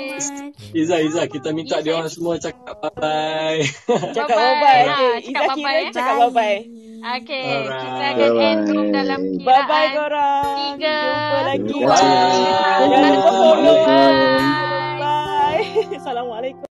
Izzah, 0.73 0.99
Izzah, 1.01 1.25
kita 1.25 1.49
minta 1.51 1.81
dia 1.81 1.93
orang 1.93 2.07
semua 2.07 2.37
cakap 2.37 2.77
bye-bye. 2.79 3.59
Cakap 4.15 4.29
Bye-bye. 4.29 4.61
bye-bye. 4.61 4.83
Ah, 4.85 5.17
Okay, 5.17 5.25
cakap 5.25 5.43
Izzah 5.43 5.55
kira 5.55 5.65
bye-bye, 5.65 5.81
eh. 5.81 5.91
cakap 5.91 6.15
bye-bye. 6.21 6.59
Okay, 7.05 7.43
Alright. 7.43 7.81
kita 7.81 8.05
akan 8.07 8.31
end 8.39 8.61
room 8.67 8.87
dalam 8.89 9.19
kiraan 9.21 9.45
Bye-bye 9.45 9.89
korang. 9.91 10.45
tiga, 10.77 10.97
Jumpa 11.01 11.39
lagi. 11.43 11.73
Bye. 11.75 12.85
Jangan 12.85 13.09
lupa 13.11 13.31
follow. 13.33 13.77
Bye. 13.83 14.95
Bye. 14.95 15.65
Assalamualaikum. 15.99 16.74